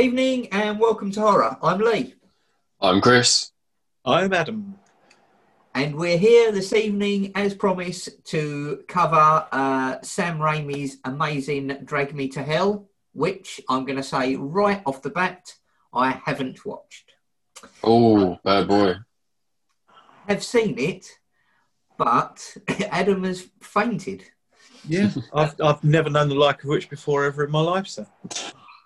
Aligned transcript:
evening 0.00 0.48
and 0.50 0.80
welcome 0.80 1.10
to 1.10 1.20
Horror. 1.20 1.58
I'm 1.62 1.78
Lee 1.78 2.14
I'm 2.80 3.02
Chris. 3.02 3.52
I'm 4.02 4.32
Adam. 4.32 4.78
and 5.74 5.94
we're 5.94 6.16
here 6.16 6.50
this 6.52 6.72
evening 6.72 7.32
as 7.34 7.52
promised 7.52 8.08
to 8.28 8.82
cover 8.88 9.46
uh, 9.52 9.96
Sam 10.00 10.38
Raimi's 10.38 10.96
amazing 11.04 11.68
Drag 11.84 12.14
Me 12.14 12.28
to 12.28 12.42
Hell, 12.42 12.88
which 13.12 13.60
I'm 13.68 13.84
going 13.84 13.98
to 13.98 14.02
say 14.02 14.36
right 14.36 14.80
off 14.86 15.02
the 15.02 15.10
bat, 15.10 15.54
I 15.92 16.12
haven't 16.24 16.64
watched. 16.64 17.12
Oh, 17.84 18.38
bad 18.42 18.68
boy. 18.68 18.94
I've 20.26 20.42
seen 20.42 20.78
it, 20.78 21.10
but 21.98 22.56
Adam 22.90 23.24
has 23.24 23.48
fainted. 23.60 24.24
Yeah, 24.88 25.10
I've, 25.34 25.60
I've 25.60 25.84
never 25.84 26.08
known 26.08 26.30
the 26.30 26.36
like 26.36 26.64
of 26.64 26.70
which 26.70 26.88
before 26.88 27.26
ever 27.26 27.44
in 27.44 27.50
my 27.50 27.60
life, 27.60 27.86
sir. 27.86 28.06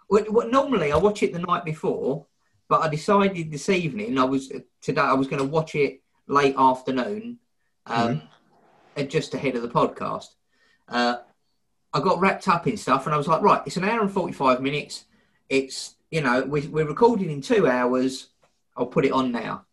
Well, 0.08 0.24
well, 0.30 0.48
normally 0.48 0.92
I 0.92 0.96
watch 0.96 1.22
it 1.22 1.32
the 1.32 1.38
night 1.38 1.64
before, 1.64 2.26
but 2.68 2.82
I 2.82 2.88
decided 2.88 3.50
this 3.50 3.68
evening 3.68 4.18
I 4.18 4.24
was 4.24 4.52
today 4.80 5.00
I 5.00 5.14
was 5.14 5.28
going 5.28 5.42
to 5.42 5.48
watch 5.48 5.74
it 5.74 6.02
late 6.26 6.54
afternoon, 6.56 7.38
um, 7.86 8.22
and 8.96 9.10
just 9.10 9.34
ahead 9.34 9.56
of 9.56 9.62
the 9.62 9.68
podcast. 9.68 10.28
Uh, 10.88 11.16
I 11.92 12.00
got 12.00 12.20
wrapped 12.20 12.48
up 12.48 12.66
in 12.66 12.76
stuff, 12.76 13.06
and 13.06 13.14
I 13.14 13.18
was 13.18 13.28
like, 13.28 13.42
right, 13.42 13.62
it's 13.66 13.76
an 13.76 13.84
hour 13.84 14.00
and 14.00 14.12
forty-five 14.12 14.60
minutes. 14.60 15.04
It's 15.48 15.96
you 16.10 16.20
know 16.20 16.42
we, 16.42 16.62
we're 16.68 16.86
recording 16.86 17.30
in 17.30 17.40
two 17.40 17.66
hours. 17.66 18.28
I'll 18.76 18.86
put 18.86 19.04
it 19.04 19.12
on 19.12 19.30
now. 19.32 19.66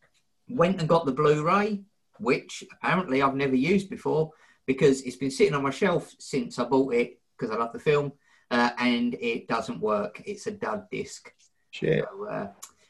Went 0.48 0.80
and 0.80 0.88
got 0.88 1.06
the 1.06 1.12
Blu-ray, 1.12 1.82
which 2.20 2.64
apparently 2.72 3.22
I've 3.22 3.36
never 3.36 3.56
used 3.56 3.90
before 3.90 4.32
because 4.68 5.02
it's 5.02 5.16
been 5.16 5.32
sitting 5.32 5.56
on 5.56 5.64
my 5.64 5.72
shelf 5.72 6.14
since 6.20 6.60
I 6.60 6.66
bought 6.66 6.94
it 6.94 7.20
because 7.38 7.54
I 7.54 7.58
love 7.58 7.73
the 7.73 7.80
film, 7.80 8.12
uh, 8.52 8.70
and 8.78 9.16
it 9.16 9.48
doesn't 9.48 9.80
work. 9.80 10.22
It's 10.26 10.46
a 10.48 10.52
dud 10.52 10.90
disc. 10.92 11.32
Shit. 11.72 12.06
So, 12.12 12.26
uh, 12.28 12.48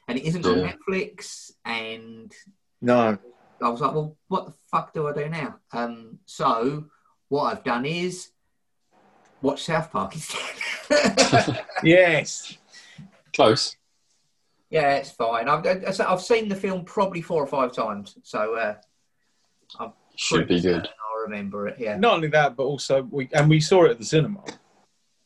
and 0.08 0.18
it 0.18 0.26
isn't 0.26 0.46
on 0.46 0.58
Netflix. 0.58 1.52
And 1.64 2.34
No. 2.82 3.18
I 3.62 3.70
was 3.70 3.80
like, 3.80 3.94
well, 3.94 4.18
what 4.28 4.48
the 4.48 4.54
fuck 4.72 4.92
do 4.94 5.08
I 5.08 5.14
do 5.14 5.30
now? 5.30 5.56
Um, 5.72 6.18
so 6.26 6.86
what 7.30 7.44
I've 7.56 7.64
done 7.64 7.86
is 7.86 8.32
watch 9.42 9.64
South 9.64 9.92
Park 9.92 10.14
instead. 10.16 11.64
Yes. 11.84 12.58
Close. 13.34 13.78
yeah, 14.72 14.96
it's 14.96 15.12
fine. 15.12 15.48
I've, 15.48 15.66
I've 15.66 16.02
I've 16.02 16.22
seen 16.22 16.50
the 16.50 16.56
film 16.56 16.84
probably 16.86 17.22
four 17.22 17.42
or 17.42 17.48
five 17.48 17.72
times, 17.72 18.18
so 18.24 18.56
uh, 18.56 18.76
I'm 19.80 19.94
Should 20.16 20.48
be 20.48 20.60
good. 20.60 20.88
I 20.88 21.22
remember 21.24 21.68
it. 21.68 21.78
Yeah. 21.80 21.98
Not 21.98 22.16
only 22.16 22.28
that, 22.30 22.56
but 22.58 22.64
also 22.64 23.04
we 23.12 23.30
and 23.34 23.50
we 23.50 23.60
saw 23.62 23.86
it 23.86 23.92
at 23.92 24.00
the 24.00 24.06
cinema, 24.06 24.44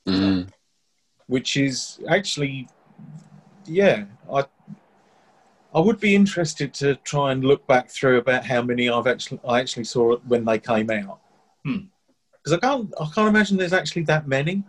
Mm. 0.07 0.49
which 1.27 1.57
is 1.57 1.99
actually, 2.07 2.67
yeah, 3.65 4.05
I. 4.31 4.45
I 5.73 5.79
would 5.79 5.99
be 5.99 6.15
interested 6.15 6.73
to 6.75 6.95
try 7.03 7.33
and 7.33 7.43
look 7.43 7.67
back 7.67 7.89
through 7.89 8.19
about 8.19 8.45
how 8.45 8.61
many 8.61 8.89
I've 8.89 9.07
actually 9.07 9.41
I 9.45 9.59
actually 9.59 9.83
saw 9.83 10.15
when 10.19 10.45
they 10.45 10.57
came 10.57 10.89
out. 10.89 11.19
Hmm. 11.65 11.87
Because 12.31 12.53
I 12.53 12.57
can't 12.59 12.93
I 12.97 13.09
can't 13.13 13.27
imagine 13.27 13.57
there's 13.57 13.73
actually 13.73 14.03
that 14.03 14.25
many. 14.25 14.63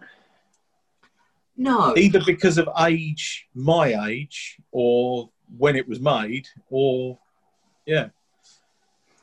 No. 1.57 1.97
either 1.97 2.21
because 2.27 2.59
of 2.59 2.69
age, 2.81 3.47
my 3.55 4.09
age, 4.09 4.59
or 4.73 5.31
when 5.57 5.77
it 5.77 5.89
was 5.89 6.01
made, 6.01 6.49
or 6.71 7.19
yeah, 7.87 8.09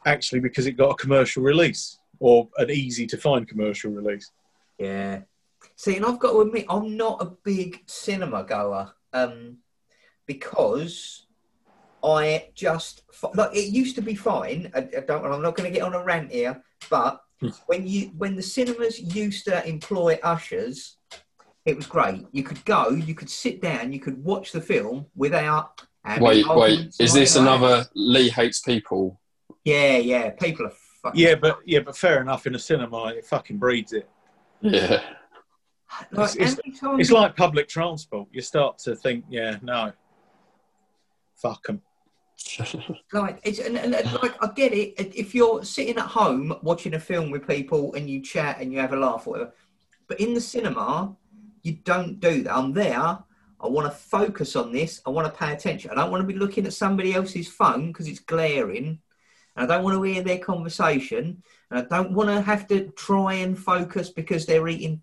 actually 0.06 0.40
because 0.40 0.66
it 0.66 0.74
got 0.74 0.92
a 0.92 0.96
commercial 0.96 1.44
release 1.44 2.00
or 2.20 2.48
an 2.58 2.72
easy 2.72 3.06
to 3.08 3.18
find 3.18 3.48
commercial 3.48 3.92
release. 3.92 4.32
Yeah. 4.80 5.22
See, 5.84 5.98
and 5.98 6.06
I've 6.06 6.18
got 6.18 6.32
to 6.32 6.40
admit, 6.40 6.66
I'm 6.70 6.96
not 6.96 7.22
a 7.22 7.26
big 7.44 7.82
cinema 7.88 8.46
goer 8.46 8.90
um, 9.12 9.58
because 10.26 11.26
I 12.02 12.52
just 12.56 13.02
like 13.34 13.54
it 13.54 13.74
used 13.74 13.96
to 13.96 14.02
be 14.02 14.16
fine. 14.16 14.72
I, 14.74 14.80
I 14.80 15.02
don't. 15.02 15.26
I'm 15.26 15.42
not 15.42 15.58
going 15.58 15.70
to 15.70 15.78
get 15.78 15.86
on 15.86 15.94
a 15.94 16.02
rant 16.02 16.32
here, 16.32 16.64
but 16.90 17.20
Hmm. 17.42 17.50
when 17.66 17.86
you 17.86 18.12
when 18.18 18.38
the 18.38 18.42
cinemas 18.42 18.98
used 19.02 19.44
to 19.46 19.68
employ 19.68 20.18
ushers, 20.24 20.96
it 21.66 21.76
was 21.76 21.86
great. 21.86 22.26
You 22.32 22.44
could 22.44 22.64
go, 22.64 22.92
you 22.92 23.14
could 23.14 23.30
sit 23.30 23.62
down, 23.62 23.92
you 23.92 24.00
could 24.00 24.24
watch 24.24 24.54
the 24.54 24.62
film 24.62 25.08
without. 25.18 25.82
Wait, 26.22 26.48
wait. 26.48 26.96
Is 26.98 27.14
and 27.14 27.22
this 27.22 27.36
all 27.36 27.44
that. 27.44 27.56
another 27.58 27.86
Lee 27.96 28.30
hates 28.30 28.62
people? 28.62 29.20
Yeah, 29.66 29.98
yeah. 29.98 30.30
People 30.30 30.68
are 30.68 30.74
fucking. 31.02 31.20
Yeah, 31.20 31.36
but 31.36 31.60
yeah, 31.66 31.80
but 31.82 31.98
fair 31.98 32.22
enough. 32.22 32.48
In 32.48 32.56
a 32.56 32.60
cinema, 32.60 33.08
it 33.08 33.26
fucking 33.26 33.58
breeds 33.58 33.92
it. 33.92 34.10
Yeah. 34.62 35.02
Like, 36.12 36.36
it's- 36.36 36.60
it's- 36.66 37.12
like 37.12 37.36
public 37.36 37.68
transport. 37.68 38.28
You 38.32 38.42
start 38.42 38.78
to 38.80 38.96
think, 38.96 39.26
yeah, 39.30 39.58
no, 39.62 39.92
fuck 41.36 41.64
them. 41.68 41.82
Like 43.14 43.40
it's 43.44 43.60
and, 43.60 43.78
and, 43.78 43.94
and, 43.96 44.14
like 44.22 44.36
I 44.44 44.48
get 44.54 44.74
it. 44.74 44.96
If 45.16 45.34
you're 45.36 45.64
sitting 45.64 45.98
at 45.98 46.08
home 46.08 46.54
watching 46.62 46.94
a 46.96 47.00
film 47.00 47.32
with 47.32 47.48
people 47.48 47.94
and 47.94 48.10
you 48.10 48.22
chat 48.22 48.60
and 48.60 48.74
you 48.74 48.80
have 48.80 48.92
a 48.94 48.98
laugh, 48.98 49.28
or 49.28 49.32
whatever, 49.32 49.54
but 50.08 50.20
in 50.20 50.34
the 50.34 50.42
cinema, 50.42 51.16
you 51.62 51.74
don't 51.84 52.20
do 52.20 52.44
that. 52.44 52.56
I'm 52.56 52.74
there. 52.74 52.98
I 53.64 53.68
want 53.68 53.90
to 53.90 53.98
focus 53.98 54.56
on 54.58 54.74
this. 54.74 55.02
I 55.06 55.10
want 55.10 55.26
to 55.32 55.40
pay 55.40 55.54
attention. 55.54 55.92
I 55.92 55.96
don't 55.96 56.12
want 56.12 56.22
to 56.22 56.28
be 56.28 56.38
looking 56.38 56.66
at 56.66 56.74
somebody 56.74 57.14
else's 57.14 57.48
phone 57.48 57.88
because 57.88 58.08
it's 58.08 58.20
glaring. 58.20 59.00
And 59.56 59.72
I 59.72 59.76
don't 59.76 59.84
want 59.84 59.96
to 59.96 60.04
hear 60.04 60.22
their 60.22 60.40
conversation. 60.40 61.42
And 61.72 61.80
I 61.80 61.96
don't 61.96 62.12
want 62.12 62.30
to 62.30 62.42
have 62.42 62.68
to 62.68 62.90
try 62.90 63.36
and 63.36 63.58
focus 63.58 64.10
because 64.10 64.46
they're 64.46 64.68
eating 64.68 65.02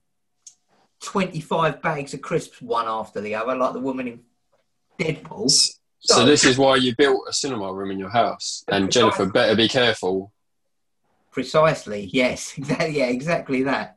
25 1.02 1.82
bags 1.82 2.14
of 2.14 2.22
crisps 2.22 2.60
one 2.60 2.86
after 2.86 3.20
the 3.20 3.34
other, 3.34 3.54
like 3.54 3.72
the 3.72 3.80
woman 3.80 4.08
in 4.08 4.20
Deadpool. 4.98 5.50
So 6.00 6.24
this 6.24 6.44
is 6.44 6.56
why 6.56 6.76
you 6.76 6.94
built 6.96 7.26
a 7.28 7.32
cinema 7.32 7.72
room 7.72 7.90
in 7.90 7.98
your 7.98 8.10
house. 8.10 8.64
And 8.68 8.90
Jennifer 8.90 9.26
better 9.26 9.54
be 9.54 9.68
careful. 9.68 10.32
Precisely, 11.30 12.08
yes, 12.12 12.54
exactly, 12.58 12.98
yeah, 12.98 13.06
exactly 13.06 13.62
that. 13.64 13.96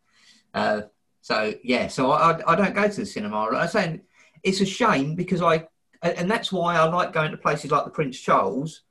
Uh, 0.53 0.81
so 1.21 1.53
yeah, 1.63 1.87
so 1.87 2.11
I, 2.11 2.31
I, 2.31 2.53
I 2.53 2.55
don't 2.55 2.75
go 2.75 2.87
to 2.87 2.99
the 3.01 3.05
cinema. 3.05 3.49
I'm 3.49 3.67
saying 3.67 4.01
it's 4.43 4.61
a 4.61 4.65
shame 4.65 5.15
because 5.15 5.41
I, 5.41 5.67
and 6.01 6.29
that's 6.29 6.51
why 6.51 6.75
I 6.75 6.83
like 6.85 7.13
going 7.13 7.31
to 7.31 7.37
places 7.37 7.71
like 7.71 7.85
the 7.85 7.91
Prince 7.91 8.19
Charles, 8.19 8.81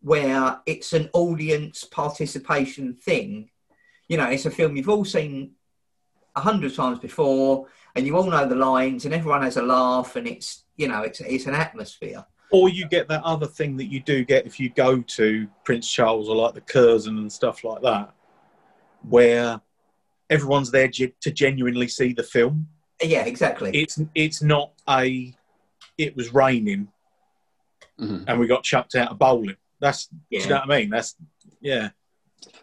where 0.00 0.58
it's 0.66 0.94
an 0.94 1.10
audience 1.12 1.84
participation 1.84 2.94
thing. 2.94 3.50
You 4.08 4.16
know, 4.16 4.26
it's 4.26 4.46
a 4.46 4.50
film 4.50 4.76
you've 4.76 4.88
all 4.88 5.04
seen 5.04 5.52
a 6.36 6.40
hundred 6.40 6.74
times 6.74 6.98
before, 6.98 7.66
and 7.94 8.06
you 8.06 8.16
all 8.16 8.30
know 8.30 8.46
the 8.46 8.54
lines, 8.54 9.04
and 9.04 9.14
everyone 9.14 9.42
has 9.42 9.56
a 9.56 9.62
laugh, 9.62 10.16
and 10.16 10.26
it's 10.26 10.64
you 10.76 10.88
know, 10.88 11.02
it's 11.02 11.20
it's 11.20 11.46
an 11.46 11.54
atmosphere. 11.54 12.24
Or 12.50 12.68
you 12.68 12.86
get 12.86 13.08
that 13.08 13.22
other 13.22 13.46
thing 13.46 13.76
that 13.78 13.86
you 13.86 14.00
do 14.00 14.24
get 14.24 14.46
if 14.46 14.60
you 14.60 14.68
go 14.70 15.00
to 15.00 15.48
Prince 15.64 15.90
Charles 15.90 16.28
or 16.28 16.36
like 16.36 16.54
the 16.54 16.60
Curzon 16.60 17.16
and 17.18 17.32
stuff 17.32 17.64
like 17.64 17.80
that, 17.82 18.12
where 19.08 19.60
everyone's 20.30 20.70
there 20.70 20.88
ge- 20.88 21.14
to 21.20 21.30
genuinely 21.30 21.88
see 21.88 22.12
the 22.12 22.22
film. 22.22 22.68
Yeah, 23.02 23.24
exactly. 23.24 23.70
It's 23.74 24.00
it's 24.14 24.42
not 24.42 24.72
a. 24.88 25.34
It 25.98 26.16
was 26.16 26.32
raining 26.32 26.88
Mhm. 28.00 28.24
and 28.26 28.40
we 28.40 28.46
got 28.46 28.62
chucked 28.64 28.94
out 28.94 29.10
of 29.10 29.18
bowling. 29.18 29.56
That's 29.80 30.06
do 30.06 30.16
Yeah. 30.30 30.40
you 30.40 30.48
know 30.48 30.54
what 30.66 30.70
I 30.72 30.78
mean? 30.80 30.90
That's 30.90 31.14
yeah. 31.60 31.90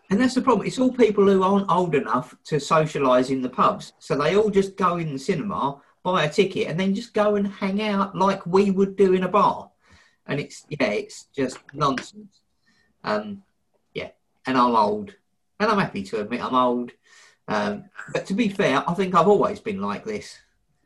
And 0.10 0.20
that's 0.20 0.34
the 0.34 0.42
problem. 0.42 0.66
It's 0.66 0.80
all 0.80 0.92
people 0.92 1.26
who 1.26 1.44
aren't 1.44 1.70
old 1.70 1.94
enough 1.94 2.36
to 2.46 2.56
socialise 2.56 3.30
in 3.30 3.42
the 3.42 3.50
pubs. 3.50 3.94
So 4.00 4.16
they 4.16 4.36
all 4.36 4.50
just 4.50 4.76
go 4.76 4.98
in 4.98 5.14
the 5.14 5.20
cinema, 5.20 5.80
buy 6.04 6.24
a 6.24 6.30
ticket, 6.30 6.68
and 6.68 6.80
then 6.80 6.96
just 6.96 7.14
go 7.14 7.36
and 7.36 7.48
hang 7.48 7.82
out 7.82 8.16
like 8.16 8.46
we 8.46 8.72
would 8.72 8.96
do 8.96 9.14
in 9.14 9.24
a 9.24 9.28
bar. 9.28 9.70
And 10.26 10.40
it's, 10.40 10.66
yeah, 10.70 10.90
it's 10.90 11.26
just 11.36 11.60
nonsense. 11.74 12.42
Um, 13.04 13.44
yeah. 13.94 14.10
And 14.46 14.58
I'm 14.58 14.76
old. 14.76 15.14
And 15.60 15.70
I'm 15.70 15.80
happy 15.80 16.04
to 16.04 16.22
admit 16.22 16.44
I'm 16.44 16.56
old. 16.56 16.92
Um, 17.48 17.86
but 18.14 18.26
to 18.28 18.34
be 18.34 18.50
fair, 18.50 18.84
I 18.88 18.94
think 18.94 19.14
I've 19.16 19.28
always 19.28 19.60
been 19.60 19.82
like 19.82 20.06
this. 20.06 20.38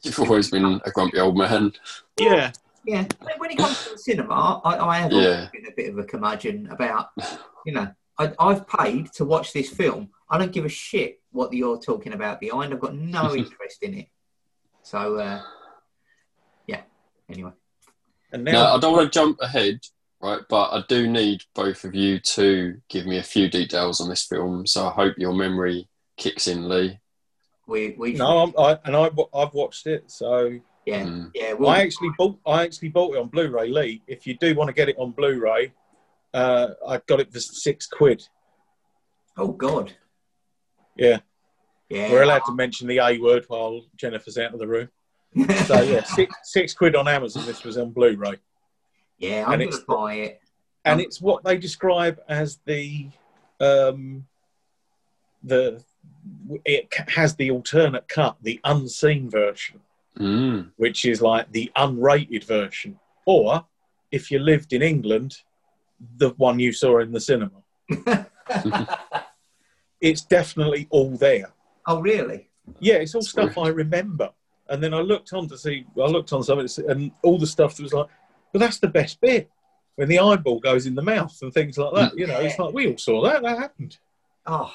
You've 0.01 0.19
always 0.19 0.49
been 0.49 0.65
a 0.65 0.91
grumpy 0.91 1.19
old 1.19 1.37
man. 1.37 1.71
Yeah. 2.19 2.51
Yeah. 2.85 3.05
When 3.37 3.51
it 3.51 3.57
comes 3.57 3.83
to 3.85 3.91
the 3.91 3.97
cinema, 3.97 4.61
I, 4.65 4.77
I 4.77 4.97
have 4.97 5.11
Yeah. 5.13 5.19
always 5.19 5.49
been 5.51 5.67
a 5.67 5.75
bit 5.75 5.89
of 5.89 5.97
a 5.97 6.03
curmudgeon 6.03 6.67
about, 6.69 7.11
you 7.65 7.71
know, 7.73 7.87
I, 8.19 8.31
I've 8.39 8.67
paid 8.67 9.11
to 9.13 9.25
watch 9.25 9.53
this 9.53 9.69
film. 9.69 10.09
I 10.29 10.37
don't 10.37 10.51
give 10.51 10.65
a 10.65 10.69
shit 10.69 11.19
what 11.31 11.53
you're 11.53 11.79
talking 11.79 12.13
about 12.13 12.39
behind. 12.39 12.73
I've 12.73 12.79
got 12.79 12.95
no 12.95 13.35
interest 13.35 13.81
in 13.81 13.93
it. 13.95 14.07
So, 14.83 15.17
uh, 15.17 15.41
yeah. 16.67 16.81
Anyway, 17.29 17.51
And 18.31 18.43
Now, 18.43 18.51
now 18.51 18.75
I 18.75 18.79
don't 18.79 18.93
want 18.93 19.11
to 19.11 19.19
jump 19.19 19.39
ahead, 19.41 19.79
right? 20.21 20.41
But 20.49 20.71
I 20.71 20.83
do 20.87 21.07
need 21.07 21.43
both 21.55 21.83
of 21.83 21.95
you 21.95 22.19
to 22.19 22.75
give 22.89 23.05
me 23.05 23.17
a 23.17 23.23
few 23.23 23.49
details 23.49 24.01
on 24.01 24.09
this 24.09 24.23
film. 24.25 24.67
So 24.67 24.87
I 24.87 24.91
hope 24.91 25.15
your 25.17 25.33
memory 25.33 25.87
kicks 26.17 26.47
in, 26.47 26.67
Lee. 26.69 26.99
we 27.65 27.95
we 27.97 28.13
no, 28.13 28.39
I'm, 28.43 28.53
I 28.57 28.77
and 28.85 28.95
I 28.95 29.09
I've 29.33 29.53
watched 29.53 29.87
it, 29.87 30.11
so 30.11 30.59
yeah 30.85 31.03
Mm. 31.05 31.31
yeah. 31.33 31.53
We'll, 31.53 31.69
I 31.69 31.79
actually 31.81 32.11
bought 32.17 32.37
I 32.45 32.63
actually 32.63 32.89
bought 32.89 33.15
it 33.15 33.19
on 33.19 33.29
Blu-ray. 33.29 33.69
Lee, 33.69 34.01
if 34.05 34.27
you 34.27 34.35
do 34.37 34.53
want 34.53 34.67
to 34.67 34.73
get 34.73 34.89
it 34.89 34.97
on 34.99 35.11
Blu-ray, 35.11 35.71
uh, 36.33 36.67
I 36.87 36.99
got 37.07 37.19
it 37.19 37.31
for 37.31 37.39
six 37.39 37.87
quid. 37.87 38.23
oh 39.37 39.49
God, 39.51 39.93
Yeah, 40.95 41.19
yeah. 41.89 42.11
we're 42.11 42.23
allowed 42.23 42.45
to 42.45 42.53
mention 42.55 42.87
the 42.87 42.99
A 42.99 43.17
word 43.19 43.45
while 43.47 43.81
Jennifer's 43.95 44.37
out 44.37 44.53
of 44.53 44.59
the 44.59 44.67
room. 44.67 44.89
So 45.65 45.81
yeah, 45.81 46.03
six 46.17 46.33
six 46.43 46.73
quid 46.73 46.95
on 46.95 47.07
Amazon. 47.07 47.45
This 47.45 47.63
was 47.63 47.77
on 47.77 47.91
Blu-ray, 47.91 48.35
yeah, 49.17 49.45
I'm 49.45 49.53
And 49.53 49.59
going 49.61 49.67
it's- 49.69 49.79
to 49.79 49.85
buy 49.85 50.13
it. 50.15 50.41
and 50.85 50.99
Um, 50.99 51.05
it's 51.05 51.21
what 51.21 51.43
they 51.43 51.57
describe 51.57 52.19
as 52.27 52.59
the 52.65 53.09
um, 53.59 54.25
the 55.43 55.83
it 56.65 56.93
has 57.09 57.35
the 57.35 57.49
alternate 57.51 58.07
cut, 58.07 58.37
the 58.41 58.59
unseen 58.63 59.29
version, 59.29 59.79
Mm. 60.19 60.71
which 60.77 61.05
is 61.05 61.21
like 61.21 61.51
the 61.51 61.71
unrated 61.75 62.43
version, 62.43 62.99
or 63.25 63.65
if 64.11 64.29
you 64.29 64.37
lived 64.37 64.71
in 64.73 64.83
England, 64.83 65.37
the 66.17 66.29
one 66.31 66.59
you 66.59 66.71
saw 66.71 66.99
in 66.99 67.11
the 67.11 67.19
cinema. 67.19 67.63
It's 70.03 70.25
definitely 70.25 70.85
all 70.89 71.11
there. 71.11 71.53
oh, 71.87 72.01
really? 72.01 72.49
Yeah, 72.81 72.95
it's 72.95 73.15
all 73.15 73.21
That's 73.21 73.29
stuff 73.31 73.55
weird. 73.55 73.67
I 73.67 73.69
remember. 73.69 74.31
And 74.67 74.83
then 74.83 74.93
I 74.93 74.99
looked 74.99 75.31
on 75.31 75.47
to 75.47 75.57
see, 75.57 75.85
I 75.97 76.07
looked 76.07 76.33
on 76.33 76.43
some 76.43 76.59
of 76.59 76.65
it, 76.65 76.77
and 76.77 77.11
all 77.23 77.37
the 77.37 77.47
stuff 77.47 77.77
that 77.77 77.83
was 77.83 77.93
like, 77.93 78.07
but 78.51 78.59
that's 78.59 78.79
the 78.79 78.89
best 78.89 79.21
bit 79.21 79.49
when 79.95 80.09
the 80.09 80.19
eyeball 80.19 80.59
goes 80.59 80.87
in 80.87 80.95
the 80.95 81.01
mouth 81.01 81.33
and 81.41 81.53
things 81.53 81.77
like 81.77 81.93
that. 81.95 82.17
You 82.17 82.27
know, 82.27 82.37
it's 82.41 82.59
like 82.59 82.73
we 82.73 82.91
all 82.91 82.97
saw 82.97 83.23
that. 83.23 83.43
That 83.43 83.57
happened. 83.57 83.97
Oh. 84.45 84.73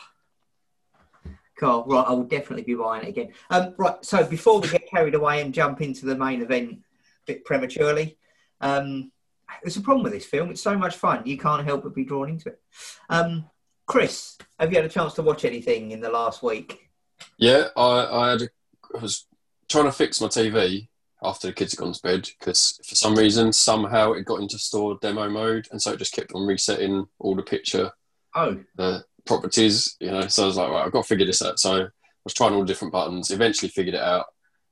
Cool. 1.59 1.85
Right, 1.87 2.07
I 2.09 2.13
will 2.13 2.25
definitely 2.25 2.63
be 2.63 2.75
buying 2.75 3.05
it 3.05 3.11
again. 3.11 3.33
Um, 3.51 3.75
right, 3.77 4.03
so 4.03 4.25
before 4.25 4.61
we 4.61 4.69
get 4.69 4.89
carried 4.89 5.15
away 5.15 5.43
and 5.43 5.53
jump 5.53 5.83
into 5.83 6.07
the 6.07 6.17
main 6.17 6.41
event 6.41 6.71
a 6.73 6.79
bit 7.27 7.45
prematurely, 7.45 8.17
um, 8.63 9.13
there's 9.63 9.77
a 9.77 9.81
problem 9.81 10.05
with 10.05 10.13
this 10.13 10.27
film. 10.27 10.51
It's 10.51 10.63
so 10.63 10.77
much 10.77 10.97
fun, 10.97 11.23
you 11.25 11.39
can't 11.39 11.65
help 11.65 11.83
but 11.83 11.95
be 11.95 12.05
drawn 12.05 12.29
into 12.29 12.51
it. 12.51 12.61
Um, 13.09 13.45
Chris, 13.87 14.37
have 14.59 14.71
you 14.71 14.77
had 14.77 14.85
a 14.85 14.91
chance 14.91 15.15
to 15.15 15.23
watch 15.23 15.45
anything 15.45 15.93
in 15.93 16.01
the 16.01 16.11
last 16.11 16.43
week? 16.43 16.91
Yeah, 17.39 17.69
I, 17.77 18.07
I 18.07 18.31
had. 18.31 18.43
A, 18.43 18.49
I 18.97 19.03
was 19.03 19.27
trying 19.69 19.85
to 19.85 19.93
fix 19.93 20.21
my 20.21 20.29
TV 20.29 20.89
after 21.23 21.49
the 21.49 21.53
kids 21.53 21.73
had 21.73 21.79
gone 21.79 21.93
to 21.93 22.03
bed 22.03 22.29
because 22.39 22.81
for 22.87 22.95
some 22.95 23.15
reason 23.15 23.53
somehow 23.53 24.13
it 24.13 24.25
got 24.25 24.41
into 24.41 24.59
store 24.59 24.99
demo 25.01 25.29
mode, 25.29 25.69
and 25.71 25.81
so 25.81 25.93
it 25.93 25.99
just 25.99 26.15
kept 26.15 26.33
on 26.33 26.47
resetting 26.47 27.07
all 27.19 27.35
the 27.35 27.43
picture 27.43 27.93
Oh, 28.35 28.59
the 28.77 29.05
properties. 29.27 29.97
You 30.01 30.11
know, 30.11 30.27
so 30.29 30.45
I 30.45 30.47
was 30.47 30.57
like, 30.57 30.71
right, 30.71 30.85
I've 30.87 30.93
got 30.93 31.03
to 31.03 31.09
figure 31.09 31.27
this 31.27 31.43
out. 31.43 31.59
So 31.59 31.83
I 31.83 31.87
was 32.25 32.35
trying 32.35 32.55
all 32.55 32.61
the 32.61 32.67
different 32.67 32.93
buttons. 32.93 33.31
Eventually, 33.31 33.69
figured 33.69 33.95
it 33.95 34.03
out. 34.03 34.27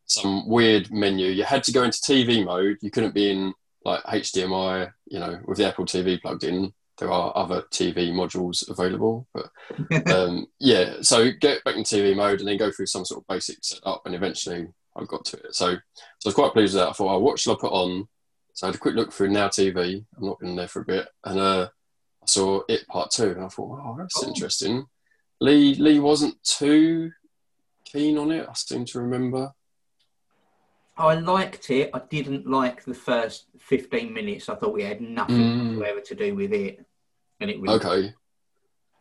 Some 0.06 0.48
weird 0.48 0.92
menu. 0.92 1.28
You 1.28 1.44
had 1.44 1.64
to 1.64 1.72
go 1.72 1.82
into 1.82 1.98
TV 1.98 2.44
mode. 2.44 2.78
You 2.80 2.90
couldn't 2.90 3.14
be 3.14 3.30
in 3.30 3.52
like 3.86 4.02
HDMI. 4.04 4.90
You 5.06 5.20
know, 5.20 5.40
with 5.46 5.58
the 5.58 5.66
Apple 5.68 5.86
TV 5.86 6.20
plugged 6.20 6.44
in. 6.44 6.72
There 6.98 7.12
are 7.12 7.30
other 7.36 7.62
TV 7.70 8.10
modules 8.10 8.66
available, 8.70 9.26
but 9.34 9.50
um, 10.10 10.46
yeah, 10.58 10.94
so 11.02 11.30
get 11.30 11.62
back 11.62 11.76
in 11.76 11.82
TV 11.82 12.16
mode 12.16 12.38
and 12.40 12.48
then 12.48 12.56
go 12.56 12.70
through 12.70 12.86
some 12.86 13.04
sort 13.04 13.20
of 13.22 13.26
basic 13.26 13.58
setup, 13.62 14.00
and 14.06 14.14
eventually 14.14 14.66
I 14.96 15.04
got 15.04 15.26
to 15.26 15.36
it. 15.36 15.54
So, 15.54 15.74
so 15.74 15.76
I 15.76 15.78
was 16.24 16.34
quite 16.34 16.54
pleased 16.54 16.72
with 16.72 16.82
that. 16.82 16.88
I 16.88 16.92
thought, 16.92 17.14
oh, 17.14 17.18
what 17.18 17.38
should 17.38 17.52
I 17.52 17.60
put 17.60 17.72
on? 17.72 18.08
So 18.54 18.66
I 18.66 18.68
had 18.68 18.76
a 18.76 18.78
quick 18.78 18.94
look 18.94 19.12
through 19.12 19.28
Now 19.28 19.48
TV. 19.48 20.06
I'm 20.16 20.26
not 20.26 20.38
been 20.40 20.56
there 20.56 20.68
for 20.68 20.80
a 20.80 20.84
bit, 20.86 21.06
and 21.24 21.38
uh, 21.38 21.68
I 22.22 22.26
saw 22.26 22.62
It 22.66 22.88
Part 22.88 23.10
Two, 23.10 23.32
and 23.32 23.44
I 23.44 23.48
thought, 23.48 23.78
oh, 23.84 23.96
that's 23.98 24.24
Oh. 24.24 24.28
interesting. 24.28 24.86
Lee 25.38 25.74
Lee 25.74 25.98
wasn't 26.00 26.42
too 26.44 27.10
keen 27.84 28.16
on 28.16 28.30
it. 28.30 28.46
I 28.48 28.54
seem 28.54 28.86
to 28.86 29.00
remember. 29.00 29.52
I 30.98 31.14
liked 31.14 31.70
it. 31.70 31.90
I 31.92 32.00
didn't 32.10 32.46
like 32.48 32.84
the 32.84 32.94
first 32.94 33.46
15 33.58 34.12
minutes. 34.12 34.48
I 34.48 34.54
thought 34.54 34.72
we 34.72 34.82
had 34.82 35.00
nothing 35.00 35.36
Mm. 35.36 35.68
whatsoever 35.76 36.00
to 36.00 36.14
do 36.14 36.34
with 36.34 36.52
it. 36.52 36.84
And 37.40 37.50
it 37.50 37.60
really 37.60 37.74
Okay, 37.76 38.14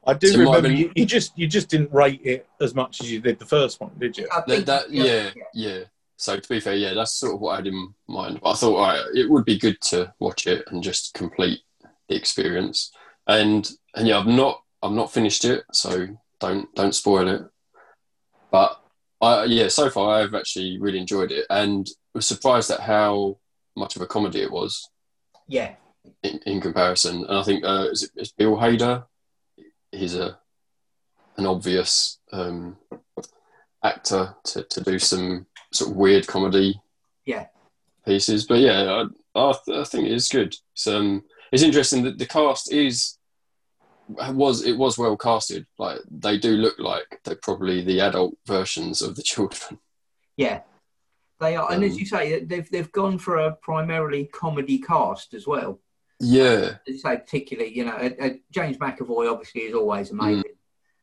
I 0.06 0.14
do 0.14 0.28
So 0.28 0.34
it 0.42 0.44
might 0.46 0.56
have 0.56 0.64
remember 0.64 0.68
been- 0.70 0.78
you, 0.78 0.92
you 0.96 1.06
just 1.06 1.38
you 1.38 1.48
just 1.48 1.70
didn't 1.70 1.94
rate 1.94 2.22
it 2.26 2.48
as 2.60 2.76
much 2.76 3.00
as 3.02 3.10
you 3.12 3.22
did 3.22 3.40
the 3.40 3.46
first 3.46 3.80
one, 3.80 3.92
did 3.98 4.18
you? 4.18 4.28
That, 4.48 4.66
that 4.66 4.92
just- 4.92 4.92
yeah, 4.92 5.32
yeah. 5.54 5.80
So 6.18 6.38
to 6.40 6.50
be 6.50 6.60
fair, 6.60 6.76
yeah, 6.76 6.94
that's 6.94 7.14
sort 7.14 7.34
of 7.36 7.42
what 7.42 7.54
I 7.54 7.56
had 7.58 7.68
in 7.68 7.94
mind. 8.08 8.40
But 8.42 8.52
I 8.52 8.54
thought, 8.56 8.76
all 8.76 8.84
right, 8.88 9.04
it 9.14 9.30
would 9.30 9.44
be 9.46 9.58
good 9.58 9.80
to 9.92 10.14
watch 10.20 10.48
it 10.48 10.64
and 10.68 10.82
just 10.84 11.14
complete 11.14 11.62
the 12.10 12.16
experience. 12.16 12.92
And 13.28 13.70
and 13.96 14.08
yeah, 14.08 14.20
I've 14.20 14.28
not 14.28 14.62
I've 14.84 14.92
not 14.92 15.12
finished 15.14 15.46
it, 15.46 15.64
so 15.72 16.08
don't 16.40 16.74
don't 16.76 16.94
spoil 16.96 17.28
it. 17.30 17.42
But 18.52 18.82
I 19.26 19.46
yeah, 19.46 19.68
so 19.68 19.90
far 19.90 20.20
I've 20.22 20.34
actually 20.36 20.78
really 20.80 21.00
enjoyed 21.00 21.32
it 21.32 21.46
and 21.50 21.88
was 22.14 22.26
surprised 22.28 22.72
at 22.72 22.80
how 22.82 23.38
much 23.76 23.96
of 23.96 24.02
a 24.02 24.08
comedy 24.08 24.42
it 24.42 24.52
was 24.52 24.90
Yeah. 25.48 25.76
in, 26.24 26.40
in 26.46 26.62
comparison. 26.62 27.26
And 27.28 27.38
I 27.38 27.44
think 27.44 27.64
uh, 27.66 27.88
is 27.92 28.04
it 28.04 28.12
is 28.16 28.32
Bill 28.32 28.56
Hader? 28.58 29.06
He's 29.92 30.16
a 30.16 30.38
an 31.38 31.46
obvious 31.46 32.20
um, 32.32 32.78
actor 33.84 34.36
to, 34.46 34.64
to 34.64 34.82
do 34.82 34.98
some 35.00 35.46
sort 35.74 35.92
of 35.92 35.98
weird 35.98 36.26
comedy 36.28 36.80
Yeah. 37.26 37.48
pieces. 38.06 38.46
But 38.46 38.60
yeah, 38.60 39.04
I, 39.36 39.40
I, 39.40 39.54
th- 39.66 39.78
I 39.78 39.84
think 39.84 40.06
it 40.08 40.14
is 40.14 40.30
good. 40.30 40.56
It's, 40.74 40.88
um, 40.88 41.24
it's 41.52 41.64
interesting 41.64 42.04
that 42.04 42.18
the 42.18 42.26
cast 42.26 42.72
is 42.72 43.15
was 44.08 44.64
it 44.64 44.78
was 44.78 44.98
well 44.98 45.18
casted. 45.18 45.66
Like 45.78 46.00
they 46.10 46.38
do 46.38 46.52
look 46.52 46.78
like 46.80 47.20
they're 47.24 47.36
probably 47.36 47.82
the 47.84 48.00
adult 48.02 48.36
versions 48.46 49.02
of 49.02 49.16
the 49.16 49.24
children. 49.24 49.80
Yeah, 50.38 50.62
they 51.40 51.56
are, 51.56 51.72
and 51.72 51.84
as 51.84 51.94
Um, 51.94 52.00
you 52.00 52.06
say, 52.06 52.44
they've 52.44 52.70
they've 52.70 52.92
gone 52.92 53.18
for 53.18 53.38
a 53.38 53.56
primarily 53.56 54.26
comedy 54.26 54.80
cast 54.80 55.34
as 55.34 55.48
well. 55.48 55.80
Yeah, 56.20 56.78
As 56.88 56.94
you 56.94 56.98
say, 57.00 57.18
particularly, 57.18 57.76
you 57.76 57.84
know, 57.86 57.92
uh, 57.92 58.10
uh, 58.22 58.30
James 58.50 58.78
McAvoy 58.78 59.30
obviously 59.30 59.62
is 59.64 59.76
always 59.76 60.12
amazing. 60.12 60.44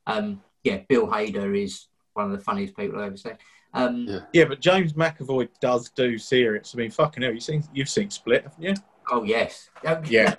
Um, 0.06 0.42
yeah, 0.64 0.78
Bill 0.88 1.06
Hader 1.06 1.54
is 1.62 1.88
one 2.14 2.26
of 2.26 2.32
the 2.32 2.42
funniest 2.42 2.74
people 2.76 2.98
I've 2.98 3.06
ever 3.08 3.16
seen. 3.18 3.36
Um, 3.74 4.06
Yeah. 4.08 4.20
Yeah, 4.32 4.44
but 4.46 4.60
James 4.60 4.94
McAvoy 4.94 5.48
does 5.60 5.90
do 5.90 6.16
serious. 6.16 6.74
I 6.74 6.78
mean, 6.78 6.90
fucking 6.90 7.22
hell, 7.22 7.32
you 7.32 7.40
seen 7.40 7.62
you've 7.74 7.90
seen 7.90 8.10
Split, 8.10 8.44
haven't 8.44 8.62
you? 8.62 8.74
Oh 9.10 9.22
yes, 9.22 9.68
Um, 9.86 10.02
Yeah. 10.06 10.34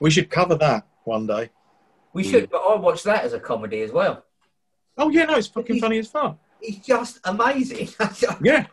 We 0.00 0.10
should 0.10 0.30
cover 0.30 0.54
that 0.56 0.86
one 1.08 1.26
day. 1.26 1.50
we 2.12 2.22
should. 2.22 2.48
But 2.50 2.58
I 2.58 2.76
watched 2.76 3.04
that 3.04 3.24
as 3.24 3.32
a 3.32 3.40
comedy 3.40 3.82
as 3.82 3.90
well. 3.90 4.24
Oh 4.96 5.08
yeah, 5.10 5.24
no, 5.24 5.36
it's 5.36 5.48
fucking 5.48 5.80
funny 5.80 5.98
as 5.98 6.08
fuck. 6.08 6.38
He's 6.60 6.78
just 6.78 7.20
amazing. 7.24 7.88
Yeah, 8.42 8.66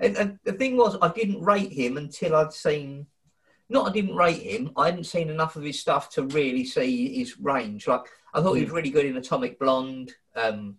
And, 0.00 0.16
and 0.16 0.38
the 0.44 0.52
thing 0.52 0.76
was, 0.76 0.96
I 1.02 1.08
didn't 1.08 1.42
rate 1.42 1.72
him 1.72 1.96
until 1.96 2.34
I'd 2.36 2.52
seen. 2.52 3.06
Not 3.68 3.88
I 3.88 3.92
didn't 3.92 4.16
rate 4.16 4.42
him. 4.42 4.70
I 4.76 4.86
hadn't 4.86 5.04
seen 5.04 5.30
enough 5.30 5.56
of 5.56 5.62
his 5.62 5.80
stuff 5.80 6.10
to 6.10 6.22
really 6.24 6.64
see 6.64 7.18
his 7.18 7.38
range. 7.38 7.86
Like 7.86 8.02
I 8.34 8.40
thought 8.40 8.54
he 8.54 8.64
was 8.64 8.72
really 8.72 8.90
good 8.90 9.06
in 9.06 9.16
Atomic 9.16 9.58
Blonde, 9.58 10.12
um, 10.36 10.76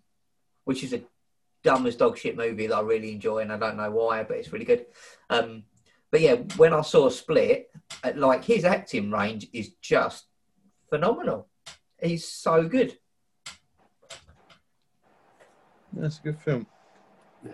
which 0.66 0.84
is 0.84 0.94
a 0.94 1.02
dumb 1.64 1.88
as 1.88 1.96
dog 1.96 2.18
shit 2.18 2.36
movie 2.36 2.68
that 2.68 2.76
I 2.76 2.82
really 2.82 3.12
enjoy, 3.14 3.40
and 3.40 3.52
I 3.52 3.58
don't 3.58 3.78
know 3.78 3.92
why, 3.92 4.24
but 4.24 4.38
it's 4.38 4.52
really 4.52 4.66
good. 4.66 4.86
Um, 5.30 5.64
but 6.12 6.22
yeah, 6.22 6.36
when 6.58 6.74
I 6.74 6.82
saw 6.82 7.10
Split, 7.10 7.72
uh, 8.04 8.12
like 8.16 8.44
his 8.44 8.66
acting 8.66 9.10
range 9.12 9.48
is 9.54 9.72
just 9.82 10.26
phenomenal. 10.94 11.48
He's 12.00 12.28
so 12.28 12.68
good. 12.68 12.96
that's 15.92 16.20
a 16.20 16.22
good 16.22 16.40
film. 16.40 16.68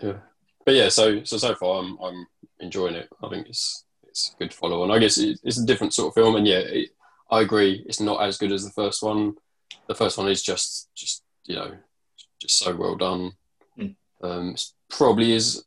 yeah. 0.02 0.18
But 0.66 0.74
yeah, 0.74 0.90
so 0.90 1.24
so 1.24 1.38
so 1.38 1.54
far 1.54 1.80
I'm 1.80 1.98
I'm 2.02 2.26
enjoying 2.58 2.96
it. 2.96 3.08
I 3.22 3.30
think 3.30 3.48
it's 3.48 3.86
it's 4.06 4.34
a 4.34 4.38
good 4.38 4.52
follow 4.52 4.82
on. 4.82 4.90
I 4.90 4.98
guess 4.98 5.16
it, 5.16 5.40
it's 5.42 5.58
a 5.58 5.64
different 5.64 5.94
sort 5.94 6.08
of 6.08 6.14
film, 6.14 6.36
and 6.36 6.46
yeah, 6.46 6.58
it, 6.58 6.90
I 7.30 7.40
agree. 7.40 7.82
It's 7.86 8.00
not 8.00 8.22
as 8.22 8.36
good 8.36 8.52
as 8.52 8.64
the 8.64 8.72
first 8.72 9.02
one. 9.02 9.36
The 9.88 9.94
first 9.94 10.18
one 10.18 10.28
is 10.28 10.42
just 10.42 10.90
just 10.94 11.22
you 11.46 11.54
know 11.56 11.72
just 12.42 12.58
so 12.58 12.76
well 12.76 12.96
done. 12.96 13.32
Mm. 13.78 13.94
Um, 14.22 14.54
probably 14.90 15.32
is. 15.32 15.64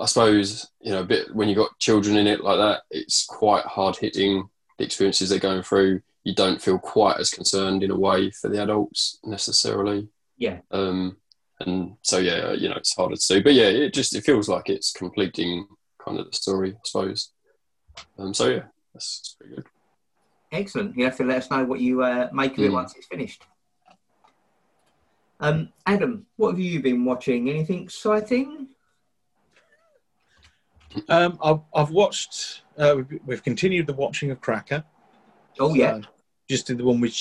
I 0.00 0.06
suppose 0.06 0.70
you 0.80 0.92
know 0.92 1.00
a 1.00 1.04
bit 1.04 1.34
when 1.34 1.50
you've 1.50 1.58
got 1.58 1.78
children 1.78 2.16
in 2.16 2.26
it 2.26 2.42
like 2.42 2.56
that. 2.56 2.82
It's 2.90 3.26
quite 3.26 3.64
hard 3.66 3.96
hitting 3.96 4.48
the 4.78 4.84
experiences 4.84 5.28
they're 5.28 5.38
going 5.38 5.62
through. 5.62 6.00
You 6.24 6.34
don't 6.34 6.60
feel 6.60 6.78
quite 6.78 7.18
as 7.18 7.30
concerned 7.30 7.82
in 7.82 7.90
a 7.90 7.98
way 7.98 8.30
for 8.30 8.48
the 8.48 8.62
adults 8.62 9.18
necessarily. 9.24 10.08
Yeah. 10.38 10.58
Um, 10.70 11.18
and 11.60 11.96
so 12.02 12.18
yeah, 12.18 12.52
you 12.52 12.68
know, 12.68 12.76
it's 12.76 12.94
harder 12.94 13.16
to 13.16 13.26
do. 13.34 13.42
But 13.42 13.54
yeah, 13.54 13.66
it 13.68 13.94
just 13.94 14.14
it 14.16 14.24
feels 14.24 14.48
like 14.48 14.68
it's 14.68 14.90
completing 14.92 15.66
kind 16.04 16.18
of 16.18 16.26
the 16.30 16.36
story, 16.36 16.72
I 16.72 16.78
suppose. 16.84 17.30
Um, 18.18 18.34
so 18.34 18.48
yeah, 18.48 18.62
that's, 18.92 19.18
that's 19.20 19.36
pretty 19.38 19.54
good. 19.56 19.64
Excellent. 20.50 20.96
You 20.96 21.04
have 21.04 21.16
to 21.18 21.24
let 21.24 21.38
us 21.38 21.50
know 21.50 21.64
what 21.64 21.80
you 21.80 22.02
uh, 22.02 22.28
make 22.32 22.52
of 22.58 22.64
it 22.64 22.70
Mm. 22.70 22.74
once 22.74 22.94
it's 22.96 23.06
finished. 23.06 23.42
Um, 25.40 25.70
Adam, 25.84 26.26
what 26.36 26.50
have 26.52 26.60
you 26.60 26.80
been 26.80 27.04
watching? 27.04 27.50
Anything 27.50 27.82
exciting? 27.82 28.68
Um, 31.08 31.38
I've, 31.42 31.60
I've 31.74 31.90
watched. 31.90 32.62
Uh, 32.78 32.96
we've, 32.96 33.20
we've 33.26 33.42
continued 33.42 33.86
the 33.86 33.94
watching 33.94 34.30
of 34.30 34.40
Cracker. 34.40 34.84
Oh 35.58 35.74
yeah. 35.74 36.00
Just 36.48 36.66
did 36.66 36.78
the 36.78 36.84
one 36.84 37.00
with 37.00 37.16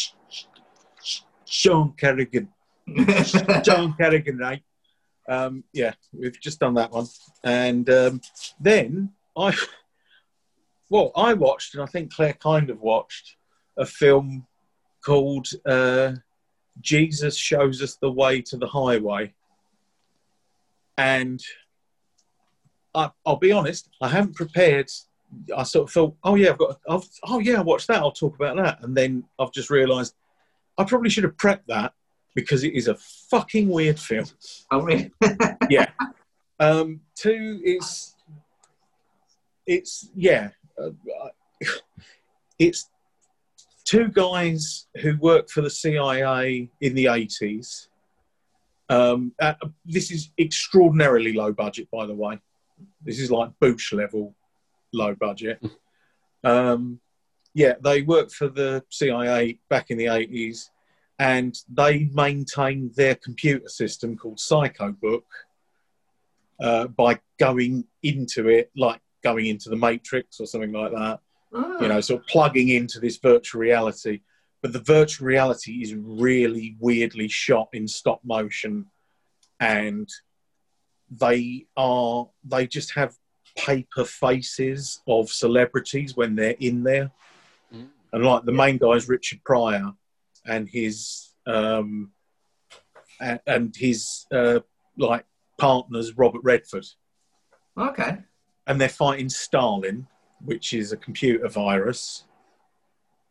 Sean 1.46 1.94
Kerrigan. 1.98 2.50
John 3.64 3.94
Kerrigan, 3.98 4.38
right? 4.38 4.62
Um, 5.28 5.64
yeah, 5.72 5.94
we've 6.12 6.40
just 6.40 6.60
done 6.60 6.74
that 6.74 6.92
one, 6.92 7.06
and 7.46 7.90
um, 7.90 8.22
then 8.60 9.12
I, 9.38 9.56
well, 10.90 11.12
I 11.16 11.34
watched, 11.34 11.76
and 11.76 11.84
I 11.84 11.86
think 11.86 12.14
Claire 12.14 12.34
kind 12.34 12.70
of 12.70 12.82
watched 12.82 13.38
a 13.78 13.86
film 13.86 14.46
called 15.06 15.48
uh, 15.66 16.14
"Jesus 16.82 17.38
Shows 17.38 17.82
Us 17.82 17.96
the 18.02 18.12
Way 18.12 18.42
to 18.42 18.58
the 18.58 18.68
Highway," 18.68 19.34
and 20.98 21.42
I, 22.94 23.12
I'll 23.26 23.38
be 23.38 23.54
honest, 23.54 23.90
I 24.02 24.10
haven't 24.10 24.36
prepared. 24.36 24.90
I 25.56 25.64
sort 25.64 25.90
of 25.90 25.94
thought, 25.94 26.16
oh 26.24 26.36
yeah, 26.36 26.52
I've 26.52 26.58
got, 26.58 26.80
I've, 26.88 27.08
oh 27.24 27.40
yeah, 27.40 27.60
I 27.60 27.62
watched 27.62 27.88
that. 27.88 27.98
I'll 27.98 28.12
talk 28.12 28.36
about 28.36 28.58
that, 28.58 28.84
and 28.84 28.96
then 28.96 29.24
I've 29.40 29.52
just 29.52 29.70
realised 29.70 30.16
I 30.78 30.84
probably 30.84 31.10
should 31.10 31.24
have 31.24 31.38
prepped 31.38 31.66
that 31.68 31.94
because 32.36 32.64
it 32.64 32.74
is 32.74 32.88
a 32.88 32.96
fucking 32.96 33.70
weird 33.70 34.00
film. 34.00 34.26
Oh, 34.72 34.82
really? 34.82 35.12
Yeah. 35.70 35.88
Um, 36.60 37.02
two 37.16 37.62
is 37.64 38.16
it's 39.66 40.10
yeah, 40.16 40.50
uh, 40.82 40.92
it's 42.60 42.90
two 43.86 44.10
guys 44.10 44.88
who 45.02 45.18
work 45.18 45.50
for 45.50 45.62
the 45.62 45.70
CIA 45.70 46.70
in 46.82 46.96
the 46.96 47.08
eighties. 47.08 47.90
Um, 48.90 49.34
uh, 49.40 49.54
this 49.86 50.12
is 50.12 50.32
extraordinarily 50.40 51.34
low 51.34 51.54
budget, 51.54 51.90
by 51.92 52.06
the 52.06 52.14
way. 52.14 52.40
This 53.02 53.20
is 53.20 53.32
like 53.32 53.52
Boosh 53.62 53.94
level 53.94 54.36
low 54.94 55.16
budget. 55.16 55.62
Um, 56.46 57.00
yeah, 57.54 57.76
they 57.82 58.02
worked 58.02 58.34
for 58.34 58.50
the 58.50 58.84
CIA 58.90 59.60
back 59.70 59.92
in 59.92 59.98
the 59.98 60.08
eighties, 60.08 60.70
and 61.20 61.56
they 61.70 62.10
maintained 62.14 62.96
their 62.96 63.16
computer 63.16 63.70
system 63.70 64.18
called 64.18 64.40
PsychoBook 64.40 65.24
uh, 66.60 66.88
by 66.88 67.20
going 67.40 67.86
into 68.02 68.50
it, 68.50 68.72
like 68.76 69.00
going 69.24 69.46
into 69.46 69.70
the 69.70 69.76
Matrix 69.76 70.40
or 70.40 70.46
something 70.46 70.72
like 70.72 70.92
that. 70.92 71.20
Ah. 71.54 71.80
You 71.80 71.88
know, 71.88 72.02
sort 72.02 72.22
of 72.22 72.28
plugging 72.28 72.70
into 72.70 73.00
this 73.00 73.18
virtual 73.18 73.62
reality. 73.62 74.22
But 74.62 74.74
the 74.74 74.80
virtual 74.80 75.28
reality 75.28 75.82
is 75.84 75.94
really 75.94 76.76
weirdly 76.80 77.28
shot 77.28 77.70
in 77.74 77.88
stop 77.88 78.22
motion, 78.24 78.88
and 79.60 80.10
they 81.12 81.68
are 81.78 82.30
they 82.44 82.66
just 82.66 82.94
have 82.96 83.14
paper 83.58 84.04
faces 84.06 85.02
of 85.08 85.30
celebrities 85.30 86.16
when 86.16 86.36
they're 86.36 86.56
in 86.60 86.84
there. 86.84 87.12
Mm. 87.74 87.88
And 88.12 88.24
like 88.26 88.46
the 88.46 88.52
main 88.52 88.78
guy 88.78 88.92
is 88.92 89.08
Richard 89.10 89.44
Pryor, 89.44 89.94
and 90.46 90.68
his 90.70 91.34
um, 91.46 92.12
and 93.20 93.76
his 93.76 94.26
uh, 94.32 94.60
like 94.98 95.26
partners 95.58 96.18
Robert 96.18 96.42
Redford, 96.44 96.86
Okay. 97.78 98.18
and 98.68 98.80
they're 98.80 98.90
fighting 98.90 99.30
Stalin, 99.30 100.08
which 100.44 100.74
is 100.74 100.92
a 100.92 100.98
computer 100.98 101.48
virus 101.48 102.26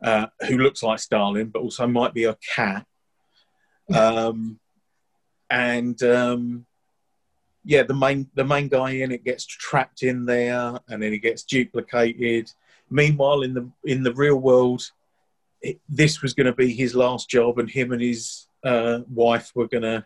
uh, 0.03 0.27
who 0.49 0.59
looks 0.59 0.83
like 0.83 0.99
Stalin, 0.99 1.49
but 1.49 1.63
also 1.63 1.87
might 1.87 2.15
be 2.15 2.25
a 2.25 2.37
cat. 2.55 2.87
Um, 3.93 4.59
and 5.51 6.01
um, 6.03 6.65
yeah, 7.65 7.83
the 7.83 7.95
main 7.95 8.29
the 8.35 8.45
main 8.45 8.69
guy 8.69 8.91
in 8.91 9.13
it 9.13 9.25
gets 9.25 9.45
trapped 9.45 10.03
in 10.03 10.25
there, 10.25 10.79
and 10.89 11.03
then 11.03 11.13
he 11.13 11.19
gets 11.19 11.45
duplicated. 11.45 12.51
Meanwhile, 12.91 13.43
in 13.43 13.55
the 13.55 13.71
in 13.85 14.03
the 14.03 14.15
real 14.15 14.37
world, 14.37 14.83
it, 15.61 15.81
this 15.89 16.23
was 16.23 16.35
going 16.35 16.47
to 16.47 16.53
be 16.53 16.75
his 16.75 16.95
last 16.95 17.31
job, 17.31 17.59
and 17.59 17.71
him 17.71 17.93
and 17.93 18.03
his 18.03 18.49
uh, 18.65 19.01
wife 19.09 19.53
were 19.55 19.69
going 19.69 19.83
to 19.83 20.05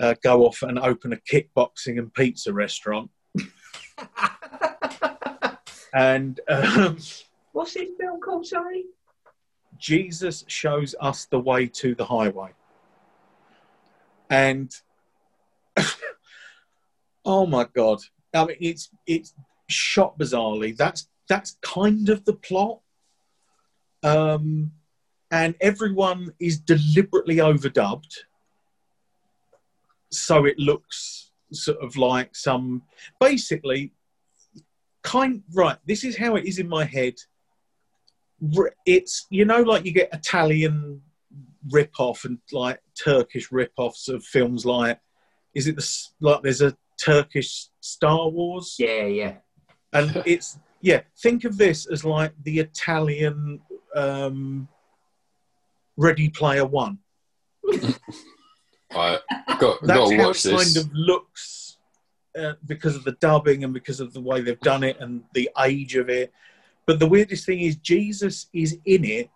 uh, 0.00 0.14
go 0.22 0.46
off 0.46 0.62
and 0.62 0.78
open 0.78 1.12
a 1.12 1.16
kickboxing 1.16 1.98
and 1.98 2.12
pizza 2.14 2.52
restaurant. 2.52 3.10
And 5.94 6.40
um, 6.48 6.98
What's 7.52 7.74
this 7.74 7.90
film 7.98 8.20
called, 8.20 8.46
sorry? 8.46 8.84
Jesus 9.78 10.44
shows 10.48 10.94
us 11.00 11.26
the 11.26 11.38
way 11.38 11.68
to 11.68 11.94
the 11.94 12.04
highway. 12.04 12.50
And 14.28 14.74
oh 17.24 17.46
my 17.46 17.66
god. 17.74 18.00
I 18.34 18.44
mean 18.44 18.56
it's 18.60 18.90
it's 19.06 19.34
shot 19.68 20.18
bizarrely. 20.18 20.76
That's 20.76 21.08
that's 21.28 21.56
kind 21.62 22.08
of 22.08 22.24
the 22.24 22.34
plot. 22.34 22.80
Um 24.02 24.72
and 25.30 25.54
everyone 25.60 26.32
is 26.38 26.58
deliberately 26.58 27.36
overdubbed. 27.36 28.14
So 30.10 30.44
it 30.44 30.58
looks 30.58 31.32
sort 31.52 31.78
of 31.82 31.96
like 31.96 32.36
some 32.36 32.82
basically 33.20 33.92
kind 35.02 35.42
right, 35.52 35.76
this 35.86 36.04
is 36.04 36.16
how 36.16 36.36
it 36.36 36.46
is 36.46 36.58
in 36.58 36.68
my 36.68 36.84
head 36.84 37.14
it's 38.86 39.26
you 39.30 39.44
know 39.44 39.62
like 39.62 39.84
you 39.84 39.92
get 39.92 40.12
Italian 40.12 41.00
rip-off 41.70 42.24
and 42.24 42.38
like 42.52 42.80
Turkish 43.02 43.50
rip-offs 43.50 44.08
of 44.08 44.24
films 44.24 44.66
like 44.66 44.98
is 45.54 45.66
it 45.66 45.76
the 45.76 46.08
like 46.20 46.42
there's 46.42 46.60
a 46.60 46.76
Turkish 47.02 47.68
Star 47.80 48.28
Wars 48.28 48.76
Yeah, 48.78 49.06
yeah. 49.06 49.34
and 49.92 50.22
it's 50.26 50.58
yeah 50.80 51.00
think 51.18 51.44
of 51.44 51.56
this 51.56 51.86
as 51.86 52.04
like 52.04 52.32
the 52.42 52.58
Italian 52.58 53.60
um, 53.94 54.68
Ready 55.96 56.28
Player 56.28 56.64
One 56.66 56.98
Right, 58.94 59.18
got 59.58 59.58
got 59.58 59.80
that's 59.82 60.10
to 60.10 60.16
how 60.16 60.22
watch 60.24 60.44
it 60.46 60.50
this. 60.50 60.74
kind 60.74 60.76
of 60.86 60.92
looks 60.94 61.78
uh, 62.38 62.54
because 62.66 62.94
of 62.96 63.04
the 63.04 63.12
dubbing 63.12 63.64
and 63.64 63.72
because 63.74 64.00
of 64.00 64.12
the 64.12 64.20
way 64.20 64.40
they've 64.40 64.60
done 64.60 64.84
it 64.84 64.98
and 65.00 65.22
the 65.34 65.50
age 65.64 65.96
of 65.96 66.08
it. 66.08 66.32
But 66.86 66.98
the 66.98 67.06
weirdest 67.06 67.46
thing 67.46 67.60
is 67.60 67.76
Jesus 67.76 68.46
is 68.52 68.78
in 68.84 69.04
it, 69.04 69.30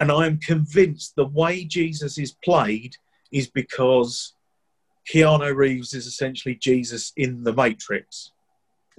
and 0.00 0.10
I 0.10 0.26
am 0.26 0.38
convinced 0.38 1.14
the 1.16 1.26
way 1.26 1.64
Jesus 1.64 2.16
is 2.16 2.32
played 2.44 2.96
is 3.32 3.48
because 3.48 4.34
Keanu 5.12 5.54
Reeves 5.54 5.94
is 5.94 6.06
essentially 6.06 6.54
Jesus 6.56 7.12
in 7.16 7.44
the 7.44 7.52
Matrix. 7.52 8.32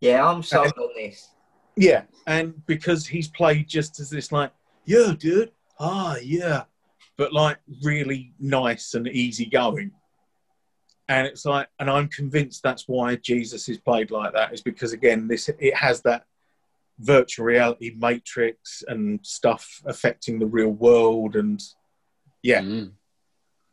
yeah, 0.00 0.26
I'm 0.26 0.42
sold 0.42 0.72
on 0.78 0.88
this. 0.96 1.30
Yeah, 1.76 2.02
and 2.26 2.64
because 2.66 3.06
he's 3.06 3.28
played 3.28 3.68
just 3.68 3.98
as 3.98 4.10
this 4.10 4.30
like, 4.30 4.52
yeah, 4.84 5.14
dude, 5.18 5.50
ah, 5.80 6.16
yeah, 6.22 6.64
but 7.16 7.32
like 7.32 7.58
really 7.82 8.32
nice 8.38 8.94
and 8.94 9.08
easygoing. 9.08 9.90
And 11.08 11.26
it's 11.26 11.44
like, 11.44 11.68
and 11.80 11.90
I'm 11.90 12.08
convinced 12.08 12.62
that's 12.62 12.84
why 12.86 13.16
Jesus 13.16 13.68
is 13.68 13.78
played 13.78 14.10
like 14.10 14.32
that. 14.34 14.54
Is 14.54 14.62
because 14.62 14.92
again, 14.92 15.26
this 15.26 15.50
it 15.58 15.74
has 15.74 16.00
that 16.02 16.24
virtual 17.00 17.46
reality 17.46 17.94
matrix 17.96 18.84
and 18.86 19.18
stuff 19.22 19.82
affecting 19.84 20.38
the 20.38 20.46
real 20.46 20.70
world, 20.70 21.34
and 21.34 21.60
yeah, 22.42 22.62
Mm. 22.62 22.92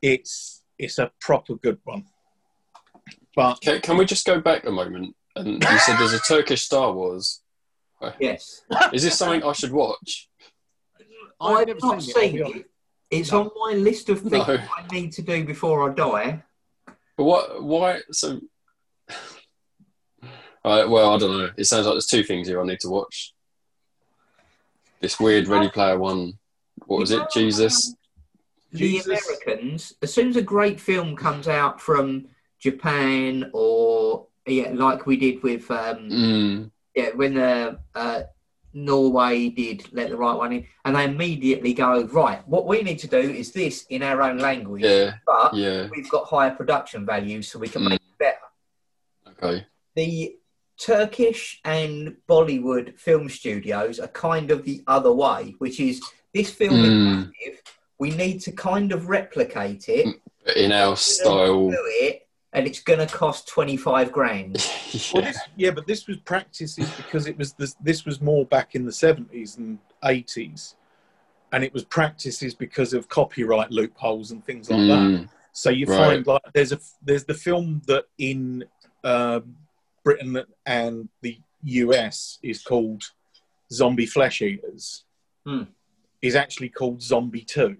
It's 0.01 0.63
it's 0.77 0.98
a 0.98 1.12
proper 1.20 1.55
good 1.55 1.79
one. 1.84 2.05
But 3.36 3.62
Can, 3.62 3.81
can 3.81 3.98
we 3.98 4.05
just 4.05 4.25
go 4.25 4.41
back 4.41 4.65
a 4.65 4.72
moment? 4.72 5.15
And 5.36 5.63
you 5.63 5.77
said 5.79 5.98
there's 5.98 6.13
a 6.13 6.20
Turkish 6.20 6.63
Star 6.63 6.91
Wars. 6.91 7.41
Yes. 8.20 8.63
Is 8.91 9.03
this 9.03 9.17
something 9.17 9.43
I 9.43 9.53
should 9.53 9.72
watch? 9.72 10.27
I've, 11.39 11.67
never 11.67 11.79
not 11.81 12.01
seen 12.01 12.12
it, 12.12 12.48
seen 12.48 12.58
it. 12.58 12.65
It's 13.10 13.31
No. 13.31 13.41
on 13.41 13.74
my 13.74 13.77
list 13.77 14.10
of 14.10 14.22
things 14.22 14.48
No. 14.48 14.58
I 14.58 14.88
need 14.91 15.12
to 15.13 15.22
do 15.22 15.46
before 15.46 15.89
I 15.89 15.93
die. 15.93 16.43
But 17.17 17.24
what? 17.24 17.63
Why? 17.63 18.00
So. 18.12 18.41
Alright, 20.63 20.89
well, 20.89 21.13
I 21.13 21.17
don't 21.17 21.38
know. 21.38 21.50
It 21.58 21.65
sounds 21.65 21.86
like 21.86 21.96
there's 21.96 22.05
two 22.05 22.24
things 22.24 22.48
here 22.48 22.62
I 22.62 22.65
need 22.65 22.79
to 22.81 22.89
watch. 22.89 23.34
This 25.00 25.20
weird 25.20 25.48
Ready 25.48 25.70
Player 25.70 25.98
One. 25.98 26.34
What 26.86 27.00
was 27.00 27.12
it? 27.12 27.20
Um, 27.20 27.27
Jesus. 27.34 27.96
The 28.71 28.99
Americans, 28.99 29.93
as 30.01 30.13
soon 30.13 30.29
as 30.29 30.35
a 30.37 30.41
great 30.41 30.79
film 30.79 31.15
comes 31.15 31.47
out 31.47 31.81
from 31.81 32.27
Japan 32.59 33.49
or 33.53 34.27
yeah, 34.47 34.71
like 34.73 35.05
we 35.05 35.17
did 35.17 35.43
with 35.43 35.69
um, 35.69 36.09
Mm. 36.09 36.71
yeah, 36.95 37.09
when 37.15 37.33
the 37.35 37.79
uh, 37.95 38.23
Norway 38.73 39.49
did 39.49 39.85
let 39.91 40.09
the 40.09 40.17
right 40.17 40.33
one 40.35 40.53
in, 40.53 40.65
and 40.85 40.95
they 40.95 41.03
immediately 41.03 41.73
go 41.73 42.03
right. 42.05 42.47
What 42.47 42.65
we 42.65 42.81
need 42.81 42.99
to 42.99 43.07
do 43.07 43.17
is 43.19 43.51
this 43.51 43.85
in 43.89 44.01
our 44.01 44.21
own 44.21 44.37
language, 44.39 44.83
Yeah. 44.83 45.15
but 45.25 45.53
Yeah. 45.53 45.87
we've 45.93 46.09
got 46.09 46.25
higher 46.27 46.51
production 46.51 47.05
values, 47.05 47.49
so 47.49 47.59
we 47.59 47.67
can 47.67 47.83
Mm. 47.83 47.89
make 47.89 48.01
it 48.01 48.17
better. 48.17 48.47
Okay. 49.45 49.65
The 49.95 50.37
Turkish 50.77 51.59
and 51.65 52.15
Bollywood 52.27 52.97
film 52.97 53.29
studios 53.29 53.99
are 53.99 54.07
kind 54.07 54.49
of 54.49 54.63
the 54.63 54.81
other 54.87 55.11
way, 55.11 55.55
which 55.59 55.79
is 55.79 56.01
this 56.33 56.49
film 56.51 56.79
is 56.85 56.89
Mm. 56.89 57.03
massive. 57.03 57.61
We 58.01 58.10
need 58.10 58.39
to 58.41 58.51
kind 58.51 58.93
of 58.93 59.10
replicate 59.10 59.88
it, 59.88 60.20
In 60.55 60.72
our 60.72 60.98
style. 60.98 61.70
do 61.70 61.77
it, 61.86 62.27
and 62.51 62.65
it's 62.65 62.79
going 62.79 62.98
to 62.98 63.05
cost 63.05 63.48
twenty 63.48 63.77
five 63.77 64.12
grand. 64.12 64.58
Well, 65.13 65.24
yeah. 65.24 65.31
this, 65.31 65.39
yeah, 65.55 65.72
but 65.72 65.88
this 65.88 66.08
was 66.08 66.17
practices 66.17 66.89
because 66.98 67.25
it 67.27 67.38
was 67.38 67.53
this, 67.53 67.75
this 67.75 68.03
was 68.05 68.20
more 68.20 68.46
back 68.46 68.75
in 68.75 68.86
the 68.86 68.91
seventies 68.91 69.58
and 69.58 69.77
eighties, 70.03 70.75
and 71.53 71.63
it 71.63 71.74
was 71.74 71.84
practices 71.86 72.55
because 72.55 72.93
of 72.93 73.08
copyright 73.08 73.72
loopholes 73.72 74.31
and 74.31 74.43
things 74.43 74.70
like 74.70 74.79
that. 74.88 75.00
Mm. 75.00 75.29
So 75.53 75.70
you 75.70 75.86
Right. 75.86 75.98
find 75.98 76.27
like 76.27 76.41
there's 76.53 76.72
a 76.72 76.79
there's 77.03 77.24
the 77.25 77.36
film 77.36 77.84
that 77.86 78.05
in 78.17 78.65
um 79.03 79.55
Britain 80.03 80.43
and 80.65 81.08
the 81.22 81.38
US 81.63 82.39
is 82.41 82.63
called 82.63 83.03
Zombie 83.72 84.08
Flesh 84.08 84.41
Eaters. 84.41 85.05
Hmm. 85.46 85.63
Is 86.22 86.36
actually 86.36 86.70
called 86.70 87.01
Zombie 87.01 87.46
Two, 87.55 87.77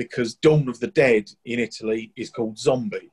because 0.00 0.34
Dawn 0.34 0.66
of 0.66 0.80
the 0.80 0.86
Dead 0.86 1.30
in 1.44 1.58
Italy 1.58 2.10
is 2.16 2.30
called 2.30 2.58
Zombie. 2.58 3.10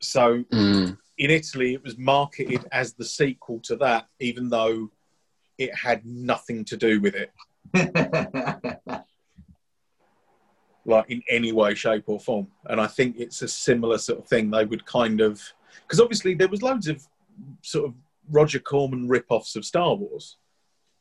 So 0.00 0.44
Mm. 0.44 0.96
in 1.18 1.30
Italy, 1.32 1.74
it 1.74 1.82
was 1.82 1.98
marketed 1.98 2.64
as 2.70 2.94
the 2.94 3.04
sequel 3.04 3.58
to 3.64 3.74
that, 3.78 4.06
even 4.20 4.50
though 4.50 4.92
it 5.58 5.74
had 5.74 6.06
nothing 6.06 6.64
to 6.66 6.76
do 6.76 7.00
with 7.00 7.16
it, 7.16 7.32
like 10.84 11.10
in 11.10 11.22
any 11.28 11.50
way, 11.50 11.74
shape, 11.74 12.04
or 12.06 12.20
form. 12.20 12.46
And 12.66 12.80
I 12.80 12.86
think 12.86 13.16
it's 13.18 13.42
a 13.42 13.48
similar 13.48 13.98
sort 13.98 14.20
of 14.20 14.28
thing. 14.28 14.52
They 14.52 14.64
would 14.64 14.86
kind 14.86 15.20
of, 15.20 15.42
because 15.82 15.98
obviously 16.00 16.34
there 16.34 16.46
was 16.48 16.62
loads 16.62 16.86
of 16.86 17.04
sort 17.62 17.86
of 17.86 17.94
Roger 18.30 18.60
Corman 18.60 19.08
rip-offs 19.08 19.56
of 19.56 19.64
Star 19.64 19.94
Wars. 19.96 20.36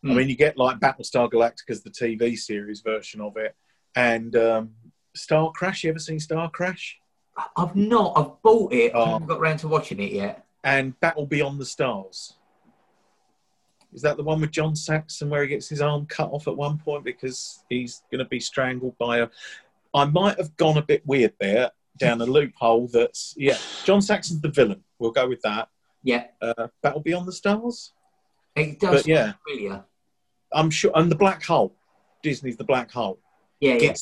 I 0.03 0.07
Hmm. 0.07 0.15
mean, 0.17 0.29
you 0.29 0.35
get 0.35 0.57
like 0.57 0.79
Battlestar 0.79 1.29
Galactica's 1.29 1.83
the 1.83 1.91
TV 1.91 2.35
series 2.35 2.81
version 2.81 3.21
of 3.21 3.37
it, 3.37 3.55
and 3.95 4.35
um, 4.35 4.71
Star 5.15 5.51
Crash. 5.51 5.83
You 5.83 5.89
ever 5.91 5.99
seen 5.99 6.19
Star 6.19 6.49
Crash? 6.49 6.99
I've 7.57 7.75
not. 7.75 8.13
I've 8.15 8.41
bought 8.41 8.73
it. 8.73 8.93
I 8.93 8.99
Oh. 8.99 9.05
haven't 9.13 9.27
got 9.27 9.39
round 9.39 9.59
to 9.59 9.67
watching 9.67 9.99
it 9.99 10.11
yet. 10.11 10.45
And 10.63 10.97
Battle 10.99 11.25
Beyond 11.25 11.59
the 11.59 11.65
Stars. 11.65 12.33
Is 13.93 14.01
that 14.01 14.17
the 14.17 14.23
one 14.23 14.41
with 14.41 14.51
John 14.51 14.75
Saxon 14.75 15.29
where 15.29 15.43
he 15.43 15.47
gets 15.49 15.69
his 15.69 15.81
arm 15.81 16.05
cut 16.07 16.31
off 16.31 16.47
at 16.47 16.55
one 16.55 16.77
point 16.79 17.03
because 17.03 17.63
he's 17.69 18.01
going 18.11 18.19
to 18.19 18.25
be 18.29 18.39
strangled 18.39 18.97
by 18.97 19.19
a? 19.19 19.27
I 19.93 20.05
might 20.05 20.37
have 20.39 20.55
gone 20.57 20.77
a 20.77 20.81
bit 20.81 21.05
weird 21.05 21.33
there 21.39 21.69
down 21.99 22.19
a 22.21 22.25
loophole. 22.25 22.87
That's 22.87 23.35
yeah. 23.37 23.57
John 23.83 24.01
Saxon's 24.01 24.41
the 24.41 24.49
villain. 24.49 24.83
We'll 24.97 25.11
go 25.11 25.27
with 25.27 25.41
that. 25.41 25.69
Yeah, 26.01 26.25
Uh, 26.41 26.67
Battle 26.81 27.01
Beyond 27.01 27.27
the 27.27 27.33
Stars. 27.33 27.93
it 28.55 28.79
does. 28.79 29.03
But 29.03 29.07
yeah, 29.07 29.33
familiar. 29.47 29.83
I'm 30.51 30.69
sure. 30.69 30.91
And 30.95 31.09
the 31.11 31.15
Black 31.15 31.43
Hole. 31.43 31.75
Disney's 32.23 32.57
the 32.57 32.63
Black 32.63 32.91
Hole. 32.91 33.19
Yeah, 33.63 33.75
yeah. 33.75 33.93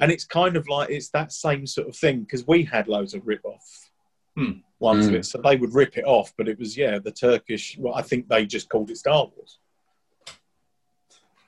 and 0.00 0.10
it's 0.10 0.24
kind 0.24 0.56
of 0.56 0.66
like 0.68 0.90
it's 0.90 1.10
that 1.10 1.30
same 1.32 1.66
sort 1.68 1.88
of 1.88 1.96
thing 1.96 2.20
because 2.22 2.44
we 2.48 2.64
had 2.64 2.88
loads 2.88 3.14
of 3.14 3.24
rip 3.26 3.44
off 3.44 3.90
Hmm. 4.36 4.52
ones 4.80 5.06
of 5.06 5.12
Hmm. 5.12 5.18
it, 5.18 5.26
so 5.26 5.38
they 5.38 5.56
would 5.56 5.72
rip 5.72 5.96
it 5.98 6.04
off. 6.04 6.32
But 6.36 6.48
it 6.48 6.58
was 6.58 6.76
yeah, 6.76 6.98
the 6.98 7.12
Turkish. 7.12 7.76
Well, 7.78 7.94
I 7.94 8.02
think 8.02 8.28
they 8.28 8.44
just 8.44 8.68
called 8.68 8.90
it 8.90 8.98
Star 8.98 9.30
Wars, 9.36 9.58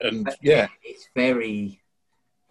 and 0.00 0.25
But 0.26 0.38
yeah, 0.42 0.69
it's 0.85 1.09
very, 1.14 1.80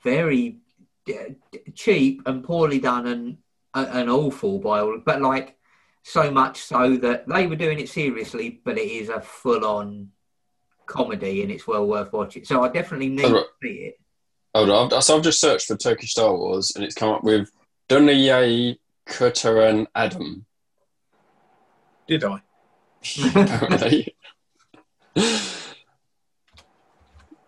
very 0.04 0.58
d- 1.06 1.36
d- 1.52 1.60
cheap 1.74 2.22
and 2.26 2.44
poorly 2.44 2.80
done 2.80 3.08
and 3.08 3.38
and 3.74 4.10
awful 4.10 4.60
by 4.60 4.80
all. 4.82 5.00
But 5.06 5.22
like 5.22 5.56
so 6.04 6.30
much 6.32 6.58
so 6.62 6.98
that 6.98 7.28
they 7.28 7.48
were 7.48 7.56
doing 7.56 7.80
it 7.80 7.88
seriously, 7.90 8.62
but 8.66 8.78
it 8.78 8.90
is 8.90 9.10
a 9.10 9.22
full 9.22 9.64
on 9.66 10.12
comedy 10.88 11.42
and 11.44 11.52
it's 11.52 11.68
well 11.68 11.86
worth 11.88 12.12
watching. 12.12 12.44
So 12.44 12.64
I 12.64 12.70
definitely 12.70 13.10
need 13.10 13.32
right. 13.32 13.46
to 13.46 13.48
see 13.62 13.78
it. 13.90 14.00
Hold 14.60 14.70
on, 14.72 14.94
I've, 14.94 15.04
so 15.04 15.16
I've 15.18 15.24
just 15.24 15.40
searched 15.40 15.68
for 15.68 15.78
Turkish 15.78 16.12
Star 16.12 16.36
Wars 16.36 16.74
and 16.76 16.84
it's 16.84 16.96
come 16.96 17.10
up 17.14 17.24
with 17.24 17.50
Dünyayı 17.90 18.78
Kurtaran 19.08 19.88
Adam. 19.96 20.46
did 22.08 22.24
I? 22.26 22.42
apparently. 23.34 24.16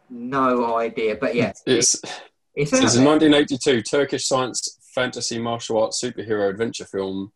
no 0.10 0.78
idea, 0.78 1.16
but 1.20 1.36
yeah, 1.36 1.52
It's, 1.66 1.96
it's 2.56 2.72
it's 2.72 2.74
out 2.74 2.96
a 2.96 3.04
1982 3.04 3.82
Turkish 3.82 4.26
science 4.26 4.78
fantasy 4.96 5.38
martial 5.40 5.82
arts 5.82 6.02
superhero 6.02 6.50
adventure 6.50 6.86
film, 6.86 7.32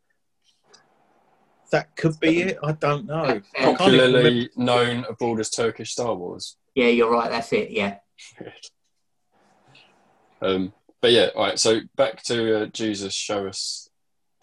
That 1.71 1.95
could 1.97 2.17
be 2.21 2.41
it. 2.43 2.57
I 2.63 2.71
don't 2.73 3.05
know. 3.07 3.15
I 3.23 3.27
Sounds- 3.27 3.45
can't 3.55 3.65
even 3.65 3.75
popularly 3.77 4.49
known 4.55 5.05
abroad 5.09 5.39
as 5.41 5.49
Turkish 5.49 5.91
Star 5.91 6.13
Wars. 6.15 6.55
Yeah, 6.75 6.87
you're 6.87 7.11
right. 7.11 7.29
That's 7.29 7.51
it. 7.53 7.71
Yeah. 7.71 7.97
Um, 10.41 10.73
but 11.01 11.11
yeah, 11.11 11.29
all 11.35 11.43
right. 11.43 11.59
So 11.59 11.81
back 11.95 12.23
to 12.23 12.63
uh, 12.63 12.65
Jesus, 12.67 13.13
show 13.13 13.47
us 13.47 13.89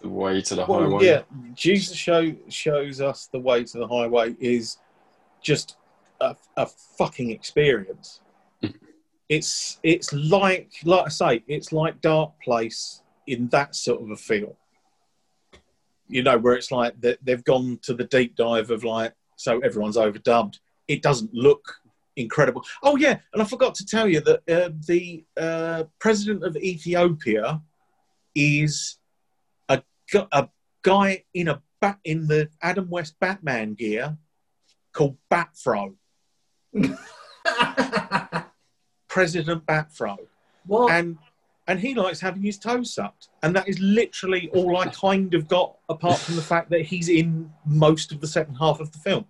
the 0.01 0.09
way 0.09 0.41
to 0.43 0.55
the 0.55 0.65
Well, 0.67 0.81
highway. 0.81 1.07
yeah, 1.07 1.23
Jesus 1.55 1.97
show 1.97 2.35
shows 2.49 3.01
us 3.01 3.29
the 3.33 3.39
way 3.39 3.65
to 3.65 3.79
the 3.79 3.87
highway 3.87 4.37
is 4.41 4.79
just 5.41 5.77
a, 6.21 6.37
a 6.57 6.67
fucking 6.67 7.31
experience. 7.31 8.21
it's 9.29 9.79
it's 9.83 10.13
like 10.13 10.73
like 10.85 11.07
I 11.07 11.09
say, 11.09 11.45
it's 11.47 11.73
like 11.73 12.01
Dark 12.01 12.33
Place 12.43 13.03
in 13.27 13.49
that 13.49 13.75
sort 13.75 14.03
of 14.03 14.11
a 14.11 14.17
feel. 14.17 14.57
You 16.09 16.23
know, 16.23 16.37
where 16.37 16.55
it's 16.55 16.71
like 16.71 17.01
that 17.01 17.19
they've 17.23 17.45
gone 17.45 17.79
to 17.83 17.95
the 17.95 18.05
deep 18.05 18.37
dive 18.37 18.71
of 18.71 18.85
like, 18.85 19.15
so 19.37 19.61
everyone's 19.61 19.97
overdubbed. 19.97 20.59
It 20.89 21.01
doesn't 21.01 21.33
look 21.33 21.77
incredible. 22.17 22.65
Oh 22.83 22.97
yeah, 22.97 23.19
and 23.33 23.43
I 23.43 23.45
forgot 23.45 23.75
to 23.77 23.87
tell 23.87 24.09
you 24.09 24.21
that 24.21 24.41
uh, 24.49 24.71
the 24.87 25.25
uh, 25.37 25.85
president 25.99 26.45
of 26.45 26.57
Ethiopia 26.57 27.63
is 28.35 28.99
gu- 30.13 30.29
a 30.31 30.49
guy 30.83 31.25
in 31.35 31.49
a 31.49 31.63
bat 31.81 31.99
in 32.05 32.29
the 32.29 32.49
Adam 32.61 32.89
West 32.89 33.17
Batman 33.19 33.75
gear 33.75 34.17
called 34.93 35.17
Batfro, 35.31 35.95
President 39.09 39.67
Batfro, 39.67 40.17
what? 40.67 40.93
and 40.93 41.19
and 41.69 41.79
he 41.81 41.95
likes 41.95 42.21
having 42.21 42.43
his 42.43 42.59
toes 42.59 42.95
sucked, 42.95 43.29
and 43.43 43.57
that 43.57 43.69
is 43.69 43.79
literally 43.81 44.51
all 44.55 44.77
I 44.77 44.87
kind 44.89 45.35
of 45.35 45.49
got, 45.49 45.77
apart 45.89 46.19
from 46.19 46.37
the 46.37 46.43
fact 46.43 46.71
that 46.71 46.83
he's 46.83 47.09
in 47.09 47.51
most 47.65 48.13
of 48.13 48.21
the 48.21 48.27
second 48.27 48.57
half 48.57 48.81
of 48.81 48.93
the 48.93 48.99
film. 48.99 49.25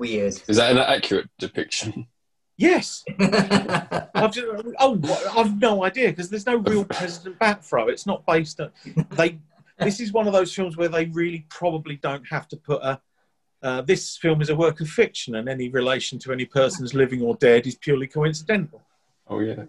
Weird. 0.00 0.42
Is 0.48 0.56
that 0.56 0.72
an 0.72 0.78
accurate 0.78 1.28
depiction? 1.38 2.06
Yes, 2.56 3.04
I've 3.20 4.32
just, 4.32 4.46
oh, 4.78 4.96
what- 4.96 5.36
I've 5.38 5.58
no 5.60 5.84
idea 5.84 6.08
because 6.08 6.28
there's 6.30 6.46
no 6.46 6.56
real 6.56 6.84
President 6.84 7.38
Batfro. 7.38 7.88
It's 7.90 8.06
not 8.06 8.24
based 8.26 8.60
on 8.60 8.70
they. 9.10 9.38
This 9.78 10.00
is 10.00 10.12
one 10.12 10.26
of 10.26 10.32
those 10.32 10.54
films 10.54 10.76
where 10.76 10.88
they 10.88 11.06
really 11.06 11.46
probably 11.48 11.96
don't 11.96 12.26
have 12.28 12.48
to 12.48 12.56
put 12.56 12.82
a. 12.82 13.00
Uh, 13.62 13.82
this 13.82 14.16
film 14.16 14.40
is 14.40 14.48
a 14.48 14.56
work 14.56 14.80
of 14.80 14.88
fiction, 14.88 15.34
and 15.36 15.48
any 15.48 15.68
relation 15.68 16.18
to 16.20 16.32
any 16.32 16.46
persons 16.46 16.94
living 16.94 17.20
or 17.22 17.34
dead 17.36 17.66
is 17.66 17.74
purely 17.76 18.06
coincidental. 18.06 18.82
Oh 19.28 19.40
yeah, 19.40 19.64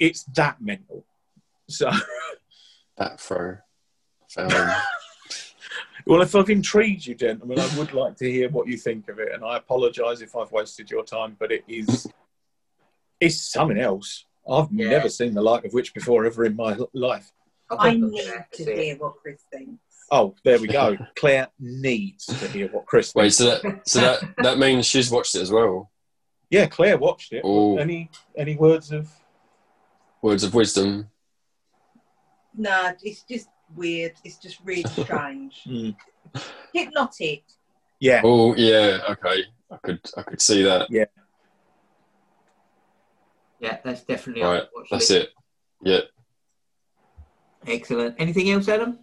It's 0.00 0.24
that 0.36 0.60
mental. 0.60 1.04
So, 1.68 1.90
that 2.98 3.20
throw. 3.20 3.58
Found 4.30 4.52
him. 4.52 4.68
well, 6.08 6.22
if 6.22 6.34
I've 6.34 6.50
intrigued 6.50 7.06
you, 7.06 7.14
gentlemen, 7.14 7.58
I 7.60 7.78
would 7.78 7.92
like 7.92 8.16
to 8.16 8.30
hear 8.30 8.48
what 8.48 8.66
you 8.66 8.76
think 8.76 9.08
of 9.08 9.18
it, 9.20 9.32
and 9.32 9.44
I 9.44 9.56
apologise 9.58 10.20
if 10.20 10.34
I've 10.34 10.50
wasted 10.50 10.90
your 10.90 11.04
time, 11.04 11.36
but 11.38 11.52
it 11.52 11.64
is. 11.68 12.06
It's 13.20 13.40
something 13.40 13.78
else. 13.78 14.24
I've 14.48 14.68
Yeah. 14.72 14.88
never 14.90 15.08
seen 15.08 15.34
the 15.34 15.42
like 15.42 15.64
of 15.64 15.72
which 15.72 15.92
before 15.94 16.24
ever 16.24 16.44
in 16.44 16.56
my 16.56 16.76
life. 16.92 17.32
I 17.70 17.92
need 17.94 18.00
gonna 18.00 18.36
have 18.38 18.50
to 18.52 18.64
see 18.64 18.70
it. 18.70 18.78
hear 18.84 18.96
what 18.96 19.16
Chris 19.16 19.42
thinks. 19.52 19.78
Oh, 20.10 20.34
there 20.42 20.58
we 20.58 20.68
go. 20.68 20.96
Claire 21.16 21.48
needs 21.60 22.24
to 22.26 22.48
hear 22.48 22.68
what 22.68 22.86
Chris 22.86 23.14
Wait, 23.14 23.24
thinks. 23.34 23.36
so 23.36 23.44
that 23.44 23.88
so 23.88 24.00
that 24.00 24.34
that 24.38 24.58
means 24.58 24.86
she's 24.86 25.10
watched 25.10 25.34
it 25.34 25.42
as 25.42 25.50
well. 25.52 25.90
Yeah, 26.48 26.64
Claire 26.66 26.96
watched 26.96 27.32
it. 27.34 27.42
Oh. 27.44 27.76
Any 27.76 28.10
any 28.36 28.56
words 28.56 28.90
of? 28.90 29.10
Words 30.22 30.44
of 30.44 30.54
wisdom. 30.54 31.10
No, 32.54 32.92
it's 33.02 33.22
just 33.24 33.48
weird. 33.74 34.12
It's 34.24 34.36
just 34.38 34.58
really 34.64 34.82
strange. 34.90 35.62
Hmm. 35.64 35.90
Hypnotic. 36.74 37.44
Yeah, 38.00 38.20
Oh 38.24 38.54
yeah, 38.54 39.00
okay. 39.10 39.44
I 39.70 39.76
could 39.82 40.00
I 40.16 40.22
could 40.22 40.40
see 40.40 40.62
that. 40.62 40.90
Yeah, 40.90 41.06
Yeah, 43.60 43.78
that's 43.84 44.02
definitely 44.04 44.42
All 44.42 44.52
right, 44.52 44.64
watch 44.74 44.88
that's 44.90 45.10
it. 45.10 45.30
Yeah. 45.82 46.00
Excellent. 47.66 48.14
Anything 48.18 48.50
else, 48.50 48.68
Adam? 48.68 48.98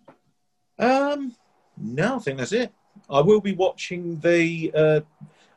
Um, 0.79 1.35
no, 1.77 2.15
I 2.15 2.19
think 2.19 2.37
that's 2.37 2.53
it. 2.53 2.73
I 3.09 3.19
will 3.21 3.41
be 3.41 3.53
watching 3.53 4.19
the. 4.19 4.71
Uh, 4.73 5.01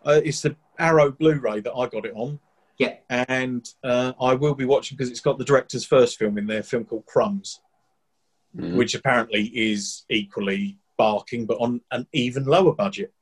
uh, 0.05 0.21
it's 0.25 0.43
the 0.43 0.57
Arrow 0.79 1.11
Blu-ray 1.11 1.61
that 1.61 1.73
I 1.73 1.87
got 1.87 2.07
it 2.07 2.13
on. 2.15 2.39
Yeah. 2.79 2.97
And 3.09 3.69
uh, 3.83 4.13
I 4.21 4.35
will 4.35 4.55
be 4.55 4.65
watching 4.65 4.97
because 4.97 5.11
it's 5.11 5.21
got 5.21 5.39
the 5.39 5.45
director's 5.45 5.85
first 5.85 6.19
film 6.19 6.39
in 6.39 6.47
there, 6.47 6.61
a 6.61 6.63
film 6.63 6.85
called 6.85 7.07
Crumbs, 7.07 7.61
Mhm. 8.57 8.77
which 8.77 8.95
apparently 8.95 9.45
is 9.55 10.05
equally 10.09 10.79
barking, 10.97 11.47
but 11.47 11.59
on 11.59 11.81
an 11.91 12.07
even 12.13 12.45
lower 12.45 12.73
budget. 12.73 13.13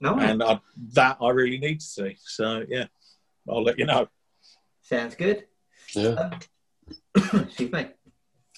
No. 0.00 0.18
And 0.18 0.42
I, 0.42 0.60
that 0.94 1.18
I 1.20 1.30
really 1.30 1.58
need 1.58 1.80
to 1.80 1.86
see. 1.86 2.16
So 2.18 2.64
yeah, 2.68 2.86
I'll 3.48 3.62
let 3.62 3.78
you 3.78 3.86
know. 3.86 4.08
Sounds 4.82 5.14
good. 5.14 5.46
Yeah. 5.94 6.10
Um, 6.10 6.38
excuse 7.42 7.72
me. 7.72 7.86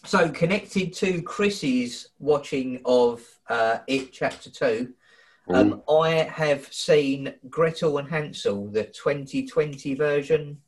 So, 0.04 0.28
connected 0.30 0.92
to 0.94 1.22
Chris's 1.22 2.08
watching 2.18 2.80
of 2.84 3.22
uh, 3.48 3.78
It 3.86 4.12
Chapter 4.12 4.50
2, 4.50 4.92
um, 5.54 5.82
I 5.88 6.10
have 6.10 6.72
seen 6.72 7.34
Gretel 7.48 7.98
and 7.98 8.08
Hansel, 8.08 8.68
the 8.68 8.84
2020 8.84 9.94
version. 9.94 10.58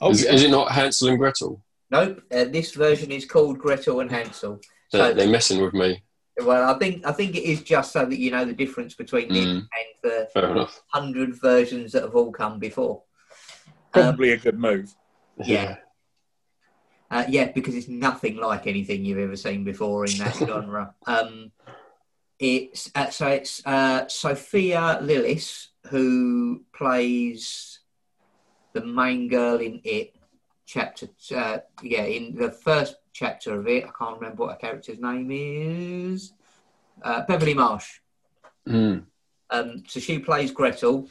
Oh, 0.00 0.10
is, 0.10 0.24
is 0.24 0.44
it 0.44 0.50
not 0.50 0.72
Hansel 0.72 1.08
and 1.08 1.18
Gretel? 1.18 1.62
Nope, 1.92 2.22
uh, 2.32 2.44
this 2.44 2.72
version 2.72 3.12
is 3.12 3.26
called 3.26 3.58
Gretel 3.58 4.00
and 4.00 4.10
Hansel. 4.10 4.60
They're, 4.90 5.08
So- 5.10 5.14
they're 5.14 5.28
messing 5.28 5.62
with 5.62 5.74
me. 5.74 6.02
Well, 6.42 6.74
I 6.74 6.78
think 6.78 7.04
I 7.06 7.12
think 7.12 7.36
it 7.36 7.42
is 7.44 7.60
just 7.62 7.92
so 7.92 8.06
that 8.06 8.18
you 8.18 8.30
know 8.30 8.46
the 8.46 8.54
difference 8.54 8.94
between 8.94 9.28
this 9.28 9.44
Mm. 9.44 9.58
and 9.58 9.90
the 10.02 10.68
hundred 10.88 11.38
versions 11.38 11.92
that 11.92 12.04
have 12.04 12.14
all 12.16 12.32
come 12.32 12.58
before. 12.58 13.02
Um, 13.92 14.02
probably 14.02 14.30
a 14.32 14.38
good 14.38 14.58
move. 14.58 14.94
Yeah. 15.44 15.76
Uh, 17.10 17.24
yeah, 17.28 17.52
because 17.52 17.74
it's 17.74 17.88
nothing 17.88 18.36
like 18.38 18.66
anything 18.66 19.04
you've 19.04 19.18
ever 19.18 19.36
seen 19.36 19.62
before 19.62 20.06
in 20.06 20.16
that 20.16 20.34
genre. 20.48 20.94
Um, 21.06 21.52
it's 22.38 22.90
uh, 22.94 23.10
so 23.10 23.26
it's 23.26 23.60
uh, 23.66 24.08
Sophia 24.08 25.00
Lillis 25.02 25.66
who 25.88 26.62
plays 26.74 27.80
the 28.72 28.82
main 28.86 29.28
girl 29.28 29.58
in 29.58 29.82
it. 29.84 30.14
Chapter, 30.72 31.08
uh, 31.36 31.58
yeah, 31.82 32.04
in 32.04 32.34
the 32.34 32.50
first 32.50 32.96
chapter 33.12 33.60
of 33.60 33.68
it, 33.68 33.84
I 33.84 33.90
can't 33.98 34.18
remember 34.18 34.44
what 34.44 34.54
a 34.54 34.56
character's 34.56 34.98
name 34.98 35.28
is. 35.30 36.32
Uh, 37.02 37.26
Beverly 37.28 37.52
Marsh. 37.52 38.00
Mm. 38.66 39.04
Um, 39.50 39.82
so 39.86 40.00
she 40.00 40.18
plays 40.18 40.50
Gretel. 40.50 41.10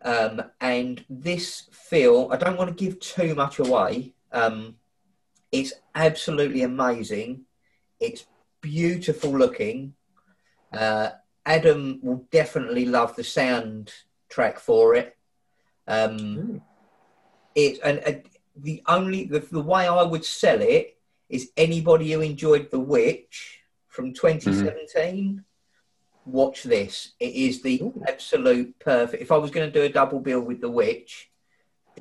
Um, 0.00 0.42
and 0.58 1.04
this 1.10 1.68
film, 1.70 2.32
I 2.32 2.38
don't 2.38 2.56
want 2.56 2.74
to 2.74 2.84
give 2.84 2.98
too 2.98 3.34
much 3.34 3.58
away. 3.58 4.14
Um, 4.32 4.76
it's 5.52 5.74
absolutely 5.94 6.62
amazing. 6.62 7.42
It's 8.00 8.24
beautiful 8.62 9.36
looking. 9.36 9.92
Uh, 10.72 11.10
Adam 11.44 11.98
will 12.02 12.26
definitely 12.30 12.86
love 12.86 13.16
the 13.16 13.22
soundtrack 13.22 14.58
for 14.60 14.94
it. 14.94 15.14
Um, 15.86 16.62
it 17.54 17.78
and 17.84 18.22
the 18.56 18.82
only 18.86 19.24
the, 19.24 19.40
the 19.40 19.60
way 19.60 19.86
I 19.86 20.02
would 20.02 20.24
sell 20.24 20.60
it 20.60 20.96
is 21.28 21.50
anybody 21.56 22.12
who 22.12 22.20
enjoyed 22.20 22.70
The 22.70 22.80
Witch 22.80 23.60
from 23.88 24.12
2017 24.12 25.44
watch 26.26 26.62
this. 26.62 27.12
It 27.20 27.34
is 27.34 27.62
the 27.62 27.82
Ooh. 27.82 28.02
absolute 28.08 28.78
perfect. 28.78 29.22
If 29.22 29.32
I 29.32 29.36
was 29.36 29.50
going 29.50 29.70
to 29.70 29.78
do 29.78 29.84
a 29.84 29.92
double 29.92 30.20
bill 30.20 30.40
with 30.40 30.60
The 30.60 30.70
Witch, 30.70 31.30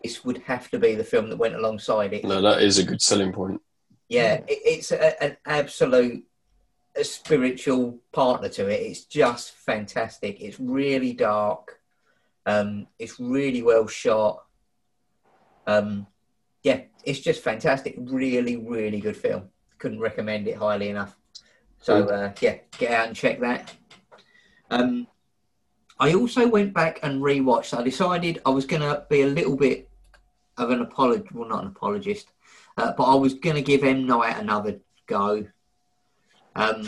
this 0.01 0.23
would 0.25 0.39
have 0.39 0.69
to 0.71 0.79
be 0.79 0.95
the 0.95 1.03
film 1.03 1.29
that 1.29 1.37
went 1.37 1.55
alongside 1.55 2.13
it. 2.13 2.23
No, 2.23 2.41
that 2.41 2.61
is 2.61 2.77
a 2.77 2.83
good 2.83 3.01
selling 3.01 3.31
point. 3.31 3.61
Yeah, 4.09 4.35
it, 4.47 4.59
it's 4.65 4.91
a, 4.91 5.23
an 5.23 5.37
absolute 5.45 6.25
a 6.95 7.03
spiritual 7.03 7.99
partner 8.11 8.49
to 8.49 8.67
it. 8.67 8.81
It's 8.81 9.05
just 9.05 9.53
fantastic. 9.53 10.41
It's 10.41 10.59
really 10.59 11.13
dark. 11.13 11.79
Um, 12.45 12.87
it's 12.99 13.19
really 13.19 13.63
well 13.63 13.87
shot. 13.87 14.43
Um, 15.67 16.07
yeah, 16.63 16.81
it's 17.03 17.19
just 17.19 17.41
fantastic. 17.41 17.95
Really, 17.97 18.57
really 18.57 18.99
good 18.99 19.17
film. 19.17 19.49
Couldn't 19.77 19.99
recommend 19.99 20.47
it 20.47 20.57
highly 20.57 20.89
enough. 20.89 21.17
So 21.79 22.05
uh, 22.07 22.33
yeah, 22.39 22.57
get 22.77 22.91
out 22.91 23.07
and 23.07 23.15
check 23.15 23.39
that. 23.41 23.73
Um, 24.69 25.07
I 25.99 26.13
also 26.13 26.47
went 26.47 26.73
back 26.73 26.99
and 27.03 27.21
rewatched. 27.21 27.77
I 27.77 27.83
decided 27.83 28.41
I 28.45 28.49
was 28.49 28.65
going 28.65 28.81
to 28.81 29.05
be 29.09 29.21
a 29.21 29.27
little 29.27 29.55
bit 29.57 29.89
of 30.57 30.71
an 30.71 30.81
apologist. 30.81 31.33
Well, 31.33 31.49
not 31.49 31.63
an 31.63 31.69
apologist, 31.69 32.29
uh, 32.77 32.93
but 32.97 33.03
I 33.03 33.15
was 33.15 33.33
going 33.33 33.57
to 33.57 33.61
give 33.61 33.83
M 33.83 34.07
Night 34.07 34.37
another 34.37 34.79
go. 35.07 35.45
Um, 36.55 36.87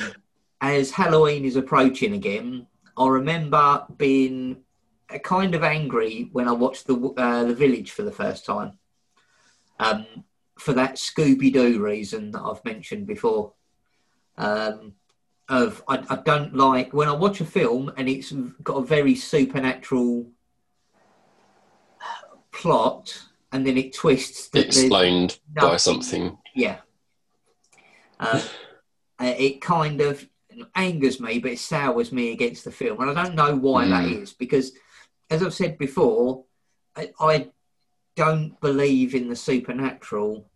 as 0.61 0.91
Halloween 0.91 1.43
is 1.45 1.55
approaching 1.55 2.13
again, 2.13 2.67
I 2.97 3.07
remember 3.07 3.85
being 3.97 4.57
kind 5.23 5.55
of 5.55 5.63
angry 5.63 6.29
when 6.31 6.47
I 6.47 6.51
watched 6.51 6.87
the 6.87 6.95
uh, 7.17 7.43
the 7.45 7.53
Village 7.55 7.91
for 7.91 8.03
the 8.03 8.11
first 8.11 8.45
time. 8.45 8.73
Um, 9.79 10.05
for 10.57 10.73
that 10.73 10.95
Scooby 10.95 11.51
Doo 11.51 11.83
reason 11.83 12.31
that 12.31 12.41
I've 12.41 12.63
mentioned 12.63 13.07
before. 13.07 13.53
Um, 14.37 14.93
of 15.47 15.83
I, 15.87 16.03
I 16.09 16.15
don't 16.15 16.55
like 16.55 16.91
when 16.93 17.07
I 17.07 17.11
watch 17.13 17.39
a 17.39 17.45
film 17.45 17.91
and 17.97 18.09
it's 18.09 18.31
got 18.63 18.77
a 18.77 18.85
very 18.85 19.13
supernatural 19.15 20.25
plot 22.51 23.21
and 23.51 23.65
then 23.65 23.77
it 23.77 23.93
twists 23.93 24.49
Explained 24.53 25.39
by 25.53 25.77
something. 25.77 26.37
yeah. 26.55 26.77
Um, 28.19 28.41
uh, 29.19 29.33
it 29.37 29.61
kind 29.61 30.01
of 30.01 30.27
angers 30.73 31.19
me, 31.19 31.39
but 31.39 31.51
it 31.51 31.59
sours 31.59 32.11
me 32.11 32.31
against 32.31 32.63
the 32.63 32.71
film. 32.71 33.01
And 33.01 33.11
I 33.11 33.23
don't 33.23 33.35
know 33.35 33.55
why 33.55 33.85
that 33.87 34.05
Mm. 34.05 34.21
is 34.23 34.33
because, 34.33 34.71
as 35.35 35.43
I've 35.43 35.53
said 35.53 35.77
before, 35.77 36.45
I, 36.95 37.11
I 37.19 37.49
don't 38.15 38.59
believe 38.61 39.13
in 39.13 39.29
the 39.29 39.35
supernatural 39.35 40.49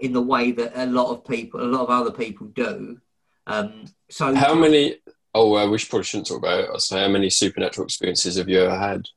in 0.00 0.12
the 0.12 0.22
way 0.22 0.52
that 0.52 0.72
a 0.74 0.86
lot 0.86 1.10
of 1.10 1.24
people, 1.24 1.60
a 1.60 1.64
lot 1.64 1.82
of 1.82 1.90
other 1.90 2.12
people 2.12 2.46
do. 2.48 3.00
Um, 3.46 3.84
so, 4.08 4.34
How 4.34 4.54
many? 4.54 4.96
Oh, 5.34 5.56
uh, 5.56 5.68
we 5.68 5.78
probably 5.78 6.04
shouldn't 6.04 6.26
talk 6.26 6.38
about 6.38 6.74
it. 6.74 6.80
Say, 6.80 7.00
how 7.00 7.08
many 7.08 7.30
supernatural 7.30 7.84
experiences 7.84 8.36
have 8.36 8.48
you 8.48 8.60
ever 8.62 8.78
had? 8.78 9.08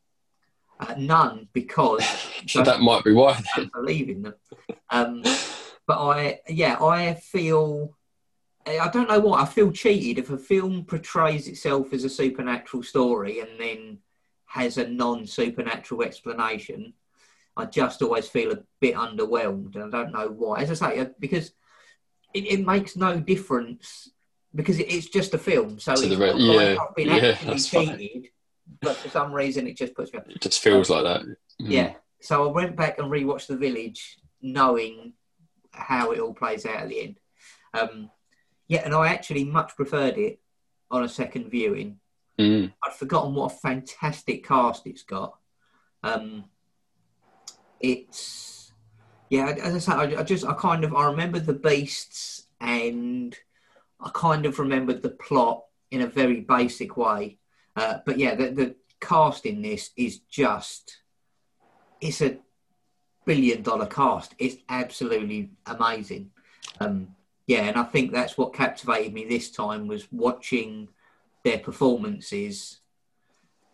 uh, 0.81 0.95
none 0.97 1.47
because 1.53 1.99
that 2.55 2.81
might 2.81 3.03
be 3.03 3.13
why. 3.13 3.31
I 3.33 3.59
don't 3.59 3.73
believe 3.73 4.09
in 4.09 4.23
them. 4.23 4.33
Um, 4.89 5.23
but 5.87 5.99
I, 5.99 6.39
yeah, 6.49 6.81
I 6.81 7.13
feel, 7.13 7.95
I 8.65 8.89
don't 8.89 9.09
know 9.09 9.19
what, 9.19 9.41
I 9.41 9.45
feel 9.45 9.71
cheated 9.71 10.23
if 10.23 10.29
a 10.31 10.37
film 10.37 10.85
portrays 10.85 11.47
itself 11.47 11.93
as 11.93 12.03
a 12.03 12.09
supernatural 12.09 12.83
story 12.83 13.39
and 13.39 13.49
then 13.59 13.99
has 14.51 14.77
a 14.77 14.87
non 14.87 15.25
supernatural 15.25 16.03
explanation. 16.03 16.93
I 17.55 17.65
just 17.65 18.01
always 18.01 18.27
feel 18.27 18.51
a 18.51 18.59
bit 18.81 18.95
underwhelmed, 18.95 19.75
and 19.75 19.83
I 19.83 19.97
don't 20.03 20.11
know 20.11 20.27
why. 20.27 20.61
As 20.61 20.71
I 20.71 20.89
say, 20.89 20.99
uh, 20.99 21.05
because 21.19 21.51
it, 22.33 22.45
it 22.45 22.65
makes 22.65 22.97
no 22.97 23.19
difference 23.19 24.09
because 24.53 24.79
it, 24.79 24.91
it's 24.91 25.07
just 25.07 25.33
a 25.33 25.37
film, 25.37 25.79
so 25.79 25.95
To 25.95 26.05
it's 26.05 26.15
re- 26.15 26.33
not 26.33 26.55
like 26.55 26.79
I've 26.79 26.95
been 26.95 27.07
yeah, 27.07 27.29
actually 27.29 27.59
cheated. 27.59 28.27
But 28.81 28.97
for 28.97 29.09
some 29.09 29.31
reason, 29.33 29.67
it 29.67 29.77
just 29.77 29.95
puts 29.95 30.11
me. 30.11 30.19
off. 30.19 30.27
It 30.27 30.41
just 30.41 30.61
feels 30.61 30.89
like 30.89 31.03
that. 31.03 31.21
Mm. 31.21 31.35
Yeah. 31.59 31.93
So 32.19 32.47
I 32.47 32.51
went 32.51 32.75
back 32.75 32.99
and 32.99 33.09
rewatched 33.09 33.47
The 33.47 33.57
Village, 33.57 34.17
knowing 34.41 35.13
how 35.71 36.11
it 36.11 36.19
all 36.19 36.33
plays 36.33 36.65
out 36.65 36.83
at 36.83 36.89
the 36.89 37.01
end. 37.01 37.19
Um, 37.73 38.09
yeah, 38.67 38.81
and 38.83 38.93
I 38.93 39.09
actually 39.09 39.45
much 39.45 39.75
preferred 39.75 40.17
it 40.17 40.39
on 40.89 41.03
a 41.03 41.09
second 41.09 41.49
viewing. 41.49 41.99
Mm. 42.41 42.73
I'd 42.83 42.93
forgotten 42.93 43.35
what 43.35 43.51
a 43.51 43.55
fantastic 43.55 44.45
cast 44.45 44.87
it's 44.87 45.03
got. 45.03 45.37
Um, 46.03 46.45
it's 47.79 48.73
yeah, 49.29 49.47
as 49.47 49.75
I 49.75 49.79
say, 49.79 49.91
I, 49.91 50.19
I 50.19 50.23
just 50.23 50.45
I 50.45 50.53
kind 50.53 50.83
of 50.83 50.93
I 50.93 51.05
remember 51.05 51.39
the 51.39 51.53
beasts 51.53 52.47
and 52.59 53.35
I 53.99 54.09
kind 54.13 54.45
of 54.45 54.59
remembered 54.59 55.01
the 55.01 55.09
plot 55.09 55.63
in 55.91 56.01
a 56.01 56.07
very 56.07 56.41
basic 56.41 56.97
way. 56.97 57.37
Uh, 57.75 57.99
but 58.05 58.17
yeah, 58.17 58.35
the, 58.35 58.49
the 58.49 58.75
cast 58.99 59.45
in 59.45 59.61
this 59.61 59.91
is 59.95 60.19
just 60.19 60.97
it's 62.01 62.21
a 62.21 62.37
billion 63.25 63.61
dollar 63.61 63.85
cast. 63.85 64.33
It's 64.39 64.57
absolutely 64.69 65.51
amazing. 65.65 66.31
Um, 66.79 67.15
yeah, 67.47 67.63
and 67.63 67.77
I 67.77 67.83
think 67.83 68.11
that's 68.11 68.37
what 68.37 68.53
captivated 68.53 69.13
me 69.13 69.25
this 69.25 69.51
time 69.51 69.87
was 69.87 70.11
watching 70.11 70.89
their 71.43 71.59
performances, 71.59 72.79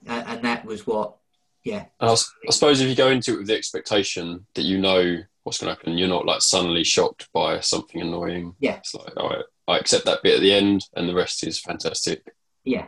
uh, 0.07 0.23
and 0.27 0.43
that 0.43 0.65
was 0.65 0.87
what, 0.87 1.17
yeah. 1.63 1.85
I 1.99 2.15
suppose 2.49 2.81
if 2.81 2.87
you 2.87 2.95
go 2.95 3.09
into 3.09 3.33
it 3.33 3.37
with 3.39 3.47
the 3.47 3.55
expectation 3.55 4.45
that 4.55 4.63
you 4.63 4.77
know 4.77 5.17
what's 5.43 5.59
going 5.59 5.73
to 5.73 5.77
happen, 5.77 5.97
you're 5.97 6.07
not 6.07 6.25
like 6.25 6.41
suddenly 6.41 6.83
shocked 6.83 7.29
by 7.33 7.59
something 7.59 8.01
annoying. 8.01 8.55
Yeah. 8.59 8.77
It's 8.77 8.93
like, 8.95 9.15
all 9.17 9.29
right, 9.29 9.45
I 9.67 9.77
accept 9.77 10.05
that 10.05 10.23
bit 10.23 10.35
at 10.35 10.41
the 10.41 10.53
end, 10.53 10.85
and 10.95 11.09
the 11.09 11.15
rest 11.15 11.45
is 11.45 11.59
fantastic. 11.59 12.33
Yeah. 12.63 12.87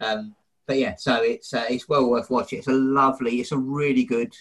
Um, 0.00 0.34
but 0.66 0.78
yeah, 0.78 0.94
so 0.96 1.22
it's 1.22 1.52
uh, 1.52 1.66
it's 1.68 1.88
well 1.88 2.08
worth 2.08 2.30
watching. 2.30 2.58
It's 2.58 2.68
a 2.68 2.72
lovely, 2.72 3.40
it's 3.40 3.52
a 3.52 3.58
really 3.58 4.04
good 4.04 4.34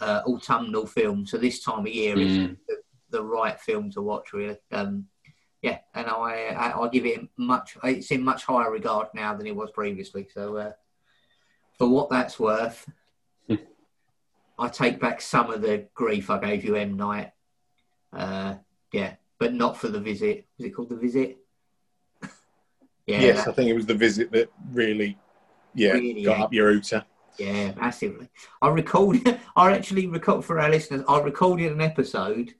uh, 0.00 0.22
autumnal 0.26 0.86
film. 0.86 1.24
So 1.24 1.38
this 1.38 1.62
time 1.62 1.80
of 1.80 1.88
year 1.88 2.18
is 2.18 2.36
Mm. 2.36 2.56
the, 2.68 2.76
the 3.10 3.24
right 3.24 3.58
film 3.60 3.90
to 3.92 4.02
watch. 4.02 4.32
Really, 4.32 4.56
um, 4.72 5.06
yeah. 5.62 5.78
And 5.94 6.06
I, 6.08 6.48
I 6.56 6.70
I'll 6.70 6.88
give 6.90 7.06
it 7.06 7.26
much. 7.36 7.76
It's 7.84 8.10
in 8.10 8.22
much 8.22 8.44
higher 8.44 8.70
regard 8.70 9.08
now 9.14 9.34
than 9.34 9.46
it 9.46 9.56
was 9.56 9.70
previously. 9.70 10.28
So 10.32 10.56
uh, 10.56 10.72
for 11.78 11.88
what 11.88 12.10
that's 12.10 12.38
worth. 12.38 12.88
I 14.58 14.68
take 14.68 15.00
back 15.00 15.20
some 15.20 15.50
of 15.50 15.62
the 15.62 15.86
grief 15.94 16.30
I 16.30 16.38
gave 16.38 16.64
you, 16.64 16.76
M 16.76 16.96
Night. 16.96 17.32
Uh, 18.12 18.56
yeah, 18.92 19.14
but 19.38 19.54
not 19.54 19.76
for 19.76 19.88
the 19.88 20.00
visit. 20.00 20.46
Was 20.58 20.66
it 20.66 20.70
called 20.70 20.90
the 20.90 20.96
visit? 20.96 21.38
yeah, 23.06 23.20
yes, 23.20 23.44
that- 23.44 23.50
I 23.50 23.52
think 23.54 23.70
it 23.70 23.74
was 23.74 23.86
the 23.86 23.94
visit 23.94 24.30
that 24.32 24.50
really, 24.72 25.18
yeah, 25.74 25.92
Really, 25.92 26.22
got 26.22 26.38
yeah. 26.38 26.44
up 26.44 26.52
your 26.52 26.70
ooter. 26.72 27.04
Yeah, 27.38 27.72
massively. 27.72 28.28
I 28.60 28.68
recorded. 28.68 29.40
I 29.56 29.72
actually 29.72 30.06
record 30.06 30.44
for 30.44 30.60
our 30.60 30.68
listeners. 30.68 31.02
I 31.08 31.18
recorded 31.20 31.72
an 31.72 31.80
episode. 31.80 32.54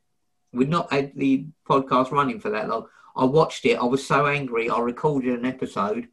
We'd 0.52 0.68
not 0.68 0.92
had 0.92 1.12
the 1.16 1.46
podcast 1.68 2.10
running 2.10 2.40
for 2.40 2.50
that 2.50 2.68
long. 2.68 2.86
I 3.16 3.24
watched 3.24 3.64
it. 3.64 3.78
I 3.78 3.84
was 3.84 4.06
so 4.06 4.26
angry. 4.26 4.68
I 4.70 4.78
recorded 4.80 5.38
an 5.38 5.44
episode 5.46 6.08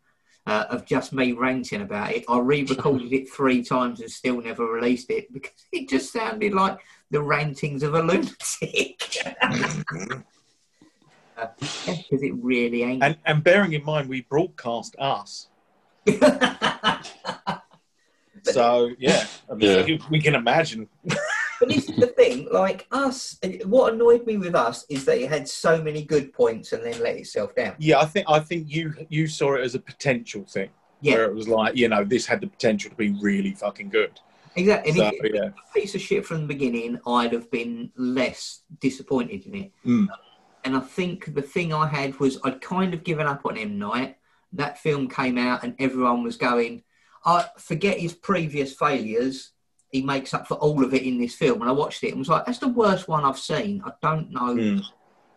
uh, 0.47 0.65
of 0.69 0.85
just 0.85 1.11
me 1.13 1.31
ranting 1.33 1.81
about 1.81 2.11
it. 2.13 2.23
I 2.29 2.39
re-recorded 2.39 3.11
it 3.13 3.29
three 3.29 3.63
times 3.63 3.99
and 4.01 4.09
still 4.11 4.41
never 4.41 4.65
released 4.65 5.09
it 5.09 5.31
because 5.33 5.51
it 5.71 5.89
just 5.89 6.11
sounded 6.13 6.53
like 6.53 6.79
the 7.11 7.21
rantings 7.21 7.83
of 7.83 7.93
a 7.95 8.01
lunatic. 8.01 9.03
Because 11.57 12.21
it 12.21 12.33
really 12.41 12.83
ain't. 12.83 13.01
And 13.01 13.15
and 13.25 13.41
bearing 13.41 13.71
in 13.71 13.85
mind 13.85 14.09
we 14.09 14.23
broadcast 14.23 14.93
us, 14.99 15.47
so 18.43 18.89
yeah, 18.99 19.25
I 19.49 19.53
mean, 19.53 19.69
Yeah. 19.69 19.85
you- 19.85 19.99
we 20.09 20.19
can 20.19 20.35
imagine. 20.35 20.89
But 21.59 21.69
this 21.69 21.89
is 21.89 21.95
the 21.97 22.07
thing. 22.07 22.47
Like 22.51 22.87
us, 22.91 23.37
what 23.65 23.93
annoyed 23.93 24.25
me 24.25 24.37
with 24.37 24.55
us 24.55 24.85
is 24.89 25.05
that 25.05 25.17
it 25.17 25.29
had 25.29 25.47
so 25.47 25.81
many 25.81 26.03
good 26.03 26.31
points 26.33 26.71
and 26.71 26.83
then 26.83 27.01
let 27.01 27.17
itself 27.17 27.55
down. 27.55 27.75
Yeah, 27.79 27.99
I 27.99 28.05
think 28.05 28.27
I 28.29 28.39
think 28.39 28.69
you 28.69 28.93
you 29.09 29.27
saw 29.27 29.55
it 29.55 29.61
as 29.61 29.75
a 29.75 29.79
potential 29.79 30.45
thing. 30.45 30.69
Yeah. 31.01 31.15
Where 31.15 31.25
it 31.25 31.35
was 31.35 31.47
like, 31.47 31.75
you 31.75 31.87
know, 31.87 32.03
this 32.03 32.25
had 32.25 32.41
the 32.41 32.47
potential 32.47 32.89
to 32.89 32.95
be 32.95 33.11
really 33.21 33.53
fucking 33.53 33.89
good. 33.89 34.19
Exactly. 34.55 34.89
And 34.89 34.99
So, 34.99 35.07
if 35.07 35.23
it 35.23 35.35
yeah. 35.35 35.41
was 35.41 35.53
a 35.69 35.73
piece 35.73 35.95
of 35.95 36.01
shit 36.01 36.25
from 36.25 36.41
the 36.41 36.47
beginning, 36.47 36.99
I'd 37.07 37.33
have 37.33 37.49
been 37.51 37.91
less 37.95 38.63
disappointed 38.81 39.45
in 39.45 39.55
it. 39.55 39.71
Mm. 39.85 40.07
And 40.65 40.75
I 40.75 40.81
think 40.81 41.33
the 41.33 41.41
thing 41.41 41.73
I 41.73 41.87
had 41.87 42.19
was 42.19 42.37
I'd 42.43 42.61
kind 42.61 42.93
of 42.93 43.03
given 43.03 43.27
up 43.27 43.45
on 43.45 43.57
M 43.57 43.79
Night. 43.79 44.17
That 44.53 44.79
film 44.79 45.07
came 45.07 45.37
out 45.37 45.63
and 45.63 45.75
everyone 45.79 46.23
was 46.23 46.35
going, 46.35 46.83
I 47.23 47.45
forget 47.57 47.99
his 47.99 48.13
previous 48.13 48.73
failures. 48.73 49.51
He 49.91 50.01
makes 50.01 50.33
up 50.33 50.47
for 50.47 50.55
all 50.55 50.83
of 50.83 50.93
it 50.93 51.03
in 51.03 51.19
this 51.19 51.35
film. 51.35 51.61
And 51.61 51.69
I 51.69 51.73
watched 51.73 52.03
it 52.03 52.09
and 52.09 52.19
was 52.19 52.29
like, 52.29 52.45
that's 52.45 52.59
the 52.59 52.67
worst 52.67 53.07
one 53.07 53.25
I've 53.25 53.39
seen. 53.39 53.81
I 53.85 53.91
don't 54.01 54.31
know. 54.31 54.55
Mm. 54.55 54.83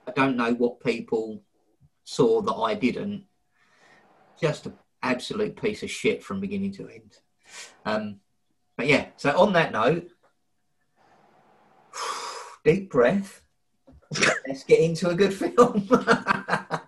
I 0.07 0.11
don't 0.13 0.37
know 0.37 0.53
what 0.53 0.81
people 0.81 1.43
saw 2.05 2.43
that 2.43 2.55
I 2.55 2.75
didn't. 2.75 3.25
Just 4.41 4.67
an 4.67 4.75
absolute 5.03 5.61
piece 5.61 5.83
of 5.83 5.91
shit 5.91 6.23
from 6.23 6.41
beginning 6.41 6.73
to 6.73 6.89
end. 6.89 7.17
Um, 7.85 8.21
but 8.77 8.87
yeah, 8.87 9.07
so 9.17 9.39
on 9.39 9.53
that 9.55 9.73
note, 9.73 10.09
deep 12.65 12.91
breath. 12.91 13.43
Let's 14.47 14.65
get 14.65 14.81
into 14.81 15.09
a 15.09 15.15
good 15.15 15.33
film. 15.33 15.89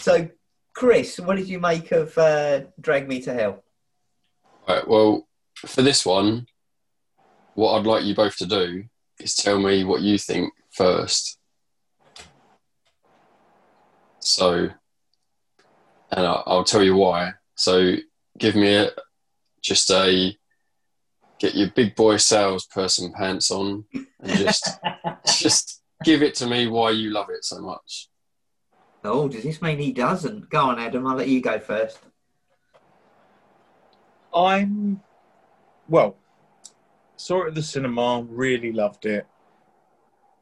so, 0.00 0.28
Chris, 0.74 1.20
what 1.20 1.36
did 1.36 1.48
you 1.48 1.60
make 1.60 1.92
of 1.92 2.16
uh, 2.18 2.62
Drag 2.80 3.08
Me 3.08 3.20
to 3.22 3.32
Hell? 3.32 3.62
Right, 4.66 4.86
well, 4.86 5.28
for 5.54 5.82
this 5.82 6.06
one, 6.06 6.46
what 7.54 7.78
I'd 7.78 7.86
like 7.86 8.04
you 8.04 8.14
both 8.14 8.36
to 8.38 8.46
do 8.46 8.84
is 9.18 9.34
tell 9.34 9.58
me 9.58 9.84
what 9.84 10.00
you 10.00 10.18
think 10.18 10.52
first. 10.70 11.38
So, 14.20 14.68
and 16.10 16.26
I'll, 16.26 16.42
I'll 16.46 16.64
tell 16.64 16.82
you 16.82 16.96
why. 16.96 17.32
So, 17.54 17.96
give 18.38 18.54
me 18.54 18.74
a, 18.74 18.90
just 19.62 19.90
a 19.90 20.36
get 21.38 21.54
your 21.54 21.70
big 21.70 21.96
boy 21.96 22.16
salesperson 22.16 23.12
pants 23.12 23.50
on 23.50 23.84
and 24.20 24.38
just 24.38 24.78
just 25.26 25.82
give 26.04 26.22
it 26.22 26.34
to 26.36 26.46
me 26.46 26.68
why 26.68 26.90
you 26.90 27.10
love 27.10 27.28
it 27.30 27.44
so 27.44 27.60
much. 27.60 28.08
Oh, 29.04 29.28
does 29.28 29.42
this 29.42 29.60
mean 29.60 29.78
he 29.78 29.92
doesn't? 29.92 30.48
Go 30.50 30.60
on, 30.60 30.78
Adam. 30.78 31.06
I'll 31.06 31.16
let 31.16 31.28
you 31.28 31.40
go 31.40 31.58
first. 31.58 31.98
I'm 34.34 35.00
well. 35.88 36.16
Saw 37.22 37.44
it 37.44 37.48
at 37.50 37.54
the 37.54 37.62
cinema. 37.62 38.26
Really 38.28 38.72
loved 38.72 39.06
it. 39.06 39.28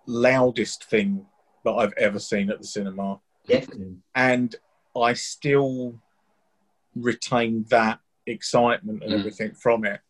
Loudest 0.07 0.85
thing 0.85 1.27
that 1.63 1.73
I've 1.73 1.93
ever 1.99 2.19
seen 2.19 2.49
at 2.49 2.59
the 2.59 2.67
cinema, 2.67 3.21
Definitely. 3.47 3.99
and 4.15 4.57
I 4.97 5.13
still 5.13 6.01
retain 6.95 7.65
that 7.69 8.01
excitement 8.27 9.03
and 9.03 9.13
Mm. 9.13 9.19
everything 9.19 9.53
from 9.53 9.85
it. 9.85 10.01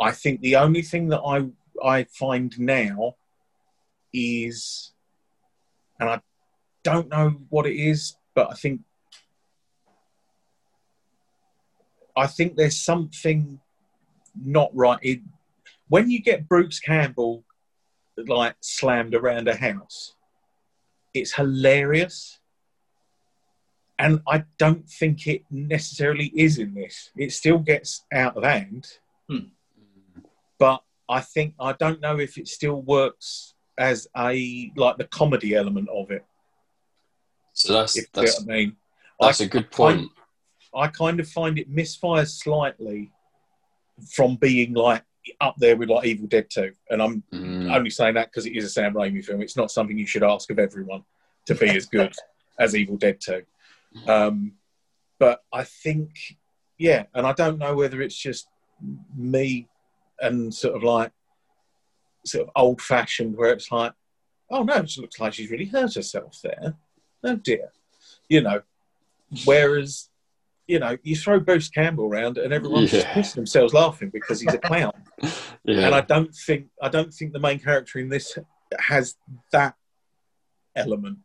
I 0.00 0.10
think 0.10 0.40
the 0.40 0.56
only 0.56 0.82
thing 0.82 1.10
that 1.10 1.20
I 1.20 1.48
I 1.80 2.04
find 2.04 2.58
now 2.58 3.14
is, 4.12 4.94
and 6.00 6.10
I 6.10 6.22
don't 6.82 7.08
know 7.08 7.30
what 7.50 7.66
it 7.66 7.76
is, 7.76 8.16
but 8.34 8.50
I 8.50 8.54
think 8.54 8.80
I 12.16 12.26
think 12.26 12.56
there's 12.56 12.80
something 12.80 13.60
not 14.34 14.70
right. 14.74 14.98
It, 15.02 15.20
when 15.88 16.10
you 16.10 16.20
get 16.20 16.48
Bruce 16.48 16.80
Campbell 16.80 17.44
like 18.16 18.56
slammed 18.60 19.14
around 19.14 19.48
a 19.48 19.56
house, 19.56 20.14
it's 21.14 21.34
hilarious. 21.34 22.38
And 23.98 24.20
I 24.28 24.44
don't 24.58 24.88
think 24.88 25.26
it 25.26 25.44
necessarily 25.50 26.30
is 26.34 26.58
in 26.58 26.74
this. 26.74 27.10
It 27.16 27.32
still 27.32 27.58
gets 27.58 28.04
out 28.12 28.36
of 28.36 28.44
hand, 28.44 28.86
hmm. 29.28 29.46
but 30.58 30.82
I 31.08 31.20
think 31.20 31.54
I 31.58 31.72
don't 31.72 32.00
know 32.00 32.18
if 32.18 32.36
it 32.36 32.46
still 32.48 32.82
works 32.82 33.54
as 33.78 34.06
a 34.16 34.70
like 34.76 34.98
the 34.98 35.04
comedy 35.04 35.54
element 35.54 35.88
of 35.88 36.10
it. 36.10 36.24
So 37.54 37.72
that's 37.72 37.96
If 37.96 38.04
you 38.04 38.08
that's 38.12 38.40
what 38.40 38.52
I 38.52 38.56
mean. 38.56 38.76
that's 39.18 39.40
a 39.40 39.46
good 39.46 39.70
point. 39.70 40.10
I 40.74 40.88
kind 40.88 41.18
of 41.20 41.28
find 41.28 41.58
it 41.58 41.74
misfires 41.74 42.38
slightly 42.42 43.10
from 44.12 44.36
being 44.36 44.74
like 44.74 45.04
up 45.40 45.54
there 45.58 45.76
with 45.76 45.88
like 45.90 46.06
Evil 46.06 46.26
Dead 46.26 46.48
2. 46.50 46.72
And 46.90 47.02
I'm 47.02 47.22
Mm. 47.32 47.74
only 47.74 47.90
saying 47.90 48.14
that 48.14 48.28
because 48.30 48.46
it 48.46 48.56
is 48.56 48.64
a 48.64 48.68
Sam 48.70 48.94
Raimi 48.94 49.24
film. 49.24 49.42
It's 49.42 49.56
not 49.56 49.70
something 49.70 49.98
you 49.98 50.06
should 50.06 50.22
ask 50.22 50.50
of 50.50 50.58
everyone 50.58 51.04
to 51.46 51.54
be 51.54 51.68
as 51.70 51.86
good 51.86 52.12
as 52.58 52.74
Evil 52.76 52.96
Dead 52.96 53.20
2. 53.20 53.42
Um, 54.06 54.52
but 55.18 55.42
I 55.52 55.64
think, 55.64 56.10
yeah, 56.78 57.04
and 57.14 57.26
I 57.26 57.32
don't 57.32 57.58
know 57.58 57.74
whether 57.74 58.00
it's 58.02 58.16
just 58.16 58.48
me 59.16 59.68
and 60.20 60.52
sort 60.54 60.76
of 60.76 60.82
like 60.82 61.12
sort 62.24 62.46
of 62.46 62.52
old 62.56 62.80
fashioned 62.82 63.36
where 63.36 63.52
it's 63.52 63.70
like, 63.72 63.92
oh 64.50 64.62
no, 64.62 64.74
it 64.74 64.96
looks 64.98 65.18
like 65.18 65.32
she's 65.34 65.50
really 65.50 65.64
hurt 65.66 65.94
herself 65.94 66.38
there. 66.42 66.74
Oh 67.24 67.36
dear. 67.36 67.70
You 68.28 68.42
know, 68.42 68.62
whereas, 69.44 70.08
you 70.66 70.78
know, 70.80 70.96
you 71.02 71.14
throw 71.16 71.38
Bruce 71.40 71.68
Campbell 71.68 72.06
around 72.06 72.38
and 72.38 72.52
everyone's 72.52 72.90
just 72.90 73.06
pissing 73.08 73.34
themselves 73.36 73.72
laughing 73.72 74.10
because 74.10 74.40
he's 74.40 74.52
a 74.54 74.58
clown 74.58 74.92
Yeah. 75.64 75.86
and 75.86 75.94
I 75.94 76.00
don't 76.00 76.34
think 76.34 76.68
I 76.82 76.88
don't 76.88 77.12
think 77.12 77.32
the 77.32 77.38
main 77.38 77.58
character 77.58 77.98
in 77.98 78.08
this 78.08 78.36
has 78.78 79.14
that 79.52 79.74
element. 80.74 81.18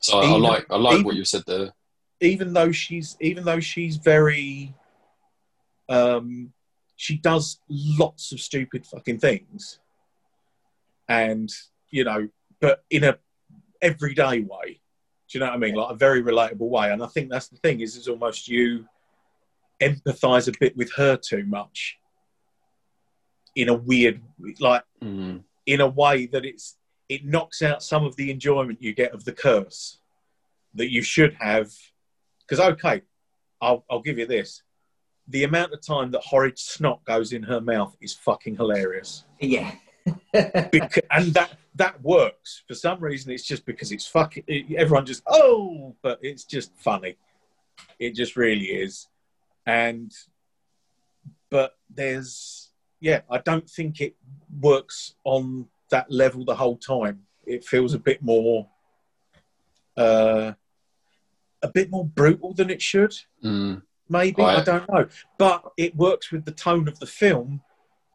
so 0.00 0.18
I, 0.18 0.24
I 0.26 0.36
like 0.36 0.66
I 0.70 0.76
like 0.76 0.94
even- 0.94 1.04
what 1.06 1.14
you 1.16 1.24
said 1.24 1.42
there. 1.46 1.72
Even 2.20 2.52
though 2.52 2.70
she's 2.72 3.16
even 3.20 3.44
though 3.44 3.60
she's 3.60 3.96
very, 3.96 4.74
um, 5.88 6.52
she 6.96 7.16
does 7.16 7.60
lots 7.68 8.30
of 8.32 8.40
stupid 8.40 8.84
fucking 8.86 9.18
things, 9.20 9.78
and 11.08 11.48
you 11.90 12.04
know, 12.04 12.28
but 12.60 12.84
in 12.90 13.04
a 13.04 13.16
everyday 13.80 14.40
way. 14.40 14.80
Do 15.30 15.38
you 15.38 15.40
know 15.44 15.46
what 15.50 15.54
I 15.54 15.58
mean? 15.58 15.74
Like 15.76 15.92
a 15.92 15.94
very 15.94 16.22
relatable 16.22 16.68
way. 16.68 16.90
And 16.92 17.02
I 17.02 17.06
think 17.06 17.30
that's 17.30 17.48
the 17.48 17.56
thing 17.58 17.80
is, 17.80 17.96
it's 17.96 18.08
almost 18.08 18.48
you 18.48 18.86
empathise 19.80 20.48
a 20.48 20.58
bit 20.58 20.76
with 20.76 20.92
her 20.96 21.16
too 21.16 21.44
much 21.46 21.98
in 23.54 23.68
a 23.68 23.74
weird, 23.74 24.20
like 24.58 24.82
Mm. 25.02 25.44
in 25.66 25.80
a 25.80 25.86
way 25.88 26.26
that 26.26 26.44
it's 26.44 26.76
it 27.08 27.24
knocks 27.24 27.62
out 27.62 27.82
some 27.82 28.04
of 28.04 28.14
the 28.16 28.30
enjoyment 28.30 28.80
you 28.82 28.92
get 28.92 29.12
of 29.12 29.24
the 29.24 29.32
curse 29.32 29.98
that 30.74 30.92
you 30.92 31.02
should 31.02 31.34
have. 31.40 31.72
Because 32.40 32.60
okay, 32.72 33.02
I'll 33.60 33.84
I'll 33.90 34.02
give 34.02 34.18
you 34.18 34.26
this: 34.26 34.62
the 35.28 35.44
amount 35.44 35.72
of 35.72 35.80
time 35.80 36.10
that 36.10 36.22
horrid 36.22 36.58
snot 36.58 37.04
goes 37.04 37.32
in 37.32 37.44
her 37.44 37.60
mouth 37.60 37.96
is 38.00 38.14
fucking 38.14 38.56
hilarious. 38.56 39.24
Yeah. 39.40 39.72
Bec- 40.32 41.06
and 41.10 41.34
that 41.34 41.56
that 41.74 42.02
works 42.02 42.62
for 42.66 42.74
some 42.74 43.00
reason. 43.00 43.32
It's 43.32 43.46
just 43.46 43.64
because 43.64 43.92
it's 43.92 44.06
fucking 44.06 44.44
it- 44.46 44.72
everyone 44.76 45.06
just 45.06 45.22
oh, 45.26 45.94
but 46.02 46.18
it's 46.22 46.44
just 46.44 46.72
funny. 46.76 47.16
It 47.98 48.14
just 48.14 48.36
really 48.36 48.66
is, 48.66 49.08
and 49.66 50.12
but 51.50 51.76
there's 51.88 52.70
yeah, 53.00 53.20
I 53.30 53.38
don't 53.38 53.68
think 53.68 54.00
it 54.00 54.14
works 54.60 55.14
on 55.24 55.66
that 55.90 56.10
level 56.10 56.44
the 56.44 56.54
whole 56.54 56.76
time. 56.76 57.22
It 57.46 57.64
feels 57.64 57.94
a 57.94 57.98
bit 57.98 58.22
more, 58.22 58.68
uh, 59.96 60.52
a 61.62 61.68
bit 61.68 61.90
more 61.90 62.04
brutal 62.04 62.52
than 62.52 62.70
it 62.70 62.82
should. 62.82 63.14
Mm. 63.42 63.82
Maybe 64.08 64.42
I 64.42 64.62
don't 64.62 64.88
know, 64.88 65.06
but 65.38 65.72
it 65.76 65.96
works 65.96 66.30
with 66.30 66.44
the 66.44 66.52
tone 66.52 66.88
of 66.88 66.98
the 66.98 67.06
film 67.06 67.62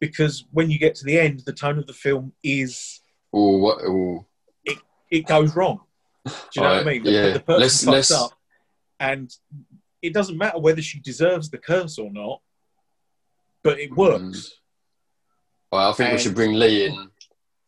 because 0.00 0.44
when 0.52 0.70
you 0.70 0.78
get 0.78 0.94
to 0.96 1.04
the 1.04 1.18
end, 1.18 1.40
the 1.46 1.52
tone 1.52 1.78
of 1.78 1.86
the 1.86 1.92
film 1.92 2.32
is 2.42 3.00
Ooh, 3.34 3.58
what? 3.58 3.82
Ooh. 3.84 4.24
it 5.10 5.26
goes 5.26 5.54
wrong. 5.56 5.80
Do 6.24 6.32
you 6.56 6.62
know 6.62 6.68
what 6.74 6.80
I 6.80 6.84
mean? 6.84 7.02
The, 7.04 7.10
yeah. 7.10 7.30
the 7.34 7.40
person 7.40 7.60
Let's- 7.60 7.84
fucks 7.84 7.92
let's- 7.92 8.10
up, 8.12 8.32
and 9.00 9.30
it 10.02 10.12
doesn't 10.12 10.36
matter 10.38 10.58
whether 10.58 10.82
she 10.82 10.98
deserves 11.00 11.50
the 11.50 11.58
curse 11.58 11.98
or 11.98 12.10
not, 12.10 12.40
but 13.62 13.78
it 13.78 13.94
works. 13.96 14.52
Well, 15.72 15.90
I 15.90 15.92
think 15.94 16.12
we 16.12 16.18
should 16.18 16.34
bring 16.34 16.54
Lee 16.54 16.86
in. 16.86 17.10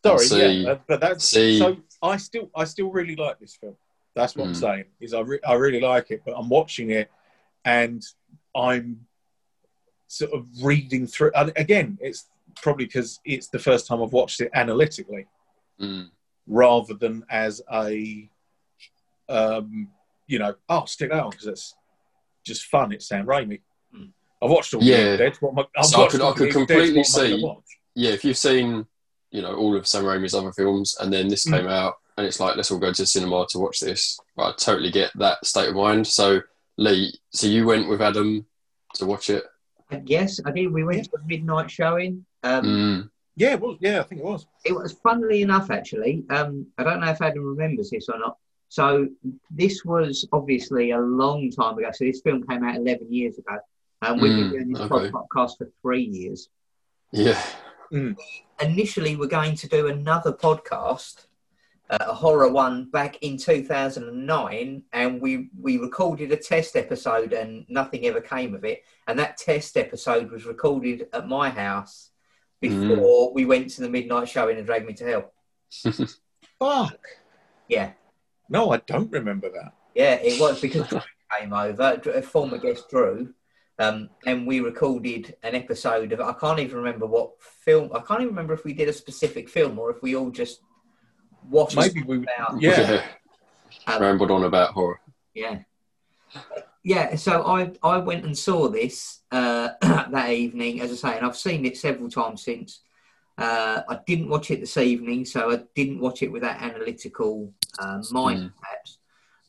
Sorry, 0.04 0.24
see- 0.26 0.52
yeah, 0.62 0.70
uh, 0.72 0.78
but 0.86 1.00
that's 1.00 1.24
see- 1.24 1.58
so. 1.58 1.76
I 2.00 2.16
still, 2.16 2.48
I 2.54 2.64
still 2.64 2.90
really 2.92 3.16
like 3.16 3.40
this 3.40 3.56
film. 3.56 3.76
That's 4.14 4.36
what 4.36 4.46
I'm 4.46 4.52
Mm. 4.52 4.60
saying. 4.60 4.84
Is 5.00 5.14
I, 5.14 5.20
re- 5.20 5.40
I 5.46 5.54
really 5.54 5.80
like 5.80 6.10
it, 6.12 6.22
but 6.24 6.34
I'm 6.36 6.48
watching 6.48 6.90
it, 6.90 7.10
and 7.64 8.02
I'm 8.54 9.06
sort 10.08 10.32
of 10.32 10.46
reading 10.62 11.06
through. 11.06 11.30
And 11.34 11.52
again, 11.56 11.96
it's 12.00 12.26
probably 12.56 12.86
because 12.86 13.20
it's 13.24 13.48
the 13.48 13.58
first 13.58 13.86
time 13.86 14.02
I've 14.02 14.12
watched 14.12 14.40
it 14.40 14.50
analytically. 14.54 15.26
Mm. 15.80 16.10
rather 16.48 16.94
than 16.94 17.24
as 17.30 17.60
a, 17.72 18.28
um, 19.28 19.88
you 20.26 20.38
know, 20.40 20.54
oh, 20.68 20.84
stick 20.86 21.10
that 21.10 21.22
on 21.22 21.30
because 21.30 21.46
it's 21.46 21.74
just 22.44 22.64
fun. 22.64 22.90
It's 22.90 23.06
Sam 23.06 23.26
Raimi. 23.26 23.60
Mm. 23.94 24.10
I've 24.42 24.50
watched 24.50 24.74
all. 24.74 24.82
Yeah. 24.82 25.16
Dead. 25.16 25.36
What 25.40 25.68
I, 25.76 25.80
I've 25.80 25.86
So 25.86 26.04
I 26.04 26.08
could- 26.08 26.20
I 26.22 26.32
could 26.32 26.50
completely 26.52 26.98
what 26.98 27.08
am 27.18 27.24
I 27.24 27.28
gonna 27.30 27.60
see- 27.64 27.76
yeah, 27.94 28.10
if 28.10 28.24
you've 28.24 28.36
seen, 28.38 28.86
you 29.30 29.42
know, 29.42 29.54
all 29.54 29.76
of 29.76 29.86
Sam 29.86 30.04
Raimi's 30.04 30.34
other 30.34 30.52
films, 30.52 30.96
and 31.00 31.12
then 31.12 31.28
this 31.28 31.46
Mm. 31.46 31.58
came 31.58 31.68
out, 31.68 31.94
and 32.16 32.26
it's 32.26 32.40
like, 32.40 32.56
let's 32.56 32.70
all 32.70 32.78
go 32.78 32.92
to 32.92 33.02
the 33.02 33.06
cinema 33.06 33.46
to 33.50 33.58
watch 33.58 33.80
this. 33.80 34.18
I 34.38 34.52
totally 34.56 34.90
get 34.90 35.10
that 35.16 35.44
state 35.46 35.68
of 35.68 35.74
mind. 35.76 36.06
So, 36.06 36.40
Lee, 36.76 37.12
so 37.30 37.46
you 37.46 37.66
went 37.66 37.88
with 37.88 38.00
Adam 38.02 38.46
to 38.94 39.06
watch 39.06 39.30
it. 39.30 39.44
And 39.90 40.08
yes, 40.08 40.40
I 40.44 40.50
did. 40.50 40.72
We 40.72 40.84
went 40.84 41.04
to 41.04 41.10
a 41.16 41.26
midnight 41.26 41.70
showing. 41.70 42.24
Um, 42.42 42.64
Mm. 42.64 43.10
Yeah, 43.36 43.54
well, 43.54 43.76
yeah, 43.80 44.00
I 44.00 44.02
think 44.02 44.20
it 44.20 44.24
was. 44.24 44.46
It 44.64 44.72
was 44.74 44.92
funnily 44.94 45.42
enough, 45.42 45.70
actually. 45.70 46.24
Um, 46.28 46.66
I 46.76 46.82
don't 46.82 47.00
know 47.00 47.10
if 47.10 47.22
Adam 47.22 47.44
remembers 47.44 47.90
this 47.90 48.08
or 48.08 48.18
not. 48.18 48.36
So 48.68 49.08
this 49.48 49.84
was 49.84 50.26
obviously 50.32 50.90
a 50.90 50.98
long 50.98 51.48
time 51.52 51.78
ago. 51.78 51.88
So 51.92 52.04
this 52.04 52.20
film 52.20 52.44
came 52.48 52.64
out 52.64 52.74
11 52.74 53.12
years 53.14 53.38
ago. 53.38 53.58
And 54.02 54.20
we've 54.20 54.34
been 54.36 54.48
Mm, 54.48 54.50
doing 54.50 54.72
this 54.72 54.80
okay. 54.82 55.10
podcast 55.10 55.56
for 55.58 55.70
three 55.82 56.02
years. 56.02 56.48
Yeah. 57.12 57.40
Initially, 58.60 59.14
we're 59.16 59.26
going 59.28 59.54
to 59.54 59.68
do 59.68 59.86
another 59.86 60.32
podcast, 60.32 61.26
a 61.90 62.12
horror 62.12 62.50
one, 62.50 62.90
back 62.90 63.18
in 63.22 63.36
2009. 63.36 64.82
And 64.92 65.20
we, 65.20 65.50
we 65.58 65.78
recorded 65.78 66.32
a 66.32 66.36
test 66.36 66.76
episode 66.76 67.32
and 67.32 67.64
nothing 67.68 68.06
ever 68.06 68.20
came 68.20 68.54
of 68.54 68.64
it. 68.64 68.82
And 69.06 69.18
that 69.18 69.36
test 69.36 69.76
episode 69.76 70.30
was 70.30 70.44
recorded 70.44 71.06
at 71.12 71.28
my 71.28 71.50
house 71.50 72.10
before 72.60 73.32
we 73.32 73.44
went 73.44 73.70
to 73.70 73.82
the 73.82 73.88
midnight 73.88 74.28
showing 74.28 74.58
and 74.58 74.66
Drag 74.66 74.84
Me 74.84 74.92
to 74.94 75.04
Hell. 75.04 75.32
Fuck. 76.58 76.98
Yeah. 77.68 77.92
No, 78.48 78.72
I 78.72 78.78
don't 78.78 79.10
remember 79.12 79.50
that. 79.50 79.72
Yeah, 79.94 80.14
it 80.14 80.40
was 80.40 80.60
because 80.60 80.86
Drew 80.88 81.00
came 81.38 81.52
over, 81.52 82.00
a 82.14 82.22
former 82.22 82.58
guest 82.58 82.88
Drew, 82.88 83.34
um, 83.78 84.10
and 84.26 84.46
we 84.46 84.60
recorded 84.60 85.36
an 85.42 85.54
episode 85.54 86.12
of. 86.12 86.20
I 86.20 86.32
can't 86.32 86.58
even 86.58 86.78
remember 86.78 87.06
what 87.06 87.40
film. 87.40 87.90
I 87.94 88.00
can't 88.00 88.20
even 88.20 88.34
remember 88.34 88.54
if 88.54 88.64
we 88.64 88.72
did 88.72 88.88
a 88.88 88.92
specific 88.92 89.48
film 89.48 89.78
or 89.78 89.90
if 89.90 90.02
we 90.02 90.16
all 90.16 90.30
just 90.30 90.60
watched. 91.50 91.76
Maybe 91.76 92.02
we. 92.02 92.18
about. 92.18 92.60
Yeah. 92.60 93.02
Um, 93.86 94.02
Rambled 94.02 94.30
on 94.30 94.44
about 94.44 94.72
horror. 94.72 95.00
Yeah. 95.34 95.60
Yeah, 96.84 97.16
so 97.16 97.42
I 97.46 97.72
I 97.82 97.98
went 97.98 98.24
and 98.24 98.36
saw 98.36 98.68
this 98.68 99.20
uh, 99.30 99.70
that 99.82 100.30
evening, 100.30 100.80
as 100.80 100.90
I 100.90 100.94
say, 100.94 101.16
and 101.16 101.26
I've 101.26 101.36
seen 101.36 101.64
it 101.66 101.76
several 101.76 102.10
times 102.10 102.42
since. 102.42 102.80
Uh, 103.36 103.82
I 103.88 103.98
didn't 104.06 104.28
watch 104.28 104.50
it 104.50 104.60
this 104.60 104.76
evening, 104.76 105.24
so 105.24 105.50
I 105.52 105.60
didn't 105.74 106.00
watch 106.00 106.22
it 106.22 106.32
with 106.32 106.42
that 106.42 106.60
analytical 106.62 107.52
uh, 107.78 108.02
mind, 108.10 108.40
Mm. 108.40 108.52
perhaps. 108.60 108.98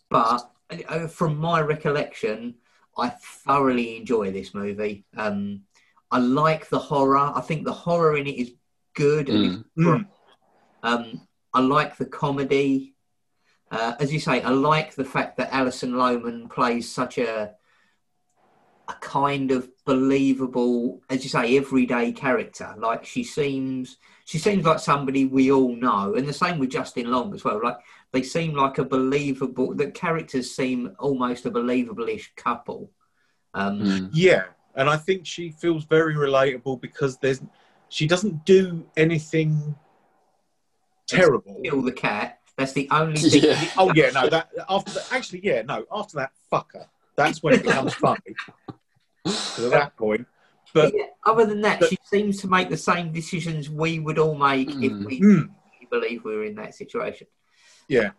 But 0.09 0.51
uh, 0.89 1.07
from 1.07 1.37
my 1.37 1.61
recollection, 1.61 2.55
I 2.97 3.09
thoroughly 3.09 3.97
enjoy 3.97 4.31
this 4.31 4.53
movie. 4.53 5.05
Um, 5.17 5.61
I 6.11 6.19
like 6.19 6.69
the 6.69 6.79
horror. 6.79 7.17
I 7.17 7.41
think 7.41 7.63
the 7.65 7.73
horror 7.73 8.15
in 8.17 8.27
it 8.27 8.37
is 8.37 8.51
good. 8.95 9.29
And 9.29 9.43
it's 9.45 9.63
Mm. 9.77 10.07
um, 10.83 11.27
I 11.53 11.61
like 11.61 11.97
the 11.97 12.05
comedy. 12.05 12.93
Uh, 13.71 13.93
as 13.99 14.11
you 14.11 14.19
say, 14.19 14.41
I 14.41 14.49
like 14.49 14.95
the 14.95 15.05
fact 15.05 15.37
that 15.37 15.53
Alison 15.53 15.91
Lohman 15.93 16.49
plays 16.49 16.91
such 16.91 17.17
a 17.17 17.55
a 18.87 18.93
kind 19.01 19.51
of 19.51 19.69
believable, 19.85 20.99
as 21.11 21.23
you 21.23 21.29
say, 21.29 21.55
everyday 21.55 22.11
character. 22.11 22.73
Like 22.75 23.05
she 23.05 23.23
seems, 23.23 23.97
she 24.25 24.39
seems 24.39 24.65
like 24.65 24.79
somebody 24.79 25.25
we 25.25 25.51
all 25.51 25.75
know, 25.75 26.15
and 26.15 26.27
the 26.27 26.33
same 26.33 26.57
with 26.57 26.71
Justin 26.71 27.11
Long 27.11 27.33
as 27.35 27.43
well. 27.43 27.61
Like 27.63 27.77
they 28.11 28.23
seem 28.23 28.55
like 28.55 28.79
a 28.79 28.83
believable. 28.83 29.75
The 29.75 29.91
characters 29.91 30.55
seem 30.55 30.95
almost 30.97 31.45
a 31.45 31.51
believable-ish 31.51 32.33
couple. 32.35 32.91
Um, 33.53 33.79
Mm. 33.79 34.09
Yeah, 34.11 34.45
and 34.75 34.89
I 34.89 34.97
think 34.97 35.25
she 35.25 35.51
feels 35.51 35.85
very 35.85 36.15
relatable 36.15 36.81
because 36.81 37.17
there's 37.17 37.41
she 37.89 38.07
doesn't 38.07 38.45
do 38.45 38.85
anything 38.97 39.75
terrible. 41.09 41.61
Kill 41.63 41.81
the 41.81 41.91
cat. 41.91 42.39
That's 42.57 42.73
the 42.73 42.87
only 42.91 43.19
thing. 43.19 43.43
Yeah. 43.43 43.69
Oh 43.77 43.91
yeah, 43.93 44.09
no, 44.11 44.27
that 44.29 44.49
after 44.69 44.91
that, 44.93 45.07
actually, 45.11 45.41
yeah, 45.43 45.61
no, 45.63 45.85
after 45.91 46.17
that 46.17 46.31
fucker, 46.51 46.85
that's 47.15 47.41
when 47.43 47.53
it 47.55 47.63
becomes 47.63 47.93
funny. 47.93 48.19
'Cause 49.25 49.59
at 49.65 49.71
that 49.71 49.95
point, 49.97 50.25
but 50.73 50.93
Yeah, 50.95 51.05
other 51.25 51.45
than 51.45 51.61
that, 51.61 51.79
but- 51.81 51.89
she 51.89 51.97
seems 52.03 52.39
to 52.41 52.47
make 52.47 52.69
the 52.69 52.77
same 52.77 53.11
decisions 53.11 53.69
we 53.69 53.99
would 53.99 54.17
all 54.17 54.35
make 54.35 54.69
if 54.69 54.91
Mm. 54.91 55.05
we 55.05 55.19
mm, 55.21 55.49
believe 55.91 56.23
we 56.23 56.35
were 56.35 56.45
in 56.45 56.55
that 56.55 56.73
situation. 56.75 57.27
yeah, 57.87 58.11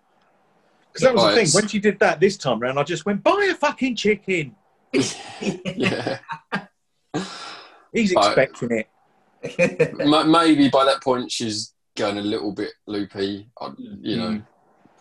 because 0.93 1.03
that 1.03 1.15
was 1.15 1.35
the 1.35 1.45
thing. 1.45 1.49
When 1.55 1.69
she 1.69 1.79
did 1.79 1.99
that 2.01 2.21
this 2.21 2.37
time 2.37 2.61
round, 2.61 2.79
I 2.79 2.83
just 2.83 3.07
went 3.07 3.23
buy 3.23 3.49
a 3.51 3.55
fucking 3.55 3.97
chicken. 3.97 4.55
yeah. 4.93 6.19
He's 7.93 8.15
Right. 8.15 8.27
expecting 8.27 8.71
it. 8.73 8.89
Maybe 10.29 10.69
by 10.69 10.85
that 10.85 11.01
point 11.03 11.31
she's 11.33 11.73
going 12.01 12.19
a 12.19 12.23
little 12.23 12.53
bit 12.53 12.73
loopy. 12.87 13.51
You 14.01 14.17
know, 14.17 14.29
Mm. 14.31 14.47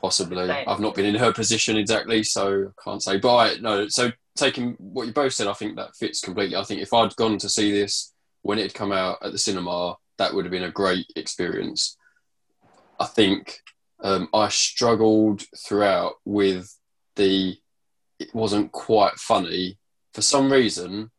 possibly. 0.02 0.48
Same. 0.48 0.68
I've 0.70 0.80
not 0.80 0.96
been 0.96 1.06
in 1.06 1.16
her 1.16 1.32
position 1.34 1.78
exactly, 1.78 2.24
so 2.24 2.72
I 2.78 2.84
can't 2.84 3.02
say. 3.04 3.18
But 3.18 3.36
I, 3.36 3.56
no, 3.60 3.88
so 3.88 4.12
taking 4.36 4.74
what 4.80 5.08
you 5.08 5.14
both 5.14 5.34
said, 5.34 5.48
I 5.48 5.54
think 5.54 5.76
that 5.76 5.96
fits 5.96 6.22
completely. 6.22 6.56
I 6.56 6.64
think 6.64 6.82
if 6.82 6.94
I'd 6.94 7.16
gone 7.16 7.38
to 7.40 7.50
see 7.50 7.72
this 7.72 8.14
when 8.42 8.60
it 8.60 8.64
had 8.64 8.74
come 8.74 8.92
out 8.92 9.18
at 9.22 9.32
the 9.32 9.38
cinema, 9.38 9.96
that 10.18 10.34
would 10.34 10.46
have 10.46 10.52
been 10.52 10.64
a 10.64 10.72
great 10.72 11.06
experience. 11.16 11.98
I 13.00 13.06
think 13.06 13.62
um, 14.04 14.28
I 14.34 14.50
struggled 14.50 15.44
throughout 15.66 16.14
with 16.26 16.76
the. 17.16 17.58
It 18.20 18.34
wasn't 18.36 18.72
quite 18.74 19.16
funny 19.16 19.78
for 20.14 20.22
some 20.22 20.52
reason 20.52 21.12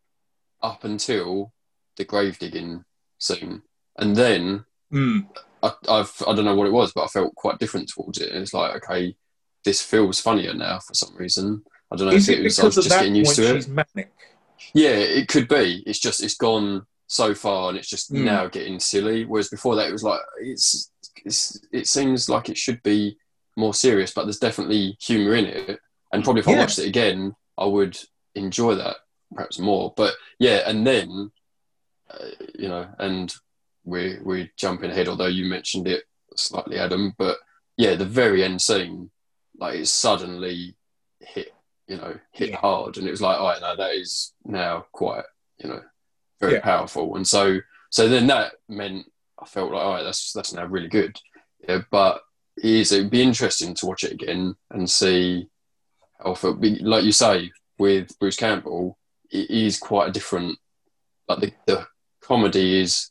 up 0.62 0.84
until 0.84 1.52
the 1.96 2.04
grave 2.04 2.38
digging 2.38 2.84
scene, 3.18 3.62
and 3.98 4.14
then 4.16 4.64
Mm. 4.92 5.26
I, 5.62 5.72
I've, 5.88 6.12
I 6.26 6.34
don't 6.34 6.44
know 6.44 6.54
what 6.54 6.66
it 6.66 6.72
was, 6.72 6.92
but 6.92 7.04
I 7.04 7.08
felt 7.08 7.34
quite 7.34 7.58
different 7.58 7.88
towards 7.88 8.18
it. 8.18 8.32
And 8.32 8.42
it's 8.42 8.54
like, 8.54 8.76
okay, 8.76 9.14
this 9.64 9.82
feels 9.82 10.20
funnier 10.20 10.54
now 10.54 10.78
for 10.80 10.94
some 10.94 11.14
reason. 11.16 11.62
I 11.92 11.96
don't 11.96 12.08
know 12.08 12.14
Is 12.14 12.28
if 12.28 12.36
it 12.36 12.40
it 12.40 12.44
was 12.44 12.58
I 12.58 12.64
was 12.64 12.74
just 12.76 12.88
getting 12.88 13.14
used 13.14 13.36
to 13.36 13.56
it. 13.56 13.68
manic? 13.68 14.12
Yeah, 14.74 14.90
it 14.90 15.28
could 15.28 15.48
be. 15.48 15.82
It's 15.86 15.98
just 15.98 16.22
it's 16.22 16.36
gone 16.36 16.86
so 17.08 17.34
far, 17.34 17.68
and 17.68 17.78
it's 17.78 17.88
just 17.88 18.12
Mm. 18.12 18.24
now 18.24 18.46
getting 18.46 18.78
silly. 18.78 19.24
Whereas 19.24 19.48
before 19.48 19.74
that, 19.76 19.88
it 19.88 19.92
was 19.92 20.04
like 20.04 20.20
it's, 20.40 20.90
it's 21.24 21.60
it 21.72 21.88
seems 21.88 22.28
like 22.28 22.48
it 22.48 22.56
should 22.56 22.82
be 22.82 23.16
more 23.56 23.74
serious, 23.74 24.12
but 24.12 24.24
there's 24.24 24.38
definitely 24.38 24.96
humour 25.00 25.34
in 25.34 25.46
it. 25.46 25.78
And 26.12 26.22
probably 26.24 26.40
if 26.40 26.48
I 26.48 26.56
watched 26.56 26.78
it 26.78 26.86
again, 26.86 27.34
I 27.58 27.66
would 27.66 27.98
enjoy 28.34 28.76
that 28.76 28.96
perhaps 29.34 29.58
more. 29.58 29.92
But 29.96 30.14
yeah, 30.38 30.62
and 30.66 30.86
then 30.86 31.32
uh, 32.10 32.26
you 32.58 32.68
know, 32.68 32.88
and 32.98 33.34
we're 33.84 34.20
we're 34.22 34.50
jumping 34.56 34.90
ahead. 34.90 35.08
Although 35.08 35.26
you 35.26 35.46
mentioned 35.46 35.88
it 35.88 36.04
slightly, 36.36 36.78
Adam, 36.78 37.14
but 37.18 37.38
yeah, 37.76 37.94
the 37.94 38.04
very 38.04 38.44
end 38.44 38.60
scene, 38.60 39.10
like 39.58 39.78
it 39.78 39.86
suddenly 39.86 40.76
hit, 41.20 41.52
you 41.88 41.96
know, 41.96 42.18
hit 42.32 42.50
Yeah. 42.50 42.56
hard, 42.58 42.98
and 42.98 43.06
it 43.06 43.10
was 43.10 43.22
like, 43.22 43.38
oh 43.38 43.54
no, 43.60 43.76
that 43.76 43.94
is 43.94 44.32
now 44.44 44.86
quite, 44.92 45.24
you 45.58 45.68
know, 45.68 45.82
very 46.40 46.54
Yeah. 46.54 46.60
powerful. 46.60 47.16
And 47.16 47.26
so, 47.26 47.58
so 47.90 48.08
then 48.08 48.26
that 48.28 48.52
meant 48.68 49.06
I 49.42 49.46
felt 49.46 49.72
like, 49.72 49.82
all 49.82 49.94
right, 49.94 50.02
that's 50.02 50.32
that's 50.32 50.52
now 50.52 50.66
really 50.66 50.88
good. 50.88 51.16
Yeah, 51.68 51.82
but 51.90 52.22
it 52.56 52.64
is 52.64 52.92
it'd 52.92 53.10
be 53.10 53.22
interesting 53.22 53.74
to 53.74 53.86
watch 53.86 54.04
it 54.04 54.12
again 54.12 54.54
and 54.70 54.88
see 54.90 55.48
how, 56.22 56.32
it. 56.32 56.60
Be- 56.60 56.78
like 56.80 57.04
you 57.04 57.12
say, 57.12 57.50
with 57.78 58.18
Bruce 58.18 58.36
Campbell, 58.36 58.98
it 59.30 59.50
is 59.50 59.78
quite 59.78 60.08
a 60.08 60.12
different. 60.12 60.58
Like 61.28 61.40
the 61.40 61.52
the 61.66 61.86
comedy 62.22 62.80
is, 62.80 63.10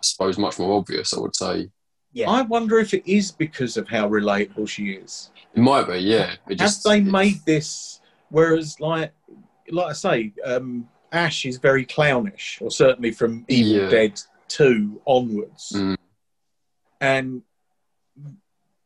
I 0.00 0.02
suppose, 0.02 0.38
much 0.38 0.58
more 0.58 0.78
obvious. 0.78 1.12
I 1.12 1.20
would 1.20 1.36
say 1.36 1.70
yeah. 2.12 2.28
I 2.30 2.42
wonder 2.42 2.78
if 2.78 2.94
it 2.94 3.06
is 3.06 3.30
because 3.30 3.76
of 3.76 3.86
how 3.88 4.08
relatable 4.08 4.66
she 4.68 4.92
is. 4.92 5.30
it 5.54 5.60
might 5.60 5.86
be. 5.86 5.98
Yeah, 5.98 6.32
it 6.48 6.58
Have 6.58 6.58
just 6.58 6.84
they 6.84 6.98
it- 6.98 7.04
made 7.04 7.40
this? 7.46 8.00
Whereas, 8.30 8.80
like, 8.80 9.12
like 9.70 9.86
I 9.90 9.92
say, 9.92 10.32
um, 10.44 10.88
Ash 11.12 11.44
is 11.44 11.58
very 11.58 11.84
clownish, 11.84 12.58
or 12.60 12.70
certainly 12.70 13.10
from 13.10 13.44
Evil 13.48 13.82
Yeah. 13.82 13.88
Dead 13.90 14.20
Two 14.48 15.00
onwards, 15.06 15.72
Mm. 15.76 15.96
and 17.00 17.42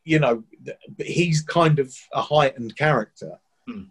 you 0.06 0.18
know, 0.18 0.44
he's 0.98 1.40
kind 1.40 1.78
of 1.78 1.94
a 2.12 2.20
heightened 2.20 2.76
character. 2.76 3.38
Hmm. 3.66 3.84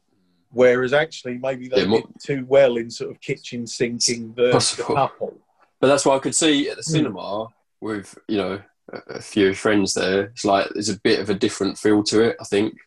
Whereas 0.51 0.93
actually, 0.93 1.39
maybe 1.39 1.67
they 1.67 1.77
Yeah, 1.81 1.85
more- 1.87 2.01
did 2.01 2.19
too 2.21 2.45
well 2.47 2.77
in 2.77 2.91
sort 2.91 3.09
of 3.09 3.19
kitchen 3.19 3.65
sinking 3.65 4.35
the, 4.35 4.51
the 4.51 4.83
couple. 4.83 5.39
But 5.83 5.89
that's 5.89 6.05
why 6.05 6.15
I 6.15 6.19
could 6.19 6.33
see 6.33 6.69
at 6.69 6.77
the 6.77 6.81
Mm. 6.81 6.91
cinema 6.93 7.47
with 7.81 8.17
you 8.29 8.37
know 8.37 8.61
a, 8.87 9.21
few 9.21 9.53
friends 9.53 9.93
there. 9.93 10.27
It's 10.27 10.45
like 10.45 10.69
there's 10.69 10.87
a 10.87 10.97
bit 11.01 11.19
of 11.19 11.29
a 11.29 11.33
different 11.33 11.77
feel 11.77 12.03
to 12.03 12.21
it. 12.21 12.37
I 12.39 12.45
think. 12.45 12.77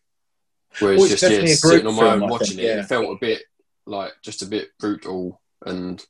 Whereas 0.79 0.97
Well, 0.97 1.05
it's 1.05 1.21
just 1.21 1.23
yeah, 1.25 1.29
definitely 1.29 1.53
a 1.53 1.61
group 1.61 1.73
sitting 1.73 1.87
on 1.89 1.95
my 1.95 2.13
own 2.15 2.31
watching 2.31 2.57
think, 2.57 2.61
it, 2.61 2.65
yeah. 2.65 2.81
it 2.81 2.87
felt 2.87 3.15
a 3.15 3.19
bit 3.21 3.43
like 3.85 4.15
just 4.23 4.41
a 4.41 4.47
bit 4.47 4.71
brutal 4.81 5.43
and 5.67 6.03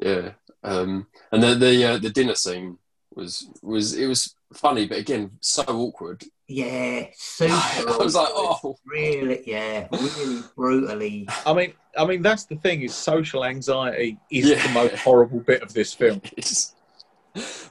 yeah. 0.00 0.32
Um, 0.64 1.06
and 1.30 1.40
then 1.40 1.60
the 1.60 1.84
uh, 1.84 1.98
the 1.98 2.10
dinner 2.10 2.34
scene 2.34 2.78
was 3.18 3.48
was 3.62 3.94
it 3.94 4.06
was 4.06 4.34
funny, 4.54 4.86
but 4.86 4.98
again 4.98 5.32
so 5.40 5.62
awkward. 5.66 6.22
yeah, 6.48 7.06
super. 7.14 7.52
I 7.92 7.96
was 7.98 8.14
like, 8.14 8.28
oh, 8.30 8.76
really, 8.86 9.42
yeah, 9.46 9.88
really 9.92 10.40
brutally. 10.56 11.28
I 11.44 11.52
mean, 11.52 11.72
I 11.98 12.06
mean 12.06 12.22
that's 12.22 12.44
the 12.46 12.56
thing 12.56 12.82
is 12.82 12.94
social 12.94 13.44
anxiety 13.44 14.18
is 14.30 14.48
Yeah. 14.48 14.62
the 14.66 14.72
most 14.72 14.94
horrible 15.02 15.40
bit 15.40 15.62
of 15.62 15.74
this 15.74 15.92
film. 15.92 16.22
it's 16.36 16.74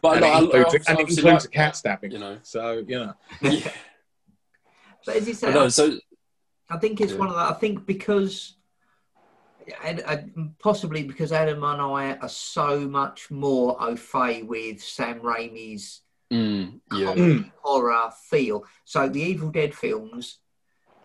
but 0.02 0.18
and, 0.18 0.22
no, 0.22 0.28
it 0.28 0.32
I- 0.32 0.40
includes, 0.60 0.88
I 0.88 0.92
and 0.92 1.00
it 1.00 1.02
obviously 1.04 1.24
includes 1.24 1.46
a 1.46 1.50
cat 1.50 1.76
stabbing. 1.76 2.12
You 2.12 2.20
know, 2.20 2.38
So 2.44 2.84
you 2.88 3.00
know, 3.00 3.14
yeah. 3.42 3.72
But 5.06 5.16
as 5.16 5.28
you 5.28 5.34
say, 5.34 5.48
But 5.48 5.54
no, 5.56 5.70
so 5.70 5.98
I 6.70 6.78
think 6.78 7.00
it's 7.02 7.14
Yeah. 7.14 7.20
one 7.20 7.30
of 7.30 7.36
the. 7.36 7.42
I 7.42 7.54
think 7.54 7.86
because, 7.88 8.57
and, 9.84 10.00
and 10.02 10.54
possibly 10.60 11.04
because 11.04 11.32
Adam 11.32 11.64
and 11.64 11.82
I 11.82 12.14
are 12.22 12.30
so 12.30 12.82
much 12.88 13.30
more 13.32 13.76
au 13.82 13.96
fait 13.96 14.44
with 14.44 14.82
Sam 14.82 15.20
Raimi's 15.22 16.02
mm, 16.32 16.80
yeah, 16.94 17.14
Mm. 17.14 17.52
horror 17.62 18.10
feel. 18.30 18.64
So 18.86 19.08
the 19.10 19.22
Evil 19.22 19.50
Dead 19.50 19.74
films, 19.76 20.40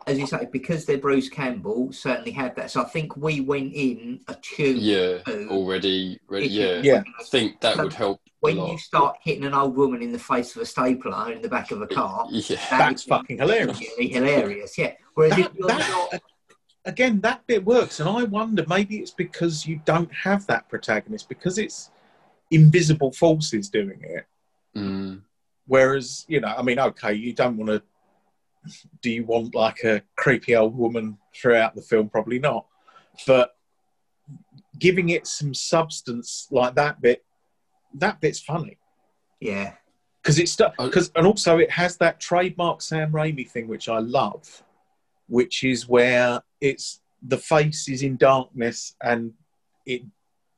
as 0.07 0.19
you 0.19 0.27
say, 0.27 0.49
because 0.53 0.85
they're 0.85 0.99
Bruce 0.99 1.29
Campbell, 1.29 1.93
certainly 1.93 2.33
had 2.33 2.57
that. 2.57 2.71
So 2.71 2.81
I 2.83 2.85
think 2.85 3.17
we 3.17 3.41
went 3.41 3.73
in 3.75 4.21
a 4.29 4.33
attuned. 4.33 4.81
yeah, 4.81 5.19
to 5.19 5.49
already, 5.49 6.19
ready, 6.29 6.49
yeah. 6.49 6.81
Yeah. 6.83 7.03
I 7.21 7.25
think 7.25 7.61
that 7.61 7.77
So 7.77 7.85
would 7.85 7.93
help 7.93 8.21
When 8.41 8.57
you 8.57 8.79
start 8.79 9.17
hitting 9.23 9.45
an 9.45 9.55
old 9.55 9.77
woman 9.77 10.03
in 10.03 10.11
the 10.13 10.19
face 10.19 10.57
with 10.57 10.65
a 10.65 10.71
stapler 10.71 11.31
in 11.33 11.41
the 11.43 11.49
back 11.49 11.71
of 11.71 11.83
a 11.83 11.87
car, 11.99 12.27
Yeah, 12.31 12.57
that 12.57 12.79
that's 12.79 13.05
fucking 13.05 13.39
hilarious. 13.39 13.79
hilarious. 13.99 14.77
Yeah. 14.77 14.95
Whereas 15.15 15.39
if 15.39 15.51
you're 15.55 15.69
that, 15.69 15.89
not, 16.13 16.23
again, 16.85 17.21
that 17.21 17.47
bit 17.47 17.65
works, 17.65 18.01
and 18.01 18.09
I 18.09 18.25
wonder 18.25 18.65
maybe 18.69 18.99
it's 18.99 19.11
because 19.11 19.67
you 19.67 19.81
don't 19.85 20.13
have 20.13 20.47
that 20.47 20.69
protagonist 20.69 21.29
because 21.29 21.59
it's 21.59 21.91
invisible 22.51 23.13
forces 23.13 23.69
doing 23.69 24.01
it. 24.03 24.27
mm, 24.77 25.21
Whereas, 25.67 26.25
you 26.29 26.41
know, 26.41 26.55
I 26.57 26.63
mean, 26.63 26.79
okay, 26.79 27.15
you 27.15 27.33
don't 27.33 27.57
want 27.57 27.71
to. 27.71 27.83
Do 29.01 29.11
you 29.11 29.25
want 29.25 29.57
like 29.57 29.83
a 29.83 30.03
creepy 30.17 30.55
old 30.55 30.77
woman 30.77 31.19
throughout 31.35 31.75
the 31.75 31.83
film? 31.83 32.09
Probably 32.09 32.39
not. 32.39 32.67
But 33.27 33.57
giving 34.79 35.09
it 35.09 35.27
some 35.27 35.53
substance 35.53 36.47
like 36.51 36.77
that 36.77 37.01
bit, 37.01 37.25
that 37.95 38.21
bit's 38.21 38.41
funny 38.41 38.79
yeah, 39.43 39.73
because 40.23 40.39
it's 40.39 40.57
because 40.79 41.11
and 41.17 41.27
also 41.27 41.59
it 41.59 41.69
has 41.69 41.97
that 41.97 42.21
trademark 42.21 42.81
Sam 42.81 43.11
Raimi 43.11 43.49
thing 43.51 43.67
which 43.67 43.89
I 43.89 43.99
love, 43.99 44.63
which 45.37 45.65
is 45.65 45.89
where 45.89 46.43
it's 46.61 47.01
the 47.27 47.39
face 47.39 47.89
is 47.89 48.03
in 48.03 48.17
darkness 48.19 48.95
and 49.03 49.33
it 49.87 50.03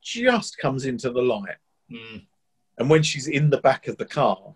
just 0.01 0.57
comes 0.57 0.85
into 0.85 1.09
the 1.11 1.21
light, 1.21 1.59
mm, 1.89 2.21
and 2.77 2.89
when 2.89 3.01
she's 3.01 3.27
in 3.27 3.49
the 3.49 3.61
back 3.69 3.87
of 3.87 3.95
the 3.97 4.05
car, 4.05 4.53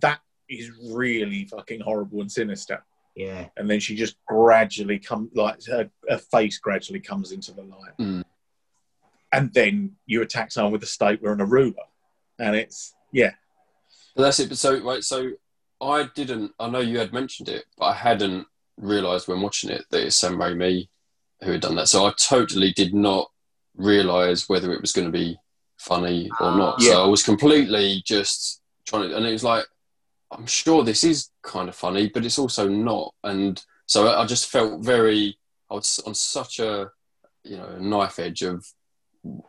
that 0.00 0.20
is 0.48 0.70
really 0.94 1.44
fucking 1.44 1.80
horrible 1.80 2.20
and 2.22 2.32
sinister. 2.32 2.82
yeah, 3.14 3.48
And 3.58 3.68
then 3.70 3.80
she 3.80 3.94
just 3.94 4.16
gradually 4.26 4.98
comes, 4.98 5.28
like 5.34 5.62
her, 5.66 5.90
her 6.08 6.18
face 6.34 6.56
gradually 6.58 7.00
comes 7.00 7.32
into 7.32 7.52
the 7.52 7.62
light, 7.62 7.96
Mm. 8.00 8.24
and 9.32 9.52
then 9.52 9.74
you 10.06 10.22
attack 10.22 10.50
someone 10.52 10.72
with 10.72 10.82
a 10.82 10.86
stapler 10.96 11.32
and 11.32 11.42
a 11.42 11.50
ruler, 11.58 11.86
and 12.38 12.56
it's 12.56 12.94
yeah. 13.12 13.32
But 14.16 14.22
that's 14.22 14.40
it. 14.40 14.48
But 14.48 14.58
so, 14.58 14.70
right, 14.82 15.04
so 15.04 15.32
I 15.80 16.08
didn't. 16.14 16.52
I 16.58 16.70
know 16.70 16.80
you 16.80 16.98
had 16.98 17.12
mentioned 17.12 17.48
it, 17.50 17.64
but 17.78 17.86
I 17.86 17.94
hadn't 17.94 18.46
realised 18.76 19.28
when 19.28 19.40
watching 19.42 19.70
it 19.70 19.84
that 19.90 20.04
it's 20.04 20.16
Sam 20.16 20.36
Raimi 20.36 20.88
who 21.42 21.52
had 21.52 21.60
done 21.60 21.74
that. 21.76 21.88
So 21.88 22.06
I 22.06 22.12
totally 22.18 22.72
did 22.72 22.94
not 22.94 23.30
realise 23.76 24.48
whether 24.48 24.72
it 24.72 24.80
was 24.80 24.92
going 24.92 25.06
to 25.10 25.18
be 25.18 25.36
funny 25.78 26.30
or 26.40 26.56
not. 26.56 26.80
Yeah. 26.80 26.92
So 26.92 27.04
I 27.04 27.06
was 27.06 27.22
completely 27.22 28.02
just 28.06 28.60
trying 28.86 29.08
to, 29.08 29.16
and 29.16 29.26
it 29.26 29.32
was 29.32 29.44
like, 29.44 29.64
I'm 30.30 30.46
sure 30.46 30.82
this 30.84 31.04
is 31.04 31.30
kind 31.42 31.68
of 31.68 31.74
funny, 31.74 32.08
but 32.08 32.24
it's 32.24 32.38
also 32.38 32.68
not. 32.68 33.12
And 33.24 33.62
so 33.86 34.06
I 34.06 34.22
I 34.22 34.26
just 34.26 34.48
felt 34.48 34.84
very, 34.84 35.38
I 35.70 35.74
was 35.74 36.00
on 36.06 36.14
such 36.14 36.58
a, 36.58 36.90
you 37.44 37.56
know, 37.56 37.76
knife 37.78 38.18
edge 38.18 38.42
of 38.42 38.64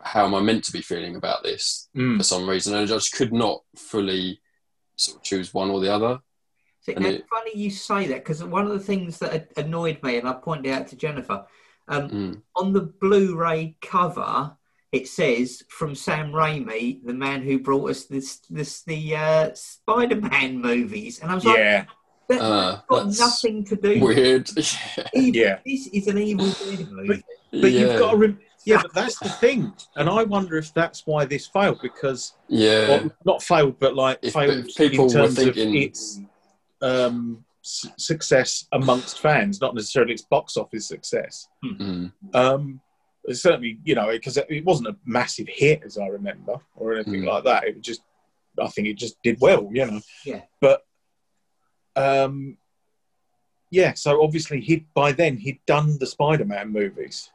how 0.02 0.26
am 0.26 0.36
I 0.36 0.42
meant 0.42 0.64
to 0.66 0.72
be 0.74 0.82
feeling 0.82 1.16
about 1.16 1.44
this 1.44 1.90
Mm. 1.96 2.18
for 2.18 2.24
some 2.24 2.50
reason, 2.50 2.74
and 2.74 2.84
I 2.84 2.86
just 2.86 3.14
could 3.14 3.32
not 3.34 3.62
fully 3.78 4.42
sort 4.96 5.18
of 5.18 5.24
choose 5.24 5.54
one 5.54 5.70
or 5.70 5.80
the 5.80 5.94
other. 5.94 6.20
See, 6.84 6.94
And 6.94 7.06
it- 7.06 7.26
funny 7.30 7.52
you 7.56 7.70
say 7.70 8.08
that 8.08 8.24
because 8.24 8.44
one 8.44 8.66
of 8.66 8.74
the 8.74 8.80
things 8.80 9.18
that 9.20 9.52
annoyed 9.58 10.00
me, 10.04 10.18
and 10.18 10.28
I 10.28 10.34
pointed 10.34 10.72
out 10.74 10.88
to 10.90 10.96
Jennifer, 10.98 11.46
um, 11.88 12.10
Mm. 12.10 12.42
on 12.56 12.74
the 12.74 12.82
Blu-ray 12.82 13.78
cover, 13.82 14.56
it 14.92 15.08
says 15.08 15.64
from 15.70 15.96
Sam 15.96 16.32
Raimi, 16.34 17.04
the 17.06 17.14
man 17.14 17.42
who 17.42 17.58
brought 17.60 17.90
us 17.90 18.04
this, 18.06 18.40
this 18.50 18.84
the 18.84 19.16
uh, 19.16 19.50
Spider-Man 19.54 20.60
movies, 20.62 21.20
and 21.22 21.32
I 21.32 21.36
was 21.36 21.46
like, 21.46 21.58
Yeah, 21.58 21.86
that, 22.30 22.42
Uh, 22.42 22.82
got 22.90 23.06
that's 23.06 23.20
nothing 23.20 23.64
to 23.66 23.76
do. 23.76 24.00
with 24.02 24.18
Weird. 24.18 24.50
Evil. 25.14 25.36
Yeah. 25.42 25.60
This 25.66 25.88
is 25.88 26.08
an 26.08 26.18
Evil 26.18 26.48
Dead 26.52 26.92
movie. 26.92 27.24
But 27.52 27.72
yeah. 27.72 27.80
you've 27.80 28.00
got 28.00 28.12
to. 28.12 28.18
Rem- 28.18 28.40
yeah, 28.66 28.82
but 28.82 28.94
that's 28.94 29.20
the 29.20 29.28
thing, 29.30 29.74
and 29.98 30.10
I 30.10 30.24
wonder 30.24 30.56
if 30.58 30.74
that's 30.74 31.06
why 31.06 31.26
this 31.26 31.48
failed 31.48 31.80
because, 31.82 32.34
yeah. 32.48 32.88
well, 32.88 33.12
not 33.26 33.44
failed, 33.44 33.78
but 33.80 33.94
like 33.96 34.20
If- 34.22 34.34
failed 34.34 34.68
people 34.78 35.12
in 35.12 35.20
were 35.22 35.28
thinking- 35.28 35.70
of 35.70 35.76
its 35.76 36.20
um, 36.84 37.44
s- 37.64 37.90
success 37.98 38.68
amongst 38.72 39.20
fans, 39.20 39.60
not 39.62 39.74
necessarily 39.74 40.14
its 40.14 40.22
box 40.24 40.58
office 40.58 40.88
success. 40.88 41.48
Mm. 41.64 42.12
Um, 42.34 42.82
it's 43.26 43.42
certainly, 43.42 43.80
you 43.86 43.96
know, 43.96 44.08
because 44.12 44.38
it, 44.38 44.46
it 44.50 44.66
wasn't 44.66 44.90
a 44.90 44.98
massive 45.06 45.48
hit 45.50 45.82
as 45.86 45.98
I 45.98 46.08
remember, 46.08 46.58
or 46.76 46.94
anything 46.96 47.22
Mm. 47.22 47.28
like 47.28 47.44
that. 47.46 47.64
It 47.64 47.76
was 47.78 47.86
just, 47.86 48.02
I 48.62 48.68
think 48.68 48.88
it 48.88 48.98
just 48.98 49.16
did 49.24 49.38
well, 49.40 49.70
you 49.72 49.86
know. 49.86 50.02
Yeah. 50.26 50.42
But, 50.60 50.82
um, 51.96 52.58
yeah. 53.72 53.94
So 53.94 54.22
obviously, 54.22 54.60
he 54.62 54.86
by 54.94 55.14
then 55.14 55.38
he'd 55.38 55.62
done 55.66 55.98
the 56.00 56.06
Spider-Man 56.06 56.72
movies. 56.72 57.32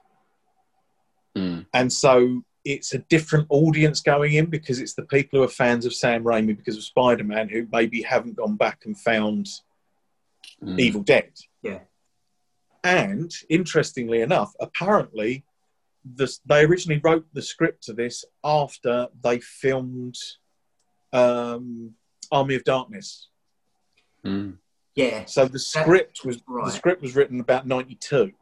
Mm. 1.36 1.66
And 1.72 1.92
so 1.92 2.42
it's 2.68 2.94
a 2.94 2.98
different 2.98 3.46
audience 3.50 4.00
going 4.00 4.34
in 4.34 4.46
because 4.46 4.78
it's 4.80 4.94
the 4.94 5.04
people 5.04 5.38
who 5.38 5.44
are 5.44 5.48
fans 5.48 5.86
of 5.86 5.94
Sam 5.94 6.24
Raimi 6.24 6.56
because 6.56 6.76
of 6.76 6.82
Spider 6.84 7.24
Man 7.24 7.48
who 7.48 7.66
maybe 7.72 8.02
haven't 8.02 8.36
gone 8.36 8.56
back 8.56 8.80
and 8.84 8.98
found 8.98 9.48
Mm. 10.62 10.80
Evil 10.80 11.02
Dead. 11.02 11.30
Yeah. 11.62 11.80
And 12.82 13.32
interestingly 13.48 14.20
enough, 14.22 14.52
apparently, 14.60 15.44
this, 16.04 16.40
they 16.46 16.64
originally 16.64 17.00
wrote 17.02 17.26
the 17.32 17.42
script 17.42 17.84
to 17.84 17.92
this 17.92 18.24
after 18.42 19.08
they 19.22 19.40
filmed 19.40 20.16
um, 21.12 21.94
Army 22.32 22.54
of 22.54 22.64
Darkness. 22.64 23.28
Mm. 24.24 24.54
Yeah, 24.94 25.26
So 25.26 25.46
the 25.46 25.60
script 25.60 26.24
was 26.24 26.42
right. 26.48 26.64
the 26.66 26.72
script 26.72 27.02
was 27.02 27.14
written 27.14 27.38
about 27.38 27.68
ninety 27.68 27.94
two. 27.94 28.32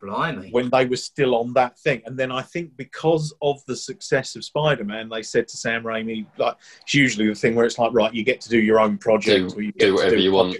Blimey. 0.00 0.50
when 0.50 0.70
they 0.70 0.84
were 0.86 0.96
still 0.96 1.34
on 1.36 1.52
that 1.54 1.78
thing. 1.78 2.02
And 2.06 2.16
then 2.18 2.30
I 2.32 2.42
think 2.42 2.76
because 2.76 3.34
of 3.42 3.64
the 3.66 3.76
success 3.76 4.36
of 4.36 4.44
Spider 4.44 4.84
Man, 4.84 5.08
they 5.08 5.22
said 5.22 5.48
to 5.48 5.56
Sam 5.56 5.82
Raimi, 5.82 6.26
like, 6.38 6.56
it's 6.82 6.94
usually 6.94 7.26
the 7.28 7.34
thing 7.34 7.54
where 7.54 7.64
it's 7.66 7.78
like, 7.78 7.92
right, 7.92 8.12
you 8.14 8.24
get 8.24 8.40
to 8.42 8.48
do 8.48 8.58
your 8.58 8.80
own 8.80 8.98
project. 8.98 9.50
Do- 9.50 9.56
or 9.58 9.62
you 9.62 9.72
get 9.72 9.80
do 9.80 9.86
to 9.88 9.94
whatever 9.94 10.16
a 10.16 10.20
you 10.20 10.32
want. 10.32 10.56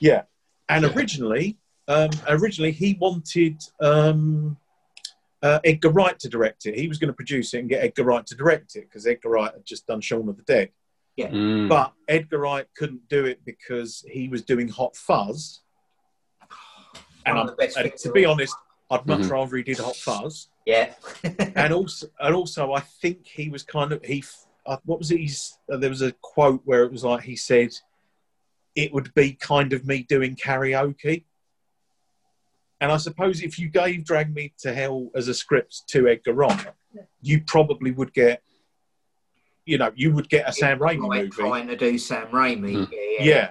Yeah. 0.00 0.22
And 0.68 0.84
Yeah. 0.84 0.92
originally, 0.94 1.58
um, 1.88 2.10
originally 2.28 2.72
he 2.72 2.94
wanted 3.00 3.62
um, 3.80 4.56
uh, 5.42 5.60
Edgar 5.64 5.90
Wright 5.90 6.18
to 6.20 6.28
direct 6.28 6.66
it. 6.66 6.78
He 6.78 6.88
was 6.88 6.98
going 6.98 7.08
to 7.08 7.14
produce 7.14 7.52
it 7.54 7.58
and 7.60 7.68
get 7.68 7.84
Edgar 7.84 8.04
Wright 8.04 8.26
to 8.26 8.34
direct 8.34 8.76
it 8.76 8.88
because 8.88 9.06
Edgar 9.06 9.28
Wright 9.30 9.52
had 9.52 9.64
just 9.66 9.86
done 9.86 10.00
Shaun 10.00 10.28
of 10.28 10.36
the 10.36 10.42
Dead. 10.44 10.70
Mm. 11.18 11.68
But 11.68 11.92
Edgar 12.08 12.38
Wright 12.38 12.66
couldn't 12.76 13.08
do 13.08 13.24
it 13.26 13.44
because 13.44 14.04
he 14.10 14.26
was 14.28 14.42
doing 14.42 14.68
Hot 14.68 14.96
Fuzz. 14.96 15.60
And, 17.26 17.38
One 17.38 17.48
of 17.48 17.54
I'm, 17.58 17.84
and 17.84 17.96
to 17.96 18.12
be 18.12 18.26
honest, 18.26 18.54
I'd 18.94 19.06
much 19.06 19.20
Mhm. 19.20 19.30
rather 19.30 19.56
he 19.56 19.62
did 19.62 19.78
Hot 19.78 19.96
Fuzz. 19.96 20.48
Yeah. 20.66 20.94
and 21.56 21.72
also, 21.72 22.06
and 22.20 22.34
also, 22.34 22.72
I 22.72 22.80
think 22.80 23.26
he 23.26 23.48
was 23.50 23.62
kind 23.62 23.92
of 23.92 24.02
he. 24.04 24.24
Uh, 24.66 24.78
what 24.84 24.98
was 24.98 25.10
it? 25.10 25.18
He's, 25.20 25.58
uh, 25.70 25.76
there 25.76 25.90
was 25.90 26.00
a 26.02 26.12
quote 26.22 26.62
where 26.64 26.84
it 26.84 26.92
was 26.92 27.04
like 27.04 27.22
he 27.24 27.36
said, 27.36 27.70
"It 28.74 28.92
would 28.92 29.12
be 29.14 29.32
kind 29.34 29.72
of 29.72 29.84
me 29.86 30.02
doing 30.04 30.36
karaoke." 30.36 31.24
And 32.80 32.90
I 32.90 32.96
suppose 32.96 33.42
if 33.42 33.58
you 33.58 33.68
gave 33.68 34.04
"Drag 34.04 34.34
Me 34.34 34.52
to 34.58 34.72
Hell" 34.74 35.10
as 35.14 35.28
a 35.28 35.34
script 35.34 35.86
to 35.88 36.08
Edgar 36.08 36.32
Wright, 36.32 36.66
you 37.20 37.42
probably 37.46 37.90
would 37.90 38.12
get, 38.14 38.42
you 39.66 39.76
know, 39.78 39.92
you 39.94 40.12
would 40.14 40.28
get 40.28 40.48
a 40.48 40.52
Sam 40.52 40.78
Raimi 40.78 41.08
Right, 41.08 41.22
movie. 41.24 41.30
Trying 41.30 41.66
to 41.68 41.76
do 41.76 41.98
Sam 41.98 42.28
Raimi. 42.28 42.86
Hmm. 42.86 42.92
Yeah, 42.92 43.00
yeah. 43.18 43.24
Yeah, 43.24 43.50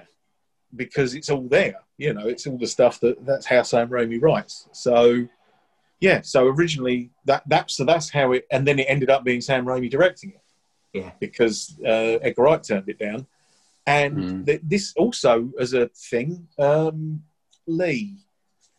because 0.76 1.14
it's 1.14 1.30
all 1.30 1.46
there. 1.48 1.76
You 1.98 2.12
know, 2.14 2.26
it's 2.26 2.46
all 2.46 2.58
the 2.58 2.66
stuff 2.66 3.00
that 3.00 3.24
that's 3.24 3.46
how 3.46 3.62
Sam 3.62 3.88
Raimi 3.88 4.20
writes. 4.20 4.68
So, 4.72 5.26
yeah. 6.00 6.20
So 6.22 6.46
originally 6.48 7.10
that 7.24 7.42
that's 7.46 7.76
so 7.76 7.84
that's 7.84 8.10
how 8.10 8.32
it, 8.32 8.46
and 8.50 8.66
then 8.66 8.78
it 8.78 8.86
ended 8.88 9.10
up 9.10 9.24
being 9.24 9.40
Sam 9.40 9.64
Raimi 9.64 9.90
directing 9.90 10.30
it. 10.30 10.40
Yeah. 10.92 11.10
Because 11.20 11.76
uh, 11.84 12.18
Edgar 12.22 12.42
Wright 12.42 12.62
turned 12.62 12.88
it 12.88 12.98
down, 12.98 13.26
and 13.86 14.16
Mm. 14.16 14.46
th- 14.46 14.60
this 14.62 14.92
also 14.96 15.50
as 15.60 15.74
a 15.74 15.88
thing, 15.88 16.48
um, 16.58 17.22
Lee. 17.66 18.16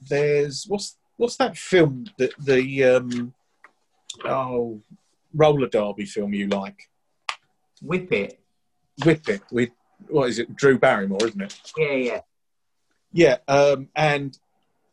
There's 0.08 0.66
what's 0.68 0.98
what's 1.18 1.38
that 1.38 1.58
film 1.58 2.06
that 2.18 2.32
the 2.40 2.84
um, 2.84 3.34
oh 4.24 4.82
roller 5.34 5.68
derby 5.68 6.06
film 6.06 6.34
you 6.34 6.48
like? 6.48 6.90
Whip 7.82 8.12
it. 8.12 8.40
Whip 9.04 9.28
it 9.28 9.42
with 9.52 9.70
what 10.10 10.30
is 10.30 10.40
it? 10.40 10.56
Drew 10.56 10.78
Barrymore, 10.78 11.26
isn't 11.26 11.42
it? 11.42 11.62
Yeah, 11.78 11.92
yeah. 11.92 12.20
Yeah, 13.12 13.38
um, 13.48 13.88
and 13.96 14.38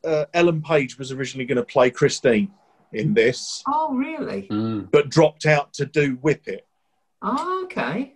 uh, 0.05 0.27
Ellen 0.33 0.63
Page 0.63 0.99
was 0.99 1.11
originally 1.13 1.45
going 1.45 1.57
to 1.57 1.65
play 1.65 1.91
Christine 1.91 2.53
in 2.93 3.15
this, 3.15 3.63
Oh, 3.67 3.95
really? 3.95 4.47
Mm. 4.49 4.91
but 4.91 5.09
dropped 5.09 5.47
out 5.47 5.73
to 5.75 5.87
do 5.87 6.17
Whip 6.23 6.47
It. 6.47 6.67
Oh, 7.21 7.63
okay. 7.65 8.15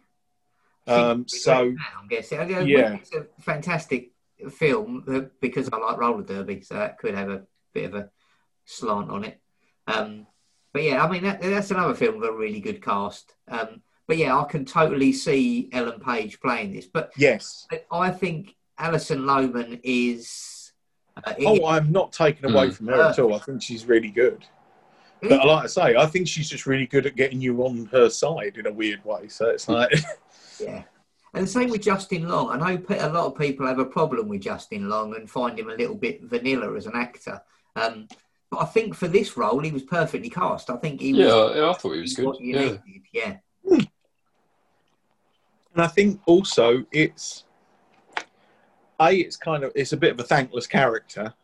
Um, 0.87 1.27
so 1.27 1.55
I'm 1.99 2.09
guessing. 2.09 2.39
I- 2.39 2.43
I- 2.43 2.61
Yeah. 2.61 2.95
It's 2.95 3.13
a 3.15 3.27
fantastic 3.41 4.13
film 4.51 5.05
uh, 5.09 5.23
because 5.41 5.69
I 5.73 5.77
like 5.79 5.99
roller 5.99 6.23
derby, 6.23 6.61
so 6.61 6.75
that 6.75 6.99
could 6.99 7.15
have 7.15 7.31
a 7.31 7.43
bit 7.75 7.87
of 7.87 7.95
a 7.95 8.11
slant 8.65 9.11
on 9.11 9.25
it. 9.25 9.41
Um, 9.89 10.27
but 10.73 10.83
yeah, 10.85 11.05
I 11.05 11.11
mean 11.11 11.23
that, 11.25 11.41
that's 11.41 11.71
another 11.73 11.95
film 11.95 12.21
with 12.21 12.29
a 12.29 12.33
really 12.33 12.61
good 12.61 12.83
cast. 12.83 13.35
Um, 13.49 13.83
but 14.07 14.17
yeah, 14.17 14.39
I 14.39 14.45
can 14.45 14.65
totally 14.65 15.13
see 15.13 15.69
Ellen 15.73 16.01
Page 16.01 16.41
playing 16.41 16.73
this. 16.73 16.87
But 16.87 17.13
yes. 17.17 17.67
I 17.91 18.11
think 18.11 18.55
Alison 18.79 19.21
Lohman 19.23 19.81
is. 19.83 20.73
Uh, 21.25 21.35
Oh, 21.47 21.67
I'm 21.67 21.91
not 21.93 22.13
taking 22.13 22.51
away 22.51 22.69
Mm. 22.69 22.75
from 22.75 22.87
her 22.89 23.03
at 23.03 23.19
all. 23.19 23.35
I 23.35 23.39
think 23.39 23.63
she's 23.63 23.87
really 23.87 24.11
good. 24.11 24.45
But 25.23 25.45
like 25.47 25.65
I 25.65 25.67
say, 25.67 25.97
I 25.97 26.07
think 26.07 26.29
she's 26.29 26.49
just 26.49 26.67
really 26.67 26.87
good 26.87 27.07
at 27.07 27.17
getting 27.17 27.41
you 27.41 27.63
on 27.65 27.87
her 27.91 28.11
side 28.11 28.59
in 28.59 28.67
a 28.67 28.73
weird 28.73 29.03
way. 29.05 29.29
So 29.29 29.47
it's 29.49 29.67
like, 29.69 29.91
Yeah. 30.61 30.83
And 31.35 31.45
the 31.47 31.51
same 31.51 31.71
with 31.71 31.83
Justin 31.83 32.29
Long. 32.29 32.51
I 32.51 32.57
know 32.77 32.83
a 32.89 33.09
lot 33.11 33.27
of 33.27 33.37
people 33.39 33.67
have 33.67 33.79
a 33.79 33.85
problem 33.85 34.29
with 34.29 34.43
Justin 34.43 34.89
Long 34.89 35.15
and 35.17 35.29
find 35.29 35.59
him 35.59 35.69
a 35.69 35.75
little 35.75 35.97
bit 35.97 36.23
vanilla 36.23 36.75
as 36.77 36.87
an 36.87 36.93
actor. 36.95 37.41
Um, 37.75 38.09
but 38.51 38.61
I 38.63 38.65
think 38.67 38.95
for 38.95 39.09
this 39.09 39.37
role, 39.37 39.61
he 39.61 39.71
was 39.73 39.83
perfectly 39.83 40.31
cast. 40.31 40.71
I 40.71 40.77
think 40.77 41.01
he 41.01 41.13
was, 41.13 41.27
Yeah, 41.27 41.55
yeah, 41.61 41.71
I 41.71 41.73
thought 41.75 41.93
he 41.95 42.01
was 42.01 42.15
good. 42.15 42.37
Yeah. 42.41 42.61
needed. 42.61 42.81
Yeah. 43.13 43.37
And 45.77 45.85
I 45.85 45.89
think 45.89 46.21
also 46.27 46.85
it's 46.91 47.45
a, 48.99 49.15
it's 49.15 49.37
kind 49.37 49.63
of 49.63 49.73
it's 49.75 49.93
a 49.93 49.97
bit 49.97 50.13
of 50.13 50.21
a 50.21 50.25
thankless 50.25 50.67
character, 50.67 51.35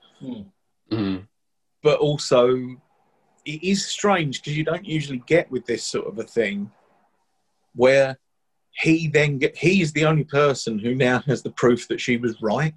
Mm. 0.90 1.26
but 1.82 1.98
also 1.98 2.54
it 3.44 3.62
is 3.64 3.84
strange 3.86 4.40
because 4.40 4.56
you 4.56 4.64
don't 4.64 4.84
usually 4.86 5.22
get 5.26 5.50
with 5.50 5.66
this 5.66 5.82
sort 5.84 6.06
of 6.06 6.18
a 6.18 6.22
thing 6.22 6.70
where 7.74 8.16
he 8.70 9.08
then 9.08 9.38
get 9.38 9.56
he 9.56 9.82
is 9.82 9.92
the 9.92 10.04
only 10.06 10.24
person 10.24 10.78
who 10.78 10.94
now 10.94 11.18
has 11.26 11.42
the 11.42 11.50
proof 11.50 11.88
that 11.88 12.00
she 12.00 12.16
was 12.16 12.40
right 12.40 12.74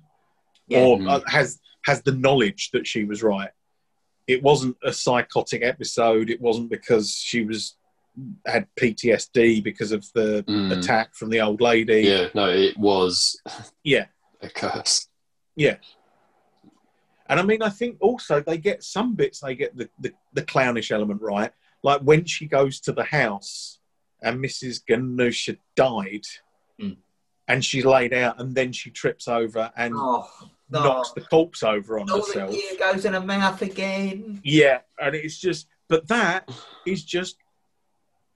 Yeah. 0.67 0.79
or 0.81 0.97
Mm. 0.97 1.09
uh, 1.09 1.21
has 1.27 1.59
has 1.85 2.01
the 2.01 2.13
knowledge 2.13 2.71
that 2.71 2.85
she 2.87 3.05
was 3.05 3.21
right. 3.23 3.51
It 4.27 4.41
wasn't 4.41 4.75
a 4.83 4.91
psychotic 4.91 5.61
episode. 5.63 6.29
It 6.31 6.41
wasn't 6.41 6.69
because 6.71 7.13
she 7.15 7.45
was 7.45 7.77
had 8.45 8.67
PTSD 8.79 9.63
because 9.63 9.91
of 9.91 10.05
the 10.13 10.43
Mm. 10.47 10.77
attack 10.77 11.13
from 11.15 11.29
the 11.29 11.41
old 11.41 11.61
lady. 11.61 12.01
Yeah, 12.01 12.27
no, 12.33 12.49
it 12.49 12.77
was 12.77 13.41
Yeah. 13.83 14.05
a 14.41 14.49
curse. 14.49 15.07
Yeah, 15.55 15.77
and 17.27 17.39
I 17.39 17.43
mean, 17.43 17.61
I 17.61 17.69
think 17.69 17.97
also 18.01 18.39
they 18.41 18.57
get 18.57 18.83
some 18.83 19.15
bits. 19.15 19.39
They 19.39 19.55
get 19.55 19.75
the, 19.75 19.89
the, 19.99 20.13
the 20.33 20.43
clownish 20.43 20.91
element 20.91 21.21
right, 21.21 21.51
like 21.83 22.01
when 22.01 22.25
she 22.25 22.45
goes 22.45 22.79
to 22.81 22.91
the 22.91 23.03
house 23.05 23.79
and 24.21 24.43
Mrs. 24.43 24.81
Ganusha 24.87 25.57
died, 25.75 26.23
Mm. 26.81 26.97
and 27.47 27.63
she's 27.63 27.85
laid 27.85 28.13
out, 28.13 28.39
and 28.41 28.53
then 28.53 28.73
she 28.73 28.89
trips 28.89 29.27
over 29.29 29.71
and 29.77 29.93
oh, 29.95 30.27
no. 30.69 30.83
knocks 30.83 31.11
the 31.13 31.21
corpse 31.21 31.63
over 31.63 31.97
on 31.99 32.09
All 32.09 32.17
the 32.17 32.25
herself. 32.25 32.51
gear 32.51 32.71
goes 32.77 33.05
in 33.05 33.13
her 33.13 33.21
mouth 33.21 33.61
again. 33.61 34.41
Yeah, 34.43 34.79
and 34.99 35.15
it's 35.15 35.37
just, 35.39 35.67
but 35.87 36.05
that 36.09 36.49
is 36.85 37.05
just 37.05 37.37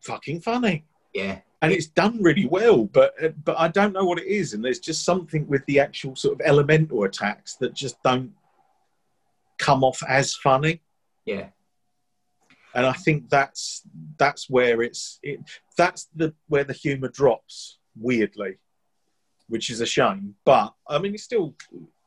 fucking 0.01 0.41
funny, 0.41 0.85
Yeah. 1.13 1.39
and 1.61 1.71
it's 1.71 1.87
done 1.87 2.21
really 2.21 2.45
well. 2.45 2.85
But 2.85 3.13
but 3.43 3.57
I 3.59 3.67
don't 3.67 3.93
know 3.93 4.05
what 4.05 4.19
it 4.19 4.27
is, 4.27 4.53
and 4.53 4.63
there's 4.63 4.79
just 4.79 5.03
something 5.05 5.47
with 5.47 5.65
the 5.65 5.79
actual 5.79 6.15
sort 6.15 6.35
of 6.39 6.45
elemental 6.45 7.03
attacks 7.03 7.55
that 7.55 7.73
just 7.73 8.01
don't 8.03 8.33
come 9.57 9.83
off 9.83 10.01
as 10.07 10.33
funny. 10.35 10.81
Yeah. 11.25 11.49
And 12.75 12.85
I 12.85 12.93
think 12.93 13.29
that's 13.29 13.81
that's 14.17 14.49
where 14.49 14.81
it's 14.81 15.19
it, 15.23 15.39
that's 15.75 16.07
the 16.15 16.33
where 16.47 16.63
the 16.63 16.73
humour 16.73 17.07
drops 17.09 17.79
weirdly, 17.99 18.57
which 19.47 19.69
is 19.69 19.81
a 19.81 19.85
shame. 19.85 20.35
But 20.45 20.73
I 20.87 20.99
mean, 20.99 21.13
it's 21.15 21.23
still 21.23 21.55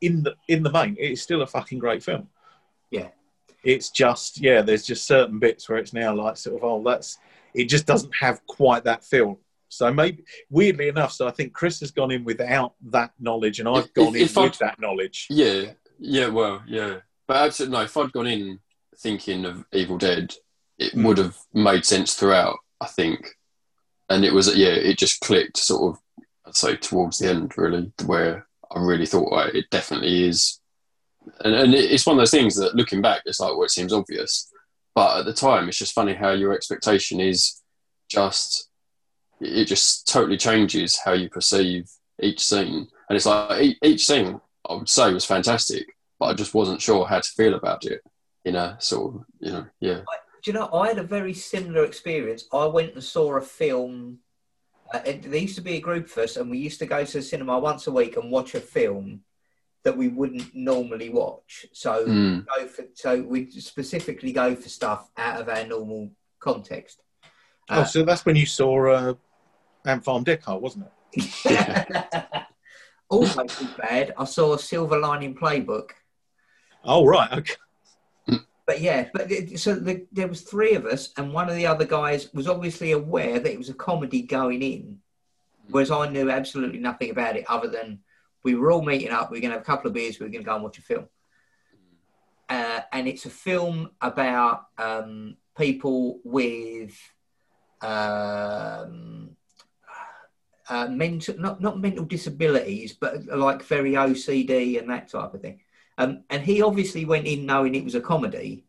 in 0.01 0.23
the 0.23 0.35
in 0.49 0.63
the 0.63 0.71
main, 0.71 0.97
it's 0.99 1.21
still 1.23 1.43
a 1.43 1.47
fucking 1.47 1.79
great 1.81 2.03
film. 2.03 2.29
Yeah. 2.91 3.09
It's 3.65 3.91
just 3.91 4.41
yeah, 4.41 4.63
there's 4.63 4.87
just 4.87 5.07
certain 5.07 5.39
bits 5.41 5.69
where 5.69 5.79
it's 5.79 5.93
now 5.93 6.15
like 6.15 6.37
sort 6.37 6.57
of 6.57 6.65
oh 6.65 6.83
that's 6.85 7.19
it 7.55 7.65
just 7.69 7.87
doesn't 7.87 8.15
have 8.15 8.45
quite 8.47 8.85
that 8.85 9.05
feel. 9.05 9.39
So 9.69 9.93
maybe 9.93 10.23
weirdly 10.51 10.89
enough, 10.89 11.13
so 11.13 11.27
I 11.27 11.31
think 11.31 11.53
Chris 11.55 11.81
has 11.81 11.91
gone 11.91 12.11
in 12.11 12.25
without 12.25 12.75
that 12.91 13.13
knowledge, 13.19 13.59
and 13.61 13.69
I've 13.69 13.93
gone 13.95 14.15
if 14.15 14.37
in 14.37 14.43
I- 14.43 14.47
with 14.47 14.59
that 14.59 14.79
knowledge. 14.81 15.27
Yeah, 15.31 15.73
yeah, 15.99 16.29
well, 16.29 16.63
yeah. 16.67 16.97
But 17.27 17.37
absolutely, 17.37 17.79
no, 17.79 17.85
if 17.85 17.97
I'd 17.97 18.13
gone 18.13 18.27
in 18.27 18.59
thinking 18.99 19.45
of 19.47 19.65
Evil 19.73 19.97
Dead, 19.99 20.35
it 20.79 20.95
Mm. 20.95 21.05
would 21.07 21.19
have 21.19 21.39
made 21.55 21.85
sense 21.87 22.15
throughout, 22.15 22.59
I 22.81 22.87
think. 22.87 23.37
And 24.11 24.25
it 24.25 24.33
was, 24.35 24.55
yeah, 24.55 24.69
it 24.75 24.99
just 24.99 25.21
clicked 25.21 25.57
sort 25.57 25.95
of, 25.95 26.03
I'd 26.45 26.57
say, 26.57 26.77
towards 26.77 27.19
the 27.19 27.29
end, 27.31 27.57
really, 27.57 27.93
where 28.05 28.47
I 28.71 28.79
really 28.81 29.07
thought, 29.07 29.31
right, 29.33 29.55
it 29.55 29.71
definitely 29.71 30.25
is. 30.29 30.61
And, 31.41 31.55
and 31.55 31.75
it's 31.75 32.05
one 32.05 32.17
of 32.17 32.21
those 32.21 32.31
things 32.31 32.57
that 32.57 32.75
looking 32.75 33.01
back, 33.01 33.23
it's 33.25 33.41
like, 33.41 33.53
well, 33.53 33.63
it 33.65 33.71
seems 33.71 33.93
obvious. 33.93 34.51
But 34.95 35.21
at 35.21 35.25
the 35.25 35.33
time, 35.33 35.69
it's 35.69 35.79
just 35.79 35.95
funny 35.95 36.15
how 36.15 36.33
your 36.33 36.53
expectation 36.53 37.21
is 37.21 37.63
just, 38.11 38.69
it 39.41 39.65
just 39.65 40.07
totally 40.07 40.37
changes 40.37 40.99
how 41.03 41.13
you 41.13 41.31
perceive 41.31 41.89
each 42.21 42.45
scene. 42.45 42.89
And 43.09 43.17
it's 43.17 43.27
like 43.27 43.77
each 43.83 44.07
scene, 44.07 44.41
I 44.69 44.75
would 44.75 44.89
say, 44.89 45.13
was 45.13 45.25
fantastic, 45.25 45.87
but 46.19 46.27
I 46.27 46.35
just 46.35 46.55
wasn't 46.55 46.83
sure 46.83 47.07
how 47.07 47.21
to 47.21 47.29
feel 47.29 47.55
about 47.55 47.85
it. 47.85 48.03
You 48.45 48.53
know, 48.53 48.75
sort 48.79 49.15
of, 49.15 49.25
you 49.41 49.53
know, 49.53 49.67
yeah. 49.81 50.01
Do 50.43 50.51
you 50.51 50.53
know, 50.53 50.69
I 50.73 50.89
had 50.89 50.99
a 50.99 51.05
very 51.05 51.33
similar 51.33 51.85
experience. 51.85 52.47
I 52.53 52.67
went 52.67 52.95
and 52.95 53.03
saw 53.03 53.37
a 53.37 53.41
film. 53.41 54.19
Uh, 54.93 55.01
it, 55.07 55.23
there 55.23 55.41
used 55.41 55.55
to 55.55 55.61
be 55.63 55.77
a 55.77 55.81
group 55.81 56.07
of 56.07 56.19
us, 56.19 56.37
and 56.37 56.51
we 56.51 56.59
used 56.59 56.81
to 56.81 56.87
go 56.87 57.05
to 57.05 57.13
the 57.13 57.23
cinema 57.23 57.59
once 57.59 57.87
a 57.87 57.93
week 57.93 58.17
and 58.17 58.31
watch 58.31 58.55
a 58.55 58.61
film 58.61 59.21
that 59.85 59.97
we 59.97 60.09
wouldn't 60.09 60.55
normally 60.55 61.09
watch. 61.11 61.67
So, 61.73 62.07
Mm. 62.07 62.47
go 62.47 62.67
for, 62.67 62.85
so 62.95 63.21
we 63.23 63.51
specifically 63.51 64.33
go 64.33 64.55
for 64.55 64.69
stuff 64.69 65.11
out 65.17 65.41
of 65.41 65.49
our 65.49 65.65
normal 65.67 66.11
context. 66.39 67.01
oh, 67.71 67.85
so 67.85 68.05
that's 68.05 68.25
when 68.25 68.37
you 68.37 68.47
saw 68.47 68.91
uh, 68.93 69.15
Ant 69.87 70.05
Farm 70.05 70.25
Deckhart, 70.25 70.61
wasn't 70.61 70.87
it? 71.15 72.25
also, 73.09 73.45
too 73.45 73.69
bad. 73.79 74.15
I 74.19 74.25
saw 74.25 74.55
a 74.55 74.59
Silver 74.59 74.99
Lining 74.99 75.35
Playbook. 75.35 75.91
Oh 76.85 77.05
right, 77.07 77.33
okay. 77.33 77.55
But 78.65 78.81
yeah, 78.81 79.09
but 79.13 79.31
it- 79.31 79.59
so 79.59 79.75
the, 79.75 80.07
there 80.13 80.29
was 80.29 80.43
three 80.43 80.75
of 80.75 80.87
us, 80.87 81.11
and 81.17 81.33
one 81.33 81.49
of 81.49 81.57
the 81.57 81.67
other 81.67 81.85
guys 81.85 82.33
was 82.33 82.47
obviously 82.49 82.93
aware 82.93 83.41
that 83.41 83.53
it 83.53 83.59
was 83.59 83.69
a 83.69 83.75
comedy 83.75 84.23
going 84.23 84.63
in, 84.63 84.99
whereas 85.71 85.91
I 85.91 86.09
knew 86.09 86.31
absolutely 86.31 86.79
nothing 86.79 87.11
about 87.11 87.37
it 87.37 87.45
other 87.49 87.67
than 87.69 87.99
we 88.43 88.55
were 88.55 88.71
all 88.71 88.83
meeting 88.83 89.11
up. 89.11 89.31
We 89.31 89.39
are 89.39 89.41
going 89.41 89.51
to 89.51 89.59
have 89.59 89.63
a 89.63 89.67
couple 89.67 89.89
of 89.89 89.95
beers. 89.95 90.19
We 90.19 90.27
are 90.27 90.31
going 90.31 90.43
to 90.43 90.47
go 90.47 90.55
and 90.55 90.65
watch 90.65 90.79
a 90.79 90.83
film, 90.83 91.09
uh, 92.49 92.81
and 92.93 93.09
it's 93.09 93.27
a 93.27 93.31
film 93.31 93.91
about 94.01 94.67
um, 94.79 95.37
people 95.57 96.21
with 96.25 96.97
um, 97.81 99.37
uh, 100.69 100.89
mental, 100.89 101.39
not 101.39 101.61
not 101.61 101.81
mental 101.81 102.05
disabilities, 102.05 102.93
but 102.93 103.27
like 103.27 103.63
very 103.63 103.93
OCD 103.93 104.79
and 104.79 104.91
that 104.91 105.09
type 105.09 105.35
of 105.35 105.41
thing. 105.41 105.61
Um, 105.99 106.25
and 106.31 106.43
he 106.43 106.63
obviously 106.63 107.05
went 107.05 107.27
in 107.27 107.47
knowing 107.47 107.75
it 107.75 107.85
was 107.85 107.95
a 107.95 108.01
comedy, 108.01 108.65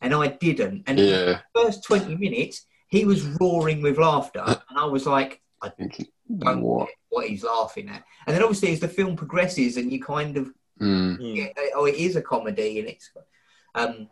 and 0.00 0.14
I 0.14 0.28
didn't. 0.28 0.84
And 0.86 0.98
Yeah, 0.98 1.40
the 1.54 1.62
first 1.64 1.84
20 1.84 2.16
minutes, 2.16 2.66
he 2.88 3.04
was 3.04 3.24
roaring 3.40 3.82
with 3.82 3.98
laughter, 3.98 4.44
and 4.46 4.78
I 4.78 4.84
was 4.84 5.06
like, 5.06 5.40
I 5.60 5.68
thinking, 5.70 6.06
don't 6.38 6.62
what? 6.62 6.86
get 6.86 6.96
what 7.08 7.28
he's 7.28 7.44
laughing 7.44 7.88
at. 7.88 8.04
And 8.26 8.34
then 8.36 8.42
obviously, 8.42 8.72
as 8.72 8.80
the 8.80 8.88
film 8.88 9.16
progresses, 9.16 9.76
and 9.76 9.92
you 9.92 10.02
kind 10.02 10.36
of 10.36 10.52
Mm. 10.80 11.18
Mm. 11.18 11.34
get, 11.34 11.56
oh, 11.74 11.86
it 11.86 11.96
is 11.96 12.14
a 12.14 12.22
comedy, 12.22 12.78
and 12.78 12.88
it's. 12.88 13.10
Um, 13.74 14.08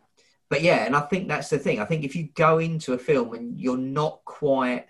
but 0.49 0.61
yeah, 0.61 0.85
and 0.85 0.95
I 0.95 1.01
think 1.01 1.27
that's 1.29 1.49
the 1.49 1.59
thing. 1.59 1.79
I 1.79 1.85
think 1.85 2.03
if 2.03 2.15
you 2.15 2.27
go 2.35 2.57
into 2.57 2.91
a 2.93 2.97
film 2.97 3.33
and 3.33 3.57
you're 3.59 3.77
not 3.77 4.23
quite, 4.25 4.85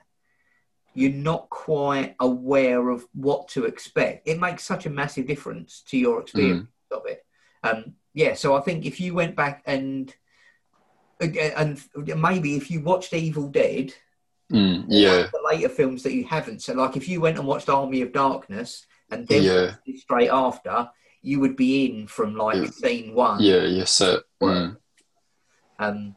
you're 0.96 1.12
not 1.12 1.50
quite 1.52 2.16
aware 2.20 2.90
of 2.90 3.06
what 3.14 3.50
to 3.50 3.66
expect, 3.66 4.28
it 4.28 4.40
makes 4.40 4.64
such 4.64 4.88
a 4.88 4.90
massive 4.90 5.28
difference 5.28 5.84
to 5.90 5.98
your 5.98 6.22
experience 6.22 6.68
of 6.92 7.06
it. 7.06 7.24
Um, 7.64 7.94
yeah, 8.16 8.34
so 8.34 8.56
I 8.56 8.62
think 8.62 8.86
if 8.86 9.00
you 9.00 9.14
went 9.14 9.36
back 9.36 9.62
and 9.66 10.14
and 11.20 11.84
maybe 12.16 12.56
if 12.56 12.70
you 12.72 12.82
watched 12.82 13.14
Evil 13.14 13.50
Dead, 13.50 13.94
Mm. 14.52 14.86
Yeah, 14.88 15.28
the 15.32 15.42
later 15.46 15.70
films 15.70 16.04
that 16.04 16.14
you 16.14 16.26
haven't, 16.26 16.62
so 16.62 16.74
like 16.74 16.96
if 16.96 17.08
you 17.10 17.20
went 17.22 17.38
and 17.38 17.46
watched 17.48 17.70
Army 17.70 18.02
of 18.02 18.14
Darkness 18.14 18.86
and 19.12 19.28
then 19.28 19.44
Yeah. 19.44 19.76
straight 19.98 20.30
after, 20.30 20.90
you 21.22 21.40
would 21.42 21.56
be 21.58 21.86
in 21.86 22.08
from 22.08 22.36
like 22.36 22.56
Yeah. 22.56 22.70
scene 22.70 23.14
one. 23.14 23.42
yeah, 23.42 23.64
yes, 23.64 23.92
sir. 23.92 24.22
Mm. 24.42 24.78
Um, 25.80 26.16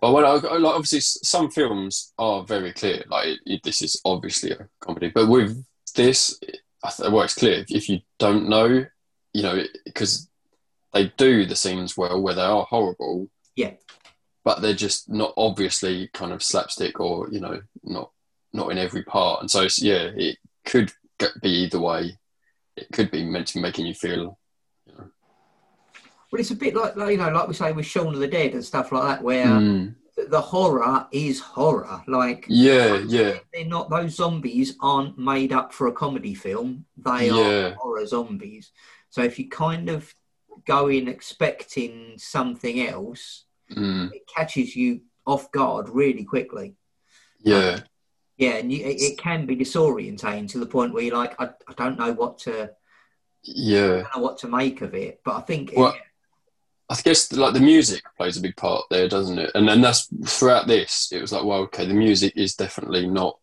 But 0.00 0.12
when 0.12 0.24
I, 0.24 0.28
I- 0.34 0.58
like, 0.58 0.74
obviously, 0.74 1.00
some 1.00 1.50
films 1.50 2.12
are 2.18 2.44
very 2.44 2.72
clear. 2.72 3.02
Like 3.08 3.38
it, 3.46 3.62
this 3.64 3.80
is 3.82 4.00
obviously 4.04 4.50
a 4.52 4.68
comedy, 4.80 5.10
but 5.14 5.26
with 5.28 5.64
this, 5.96 6.38
it, 6.42 6.58
I 6.84 6.90
th- 6.90 7.10
well, 7.10 7.22
it's 7.22 7.34
clear 7.34 7.64
if 7.68 7.88
you 7.88 8.00
don't 8.18 8.48
know, 8.48 8.84
you 9.32 9.42
know, 9.42 9.62
because 9.86 10.28
they 10.92 11.08
do 11.16 11.46
the 11.46 11.56
scenes 11.56 11.96
well 11.96 12.20
where 12.22 12.34
they 12.34 12.42
are 12.42 12.64
horrible. 12.64 13.28
Yeah. 13.56 13.72
But 14.44 14.60
they're 14.60 14.74
just 14.74 15.08
not 15.08 15.32
obviously 15.36 16.08
kind 16.12 16.32
of 16.32 16.42
slapstick 16.42 17.00
or 17.00 17.28
you 17.30 17.40
know 17.40 17.62
not 17.82 18.10
not 18.52 18.70
in 18.70 18.78
every 18.78 19.02
part, 19.02 19.40
and 19.40 19.50
so 19.50 19.66
yeah, 19.78 20.10
it 20.14 20.36
could 20.66 20.92
be 21.42 21.48
either 21.50 21.80
way. 21.80 22.18
It 22.76 22.88
could 22.92 23.10
be 23.10 23.24
meant 23.24 23.46
to 23.48 23.54
be 23.54 23.60
making 23.62 23.86
you 23.86 23.94
feel. 23.94 24.38
Well, 26.30 26.40
it's 26.40 26.50
a 26.50 26.56
bit 26.56 26.74
like, 26.74 26.96
like 26.96 27.12
you 27.12 27.16
know, 27.18 27.30
like 27.30 27.48
we 27.48 27.54
say 27.54 27.72
with 27.72 27.86
Shaun 27.86 28.14
of 28.14 28.20
the 28.20 28.26
Dead 28.28 28.52
and 28.54 28.64
stuff 28.64 28.90
like 28.92 29.02
that, 29.04 29.22
where 29.22 29.46
Mm. 29.46 29.94
the, 30.16 30.24
the 30.26 30.40
horror 30.40 31.06
is 31.12 31.40
horror. 31.40 32.02
Like 32.08 32.46
Yeah, 32.48 32.96
yeah, 33.06 33.38
they're 33.52 33.64
not 33.64 33.88
those 33.90 34.16
zombies 34.16 34.76
aren't 34.80 35.16
made 35.18 35.52
up 35.52 35.72
for 35.72 35.86
a 35.86 35.92
comedy 35.92 36.34
film. 36.34 36.86
They 36.96 37.28
Yeah. 37.28 37.68
are 37.70 37.74
horror 37.74 38.06
zombies. 38.06 38.72
So 39.10 39.22
if 39.22 39.38
you 39.38 39.48
kind 39.48 39.88
of 39.88 40.12
go 40.66 40.88
in 40.88 41.08
expecting 41.08 42.14
something 42.18 42.80
else, 42.88 43.44
mm. 43.70 44.12
it 44.12 44.22
catches 44.26 44.74
you 44.74 45.00
off 45.26 45.50
guard 45.52 45.88
really 45.88 46.24
quickly. 46.24 46.74
yeah, 47.40 47.80
Yeah, 48.36 48.56
and 48.56 48.72
you, 48.72 48.84
it, 48.84 49.00
it 49.00 49.18
can 49.18 49.46
be 49.46 49.56
disorientating 49.56 50.48
to 50.50 50.58
the 50.58 50.66
point 50.66 50.92
where 50.92 51.02
you're 51.02 51.16
like, 51.16 51.40
I, 51.40 51.50
I 51.68 51.72
don't 51.76 51.98
know 51.98 52.12
what 52.12 52.38
to, 52.40 52.64
I 52.64 52.68
yeah. 53.42 53.86
don't 53.86 54.16
know 54.16 54.22
what 54.22 54.38
to 54.38 54.48
make 54.48 54.80
of 54.82 54.94
it. 54.94 55.20
But 55.24 55.36
I 55.36 55.40
think 55.42 55.72
Well, 55.76 55.94
I 56.90 56.96
guess 57.02 57.32
like 57.32 57.54
the 57.54 57.60
music 57.60 58.02
plays 58.16 58.36
a 58.36 58.42
big 58.42 58.56
part 58.56 58.84
there, 58.90 59.08
doesn't 59.08 59.38
it? 59.38 59.50
And 59.54 59.68
then 59.68 59.80
that's 59.80 60.08
throughout 60.26 60.66
this, 60.66 61.10
it 61.12 61.20
was 61.20 61.32
like, 61.32 61.44
well, 61.44 61.60
okay, 61.60 61.86
the 61.86 61.94
music 61.94 62.34
is 62.36 62.54
definitely 62.54 63.06
not, 63.06 63.38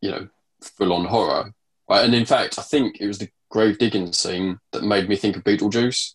you 0.00 0.10
know, 0.10 0.28
full 0.60 0.92
on 0.92 1.04
horror. 1.04 1.52
Right? 1.88 2.04
And 2.04 2.14
in 2.14 2.26
fact, 2.26 2.58
I 2.58 2.62
think 2.62 3.00
it 3.00 3.06
was 3.06 3.18
the 3.18 3.28
grave 3.50 3.78
digging 3.78 4.12
scene 4.12 4.58
that 4.72 4.82
made 4.82 5.08
me 5.08 5.16
think 5.16 5.36
of 5.36 5.44
Beetlejuice. 5.44 6.14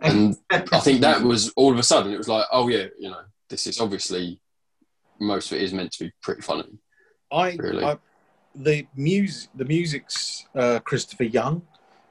And 0.00 0.36
I 0.50 0.80
think 0.80 1.00
that 1.00 1.22
was 1.32 1.52
all 1.56 1.72
of 1.72 1.78
a 1.78 1.82
sudden, 1.82 2.12
it 2.12 2.18
was 2.18 2.28
like, 2.28 2.46
oh 2.52 2.68
yeah, 2.68 2.86
you 2.98 3.10
know, 3.10 3.22
this 3.48 3.66
is 3.66 3.80
obviously 3.80 4.40
most 5.20 5.52
of 5.52 5.58
it 5.58 5.62
is 5.62 5.72
meant 5.72 5.92
to 5.92 6.04
be 6.04 6.12
pretty 6.22 6.42
funny. 6.42 6.78
I, 7.32 7.56
Really? 7.56 7.84
I 7.84 7.98
the 8.56 8.86
music 8.94 9.50
the 9.56 9.64
music's 9.64 10.46
uh, 10.54 10.78
Christopher 10.80 11.24
Young, 11.24 11.62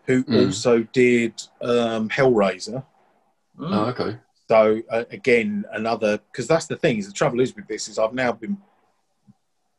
who 0.06 0.24
Mm. 0.26 0.46
also 0.46 0.84
did 0.92 1.42
um, 1.62 2.10
Hellraiser. 2.10 2.84
Mm. 3.58 3.74
Oh, 3.74 3.86
okay. 3.90 4.18
So 4.50 4.82
uh, 4.90 5.06
again, 5.12 5.64
another 5.72 6.18
because 6.18 6.48
that's 6.48 6.66
the 6.68 6.76
thing 6.76 6.98
is 6.98 7.08
the 7.08 7.14
trouble 7.14 7.40
is 7.40 7.56
with 7.56 7.68
this 7.68 7.88
is 7.88 7.98
I've 8.00 8.14
now 8.14 8.32
been 8.34 8.58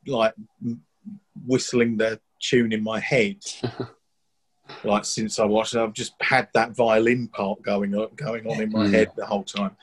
like 0.07 0.33
m- 0.63 0.81
whistling 1.45 1.97
the 1.97 2.19
tune 2.39 2.71
in 2.71 2.83
my 2.83 2.99
head. 2.99 3.37
like 4.83 5.05
since 5.05 5.39
I 5.39 5.45
watched 5.45 5.75
it, 5.75 5.79
I've 5.79 5.93
just 5.93 6.13
had 6.21 6.47
that 6.53 6.71
violin 6.75 7.27
part 7.27 7.61
going 7.61 7.93
on, 7.95 8.09
going 8.15 8.47
on 8.47 8.61
in 8.61 8.71
my 8.71 8.85
Mm. 8.87 8.93
head 8.93 9.11
the 9.15 9.25
whole 9.25 9.43
time. 9.43 9.75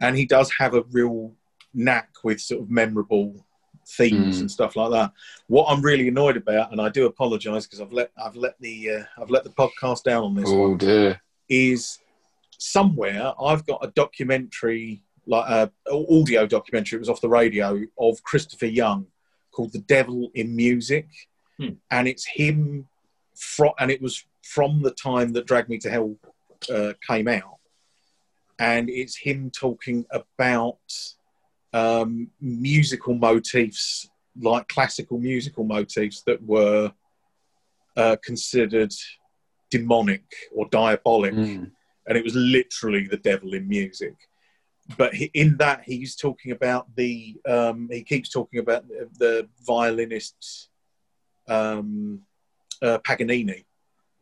And 0.00 0.16
he 0.16 0.26
does 0.26 0.50
have 0.58 0.74
a 0.74 0.82
real 0.90 1.32
knack 1.72 2.08
with 2.24 2.40
sort 2.40 2.62
of 2.62 2.70
memorable 2.70 3.44
themes 3.86 4.38
Mm. 4.38 4.40
and 4.40 4.50
stuff 4.50 4.74
like 4.76 4.90
that. 4.90 5.12
What 5.46 5.66
I'm 5.68 5.80
really 5.80 6.08
annoyed 6.08 6.36
about, 6.36 6.72
and 6.72 6.80
I 6.80 6.88
do 6.88 7.06
apologise 7.06 7.66
because 7.66 7.80
I've 7.80 7.92
let 7.92 8.10
I've 8.22 8.36
let 8.36 8.58
the 8.60 8.90
uh, 8.90 9.04
I've 9.20 9.30
let 9.30 9.44
the 9.44 9.50
podcast 9.50 10.02
down 10.02 10.24
on 10.24 10.34
this 10.34 10.50
one 10.50 10.72
Oh 10.72 10.76
dear. 10.76 11.20
is 11.48 11.98
somewhere 12.58 13.32
I've 13.40 13.66
got 13.66 13.84
a 13.84 13.88
documentary, 13.92 15.02
like 15.26 15.48
a 15.48 15.70
audio 15.92 16.46
documentary. 16.46 16.96
It 16.96 17.00
was 17.00 17.08
off 17.08 17.20
the 17.20 17.28
radio 17.28 17.80
of 17.98 18.22
Christopher 18.22 18.66
Young 18.66 19.06
called 19.52 19.72
"The 19.72 19.78
Devil 19.80 20.30
in 20.34 20.56
Music," 20.56 21.06
Hmm. 21.58 21.74
and 21.90 22.08
it's 22.08 22.26
him 22.26 22.88
from, 23.36 23.72
and 23.78 23.90
it 23.90 24.00
was 24.02 24.24
from 24.42 24.82
the 24.82 24.90
time 24.90 25.32
that 25.32 25.46
"Drag 25.46 25.68
Me 25.68 25.78
to 25.78 25.90
Hell" 25.90 26.16
uh, 26.72 26.92
came 27.06 27.28
out, 27.28 27.58
and 28.58 28.88
it's 28.88 29.16
him 29.16 29.50
talking 29.50 30.06
about 30.10 30.78
um, 31.72 32.30
musical 32.40 33.14
motifs, 33.14 34.08
like 34.40 34.68
classical 34.68 35.18
musical 35.18 35.64
motifs 35.64 36.22
that 36.26 36.42
were 36.42 36.92
uh, 37.96 38.16
considered 38.22 38.92
demonic 39.70 40.24
or 40.54 40.68
diabolic 40.70 41.34
Mm. 41.34 41.72
and 42.06 42.16
it 42.16 42.22
was 42.22 42.34
literally 42.36 43.06
the 43.06 43.16
devil 43.16 43.52
in 43.54 43.68
music. 43.68 44.14
But 44.96 45.14
he, 45.14 45.30
in 45.34 45.56
that, 45.56 45.82
he's 45.84 46.14
talking 46.14 46.52
about 46.52 46.94
the. 46.94 47.36
Um, 47.48 47.88
he 47.90 48.02
keeps 48.02 48.28
talking 48.30 48.60
about 48.60 48.86
the, 48.86 49.08
the 49.18 49.48
violinist 49.66 50.68
um, 51.48 52.22
uh, 52.82 52.98
Paganini, 52.98 53.64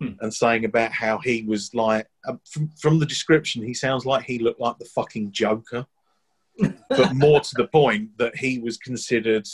Hmm. 0.00 0.14
and 0.20 0.34
saying 0.34 0.64
about 0.64 0.90
how 0.92 1.18
he 1.18 1.42
was 1.42 1.72
like. 1.74 2.07
Uh, 2.26 2.34
from, 2.50 2.68
from 2.80 2.98
the 2.98 3.07
description, 3.07 3.62
he 3.62 3.74
sounds 3.74 4.05
like 4.05 4.24
he 4.24 4.38
looked 4.40 4.61
like 4.61 4.76
the 4.78 4.84
fucking 4.86 5.30
Joker. 5.30 5.86
but 6.88 7.14
more 7.14 7.40
to 7.40 7.55
the 7.57 7.66
point 7.68 8.11
that 8.18 8.36
he 8.36 8.59
was 8.61 8.76
considered 8.76 9.46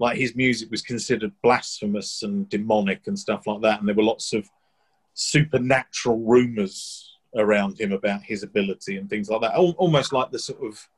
like 0.00 0.16
his 0.16 0.34
music 0.34 0.68
was 0.72 0.82
considered 0.82 1.30
blasphemous 1.42 2.24
and 2.24 2.48
demonic 2.48 3.06
and 3.06 3.16
stuff 3.16 3.46
like 3.46 3.60
that 3.62 3.78
and 3.78 3.86
there 3.88 3.94
were 3.94 4.02
lots 4.02 4.32
of 4.32 4.48
supernatural 5.14 6.18
rumors 6.18 7.16
around 7.36 7.78
him 7.80 7.92
about 7.92 8.22
his 8.22 8.42
ability 8.42 8.96
and 8.96 9.08
things 9.08 9.28
like 9.30 9.40
that 9.40 9.54
Al- 9.54 9.76
almost 9.78 10.12
like 10.12 10.30
the 10.32 10.38
sort 10.38 10.60
of 10.66 10.88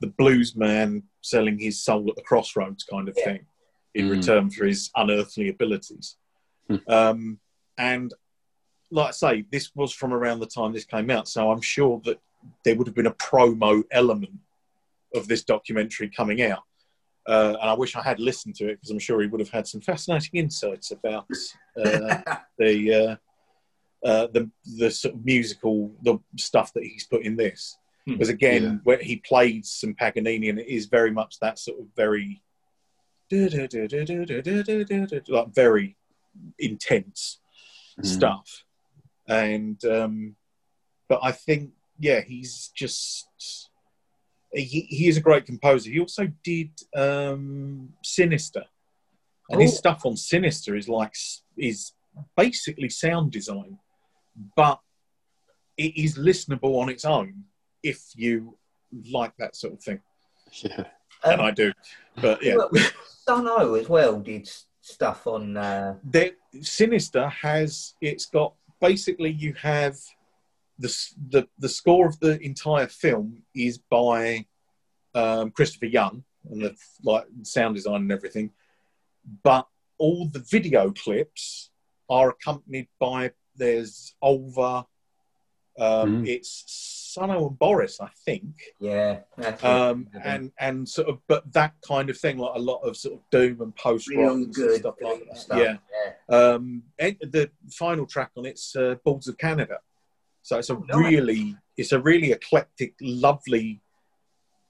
the 0.00 0.06
blues 0.06 0.56
man 0.56 1.02
selling 1.20 1.58
his 1.58 1.78
soul 1.82 2.08
at 2.08 2.16
the 2.16 2.22
crossroads 2.22 2.84
kind 2.84 3.08
of 3.08 3.14
Yeah. 3.18 3.24
thing 3.24 3.46
in 3.94 4.06
Mm. 4.08 4.10
return 4.10 4.50
for 4.50 4.64
his 4.64 4.90
unearthly 4.96 5.48
abilities. 5.48 6.16
Um, 6.88 7.38
and 7.76 8.12
like 8.90 9.08
I 9.08 9.10
say, 9.12 9.44
this 9.50 9.70
was 9.74 9.92
from 9.92 10.12
around 10.12 10.40
the 10.40 10.46
time 10.46 10.72
this 10.72 10.84
came 10.84 11.10
out, 11.10 11.28
so 11.28 11.50
I'm 11.50 11.60
sure 11.60 12.00
that 12.04 12.18
there 12.64 12.76
would 12.76 12.86
have 12.86 12.94
been 12.96 13.06
a 13.06 13.12
promo 13.14 13.82
element 13.90 14.32
of 15.14 15.28
this 15.28 15.44
documentary 15.44 16.08
coming 16.08 16.42
out. 16.42 16.62
Uh, 17.26 17.56
and 17.60 17.70
I 17.70 17.74
wish 17.74 17.94
I 17.94 18.02
had 18.02 18.20
listened 18.20 18.54
to 18.56 18.68
it 18.68 18.76
because 18.76 18.90
I'm 18.90 18.98
sure 18.98 19.20
he 19.20 19.26
would 19.26 19.40
have 19.40 19.50
had 19.50 19.66
some 19.66 19.82
fascinating 19.82 20.40
insights 20.40 20.90
about 20.92 21.26
uh, 21.76 22.18
the 22.58 22.94
uh, 22.94 24.06
uh, 24.06 24.28
the 24.32 24.50
the 24.78 24.90
sort 24.90 25.14
of 25.14 25.24
musical 25.24 25.92
the 26.02 26.18
stuff 26.38 26.72
that 26.72 26.84
he's 26.84 27.06
put 27.06 27.22
in 27.22 27.36
this. 27.36 27.76
Hmm. 28.06 28.12
Because 28.14 28.30
again, 28.30 28.62
Yeah. 28.62 28.76
where 28.84 28.98
he 28.98 29.16
played 29.16 29.66
some 29.66 29.94
Paganini, 29.94 30.48
and 30.48 30.58
it 30.58 30.68
is 30.68 30.86
very 30.86 31.10
much 31.10 31.38
that 31.40 31.58
sort 31.58 31.80
of 31.80 31.86
very 31.94 32.40
like 35.28 35.54
very 35.54 35.96
intense 36.58 37.40
Mm. 38.00 38.06
stuff. 38.06 38.64
And 39.28 39.84
um, 39.84 40.36
but 41.08 41.18
I 41.22 41.32
think 41.32 41.70
yeah, 41.98 42.20
he's 42.20 42.70
just 42.76 43.26
he, 44.52 44.82
he 44.88 45.08
is 45.08 45.16
a 45.16 45.20
great 45.20 45.46
composer. 45.46 45.90
He 45.90 45.98
also 46.00 46.28
did 46.44 46.70
um, 46.96 47.90
Sinister, 48.04 48.64
and 49.50 49.60
his 49.60 49.76
stuff 49.76 50.06
on 50.06 50.16
Sinister 50.16 50.76
is 50.76 50.88
like 50.88 51.12
is 51.56 51.92
basically 52.36 52.88
sound 52.88 53.32
design, 53.32 53.78
but 54.56 54.80
it 55.76 55.96
is 55.96 56.16
listenable 56.16 56.80
on 56.80 56.88
its 56.88 57.04
own 57.04 57.44
if 57.82 58.00
you 58.14 58.56
like 59.10 59.32
that 59.38 59.56
sort 59.56 59.72
of 59.74 59.82
thing, 59.82 60.00
Yeah. 60.62 60.84
and 61.24 61.40
Um, 61.40 61.46
I 61.46 61.50
do. 61.50 61.72
But 62.22 62.42
yeah, 62.44 62.54
well, 62.56 62.70
Dunno 63.26 63.74
as 63.74 63.88
well 63.88 64.20
did 64.20 64.42
s- 64.42 64.66
stuff 64.88 65.26
on. 65.26 65.56
Uh, 65.56 65.96
the 66.10 66.34
Sinister 66.60 67.28
has 67.28 67.94
it's 68.00 68.26
got 68.26 68.54
basically 68.80 69.30
you 69.30 69.54
have 69.54 69.96
the 70.78 70.94
the 71.30 71.48
the 71.58 71.68
score 71.68 72.06
of 72.06 72.18
the 72.20 72.38
entire 72.40 72.86
film 72.86 73.42
is 73.54 73.78
by 73.78 74.46
um, 75.14 75.50
Christopher 75.50 75.86
Young 75.86 76.24
and 76.50 76.62
the 76.62 76.76
like 77.02 77.26
sound 77.42 77.74
design 77.74 78.02
and 78.02 78.12
everything, 78.12 78.50
but 79.42 79.66
all 79.98 80.26
the 80.28 80.44
video 80.50 80.90
clips 80.90 81.70
are 82.08 82.30
accompanied 82.30 82.88
by 82.98 83.32
there's 83.56 84.14
Ulver, 84.22 84.84
um, 85.78 86.22
Mm. 86.24 86.28
it's 86.28 86.64
Sunn 87.14 87.30
O))) 87.30 87.48
and 87.48 87.58
Boris, 87.58 88.00
I 88.00 88.08
think, 88.24 88.54
yeah, 88.80 89.20
um, 89.62 90.08
and 90.22 90.52
and 90.58 90.88
sort 90.88 91.08
of 91.08 91.18
but 91.26 91.50
that 91.52 91.74
kind 91.86 92.10
of 92.10 92.18
thing, 92.18 92.38
like 92.38 92.54
a 92.54 92.58
lot 92.58 92.80
of 92.80 92.96
sort 92.96 93.14
of 93.14 93.20
doom 93.30 93.60
and 93.60 93.74
post 93.76 94.08
rock 94.14 94.32
and 94.32 94.54
stuff 94.54 94.94
like 95.00 95.24
that. 95.26 95.36
stuff. 95.38 95.58
Yeah. 95.58 95.76
yeah. 96.28 96.36
Um, 96.36 96.82
the 96.98 97.50
final 97.70 98.06
track 98.06 98.30
on 98.36 98.44
it's 98.46 98.76
uh, 98.76 98.96
Boards 99.04 99.26
of 99.28 99.38
Canada, 99.38 99.78
so 100.42 100.58
it's 100.58 100.70
a 100.70 100.74
Oh, 100.74 100.84
nice. 100.88 100.96
really 101.12 101.56
it's 101.76 101.92
a 101.92 102.00
really 102.00 102.32
eclectic, 102.32 102.94
lovely 103.00 103.80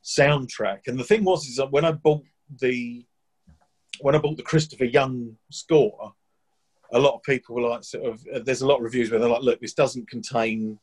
soundtrack. 0.04 0.86
And 0.86 0.98
the 0.98 1.04
thing 1.04 1.24
was 1.24 1.46
is 1.46 1.56
that 1.56 1.70
when 1.72 1.84
I 1.84 1.92
bought 1.92 2.24
the 2.60 3.04
when 4.00 4.14
I 4.14 4.18
bought 4.18 4.36
the 4.36 4.42
Christopher 4.42 4.84
Young 4.84 5.36
score, 5.50 6.14
a 6.92 6.98
lot 6.98 7.14
of 7.16 7.22
people 7.24 7.56
were 7.56 7.68
like, 7.68 7.82
sort 7.82 8.04
of, 8.06 8.24
uh, 8.32 8.38
there's 8.44 8.62
a 8.62 8.66
lot 8.66 8.76
of 8.76 8.82
reviews 8.82 9.10
where 9.10 9.18
they're 9.18 9.28
like, 9.28 9.42
look, 9.42 9.60
this 9.60 9.74
doesn't 9.74 10.08
contain 10.08 10.78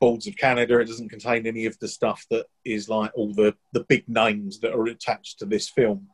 Boards 0.00 0.26
of 0.26 0.36
Canada. 0.36 0.78
It 0.78 0.86
doesn't 0.86 1.08
contain 1.08 1.46
any 1.46 1.66
of 1.66 1.78
the 1.78 1.88
stuff 1.88 2.26
that 2.30 2.46
is 2.64 2.88
like 2.88 3.10
all 3.14 3.32
the 3.32 3.54
the 3.72 3.84
big 3.84 4.08
names 4.08 4.60
that 4.60 4.74
are 4.74 4.86
attached 4.86 5.38
to 5.38 5.46
this 5.46 5.68
film 5.68 6.08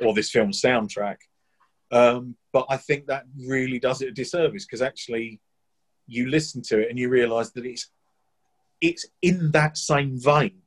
or 0.00 0.14
this 0.14 0.30
film 0.30 0.50
soundtrack. 0.50 1.16
Um, 1.90 2.36
but 2.52 2.66
I 2.68 2.76
think 2.76 3.06
that 3.06 3.24
really 3.46 3.78
does 3.78 4.02
it 4.02 4.08
a 4.08 4.12
disservice 4.12 4.64
because 4.64 4.82
actually 4.82 5.40
you 6.06 6.28
listen 6.28 6.62
to 6.62 6.80
it 6.80 6.90
and 6.90 6.98
you 6.98 7.08
realise 7.08 7.50
that 7.50 7.64
it's 7.64 7.90
it's 8.80 9.06
in 9.22 9.50
that 9.52 9.76
same 9.76 10.18
vein. 10.18 10.62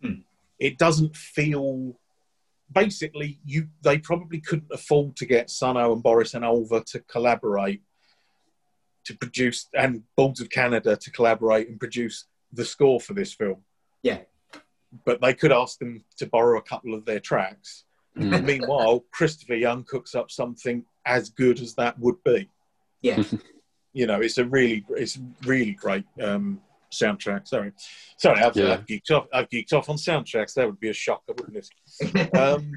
Hmm. 0.00 0.20
It 0.58 0.78
doesn't 0.78 1.16
feel 1.16 1.98
basically 2.72 3.38
you 3.44 3.68
they 3.82 3.98
probably 3.98 4.40
couldn't 4.40 4.70
afford 4.72 5.16
to 5.16 5.26
get 5.26 5.50
Sunn 5.50 5.76
O))) 5.76 5.92
and 5.92 6.02
Boris 6.02 6.34
and 6.34 6.44
Ulver 6.44 6.80
to 6.88 7.00
collaborate 7.00 7.82
to 9.04 9.16
produce 9.16 9.68
and 9.74 10.02
Boards 10.16 10.40
of 10.40 10.50
Canada 10.50 10.96
to 10.96 11.10
collaborate 11.10 11.68
and 11.68 11.78
produce 11.78 12.26
the 12.52 12.64
score 12.64 13.00
for 13.00 13.14
this 13.14 13.32
film. 13.32 13.62
Yeah. 14.02 14.18
But 15.04 15.20
they 15.20 15.34
could 15.34 15.52
ask 15.52 15.78
them 15.78 16.04
to 16.18 16.26
borrow 16.26 16.58
a 16.58 16.62
couple 16.62 16.94
of 16.94 17.04
their 17.04 17.20
tracks. 17.20 17.84
Mm. 18.16 18.44
Meanwhile, 18.44 19.04
Christopher 19.10 19.54
Young 19.54 19.84
cooks 19.84 20.14
up 20.14 20.30
something 20.30 20.84
as 21.06 21.30
good 21.30 21.60
as 21.60 21.74
that 21.76 21.98
would 21.98 22.22
be. 22.24 22.48
Yeah. 23.00 23.22
You 23.94 24.06
know, 24.06 24.22
it's 24.22 24.38
a 24.38 24.44
really, 24.46 24.86
it's 24.88 25.18
really 25.44 25.72
great 25.72 26.06
um, 26.22 26.62
soundtrack. 26.90 27.46
Sorry, 27.46 27.72
sorry, 28.16 28.40
I've, 28.40 28.56
Yeah. 28.56 28.72
I've 28.72 28.86
geeked 28.86 29.10
off. 29.10 29.26
I've 29.34 29.50
geeked 29.50 29.74
off 29.74 29.90
on 29.90 29.96
soundtracks. 29.96 30.54
That 30.54 30.64
would 30.64 30.80
be 30.80 30.88
a 30.88 30.94
shocker, 30.94 31.34
wouldn't 31.36 31.68
it? 32.02 32.34
um, 32.34 32.72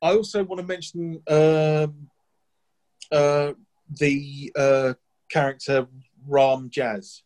I 0.00 0.12
also 0.14 0.44
want 0.44 0.60
to 0.60 0.66
mention 0.66 1.20
um, 1.26 2.08
uh, 3.10 3.52
the 3.98 4.52
uh, 4.56 4.94
character 5.30 5.86
Rham 6.26 6.68
Jas. 6.70 7.22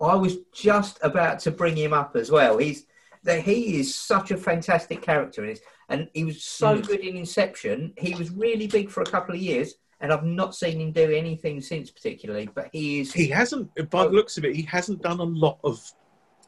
I 0.00 0.14
was 0.14 0.38
just 0.54 0.98
about 1.02 1.40
to 1.40 1.50
bring 1.50 1.76
him 1.76 1.92
up 1.92 2.16
as 2.16 2.30
well. 2.30 2.58
He's 2.58 2.86
that 3.24 3.42
he 3.42 3.78
is 3.80 3.94
such 3.94 4.30
a 4.30 4.36
fantastic 4.36 5.02
character 5.02 5.42
in 5.44 5.50
this, 5.50 5.60
and 5.88 6.08
he 6.14 6.24
was 6.24 6.42
so 6.42 6.76
Mm. 6.78 6.86
good 6.86 7.00
in 7.00 7.16
Inception. 7.16 7.92
He 7.98 8.14
was 8.14 8.30
really 8.30 8.68
big 8.68 8.90
for 8.90 9.02
a 9.02 9.06
couple 9.06 9.34
of 9.34 9.40
years, 9.40 9.74
and 10.00 10.12
I've 10.12 10.24
not 10.24 10.54
seen 10.54 10.80
him 10.80 10.92
do 10.92 11.10
anything 11.10 11.60
since 11.60 11.90
particularly. 11.90 12.48
But 12.54 12.70
he 12.72 13.00
is. 13.00 13.12
He 13.12 13.26
hasn't, 13.28 13.68
by 13.90 14.04
the 14.04 14.10
looks 14.12 14.38
of 14.38 14.44
it, 14.44 14.54
he 14.54 14.62
hasn't 14.62 15.02
done 15.02 15.18
a 15.18 15.24
lot 15.24 15.58
of. 15.64 15.80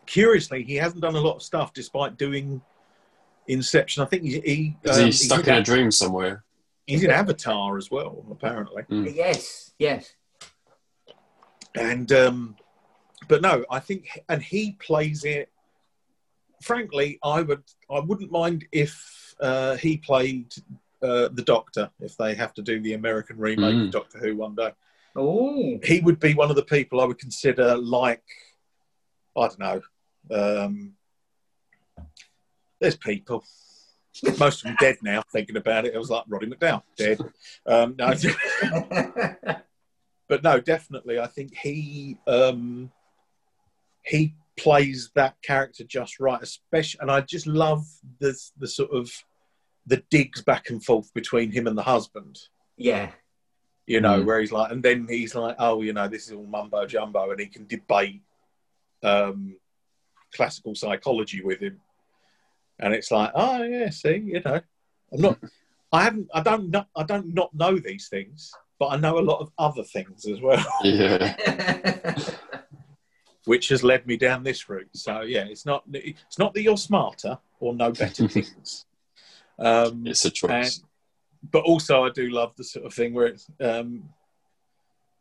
Curiously, 0.06 0.62
he 0.64 0.76
hasn't 0.76 1.02
done 1.02 1.14
a 1.16 1.20
lot 1.20 1.36
of 1.36 1.42
stuff 1.42 1.72
despite 1.72 2.16
doing 2.16 2.62
Inception. 3.48 4.02
I 4.02 4.06
think 4.06 4.22
he, 4.22 4.40
he 4.40 4.76
Is 4.84 4.90
um, 4.96 4.98
he 5.00 5.06
he's 5.06 5.24
stuck 5.24 5.46
in 5.48 5.54
in 5.54 5.61
a 5.61 5.62
dream 5.64 5.90
somewhere? 5.90 6.44
He's 6.86 7.02
in 7.02 7.11
Avatar 7.11 7.76
as 7.78 7.90
well, 7.90 8.24
apparently. 8.30 8.84
Yes, 8.90 9.72
yes. 9.78 10.14
And 11.74 12.10
um, 12.12 12.56
but 13.28 13.42
no, 13.42 13.64
I 13.70 13.78
think, 13.80 14.08
and 14.28 14.42
he 14.42 14.72
plays 14.72 15.24
it. 15.24 15.50
Frankly, 16.62 17.18
I 17.22 17.40
would, 17.42 17.62
I 17.90 18.00
wouldn't 18.00 18.30
mind 18.30 18.66
if 18.72 19.34
uh, 19.40 19.76
he 19.76 19.96
played 19.96 20.52
uh, 21.02 21.28
the 21.32 21.42
Doctor 21.44 21.90
if 22.00 22.16
they 22.16 22.34
have 22.34 22.52
to 22.54 22.62
do 22.62 22.80
the 22.80 22.92
American 22.94 23.38
remake 23.38 23.74
Mm. 23.76 23.84
of 23.86 23.90
Doctor 23.90 24.18
Who 24.18 24.36
one 24.36 24.54
day. 24.54 24.72
Oh, 25.16 25.78
He 25.82 26.00
would 26.00 26.20
be 26.20 26.34
one 26.34 26.50
of 26.50 26.56
the 26.56 26.64
people 26.64 27.00
I 27.00 27.04
would 27.04 27.18
consider 27.18 27.76
like, 27.76 28.22
I 29.36 29.48
don't 29.48 29.58
know. 29.58 29.80
Um, 30.30 30.92
there's 32.80 32.96
people. 32.96 33.44
Most 34.38 34.58
of 34.60 34.64
them 34.64 34.76
dead 34.80 34.96
now. 35.02 35.22
Thinking 35.32 35.56
about 35.56 35.86
it, 35.86 35.94
it 35.94 35.98
was 35.98 36.10
like 36.10 36.24
Roddy 36.28 36.46
McDowall 36.46 36.82
dead. 36.96 37.20
Um, 37.66 37.94
no, 37.98 38.12
but 40.30 40.44
no, 40.44 40.60
definitely, 40.60 41.18
I 41.18 41.26
think 41.26 41.56
he 41.56 42.16
um, 42.28 42.90
he 44.04 44.32
plays 44.56 45.10
that 45.16 45.34
character 45.42 45.82
just 45.82 46.20
right, 46.20 46.40
especially, 46.40 47.00
and 47.02 47.10
I 47.10 47.20
just 47.22 47.48
love 47.48 47.84
the 48.20 48.32
the 48.56 48.68
sort 48.68 48.92
of 48.92 49.10
the 49.86 50.02
digs 50.08 50.40
back 50.40 50.70
and 50.70 50.82
forth 50.84 51.12
between 51.14 51.50
him 51.50 51.66
and 51.66 51.76
the 51.76 51.82
husband. 51.82 52.38
yeah, 52.76 53.10
You 53.86 54.00
know, 54.00 54.22
Mm. 54.22 54.26
where 54.26 54.38
he's 54.40 54.52
like, 54.52 54.70
and 54.70 54.82
then 54.82 55.06
he's 55.08 55.34
like, 55.34 55.56
oh, 55.58 55.82
you 55.82 55.92
know, 55.92 56.06
this 56.06 56.26
is 56.28 56.32
all 56.32 56.46
mumbo 56.46 56.86
jumbo, 56.86 57.30
and 57.32 57.40
he 57.40 57.46
can 57.46 57.66
debate 57.66 58.22
um, 59.02 59.56
classical 60.32 60.76
psychology 60.76 61.42
with 61.42 61.58
him, 61.60 61.80
and 62.78 62.94
it's 62.94 63.10
like, 63.10 63.32
oh 63.34 63.64
yeah, 63.64 63.90
see, 63.90 64.16
you 64.32 64.40
know, 64.44 64.60
I'm 65.12 65.20
not, 65.20 65.38
I 65.92 66.04
haven't, 66.04 66.28
I 66.32 66.40
don't, 66.40 66.70
not, 66.70 66.86
I 66.94 67.02
don't 67.02 67.34
not 67.34 67.52
know 67.52 67.76
these 67.78 68.06
things, 68.08 68.52
but 68.80 68.86
I 68.86 68.96
know 68.96 69.18
a 69.18 69.20
lot 69.20 69.40
of 69.40 69.52
other 69.58 69.84
things 69.84 70.26
as 70.26 70.40
well. 70.40 70.64
Yeah. 70.82 72.18
which 73.44 73.68
has 73.68 73.82
led 73.82 74.06
me 74.06 74.16
down 74.16 74.42
this 74.42 74.68
route. 74.68 74.88
So 74.94 75.20
yeah, 75.22 75.44
it's 75.44 75.64
not 75.64 75.84
it's 75.92 76.38
not 76.38 76.52
that 76.54 76.62
you're 76.62 76.76
smarter 76.76 77.38
or 77.58 77.74
know 77.74 77.92
better 77.92 78.28
things, 78.36 78.86
um, 79.58 80.06
It's 80.06 80.24
a 80.24 80.30
choice. 80.30 80.82
but 81.50 81.64
also 81.64 82.04
I 82.04 82.10
do 82.10 82.28
love 82.30 82.52
the 82.56 82.64
sort 82.64 82.86
of 82.86 82.94
thing 82.94 83.14
where 83.14 83.26
it's 83.26 83.46
um, 83.60 84.08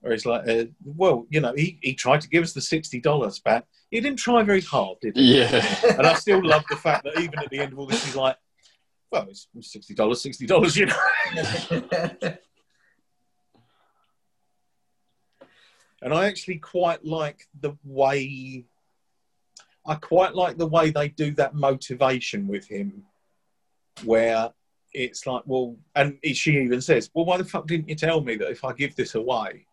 where 0.01 0.13
it's 0.13 0.25
like, 0.25 0.47
uh, 0.47 0.65
well, 0.83 1.25
you 1.29 1.41
know, 1.41 1.53
he, 1.55 1.77
he 1.81 1.93
tried 1.93 2.21
to 2.21 2.29
give 2.29 2.43
us 2.43 2.53
the 2.53 2.61
sixty 2.61 2.99
dollars 3.01 3.39
back. 3.39 3.65
He 3.91 3.99
didn't 3.99 4.19
try 4.19 4.43
very 4.43 4.61
hard, 4.61 4.97
did 5.01 5.17
he? 5.17 5.39
Yeah. 5.39 5.65
And 5.97 6.05
I 6.07 6.13
still 6.13 6.41
love 6.45 6.63
the 6.69 6.77
fact 6.77 7.03
that 7.05 7.19
even 7.19 7.37
at 7.39 7.49
the 7.49 7.59
end 7.59 7.73
of 7.73 7.79
all 7.79 7.85
this, 7.87 8.05
he's 8.05 8.15
like, 8.15 8.37
well, 9.11 9.27
it's 9.29 9.47
sixty 9.61 9.93
dollars, 9.93 10.21
sixty 10.21 10.45
dollars, 10.45 10.77
you 10.77 10.85
know. 10.85 12.37
And 16.01 16.13
I 16.13 16.25
actually 16.27 16.57
quite 16.57 17.03
like 17.05 17.47
the 17.59 17.75
way 17.83 18.65
I 19.85 19.95
quite 19.95 20.35
like 20.35 20.57
the 20.57 20.67
way 20.67 20.91
they 20.91 21.09
do 21.09 21.31
that 21.35 21.55
motivation 21.55 22.47
with 22.47 22.67
him, 22.67 23.03
where 24.03 24.51
it's 24.93 25.25
like, 25.25 25.43
well, 25.45 25.77
and 25.95 26.17
she 26.33 26.57
even 26.57 26.81
says, 26.81 27.09
well, 27.13 27.25
why 27.25 27.37
the 27.37 27.45
fuck 27.45 27.67
didn't 27.67 27.89
you 27.89 27.95
tell 27.95 28.21
me 28.21 28.35
that 28.35 28.51
if 28.51 28.63
I 28.63 28.73
give 28.73 28.95
this 28.95 29.15
away, 29.15 29.65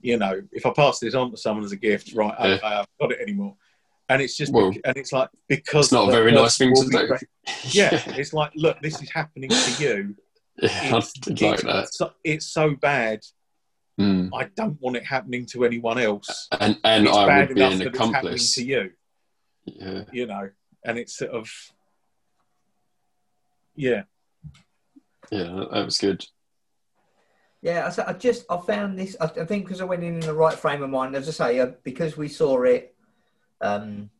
you 0.00 0.16
know, 0.16 0.42
if 0.52 0.66
I 0.66 0.70
pass 0.70 0.98
this 0.98 1.14
on 1.14 1.30
to 1.30 1.36
someone 1.36 1.64
as 1.64 1.72
a 1.72 1.76
gift, 1.76 2.14
right? 2.14 2.34
Yeah. 2.38 2.46
Okay, 2.46 2.66
I 2.66 2.70
haven't 2.70 2.88
got 3.00 3.12
it 3.12 3.20
anymore. 3.20 3.54
And 4.08 4.22
it's 4.22 4.36
just, 4.36 4.52
Well, 4.52 4.72
and 4.84 4.96
it's 4.96 5.12
like 5.12 5.28
because 5.48 5.86
It's 5.86 5.92
not 5.92 6.08
a 6.08 6.12
very 6.12 6.30
nice 6.32 6.56
thing 6.56 6.72
to 6.74 6.88
do. 6.88 7.16
yeah, 7.64 8.00
it's 8.18 8.32
like, 8.32 8.52
look, 8.54 8.80
this 8.80 9.02
is 9.02 9.10
happening 9.10 9.50
to 9.50 9.76
you. 9.82 10.16
Yeah, 10.62 10.68
I 10.94 10.98
It's, 10.98 11.12
did 11.12 11.42
like 11.42 11.60
that. 11.62 11.92
so, 11.92 12.12
it's 12.22 12.46
so 12.46 12.74
bad. 12.76 13.20
Mm. 13.98 14.30
I 14.34 14.44
don't 14.56 14.80
want 14.80 14.96
it 14.96 15.04
happening 15.04 15.46
to 15.46 15.64
anyone 15.64 15.98
else. 15.98 16.48
And 16.60 16.78
and 16.84 17.06
it's 17.06 17.16
I 17.16 17.26
bad 17.26 17.48
would 17.48 17.54
be 17.54 17.60
enough 17.62 17.72
an 17.72 17.78
that 17.78 17.86
it's 17.88 17.98
happening 17.98 18.12
accomplice. 18.14 18.54
to 18.54 18.64
you. 18.64 18.90
Yeah. 19.64 20.04
You 20.12 20.26
know, 20.26 20.50
and 20.84 20.98
it's 20.98 21.16
sort 21.16 21.30
of 21.30 21.50
yeah, 23.74 24.02
Yeah, 25.30 25.44
that- 25.44 25.70
that 25.72 25.84
was 25.84 25.98
good. 25.98 26.24
Yeah, 27.62 27.90
I 28.06 28.12
just 28.12 28.44
I 28.48 28.58
found 28.58 28.98
this. 28.98 29.16
I, 29.20 29.24
I 29.24 29.44
think 29.44 29.64
because 29.64 29.80
I 29.80 29.84
went 29.84 30.04
in 30.04 30.14
in 30.14 30.20
the 30.20 30.34
right 30.34 30.54
frame 30.54 30.82
of 30.82 30.90
mind. 30.90 31.16
As 31.16 31.26
I 31.28 31.32
say, 31.32 31.60
uh, 31.60 31.72
because 31.82 32.16
we 32.16 32.28
saw 32.28 32.62
it. 32.62 32.94
Um, 33.60 34.10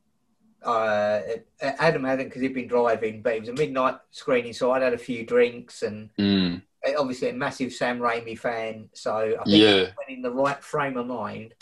uh, 0.64 1.20
Adam 1.60 2.02
hadn't 2.02 2.26
because 2.26 2.42
he'd 2.42 2.54
been 2.54 2.66
driving, 2.66 3.22
but 3.22 3.34
it 3.34 3.40
was 3.40 3.48
a 3.50 3.52
midnight 3.52 3.96
screening, 4.10 4.52
so 4.52 4.72
I'd 4.72 4.82
had 4.82 4.94
a 4.94 4.98
few 4.98 5.24
drinks 5.24 5.82
and 5.84 6.10
Mm. 6.18 6.62
Obviously 6.94 7.30
a 7.30 7.32
massive 7.32 7.72
Sam 7.72 7.98
Raimi 7.98 8.38
fan. 8.38 8.88
So 8.94 9.36
I 9.40 9.44
think 9.44 9.62
Yeah. 9.62 9.72
I 9.72 9.94
went 9.98 10.10
in 10.10 10.22
the 10.22 10.30
right 10.32 10.62
frame 10.62 10.96
of 10.96 11.06
mind. 11.06 11.54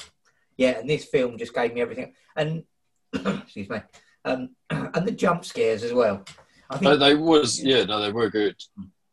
Yeah, 0.56 0.78
and 0.78 0.88
this 0.88 1.04
film 1.06 1.38
just 1.38 1.54
gave 1.54 1.74
me 1.74 1.80
everything. 1.80 2.14
And 2.36 2.64
excuse 3.12 3.68
me, 3.68 3.80
um, 4.24 4.50
and 4.70 5.06
the 5.06 5.12
jump 5.12 5.44
scares 5.44 5.82
as 5.82 5.92
well. 5.92 6.24
I 6.70 6.78
think 6.78 6.92
They, 6.92 6.96
they 6.96 7.14
was 7.14 7.62
yeah, 7.62 7.84
no, 7.84 8.00
they 8.00 8.12
were 8.12 8.30
good. 8.30 8.56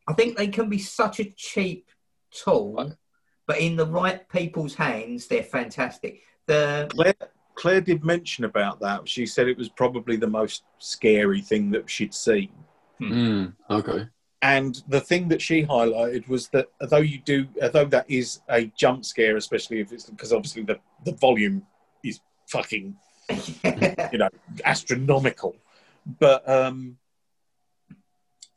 I 0.07 0.14
think 0.14 0.38
they 0.38 0.47
can 0.47 0.70
be 0.70 0.80
such 0.80 1.20
a 1.20 1.26
cheap 1.36 1.89
tool, 2.32 2.93
but 3.47 3.59
in 3.59 3.76
the 3.76 3.86
right 3.86 4.28
people's 4.30 4.76
hands, 4.76 5.28
they're 5.28 5.43
fantastic. 5.43 6.22
The 6.47 6.88
Claire, 6.91 7.14
Claire 7.55 7.82
did 7.82 8.03
mention 8.03 8.45
about 8.45 8.80
that. 8.82 9.07
She 9.07 9.26
said 9.26 9.47
it 9.47 9.57
was 9.57 9.70
probably 9.70 10.16
the 10.16 10.28
most 10.28 10.64
scary 10.80 11.41
thing 11.41 11.72
that 11.72 11.89
she'd 11.89 12.14
seen. 12.14 12.51
Mm. 13.01 13.53
Okay. 13.70 14.07
And 14.42 14.82
the 14.88 15.02
thing 15.02 15.28
that 15.28 15.42
she 15.42 15.64
highlighted 15.64 16.28
was 16.28 16.48
that 16.50 16.68
although 16.82 16.98
you 16.98 17.20
do, 17.20 17.48
although 17.62 17.86
that 17.86 18.10
is 18.10 18.42
a 18.50 18.66
jump 18.76 19.06
scare, 19.06 19.38
especially 19.38 19.80
if 19.80 19.92
it's 19.92 20.10
because 20.10 20.34
obviously 20.34 20.64
the, 20.64 20.80
the 21.06 21.14
volume 21.14 21.64
is 22.04 22.20
fucking 22.48 22.96
you 23.30 24.18
know 24.18 24.30
astronomical, 24.66 25.56
but 26.20 26.48
um, 26.50 26.98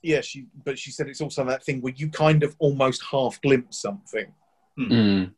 yeah, 0.00 0.22
she 0.22 0.46
but 0.64 0.78
she 0.78 0.90
said 0.90 1.08
it's 1.08 1.20
also 1.20 1.44
that 1.44 1.64
thing 1.64 1.82
where 1.82 1.92
you 1.94 2.08
kind 2.08 2.42
of 2.42 2.56
almost 2.58 3.02
half 3.10 3.40
glimpse 3.42 3.78
something. 3.82 4.32
Mm. 4.78 5.32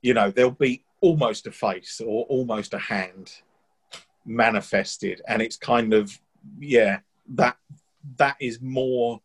You 0.00 0.14
know, 0.14 0.30
there'll 0.30 0.52
be 0.52 0.84
almost 1.00 1.46
a 1.46 1.52
face 1.52 2.00
or 2.04 2.24
almost 2.26 2.72
a 2.74 2.78
hand 2.78 3.32
manifested, 4.24 5.22
and 5.26 5.42
it's 5.42 5.56
kind 5.56 5.92
of 5.92 6.20
yeah 6.60 7.00
that 7.34 7.56
that 8.16 8.36
is 8.40 8.60
more 8.60 9.20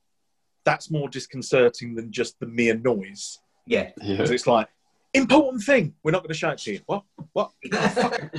that's 0.68 0.88
more 0.97 1.07
disconcerting 1.18 1.89
than 1.97 2.07
just 2.20 2.34
the 2.41 2.49
mere 2.59 2.78
noise 2.93 3.24
yeah, 3.65 3.88
Yeah. 4.01 4.18
because 4.18 4.32
it's 4.32 4.47
like 4.55 4.68
important 5.13 5.61
thing 5.70 5.86
we're 6.03 6.11
not 6.18 6.22
going 6.24 6.36
to 6.38 6.41
show 6.43 6.51
it 6.55 6.59
to 6.65 6.70
you 6.74 6.80
what 6.91 7.03
what 7.38 7.49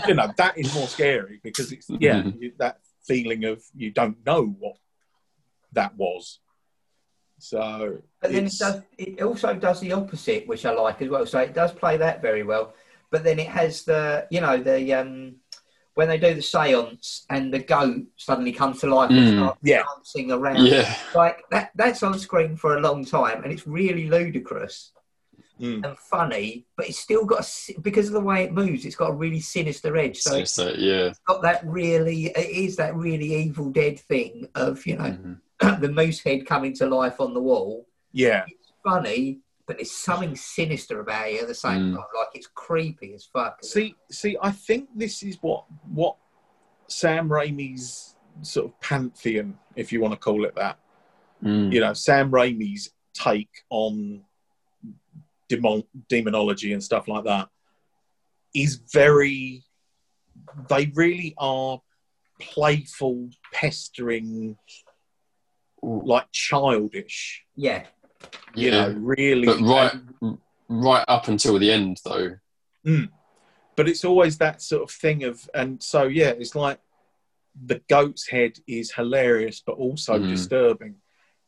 you 0.09 0.15
know 0.19 0.29
that 0.43 0.55
is 0.63 0.69
more 0.79 0.89
scary 0.97 1.37
because 1.49 1.69
it's 1.75 1.87
yeah 2.07 2.19
Mhm. 2.23 2.41
you, 2.41 2.53
that 2.65 2.77
feeling 3.11 3.43
of 3.53 3.59
you 3.83 3.91
don't 4.01 4.19
know 4.29 4.43
what 4.63 4.77
that 5.79 5.93
was 6.05 6.41
so 7.53 7.99
but 8.21 8.33
then 8.33 8.47
it 8.47 8.57
does. 8.65 8.77
It 8.99 9.23
also 9.23 9.55
does 9.55 9.79
the 9.81 9.93
opposite, 10.01 10.43
which 10.51 10.65
I 10.67 10.73
like 10.73 11.01
as 11.05 11.09
well. 11.09 11.25
So 11.25 11.39
it 11.49 11.55
does 11.61 11.73
play 11.83 11.97
that 12.05 12.21
very 12.29 12.43
well. 12.43 12.75
But 13.13 13.23
then 13.23 13.39
it 13.39 13.47
has 13.61 13.85
the, 13.85 14.27
you 14.35 14.41
know, 14.45 14.57
the 14.71 14.79
um, 15.01 15.37
when 15.99 16.07
they 16.07 16.17
do 16.17 16.33
the 16.33 16.41
seance 16.41 17.27
and 17.29 17.53
the 17.53 17.59
goat 17.59 18.05
suddenly 18.17 18.53
comes 18.53 18.79
to 18.79 18.87
life 18.87 19.11
and 19.11 19.19
Mm. 19.19 19.37
starts 19.37 19.59
Yeah. 19.65 19.83
dancing 19.97 20.31
around. 20.31 20.65
Yeah. 20.65 20.95
Like 21.13 21.39
that, 21.51 21.73
that's 21.75 22.05
on 22.05 22.17
screen 22.21 22.55
for 22.57 22.77
a 22.77 22.81
long 22.81 23.05
time, 23.05 23.43
and 23.43 23.53
it's 23.53 23.67
really 23.67 24.09
ludicrous 24.09 24.93
Mm. 25.61 25.85
and 25.85 25.99
funny, 25.99 26.67
but 26.77 26.89
it's 26.89 27.01
still 27.01 27.25
got 27.25 27.41
a, 27.45 27.81
because 27.81 28.07
of 28.07 28.13
the 28.13 28.21
way 28.21 28.45
it 28.45 28.53
moves, 28.53 28.85
it's 28.85 28.95
got 28.95 29.11
a 29.11 29.13
really 29.25 29.41
sinister 29.41 29.97
edge. 29.97 30.19
So 30.19 30.37
it's 30.37 30.53
So, 30.53 30.69
yeah. 30.79 31.15
got 31.27 31.43
that 31.43 31.67
really, 31.67 32.27
it 32.27 32.49
is 32.67 32.77
that 32.77 32.95
really 32.95 33.35
Evil 33.35 33.71
Dead 33.71 33.99
thing 33.99 34.47
of 34.55 34.87
you 34.87 34.97
know 34.99 35.19
Mhm. 35.19 35.41
the 35.81 35.89
moose 35.91 36.21
head 36.21 36.47
coming 36.47 36.75
to 36.75 36.87
life 36.87 37.21
on 37.21 37.35
the 37.35 37.41
wall. 37.41 37.89
Yeah. 38.13 38.45
It's 38.47 38.71
funny, 38.85 39.41
but 39.69 39.77
there's 39.77 39.93
something 39.93 40.35
sinister 40.35 40.99
about 41.01 41.29
it 41.29 41.43
at 41.43 41.47
the 41.47 41.55
same 41.55 41.93
Mm. 41.93 41.97
time. 41.97 42.05
Like 42.17 42.29
it's 42.35 42.49
creepy 42.49 43.13
as 43.15 43.27
fuck. 43.27 43.63
See, 43.63 43.95
see, 44.11 44.37
I 44.43 44.51
think 44.51 44.89
this 44.97 45.23
is 45.23 45.37
what 45.43 45.67
what 45.93 46.17
Sam 46.89 47.29
Raimi's 47.29 48.17
sort 48.43 48.67
of 48.67 48.81
pantheon, 48.81 49.59
if 49.77 49.93
you 49.93 50.01
want 50.01 50.15
to 50.15 50.19
call 50.19 50.45
it 50.47 50.55
that. 50.57 50.79
Mm. 51.45 51.71
You 51.73 51.81
know, 51.81 51.93
Sam 51.93 52.31
Raimi's 52.33 52.91
take 53.13 53.51
on 53.69 54.25
demon, 55.49 55.85
demonology 56.09 56.73
and 56.73 56.83
stuff 56.83 57.07
like 57.07 57.25
that 57.25 57.49
is 58.55 58.77
very. 58.93 59.65
They 60.71 60.87
really 60.95 61.35
are 61.37 61.83
playful, 62.41 63.29
pestering, 63.53 64.57
like 65.83 66.31
childish. 66.33 67.45
yeah, 67.55 67.85
You 68.55 68.71
Yeah. 68.71 68.89
know, 68.89 68.95
really. 68.99 69.47
But 69.47 69.61
right, 69.61 69.93
right 70.69 71.05
up 71.09 71.29
until 71.29 71.59
the 71.59 71.71
end, 71.71 72.01
though. 72.05 72.37
but 73.77 73.89
it's 73.89 74.05
always 74.05 74.39
that 74.39 74.61
sort 74.61 74.83
of 74.83 74.91
thing 74.91 75.23
of 75.23 75.49
and 75.55 75.81
so 75.81 76.05
yeah 76.05 76.31
it's 76.31 76.57
like 76.57 76.81
the 77.67 77.81
goat's 77.89 78.27
head 78.27 78.59
is 78.67 78.93
hilarious 78.93 79.63
but 79.65 79.77
also 79.77 80.19
Mm. 80.19 80.29
disturbing 80.29 80.97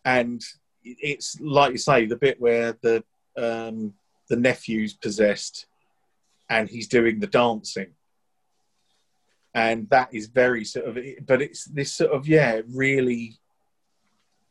and 0.04 0.40
it's 0.84 1.40
like 1.40 1.72
you 1.72 1.78
say 1.78 2.06
the 2.06 2.16
bit 2.16 2.40
where 2.40 2.72
the 2.82 3.02
um 3.36 3.94
the 4.28 4.36
nephew's 4.36 4.92
possessed 4.94 5.66
and 6.48 6.68
he's 6.68 6.86
doing 6.88 7.18
the 7.18 7.26
dancing 7.26 7.94
and 9.54 9.88
that 9.90 10.14
is 10.14 10.26
very 10.28 10.64
sort 10.64 10.86
of 10.86 10.98
but 11.26 11.42
it's 11.42 11.64
this 11.64 11.92
sort 11.92 12.12
of 12.12 12.28
yeah 12.28 12.60
really 12.68 13.39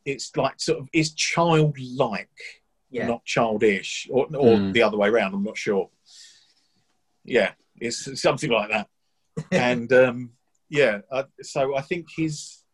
it's 0.04 0.36
like 0.36 0.60
sort 0.60 0.80
of 0.80 0.88
it's 0.92 1.12
childlike 1.12 2.28
yeah. 2.90 3.06
not 3.06 3.24
childish, 3.24 4.08
or, 4.10 4.26
or 4.36 4.56
Mm. 4.56 4.72
the 4.72 4.82
other 4.82 4.96
way 4.96 5.08
around. 5.08 5.34
I'm 5.34 5.44
not 5.44 5.56
sure. 5.56 5.90
Yeah, 7.24 7.52
it's 7.80 8.20
something 8.20 8.50
like 8.50 8.70
that. 8.70 8.88
and 9.52 9.92
um, 9.92 10.30
yeah, 10.68 11.00
uh, 11.10 11.24
so 11.42 11.76
I 11.76 11.82
think 11.82 12.08
his 12.16 12.64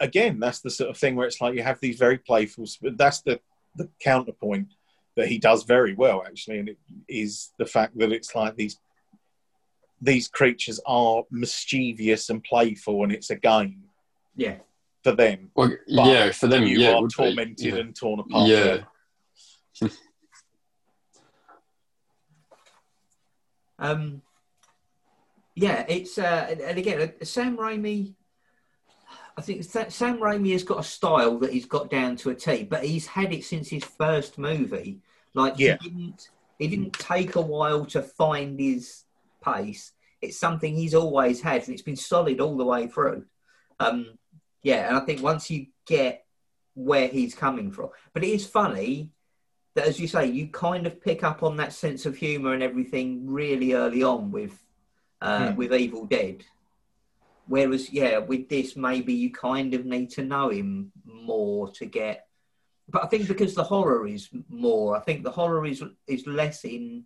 again, 0.00 0.38
that's 0.38 0.60
the 0.60 0.70
sort 0.70 0.90
of 0.90 0.96
thing 0.96 1.16
where 1.16 1.26
it's 1.26 1.40
like 1.40 1.54
you 1.54 1.62
have 1.62 1.80
these 1.80 1.98
very 1.98 2.18
playful. 2.18 2.66
But 2.80 2.96
that's 2.96 3.20
the 3.22 3.40
the 3.74 3.88
counterpoint 4.00 4.68
that 5.16 5.28
he 5.28 5.38
does 5.38 5.64
very 5.64 5.94
well, 5.94 6.22
actually, 6.24 6.60
and 6.60 6.68
it 6.68 6.78
is 7.08 7.50
the 7.58 7.66
fact 7.66 7.98
that 7.98 8.12
it's 8.12 8.34
like 8.34 8.54
these 8.56 8.78
these 10.00 10.28
creatures 10.28 10.78
are 10.86 11.24
mischievous 11.30 12.30
and 12.30 12.44
playful, 12.44 13.02
and 13.02 13.12
it's 13.12 13.30
a 13.30 13.36
game 13.36 13.88
yeah. 14.38 14.54
For 15.10 15.16
them. 15.16 15.50
Well, 15.54 15.72
yeah, 15.86 16.30
for 16.32 16.46
them, 16.46 16.64
you 16.64 16.78
yeah, 16.78 16.92
are 16.94 17.02
would 17.02 17.08
be. 17.10 17.14
tormented 17.14 17.60
Yeah. 17.60 17.74
and 17.76 17.94
torn 17.96 18.20
apart. 18.20 18.48
Yeah. 18.48 18.78
Um, 23.78 24.22
yeah, 25.54 25.84
it's 25.88 26.18
uh, 26.18 26.46
and- 26.50 26.60
and 26.60 26.78
again, 26.78 27.00
uh, 27.20 27.24
Sam 27.24 27.56
Raimi. 27.56 28.14
I 29.36 29.40
think 29.40 29.62
Sa- 29.62 29.88
Sam 29.88 30.18
Raimi 30.18 30.50
has 30.52 30.64
got 30.64 30.80
a 30.80 30.82
style 30.82 31.38
that 31.38 31.52
he's 31.52 31.66
got 31.66 31.88
down 31.90 32.16
to 32.16 32.30
a 32.30 32.34
T, 32.34 32.64
but 32.64 32.82
he's 32.84 33.06
had 33.06 33.32
it 33.32 33.44
since 33.44 33.68
his 33.68 33.84
first 33.84 34.36
movie. 34.36 35.00
Like 35.34 35.54
Yeah. 35.58 35.76
he 35.80 35.90
didn't, 35.90 36.30
he 36.58 36.66
didn't 36.66 36.92
take 36.94 37.36
a 37.36 37.40
while 37.40 37.84
to 37.86 38.02
find 38.02 38.58
his 38.58 39.04
pace. 39.44 39.92
It's 40.20 40.36
something 40.38 40.74
he's 40.74 40.94
always 40.94 41.40
had, 41.40 41.62
and 41.62 41.72
it's 41.72 41.82
been 41.82 41.94
solid 41.94 42.40
all 42.40 42.56
the 42.56 42.64
way 42.64 42.88
through. 42.88 43.26
Um, 43.78 44.17
yeah, 44.62 44.88
and 44.88 44.96
I 44.96 45.00
think 45.00 45.22
once 45.22 45.50
you 45.50 45.66
get 45.86 46.24
where 46.74 47.08
he's 47.08 47.34
coming 47.34 47.70
from, 47.72 47.90
but 48.12 48.24
it 48.24 48.28
is 48.28 48.46
funny 48.46 49.10
that, 49.74 49.86
as 49.86 49.98
you 50.00 50.08
say, 50.08 50.26
you 50.26 50.48
kind 50.48 50.86
of 50.86 51.00
pick 51.00 51.22
up 51.24 51.42
on 51.42 51.56
that 51.56 51.72
sense 51.72 52.06
of 52.06 52.16
humour 52.16 52.52
and 52.54 52.62
everything 52.62 53.30
really 53.30 53.72
early 53.74 54.02
on 54.02 54.30
with 54.30 54.62
uh, 55.20 55.50
Hmm. 55.50 55.56
with 55.56 55.72
Evil 55.74 56.06
Dead. 56.06 56.44
Whereas, 57.46 57.90
yeah, 57.90 58.18
with 58.18 58.48
this, 58.48 58.76
maybe 58.76 59.14
you 59.14 59.32
kind 59.32 59.72
of 59.74 59.86
need 59.86 60.10
to 60.10 60.22
know 60.22 60.50
him 60.50 60.92
more 61.04 61.70
to 61.72 61.86
get. 61.86 62.26
But 62.88 63.04
I 63.04 63.06
think 63.06 63.26
because 63.26 63.54
the 63.54 63.64
horror 63.64 64.06
is 64.06 64.28
more, 64.48 64.96
I 64.96 65.00
think 65.00 65.22
the 65.22 65.30
horror 65.30 65.66
is 65.66 65.82
is 66.06 66.26
less 66.26 66.64
in 66.64 67.04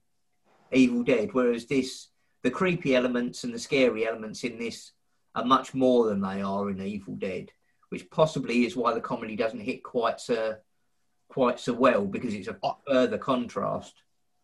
Evil 0.72 1.04
Dead, 1.04 1.30
whereas 1.32 1.66
this, 1.66 2.08
the 2.42 2.50
creepy 2.50 2.94
elements 2.96 3.44
and 3.44 3.54
the 3.54 3.58
scary 3.58 4.06
elements 4.06 4.42
in 4.44 4.58
this 4.58 4.92
are 5.34 5.44
much 5.44 5.74
more 5.74 6.06
than 6.06 6.20
they 6.20 6.42
are 6.42 6.70
in 6.70 6.80
Evil 6.80 7.14
Dead, 7.14 7.50
which 7.88 8.08
possibly 8.10 8.64
is 8.64 8.76
why 8.76 8.92
the 8.92 9.00
comedy 9.00 9.36
doesn't 9.36 9.60
hit 9.60 9.82
quite 9.82 10.20
so 10.20 10.56
quite 11.28 11.58
so 11.58 11.72
well 11.72 12.04
because 12.04 12.34
it's 12.34 12.48
a 12.48 12.56
further 12.86 13.16
contrast. 13.16 13.94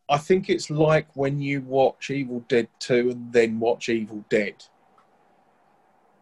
I 0.09 0.16
think 0.16 0.49
it's 0.49 0.70
like 0.70 1.14
when 1.14 1.39
you 1.39 1.61
watch 1.61 2.09
Evil 2.09 2.43
Dead 2.49 2.68
2 2.78 3.11
and 3.11 3.32
then 3.32 3.61
watch 3.61 3.91
Evil 3.91 4.24
Dead. 4.30 4.55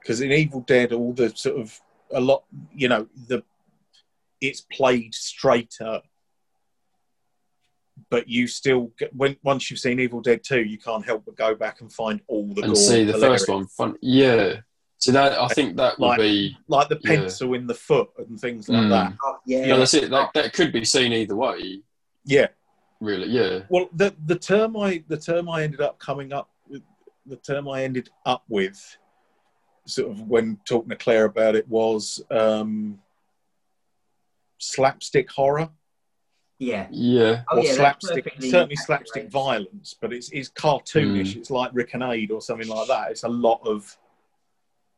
Because 0.01 0.21
in 0.21 0.33
Evil 0.33 0.63
Dead, 0.63 0.93
all 0.93 1.13
the 1.13 1.31
sort 1.37 1.61
of, 1.61 1.81
a 2.13 2.21
lot, 2.21 2.43
you 2.75 2.89
know, 2.89 3.07
the 3.29 3.45
it's 4.41 4.61
played 4.61 5.15
straighter. 5.15 6.03
But 8.11 8.29
you 8.29 8.47
still, 8.47 8.93
get, 8.99 9.15
when 9.17 9.37
once 9.43 9.71
you've 9.71 9.81
seen 9.81 9.99
Evil 9.99 10.21
Dead 10.21 10.45
2, 10.45 10.63
you 10.63 10.79
can't 10.79 11.05
help 11.05 11.25
but 11.25 11.37
go 11.37 11.55
back 11.55 11.81
and 11.81 11.93
find 11.93 12.21
all 12.29 12.47
the 12.55 12.63
and 12.63 12.73
gore 12.75 12.77
see 12.77 13.05
the 13.05 13.13
hilarious. 13.13 13.43
first 13.43 13.49
one 13.49 13.67
fun. 13.67 13.97
Yeah. 14.03 14.61
So 14.99 15.13
that 15.13 15.33
I 15.39 15.49
think 15.49 15.77
that 15.77 15.99
would 15.99 16.07
Like- 16.07 16.19
be. 16.19 16.57
Like 16.69 16.89
the 16.89 17.01
Yeah. 17.03 17.11
pencil 17.21 17.55
in 17.55 17.67
the 17.67 17.75
foot 17.75 18.11
and 18.19 18.39
things 18.39 18.69
like 18.69 18.85
Mm. 18.85 18.91
that. 18.91 19.13
Oh, 19.25 19.39
yeah, 19.47 19.67
Yeah, 19.67 19.77
that's 19.77 19.95
it. 19.95 20.11
That, 20.11 20.31
that 20.35 20.53
could 20.53 20.73
be 20.73 20.85
seen 20.85 21.13
either 21.13 21.35
way. 21.37 21.83
Yeah. 22.25 22.49
Really. 23.01 23.29
Yeah. 23.29 23.61
Well, 23.69 23.89
the 23.93 24.15
the 24.25 24.39
term 24.39 24.77
I 24.77 25.05
the 25.09 25.19
term 25.19 25.49
I 25.51 25.63
ended 25.65 25.81
up 25.81 25.99
coming 25.99 26.33
up 26.33 26.51
with, 26.69 26.83
the 27.27 27.37
term 27.37 27.69
I 27.69 27.83
ended 27.83 28.09
up 28.25 28.45
with, 28.49 28.79
sort 29.87 30.11
of 30.13 30.23
when 30.23 30.59
talking 30.65 30.89
to 30.91 30.97
Claire 30.97 31.27
about 31.27 31.57
it, 31.57 31.69
was 31.69 32.23
um, 32.31 32.99
slapstick 34.59 35.31
horror 35.31 35.69
yeah. 36.59 36.87
Yeah. 36.91 37.43
Oh, 37.51 37.59
or 37.59 37.63
yeah, 37.63 37.75
slapstick. 37.75 38.25
perfectly 38.25 38.51
Certainly, 38.51 38.77
slapstick 38.77 39.27
accurate. 39.27 39.33
violence, 39.33 39.95
but 40.01 40.13
it's 40.13 40.31
it's 40.31 40.51
cartoonish. 40.51 41.35
Mm. 41.35 41.37
It's 41.37 41.51
like 41.51 41.71
Rik 41.75 41.95
and 41.95 42.03
Ade 42.03 42.31
or 42.31 42.41
something 42.41 42.69
like 42.69 42.89
that. 42.89 43.11
It's 43.11 43.25
a 43.25 43.29
lot 43.29 43.61
of, 43.67 43.97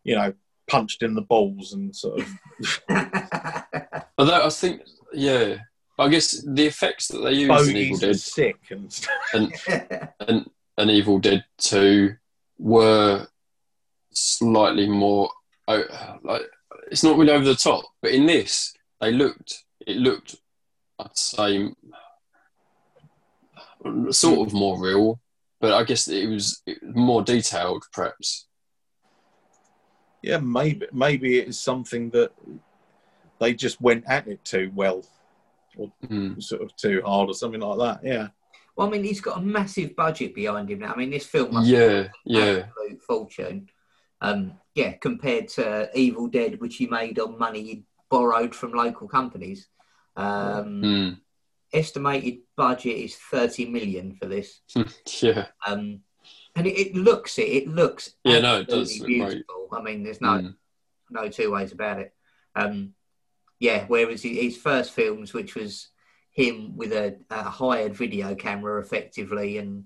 you 0.04 0.14
know, 0.14 0.32
punched 0.68 1.02
in 1.02 1.14
the 1.14 1.22
balls 1.22 1.72
and 1.72 1.94
sort 1.94 2.20
of. 2.20 2.80
Although 4.18 4.46
I 4.46 4.50
think, 4.50 4.82
yeah. 5.12 5.56
I 6.00 6.08
guess 6.08 6.44
the 6.46 6.66
effects 6.66 7.08
that 7.08 7.18
they 7.18 7.32
use 7.32 7.68
in 7.68 7.76
Evil 7.76 7.98
Bogies 7.98 8.02
are 8.04 8.06
Dead 8.06 8.20
sick 8.20 8.60
and 8.70 8.92
stuff. 8.92 9.12
and, 10.28 10.50
and 10.76 10.90
Evil 10.92 11.18
Dead 11.18 11.44
2 11.58 12.14
were 12.58 13.26
slightly 14.12 14.88
more 14.88 15.28
oh, 15.68 15.84
like 16.22 16.42
it's 16.90 17.04
not 17.04 17.16
really 17.16 17.32
over 17.32 17.44
the 17.44 17.54
top, 17.54 17.84
but 18.02 18.12
in 18.12 18.26
this 18.26 18.74
they 19.00 19.12
looked 19.12 19.64
it 19.86 19.96
looked 19.96 20.36
I'd 20.98 21.16
say 21.16 21.70
sort 24.10 24.48
of 24.48 24.52
more 24.54 24.80
real, 24.80 25.20
but 25.60 25.72
I 25.72 25.84
guess 25.84 26.08
it 26.08 26.28
was, 26.28 26.62
more 26.82 27.22
detailed 27.22 27.84
perhaps. 27.92 28.46
Yeah, 30.22 30.38
maybe 30.38 30.86
maybe 30.92 31.38
it 31.38 31.48
is 31.48 31.60
something 31.60 32.10
that 32.10 32.32
they 33.40 33.54
just 33.54 33.80
went 33.80 34.04
at 34.08 34.26
it 34.26 34.44
too 34.44 34.70
well, 34.74 35.04
Mm. 36.08 36.42
sort 36.42 36.62
of 36.62 36.74
too 36.74 37.00
hard 37.06 37.30
or 37.30 37.34
something 37.34 37.60
like 37.60 37.78
that. 37.78 38.00
Yeah. 38.04 38.28
well, 38.74 38.88
I 38.88 38.90
mean, 38.90 39.04
he's 39.04 39.20
got 39.20 39.38
a 39.38 39.40
massive 39.40 39.94
budget 39.94 40.34
behind 40.34 40.68
him 40.70 40.80
now. 40.80 40.92
I 40.92 40.96
mean, 40.96 41.10
this 41.10 41.26
film 41.26 41.54
must 41.54 41.68
Yeah, 41.68 42.04
cost 42.08 42.16
yeah. 42.24 42.64
absolute 42.66 43.02
fortune. 43.02 43.68
Um, 44.20 44.52
yeah, 44.74 44.92
compared 44.94 45.46
to 45.50 45.88
Evil 45.94 46.26
Dead, 46.26 46.60
which 46.60 46.76
he 46.76 46.86
made 46.88 47.20
on 47.20 47.38
money 47.38 47.62
he 47.62 47.84
borrowed 48.10 48.54
from 48.56 48.72
local 48.72 49.06
companies. 49.06 49.68
Um, 50.18 50.82
Mm. 50.82 51.20
Estimated 51.72 52.38
budget 52.56 52.96
is 52.96 53.14
thirty 53.16 53.66
million 53.66 54.14
for 54.20 54.26
this. 54.26 54.60
Yeah. 55.22 55.46
Um, 55.66 56.00
and 56.56 56.66
it, 56.66 56.78
it 56.78 56.94
looks 56.94 57.38
it. 57.38 57.42
It 57.48 57.68
looks 57.68 58.14
Yeah, 58.24 58.40
no, 58.40 58.60
it 58.60 58.68
does 58.68 58.90
absolutely 58.90 59.18
look 59.18 59.26
great. 59.28 59.34
beautiful. 59.46 59.68
I 59.78 59.82
mean, 59.82 60.02
there's 60.02 60.20
no 60.20 60.28
Mm. 60.28 60.54
no 61.10 61.28
two 61.28 61.50
ways 61.52 61.72
about 61.72 62.00
it. 62.00 62.14
Um, 62.56 62.94
yeah, 63.60 63.84
whereas 63.86 64.22
his 64.22 64.56
first 64.56 64.92
films, 64.92 65.34
which 65.34 65.54
was 65.54 65.88
him 66.30 66.76
with 66.76 66.92
a, 66.92 67.16
a 67.30 67.42
hired 67.42 67.94
video 67.94 68.34
camera, 68.34 68.80
effectively, 68.80 69.58
and 69.58 69.84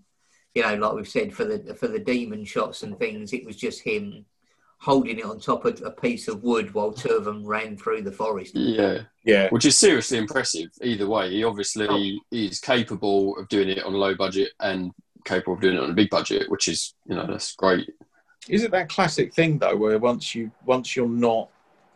you 0.55 0.63
know, 0.63 0.75
like 0.77 0.93
we've 0.95 1.09
said 1.09 1.35
for 1.35 1.45
the 1.45 1.75
for 1.75 1.89
the 1.89 1.99
demon 1.99 2.45
shots 2.45 2.83
and 2.85 2.97
things, 2.99 3.33
it 3.33 3.45
was 3.45 3.57
just 3.57 3.81
him 3.83 4.25
holding 4.83 5.19
it 5.21 5.25
on 5.25 5.39
top 5.39 5.65
of 5.65 5.81
a 5.85 5.91
piece 5.93 6.27
of 6.27 6.43
wood 6.43 6.75
while 6.75 6.91
two 6.93 7.11
of 7.11 7.25
them 7.25 7.45
ran 7.47 7.77
through 7.77 8.03
the 8.03 8.11
forest. 8.11 8.53
Yeah, 8.57 9.03
Yeah, 9.25 9.49
which 9.51 9.65
is 9.65 9.79
seriously 9.79 10.19
impressive. 10.19 10.71
Either 10.83 11.07
way, 11.09 11.31
he 11.31 11.45
obviously 11.45 11.87
Oh. 11.89 12.21
is 12.33 12.59
capable 12.59 13.39
of 13.39 13.47
doing 13.49 13.69
it 13.69 13.85
on 13.85 13.95
a 13.95 13.97
low 13.97 14.17
budget 14.17 14.51
and 14.59 14.91
capable 15.25 15.55
of 15.55 15.61
doing 15.61 15.77
it 15.77 15.83
on 15.85 15.91
a 15.91 15.95
big 15.95 16.11
budget, 16.11 16.51
which 16.51 16.67
is 16.67 16.95
you 17.07 17.15
know 17.15 17.25
that's 17.27 17.55
great. 17.55 17.89
is 18.49 18.65
it 18.65 18.73
that 18.73 18.89
classic 18.89 19.33
thing 19.33 19.57
though, 19.59 19.77
where 19.77 19.99
once 20.01 20.35
you 20.35 20.51
once 20.67 20.97
you're 20.97 21.09
not 21.09 21.49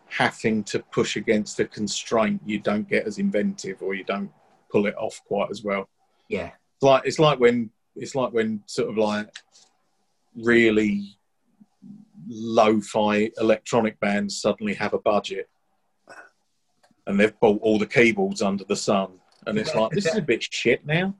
having 0.08 0.62
to 0.62 0.78
push 0.92 1.16
against 1.16 1.58
a 1.58 1.64
constraint, 1.64 2.40
you 2.46 2.60
don't 2.60 2.88
get 2.88 3.04
as 3.04 3.18
inventive 3.18 3.82
or 3.82 3.94
you 3.94 4.04
don't 4.04 4.30
pull 4.70 4.86
it 4.86 4.94
off 4.96 5.20
quite 5.26 5.50
as 5.50 5.64
well. 5.64 5.88
Yeah, 6.28 6.52
It's 6.76 6.82
like 6.84 7.02
it's 7.04 7.18
like 7.18 7.40
when 7.40 7.70
it's 7.96 8.14
like 8.14 8.32
when 8.32 8.62
sort 8.66 8.90
of 8.90 8.96
like 8.96 9.28
really 10.36 11.18
lo-fi 12.28 13.30
electronic 13.38 13.98
bands 14.00 14.40
suddenly 14.40 14.74
have 14.74 14.92
a 14.94 14.98
budget 14.98 15.48
and 17.06 17.18
they've 17.20 17.38
bought 17.40 17.60
all 17.62 17.78
the 17.78 17.86
keyboards 17.86 18.42
under 18.42 18.64
the 18.64 18.76
sun 18.76 19.08
and 19.46 19.58
it's 19.58 19.74
like 19.74 19.90
this 19.92 20.06
is 20.06 20.16
a 20.16 20.22
bit 20.22 20.42
shit 20.42 20.84
now 20.86 21.14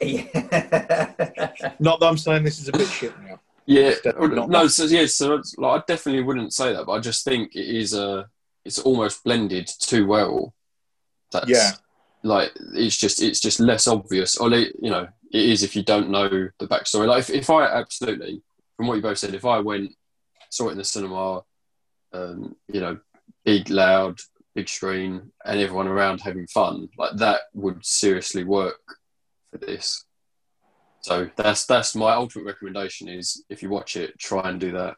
yeah. 0.00 0.22
not 1.80 2.00
that 2.00 2.06
i'm 2.06 2.18
saying 2.18 2.42
this 2.44 2.60
is 2.60 2.68
a 2.68 2.72
bit 2.72 2.88
shit 2.88 3.12
now 3.22 3.38
Yeah, 3.66 3.88
It's 3.90 4.00
definitely 4.00 4.36
not 4.36 4.50
no, 4.50 4.62
that. 4.64 4.70
so 4.70 4.84
yeah, 4.84 5.06
so 5.06 5.34
it's, 5.36 5.54
like, 5.56 5.80
I 5.80 5.84
definitely 5.86 6.22
wouldn't 6.24 6.52
say 6.52 6.72
that, 6.72 6.84
but 6.86 6.92
I 6.92 6.98
just 7.00 7.24
think 7.24 7.54
it 7.54 7.68
is 7.82 7.94
a, 7.94 8.28
it's 8.64 8.80
almost 8.80 9.22
blended 9.22 9.68
too 9.80 10.04
well. 10.06 10.52
That's, 11.30 11.48
Yeah. 11.48 11.70
like 12.24 12.50
it's 12.74 12.96
just 12.96 13.22
it's 13.22 13.38
just 13.40 13.60
less 13.60 13.86
obvious, 13.86 14.36
or 14.36 14.50
you 14.52 14.90
know, 14.90 15.06
it 15.32 15.44
is 15.48 15.62
if 15.62 15.76
you 15.76 15.84
don't 15.84 16.10
know 16.10 16.28
the 16.58 16.66
backstory. 16.66 17.06
Like 17.06 17.20
if, 17.20 17.30
if 17.30 17.50
I 17.50 17.66
absolutely, 17.66 18.42
from 18.76 18.88
what 18.88 18.96
you 18.96 19.02
both 19.02 19.18
said, 19.18 19.32
if 19.34 19.44
I 19.44 19.60
went 19.60 19.92
saw 20.52 20.68
it 20.68 20.72
in 20.72 20.78
the 20.78 20.84
cinema, 20.84 21.42
um, 22.12 22.54
you 22.68 22.80
know, 22.80 22.98
big, 23.44 23.70
loud, 23.70 24.18
big 24.54 24.68
screen, 24.68 25.32
and 25.44 25.60
everyone 25.60 25.88
around 25.88 26.20
having 26.20 26.46
fun, 26.46 26.88
like 26.98 27.16
that 27.16 27.40
would 27.54 27.84
seriously 27.84 28.44
work 28.44 28.76
for 29.50 29.58
this. 29.58 30.04
So 31.00 31.30
that's 31.36 31.64
that's 31.66 31.94
my 31.96 32.12
ultimate 32.12 32.44
recommendation 32.44 33.08
is 33.08 33.42
if 33.48 33.62
you 33.62 33.70
watch 33.70 33.96
it, 33.96 34.18
try 34.18 34.48
and 34.50 34.60
do 34.60 34.72
that. 34.72 34.96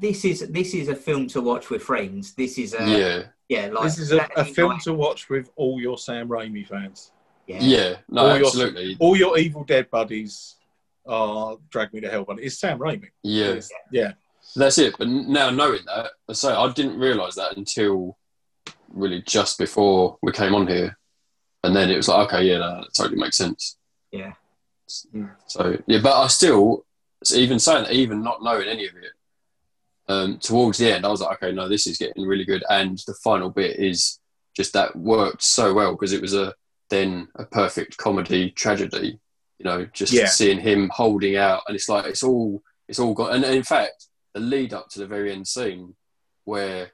this 0.00 0.24
is 0.24 0.40
this 0.50 0.74
is 0.74 0.88
a 0.88 0.96
film 0.96 1.26
to 1.28 1.40
watch 1.40 1.70
with 1.70 1.82
friends. 1.82 2.34
This 2.34 2.58
is 2.58 2.74
a 2.74 2.84
yeah, 2.84 3.22
yeah, 3.48 3.66
like 3.72 3.84
this 3.84 3.98
is 3.98 4.12
a, 4.12 4.28
a 4.36 4.44
film 4.44 4.72
night- 4.72 4.82
to 4.82 4.92
watch 4.94 5.30
with 5.30 5.48
all 5.56 5.80
your 5.80 5.96
sam 5.96 6.28
raimi 6.28 6.66
fans. 6.66 7.12
Yeah. 7.46 7.58
yeah, 7.60 7.96
no, 8.08 8.22
All 8.22 8.36
your- 8.36 8.46
absolutely, 8.48 8.96
all 8.98 9.16
your 9.16 9.38
evil 9.38 9.62
dead 9.62 9.88
buddies 9.90 10.56
are 11.06 11.56
drag 11.70 11.92
me 11.94 12.00
to 12.00 12.10
hell 12.10 12.24
but 12.24 12.40
it's 12.40 12.58
sam 12.58 12.78
raimi. 12.80 13.08
Yeah, 13.22 13.46
It's- 13.50 13.70
yeah 13.92 14.12
that's 14.60 14.78
it. 14.78 14.94
But 14.98 15.08
now 15.08 15.50
knowing 15.50 15.80
that, 15.86 16.12
I 16.28 16.32
say 16.32 16.52
I 16.52 16.72
didn't 16.72 16.98
realise 16.98 17.34
that 17.36 17.56
until 17.56 18.16
really 18.88 19.22
just 19.22 19.58
before 19.58 20.18
we 20.22 20.32
came 20.32 20.54
on 20.54 20.66
here, 20.66 20.96
and 21.64 21.74
then 21.74 21.90
it 21.90 21.96
was 21.96 22.08
like, 22.08 22.28
okay, 22.28 22.44
yeah, 22.44 22.58
that 22.58 22.86
totally 22.96 23.18
makes 23.18 23.36
sense. 23.36 23.76
Yeah. 24.12 24.32
So 25.46 25.76
yeah, 25.86 26.00
but 26.02 26.14
I 26.16 26.26
still, 26.28 26.84
even 27.34 27.58
saying 27.58 27.84
that, 27.84 27.92
even 27.92 28.22
not 28.22 28.42
knowing 28.42 28.68
any 28.68 28.86
of 28.86 28.94
it, 28.96 29.12
um, 30.08 30.38
towards 30.38 30.78
the 30.78 30.92
end, 30.92 31.04
I 31.04 31.08
was 31.08 31.20
like, 31.20 31.42
okay, 31.42 31.52
no, 31.52 31.68
this 31.68 31.86
is 31.86 31.98
getting 31.98 32.24
really 32.24 32.44
good, 32.44 32.62
and 32.70 32.98
the 33.06 33.14
final 33.14 33.50
bit 33.50 33.78
is 33.78 34.20
just 34.56 34.72
that 34.72 34.94
worked 34.96 35.42
so 35.42 35.74
well 35.74 35.92
because 35.92 36.12
it 36.12 36.22
was 36.22 36.34
a 36.34 36.54
then 36.88 37.26
a 37.34 37.44
perfect 37.44 37.96
comedy 37.96 38.50
tragedy. 38.52 39.18
You 39.58 39.64
know, 39.64 39.86
just 39.92 40.12
Yeah. 40.12 40.26
seeing 40.26 40.60
him 40.60 40.90
holding 40.94 41.36
out, 41.36 41.62
and 41.66 41.74
it's 41.74 41.88
like 41.88 42.04
it's 42.06 42.22
all 42.22 42.62
it's 42.88 43.00
all 43.00 43.14
got, 43.14 43.34
and 43.34 43.44
in 43.44 43.64
fact, 43.64 44.06
the 44.36 44.40
lead 44.40 44.74
up 44.74 44.90
to 44.90 44.98
the 44.98 45.06
very 45.06 45.32
end 45.32 45.48
scene 45.48 45.94
where 46.44 46.90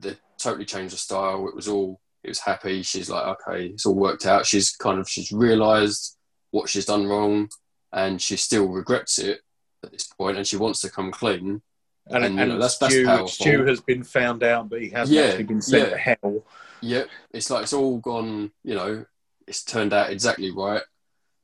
they 0.00 0.16
totally 0.38 0.64
changed 0.64 0.92
the 0.92 0.98
style. 0.98 1.46
It 1.48 1.54
was 1.54 1.68
all 1.68 2.00
it 2.24 2.28
was 2.28 2.40
happy. 2.40 2.82
She's 2.82 3.08
like, 3.08 3.24
okay, 3.46 3.66
it's 3.66 3.86
all 3.86 3.94
worked 3.94 4.26
out. 4.26 4.44
She's 4.44 4.74
kind 4.74 4.98
of 4.98 5.08
she's 5.08 5.30
realised 5.30 6.16
what 6.50 6.68
she's 6.68 6.86
done 6.86 7.06
wrong, 7.06 7.48
and 7.92 8.20
she 8.20 8.36
still 8.36 8.66
regrets 8.68 9.18
it 9.18 9.38
at 9.84 9.92
this 9.92 10.04
point, 10.08 10.36
and 10.36 10.46
she 10.46 10.56
wants 10.56 10.80
to 10.80 10.90
come 10.90 11.12
clean. 11.12 11.62
and, 12.08 12.24
And, 12.24 12.34
you 12.38 12.46
know, 12.46 12.58
that's- 12.58 12.78
that's 12.78 12.92
Stu, 12.92 13.04
powerful. 13.06 13.28
Stu 13.28 13.64
has 13.66 13.80
been 13.80 14.02
found 14.02 14.42
out 14.42 14.68
but 14.68 14.82
he 14.82 14.90
hasn't 14.90 15.16
Yeah, 15.16 15.26
actually 15.26 15.44
been 15.44 15.62
sent 15.62 15.84
yeah. 15.84 15.90
to 15.90 15.98
hell 15.98 16.44
Yep, 16.82 17.08
it's 17.30 17.50
like 17.50 17.62
it's 17.62 17.72
all 17.72 17.98
gone. 17.98 18.50
You 18.64 18.74
know, 18.74 19.04
it's 19.46 19.62
turned 19.62 19.92
out 19.94 20.10
exactly 20.10 20.50
right, 20.50 20.82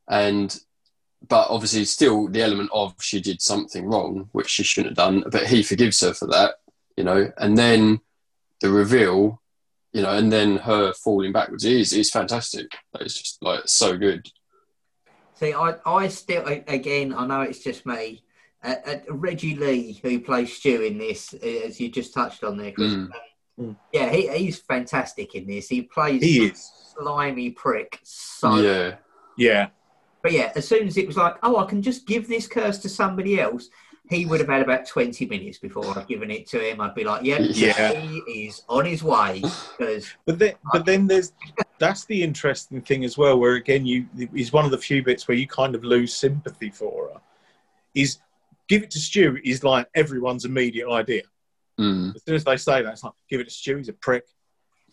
and 0.08 0.58
but 1.28 1.48
obviously 1.50 1.84
still 1.84 2.28
the 2.28 2.42
element 2.42 2.70
of 2.72 2.94
she 3.00 3.20
did 3.20 3.42
something 3.42 3.86
wrong, 3.86 4.28
which 4.32 4.48
she 4.48 4.62
shouldn't 4.62 4.96
have 4.96 5.06
done. 5.06 5.24
But 5.30 5.46
he 5.46 5.62
forgives 5.62 6.00
her 6.00 6.14
for 6.14 6.26
that. 6.28 6.56
You 6.96 7.04
know, 7.04 7.32
and 7.36 7.56
then 7.56 8.00
the 8.60 8.70
reveal. 8.70 9.40
You 9.92 10.02
know, 10.02 10.16
and 10.16 10.32
then 10.32 10.58
her 10.58 10.92
falling 10.92 11.32
backwards 11.32 11.64
is 11.64 11.92
is 11.92 12.10
fantastic. 12.10 12.70
It's 13.00 13.14
just 13.14 13.42
like 13.42 13.62
so 13.66 13.96
good. 13.96 14.28
See, 15.34 15.52
I, 15.52 15.74
I 15.84 16.06
still, 16.08 16.46
again, 16.46 17.12
I 17.12 17.26
know 17.26 17.40
it's 17.40 17.64
just 17.64 17.86
me. 17.86 18.22
Uh, 18.62 18.74
uh, 18.86 18.96
Reggie 19.08 19.56
Lee, 19.56 19.98
who 20.02 20.20
plays 20.20 20.52
Stu 20.52 20.82
in 20.82 20.98
this, 20.98 21.34
uh, 21.34 21.46
as 21.66 21.80
you 21.80 21.88
just 21.88 22.12
touched 22.12 22.44
on 22.44 22.58
there, 22.58 22.72
Chris. 22.72 22.92
Mm. 22.92 23.08
Mm. 23.58 23.76
Yeah, 23.90 24.10
he, 24.10 24.28
he's 24.28 24.58
fantastic 24.58 25.34
in 25.34 25.46
this. 25.46 25.66
He 25.66 25.82
plays 25.82 26.22
he 26.22 26.46
is 26.46 26.70
slimy 26.94 27.50
prick. 27.50 27.98
So, 28.04 28.56
yeah, 28.56 28.96
yeah 29.38 29.68
but 30.22 30.32
yeah, 30.32 30.52
as 30.54 30.66
soon 30.68 30.86
as 30.86 30.96
it 30.96 31.06
was 31.06 31.16
like, 31.16 31.36
oh, 31.42 31.56
I 31.56 31.66
can 31.66 31.82
just 31.82 32.06
give 32.06 32.28
this 32.28 32.46
curse 32.46 32.78
to 32.78 32.88
somebody 32.88 33.40
else, 33.40 33.70
he 34.08 34.26
would 34.26 34.40
have 34.40 34.48
had 34.48 34.62
about 34.62 34.86
twenty 34.86 35.24
minutes 35.26 35.58
before 35.58 35.86
I'd 35.96 36.08
given 36.08 36.30
it 36.30 36.46
to 36.48 36.58
him. 36.58 36.80
I'd 36.80 36.94
be 36.94 37.04
like, 37.04 37.22
yep, 37.24 37.40
Yeah. 37.52 37.92
he 37.92 38.18
is 38.46 38.62
on 38.68 38.84
his 38.84 39.02
way 39.02 39.40
because 39.78 40.12
But 40.26 40.38
then, 40.38 40.54
but 40.72 40.84
then 40.84 41.06
there's 41.10 41.32
that's 41.78 42.04
the 42.06 42.22
interesting 42.22 42.82
thing 42.82 43.04
as 43.04 43.16
well. 43.16 43.38
Where 43.38 43.54
again, 43.54 43.86
you 43.86 44.06
is 44.34 44.52
one 44.52 44.64
of 44.64 44.70
the 44.70 44.78
few 44.78 45.02
bits 45.02 45.28
where 45.28 45.36
you 45.36 45.46
kind 45.46 45.74
of 45.74 45.84
lose 45.84 46.12
sympathy 46.12 46.70
for 46.70 47.08
her. 47.14 47.20
Is 47.94 48.18
give 48.68 48.82
it 48.82 48.90
to 48.92 48.98
Stu 48.98 49.38
is 49.44 49.64
like 49.64 49.88
everyone's 49.94 50.44
immediate 50.44 50.88
idea. 50.90 51.22
Mm. 51.78 52.14
As 52.14 52.22
soon 52.24 52.34
as 52.34 52.44
they 52.44 52.56
say 52.56 52.82
that, 52.82 52.92
it's 52.92 53.02
like 53.04 53.12
give 53.28 53.40
it 53.40 53.44
to 53.44 53.50
Stu. 53.54 53.76
He's 53.76 53.88
a 53.88 53.92
prick. 53.94 54.24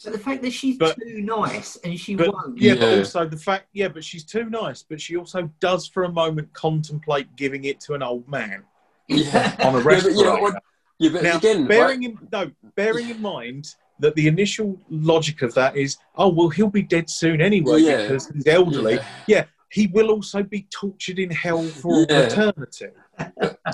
But 0.04 0.14
the 0.14 0.20
fact 0.20 0.41
that 0.43 0.52
she's 0.54 0.78
But- 0.78 0.98
too 0.98 1.22
nice 1.22 1.76
and 1.84 2.00
she 2.00 2.16
But 2.16 2.34
won't. 2.34 2.58
yeah, 2.58 2.76
but 2.76 2.98
also 3.00 3.28
the 3.28 3.38
fact, 3.38 3.68
yeah, 3.74 3.88
but 3.88 4.04
she's 4.04 4.24
too 4.24 4.50
nice. 4.50 4.84
But 4.84 5.00
she 5.02 5.16
also 5.18 5.50
does 5.60 5.88
for 5.88 6.04
a 6.04 6.12
moment 6.12 6.52
contemplate 6.54 7.36
giving 7.36 7.66
it 7.66 7.80
to 7.82 7.93
an 7.93 8.04
old 8.04 8.28
man 8.28 8.64
yeah. 9.08 9.56
on 9.64 9.76
a 9.76 9.78
Yeah, 9.78 9.84
but, 9.84 9.86
respirator. 9.86 10.18
you 10.20 10.24
know, 10.26 10.38
what- 10.41 10.64
yeah, 11.00 11.10
but 11.12 11.24
Now, 11.24 11.38
again, 11.38 11.68
bearing 11.68 12.02
like- 12.04 12.10
in 12.22 12.28
no, 12.32 12.52
bearing 12.76 13.10
in 13.10 13.22
mind 13.22 13.68
that 14.00 14.16
the 14.16 14.28
initial 14.28 14.80
logic 14.89 15.41
of 15.41 15.54
that 15.56 15.76
is, 15.76 15.98
oh 16.16 16.30
well, 16.30 16.50
he'll 16.50 16.70
be 16.70 16.84
dead 16.84 17.10
soon 17.10 17.41
anyway 17.41 17.80
Yeah. 17.82 18.04
because 18.04 18.28
he's 18.30 18.45
elderly. 18.48 19.00
yeah. 19.28 19.45
He 19.70 19.88
will 19.88 20.12
also 20.12 20.43
be 20.43 20.66
tortured 20.72 21.20
in 21.20 21.30
hell 21.30 21.64
for 21.64 22.06
Yeah. 22.10 22.22
eternity. 22.28 22.88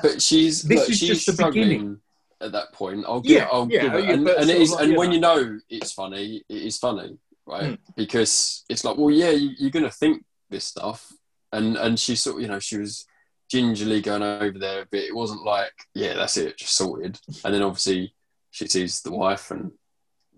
but 0.01 0.21
she's 0.21 0.63
This 0.63 0.79
look, 0.79 0.89
is 0.89 0.97
she's 0.97 1.09
just 1.09 1.25
the 1.27 1.33
struggling 1.33 1.63
beginning. 1.69 1.97
At 2.41 2.51
that 2.51 2.73
point. 2.73 3.05
I'll 3.07 3.21
give, 3.21 3.31
Yeah, 3.37 3.47
I'll 3.51 3.67
yeah, 3.69 3.81
give 3.83 3.93
it, 3.95 4.09
and, 4.09 4.27
and 4.27 4.49
it 4.49 4.61
is, 4.61 4.71
like, 4.71 4.85
and 4.85 4.97
when 4.97 5.09
know. 5.09 5.13
you 5.15 5.21
know 5.21 5.59
it's 5.69 5.91
funny, 5.93 6.43
it 6.49 6.61
is 6.61 6.77
funny, 6.77 7.17
right? 7.45 7.71
Mm. 7.73 7.77
Because 7.95 8.63
it's 8.69 8.83
like, 8.83 8.97
well, 8.97 9.11
yeah, 9.11 9.31
you, 9.31 9.51
you're 9.57 9.71
gonna 9.71 9.89
think 9.91 10.23
this 10.49 10.65
stuff, 10.65 11.11
and 11.51 11.77
and 11.77 11.99
she 11.99 12.15
sort, 12.15 12.37
of, 12.37 12.41
you 12.41 12.47
know, 12.47 12.59
she 12.59 12.77
was 12.77 13.05
gingerly 13.49 14.01
going 14.01 14.23
over 14.23 14.57
there, 14.57 14.85
but 14.89 14.99
it 15.01 15.15
wasn't 15.15 15.43
like, 15.43 15.73
yeah, 15.93 16.13
that's 16.15 16.37
it, 16.37 16.57
just 16.57 16.75
sorted. 16.75 17.19
And 17.45 17.53
then 17.53 17.61
obviously 17.61 18.15
she 18.51 18.67
sees 18.67 19.01
the 19.01 19.11
wife 19.11 19.51
and 19.51 19.71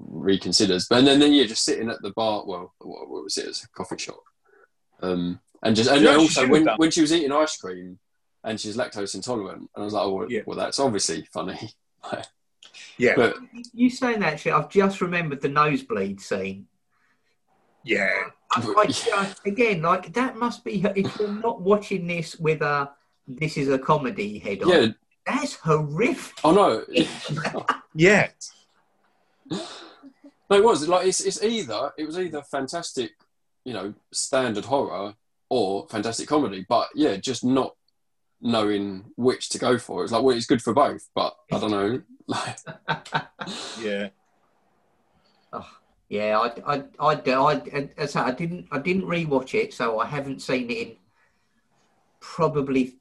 reconsiders, 0.01 0.87
but 0.89 1.05
then 1.05 1.19
then 1.19 1.31
yeah, 1.33 1.45
just 1.45 1.63
sitting 1.63 1.89
at 1.89 2.01
the 2.01 2.11
bar. 2.11 2.43
Well, 2.45 2.73
what, 2.79 3.09
what 3.09 3.23
was 3.23 3.37
it? 3.37 3.47
It's 3.47 3.63
a 3.63 3.69
coffee 3.69 3.97
shop. 3.97 4.19
Um, 5.01 5.39
and 5.63 5.75
just 5.75 5.89
and 5.89 6.01
Yeah, 6.01 6.15
also 6.15 6.47
when, 6.47 6.67
when 6.77 6.91
she 6.91 7.01
was 7.01 7.13
eating 7.13 7.31
ice 7.31 7.57
cream 7.57 7.99
and 8.43 8.59
she's 8.59 8.77
lactose 8.77 9.15
intolerant, 9.15 9.59
and 9.75 9.81
I 9.81 9.83
was 9.83 9.93
like, 9.93 10.03
oh, 10.03 10.13
well, 10.13 10.31
Yeah. 10.31 10.41
well 10.45 10.57
that's 10.57 10.79
obviously 10.79 11.27
funny. 11.33 11.57
Yeah, 12.97 13.13
But 13.15 13.35
You 13.73 13.89
saying 13.89 14.21
that 14.21 14.39
shit, 14.39 14.53
I've 14.53 14.69
just 14.69 15.01
remembered 15.01 15.41
the 15.41 15.49
nosebleed 15.49 16.21
scene. 16.21 16.67
yeah, 17.83 18.09
I, 18.51 18.85
I 18.87 19.33
again, 19.45 19.81
like 19.81 20.13
that 20.13 20.37
must 20.37 20.63
be 20.63 20.83
if 20.95 21.17
you're 21.19 21.27
not 21.27 21.61
watching 21.61 22.07
this 22.07 22.37
with 22.37 22.61
a 22.61 22.91
this 23.27 23.57
is 23.57 23.69
a 23.69 23.79
comedy 23.79 24.37
head 24.39 24.63
on. 24.63 24.69
yeah, 24.69 24.87
That's 25.25 25.55
horrific. 25.55 26.35
I 26.43 26.51
know. 26.51 26.83
yeah. 27.95 28.29
No, 29.51 30.57
it 30.57 30.63
was 30.63 30.87
like 30.87 31.07
it's 31.07 31.21
it's 31.21 31.43
either 31.43 31.91
it 31.97 32.05
was 32.05 32.17
either 32.19 32.41
fantastic, 32.43 33.11
you 33.63 33.73
know, 33.73 33.93
standard 34.11 34.65
horror 34.65 35.15
or 35.49 35.87
fantastic 35.89 36.27
comedy. 36.27 36.65
But 36.67 36.89
yeah, 36.95 37.17
just 37.17 37.43
not 37.43 37.75
knowing 38.45 39.03
which 39.17 39.49
to 39.49 39.57
go 39.57 39.77
for. 39.77 40.03
It's 40.03 40.13
like 40.13 40.23
well, 40.23 40.37
it's 40.37 40.45
good 40.45 40.61
for 40.61 40.73
both, 40.73 41.09
but 41.15 41.35
I 41.51 41.59
don't 41.59 41.71
know. 41.71 42.01
Like, 42.27 42.57
Yeah, 43.79 44.09
Yeah, 46.09 46.39
I, 46.39 46.75
I, 46.75 46.83
I, 46.99 47.13
I, 47.13 47.89
as 47.97 48.15
I, 48.15 48.19
say, 48.19 48.19
I 48.19 48.31
didn't, 48.31 48.67
I 48.71 48.79
didn't 48.79 49.03
rewatch 49.03 49.53
it, 49.53 49.75
so 49.75 49.99
I 49.99 50.07
haven't 50.07 50.41
seen 50.41 50.71
it 50.71 50.77
in 50.77 50.95
probably 52.19 52.95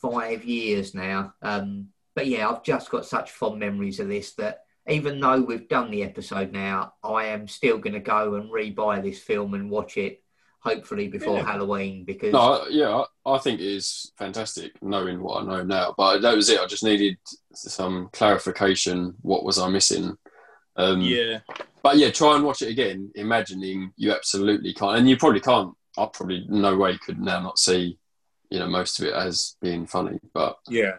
five 0.00 0.44
years 0.44 0.94
now. 0.94 1.34
Um, 1.42 1.88
but 2.14 2.26
yeah, 2.26 2.48
I've 2.48 2.62
just 2.62 2.90
got 2.90 3.06
such 3.06 3.32
fond 3.32 3.58
memories 3.58 3.98
of 3.98 4.08
this 4.08 4.32
that 4.34 4.64
even 4.88 5.18
though 5.18 5.40
we've 5.40 5.68
done 5.68 5.90
the 5.90 6.02
episode 6.02 6.52
now, 6.52 6.94
I 7.02 7.26
am 7.26 7.48
still 7.48 7.78
going 7.78 7.94
to 7.94 8.00
go 8.00 8.34
and 8.34 8.52
re-buy 8.52 9.00
this 9.00 9.20
film 9.20 9.54
and 9.54 9.70
watch 9.70 9.96
it, 9.96 10.22
hopefully 10.64 11.08
before 11.08 11.36
Yeah. 11.38 11.44
Halloween. 11.44 12.04
Because 12.04 12.32
No, 12.32 12.66
yeah, 12.68 13.04
I, 13.26 13.34
I 13.34 13.38
think 13.38 13.60
it 13.60 13.66
is 13.66 14.12
fantastic 14.18 14.72
knowing 14.82 15.22
what 15.22 15.42
I 15.42 15.46
know 15.46 15.62
now. 15.62 15.94
But 15.96 16.20
that 16.22 16.34
was 16.36 16.48
it. 16.48 16.60
I 16.60 16.66
just 16.66 16.84
needed 16.84 17.16
some 17.52 18.08
clarification. 18.12 19.14
What 19.22 19.44
was 19.44 19.58
I 19.58 19.68
missing? 19.68 20.16
Um, 20.76 21.00
Yeah. 21.00 21.40
But 21.82 21.98
yeah, 21.98 22.10
try 22.10 22.34
and 22.34 22.44
watch 22.44 22.62
it 22.62 22.70
again, 22.70 23.10
imagining 23.14 23.92
you 23.96 24.10
absolutely 24.12 24.72
can't, 24.72 24.98
and 24.98 25.08
you 25.08 25.18
probably 25.18 25.40
can't. 25.40 25.74
I 25.98 26.08
probably 26.12 26.46
no 26.48 26.76
way 26.76 26.96
could 26.98 27.20
now 27.20 27.40
not 27.40 27.58
see, 27.58 27.98
you 28.50 28.58
know, 28.58 28.66
most 28.66 28.98
of 28.98 29.06
it 29.06 29.12
as 29.12 29.56
being 29.60 29.86
funny. 29.86 30.18
But 30.32 30.56
Yeah. 30.66 30.96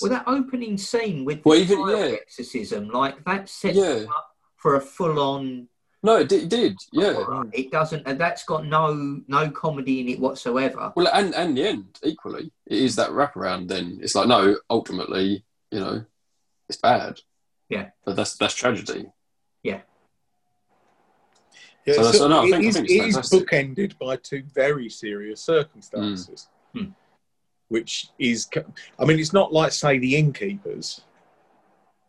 well, 0.00 0.10
that 0.12 0.22
opening 0.28 0.78
scene 0.78 1.24
with 1.24 1.44
Well, 1.44 1.58
even- 1.58 1.80
yeah. 1.88 2.16
exorcism, 2.22 2.88
like 2.90 3.24
that 3.24 3.48
sets 3.48 3.76
Yeah. 3.76 4.04
up 4.16 4.28
for 4.56 4.76
a 4.76 4.80
full-on 4.80 5.68
no, 6.08 6.16
it 6.16 6.28
did. 6.28 6.42
It 6.44 6.48
did 6.50 6.76
yeah. 6.92 7.12
horror. 7.12 7.44
It 7.52 7.70
doesn't, 7.70 8.02
and 8.06 8.18
that's 8.18 8.44
got 8.44 8.64
no 8.66 9.20
no 9.28 9.50
comedy 9.50 10.00
in 10.00 10.08
it 10.08 10.18
whatsoever. 10.20 10.92
Well, 10.96 11.08
and 11.12 11.34
and 11.34 11.56
the 11.56 11.64
end 11.68 11.98
equally, 12.02 12.50
it 12.66 12.78
is 12.78 12.96
that 12.96 13.10
wraparound. 13.10 13.68
Then 13.68 13.98
it's 14.02 14.14
like 14.14 14.26
no, 14.28 14.56
ultimately, 14.70 15.44
you 15.70 15.80
know, 15.80 16.04
it's 16.68 16.78
bad. 16.78 17.20
Yeah. 17.68 17.90
but 18.04 18.16
that's 18.16 18.36
that's 18.36 18.54
tragedy. 18.54 19.10
Yeah, 21.86 21.94
So- 21.94 22.02
so 22.02 22.12
so 22.18 22.28
no, 22.28 22.40
I 22.42 22.46
it 22.46 22.50
think- 22.50 22.64
I 22.64 22.68
is- 22.68 22.74
think 22.76 22.90
it's 22.90 23.16
it 23.16 23.20
is 23.20 23.30
bookended 23.42 23.98
by 23.98 24.16
two 24.16 24.42
very 24.54 24.88
serious 24.90 25.40
circumstances, 25.42 26.48
Mm. 26.74 26.92
which 27.68 28.10
is, 28.18 28.46
I 28.98 29.04
mean, 29.06 29.18
it's 29.18 29.32
not 29.32 29.52
like 29.54 29.72
say 29.72 29.98
the 29.98 30.16
innkeepers, 30.16 31.00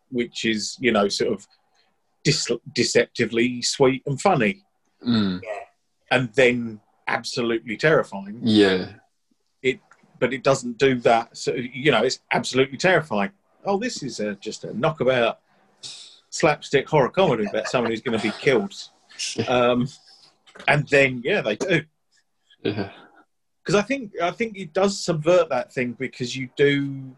which 0.09 0.43
is 0.43 0.75
you 0.81 0.91
know 0.91 1.07
sort 1.07 1.31
of 1.33 1.47
dis- 2.23 2.51
deceptively 2.73 3.61
sweet 3.61 4.03
and 4.05 4.19
funny, 4.21 4.63
Mm, 5.05 5.41
and 6.11 6.33
then 6.33 6.81
absolutely 7.07 7.77
terrifying. 7.77 8.41
yeah, 8.43 8.93
It, 9.61 9.79
But 10.19 10.33
it 10.33 10.43
doesn't 10.43 10.77
do 10.77 10.99
that. 11.01 11.37
So 11.37 11.53
you 11.53 11.91
know, 11.91 12.03
it's 12.03 12.19
absolutely 12.31 12.77
terrifying. 12.77 13.31
Oh, 13.65 13.77
this 13.77 14.03
is 14.03 14.19
a, 14.19 14.35
just 14.35 14.63
a 14.65 14.73
knockabout 14.77 15.39
slapstick 16.29 16.87
horror 16.87 17.09
comedy 17.09 17.45
about 17.45 17.67
someone 17.67 17.91
who's 17.91 18.01
going 18.01 18.17
to 18.17 18.23
be 18.23 18.33
killed. 18.39 18.73
Um, 19.49 19.87
and 20.67 20.87
then 20.87 21.21
yeah, 21.25 21.41
they 21.41 21.55
do. 21.57 21.83
yeah, 22.63 22.89
because 23.61 23.75
I 23.75 23.81
think 23.81 24.13
I 24.21 24.31
think 24.31 24.57
it 24.57 24.71
does 24.73 25.03
subvert 25.03 25.49
that 25.49 25.73
thing 25.73 25.93
because 25.93 26.35
you 26.37 26.49
do. 26.55 27.15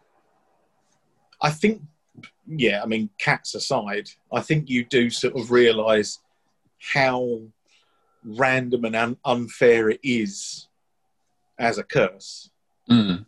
I 1.41 1.49
think, 1.51 1.81
yeah, 2.47 2.81
I 2.83 2.85
mean, 2.85 3.09
cats 3.17 3.55
aside, 3.55 4.09
I 4.33 4.41
think 4.41 4.69
you 4.69 4.83
do 4.85 5.09
sort 5.09 5.35
of 5.37 5.51
realise 5.51 6.19
how 6.93 7.41
random 8.23 8.85
and 8.85 8.95
un- 8.95 9.17
unfair 9.25 9.89
it 9.89 9.99
is 10.03 10.67
as 11.57 11.77
a 11.77 11.83
curse. 11.83 12.49
Mm, 12.89 13.25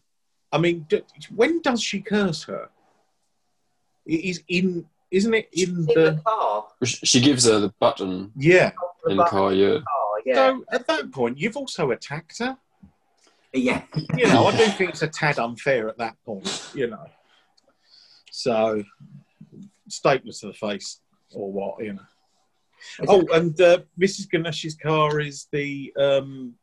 I 0.52 0.58
mean, 0.58 0.86
d- 0.90 1.04
when 1.34 1.62
does 1.62 1.82
she 1.82 2.02
curse 2.02 2.44
her? 2.44 2.70
It 4.06 4.26
is 4.26 4.44
in, 4.48 4.86
isn't 5.12 5.34
it 5.34 5.50
in 5.54 5.70
In 5.70 5.86
the? 5.86 5.94
the 5.94 6.22
car, 6.26 6.68
she 6.84 7.22
gives 7.22 7.46
her 7.46 7.60
the 7.60 7.70
button 7.80 8.32
Yeah. 8.36 8.72
the 9.06 9.12
in 9.12 9.18
the 9.18 9.24
car. 9.26 9.54
Yeah, 9.54 9.80
car, 9.80 10.22
yeah, 10.26 10.36
So 10.36 10.66
at 10.72 10.88
that 10.88 11.12
point, 11.12 11.38
you've 11.38 11.56
also 11.58 11.92
attacked 11.92 12.40
her. 12.40 12.58
yeah. 13.54 13.84
you 14.18 14.28
know, 14.28 14.48
I 14.48 14.52
do 14.58 14.66
think 14.68 14.90
it's 14.92 15.02
a 15.04 15.08
tad 15.08 15.40
unfair 15.40 15.88
at 15.88 15.98
that 16.00 16.16
point, 16.26 16.70
you 16.76 16.88
know. 16.88 17.06
So, 18.44 18.84
statement 19.88 20.36
to 20.38 20.48
the 20.48 20.54
face, 20.54 21.02
or 21.36 21.52
what, 21.54 21.84
you 21.84 21.94
know. 21.94 22.02
Oh, 23.08 23.24
and 23.32 23.60
uh, 23.62 23.78
Mrs. 24.02 24.28
Ganesh's 24.28 24.74
car 24.76 25.20
is 25.20 25.48
the 25.52 25.94
um, 26.00 26.56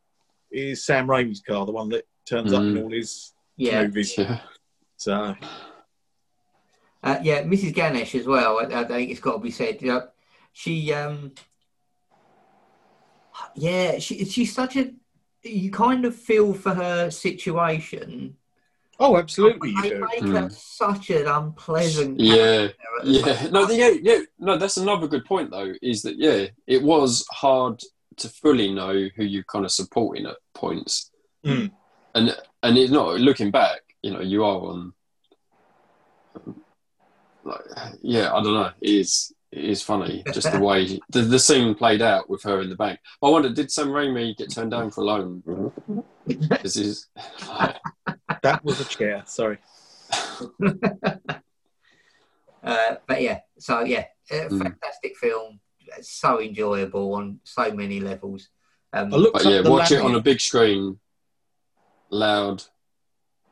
is 0.51 0.85
Sam 0.85 1.07
Raimi's 1.07 1.41
car, 1.41 1.65
the 1.65 1.71
one 1.73 1.89
that 1.91 2.09
turns 2.29 2.53
up 2.53 2.63
in 2.63 2.75
Mm. 2.75 2.83
all 2.83 2.91
his 2.91 3.35
yeah. 3.57 3.85
movies. 3.85 4.19
yeah, 4.19 4.41
So, 4.97 5.37
Uh, 7.05 7.19
yeah, 7.23 7.45
Mrs. 7.45 7.73
Ganesh 7.73 8.17
as 8.17 8.27
well. 8.27 8.59
I, 8.59 8.81
I 8.81 8.85
think 8.85 9.11
it's 9.13 9.21
got 9.21 9.35
to 9.35 9.39
be 9.39 9.53
said. 9.53 9.81
You 9.81 9.89
know, 9.93 10.09
she, 10.53 10.93
um, 10.93 11.33
yeah, 13.55 13.99
she, 14.01 14.25
she's 14.25 14.53
such 14.53 14.77
a. 14.77 14.91
You 15.45 15.71
kind 15.71 16.05
of 16.05 16.17
feel 16.17 16.53
for 16.53 16.75
her 16.75 17.11
situation. 17.11 18.37
Oh, 19.01 19.17
absolutely, 19.17 19.71
you 19.71 19.83
They 19.83 19.91
do. 19.91 20.01
make 20.01 20.21
her 20.21 20.43
Mm. 20.49 20.53
such 20.53 21.11
an 21.11 21.27
unpleasant. 21.27 22.21
yeah, 22.21 22.35
character 22.37 22.71
at 23.01 23.05
the 23.05 23.11
yeah. 23.13 23.49
No, 23.51 23.67
the, 23.67 23.75
yeah, 23.77 23.91
yeah. 24.03 24.19
No, 24.39 24.57
that's 24.57 24.77
another 24.77 25.09
good 25.09 25.25
point 25.25 25.51
though. 25.51 25.73
Is 25.83 26.03
that 26.03 26.17
yeah, 26.17 26.47
it 26.67 26.83
was 26.83 27.27
hard 27.33 27.83
to 28.19 28.29
fully 28.29 28.73
know 28.73 29.09
who 29.17 29.25
you 29.25 29.43
kind 29.45 29.65
of 29.65 29.73
supporting 29.73 30.27
at 30.27 30.37
points, 30.55 31.11
Mm. 31.45 31.71
and 32.15 32.37
and 32.63 32.79
it's 32.79 32.93
not 32.93 33.19
looking 33.21 33.51
back. 33.51 33.81
You 34.03 34.13
know, 34.13 34.21
you 34.21 34.45
are 34.45 34.61
on. 34.61 34.93
Like, 37.45 37.61
yeah, 38.03 38.33
I 38.35 38.43
don't 38.43 38.55
know. 38.55 38.71
It 38.81 38.91
is 38.91 39.33
it 39.53 39.65
is 39.65 39.83
funny 39.83 40.23
just 40.33 40.53
the 40.53 40.61
way 40.61 41.01
the, 41.09 41.23
the 41.23 41.39
scene 41.39 41.75
played 41.75 42.03
out 42.03 42.29
with 42.31 42.43
her 42.45 42.61
in 42.61 42.69
the 42.71 42.77
bank. 42.77 43.01
I 43.23 43.29
wonder, 43.31 43.49
did 43.51 43.73
Sam 43.73 43.89
Raimi 43.89 44.37
get 44.37 44.53
turned 44.53 44.71
down 44.71 44.91
for 44.91 45.01
a 45.01 45.05
loan? 45.05 45.43
This 46.27 46.77
is 46.77 47.07
That 48.43 48.65
was 48.65 48.81
a 48.81 48.85
chair. 48.85 49.23
Sorry. 49.27 49.59
Uh, 52.63 52.97
but 53.07 53.23
yeah, 53.23 53.41
so 53.59 53.81
yeah, 53.85 54.05
a 54.31 54.35
Mm. 54.35 54.59
fantastic 54.63 55.17
film. 55.17 55.61
So 56.03 56.41
enjoyable 56.41 57.15
on 57.15 57.41
so 57.43 57.73
many 57.73 58.01
levels. 58.01 58.49
Um, 58.93 59.09
But 59.11 59.45
yeah, 59.47 59.63
watch 59.63 59.93
it 59.93 60.01
on 60.01 60.15
a 60.15 60.21
big 60.21 60.41
screen, 60.41 61.01
loud, 62.11 62.63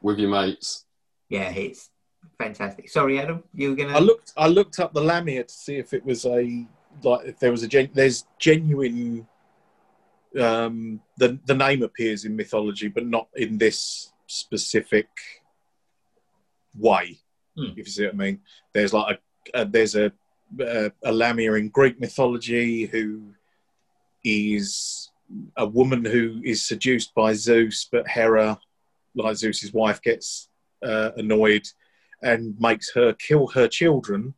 with 0.03 0.19
your 0.19 0.29
mates. 0.31 0.85
yeah, 1.31 1.51
it's 1.51 1.89
fantastic. 2.37 2.91
Sorry, 2.91 3.19
Adam, 3.19 3.43
you 3.55 3.71
were 3.71 3.77
gonna. 3.77 3.95
I 3.95 3.99
looked. 4.01 4.33
I 4.37 4.47
looked 4.49 4.79
up 4.79 4.93
the 4.93 5.01
Lamia 5.01 5.45
to 5.45 5.55
see 5.55 5.77
if 5.77 5.95
it 5.95 6.05
was 6.05 6.27
a 6.27 6.67
like 7.03 7.27
if 7.27 7.39
there 7.39 7.51
was 7.51 7.63
a 7.63 7.69
gen, 7.69 7.89
there's 7.95 8.27
genuine. 8.39 9.27
Um, 10.39 11.01
the 11.17 11.39
the 11.47 11.55
name 11.55 11.83
appears 11.83 12.25
in 12.25 12.37
mythology, 12.37 12.89
but 12.89 13.07
not 13.07 13.29
in 13.37 13.59
this 13.59 14.13
specific 14.27 15.09
way. 16.77 17.19
Hmm. 17.57 17.73
If 17.77 17.79
you 17.79 17.85
see 17.85 18.05
what 18.05 18.15
I 18.15 18.17
mean, 18.17 18.41
there's 18.73 18.93
like 18.93 19.21
a, 19.55 19.63
a 19.63 19.65
there's 19.65 19.95
a, 19.95 20.13
a 20.61 20.93
a 21.05 21.13
Lamia 21.13 21.55
in 21.55 21.69
Greek 21.71 21.99
mythology 22.01 22.87
who 22.87 23.33
is 24.25 25.11
a 25.57 25.67
woman 25.67 26.05
who 26.05 26.41
is 26.45 26.65
seduced 26.65 27.15
by 27.15 27.35
Zeus, 27.35 27.89
but 27.91 28.09
Hera, 28.09 28.59
like 29.15 29.37
Zeus's 29.37 29.73
wife, 29.73 30.01
gets 30.03 30.49
uh, 30.83 31.11
annoyed 31.17 31.67
and 32.23 32.59
makes 32.59 32.93
her 32.95 33.13
kill 33.15 33.47
her 33.49 33.69
children 33.69 34.35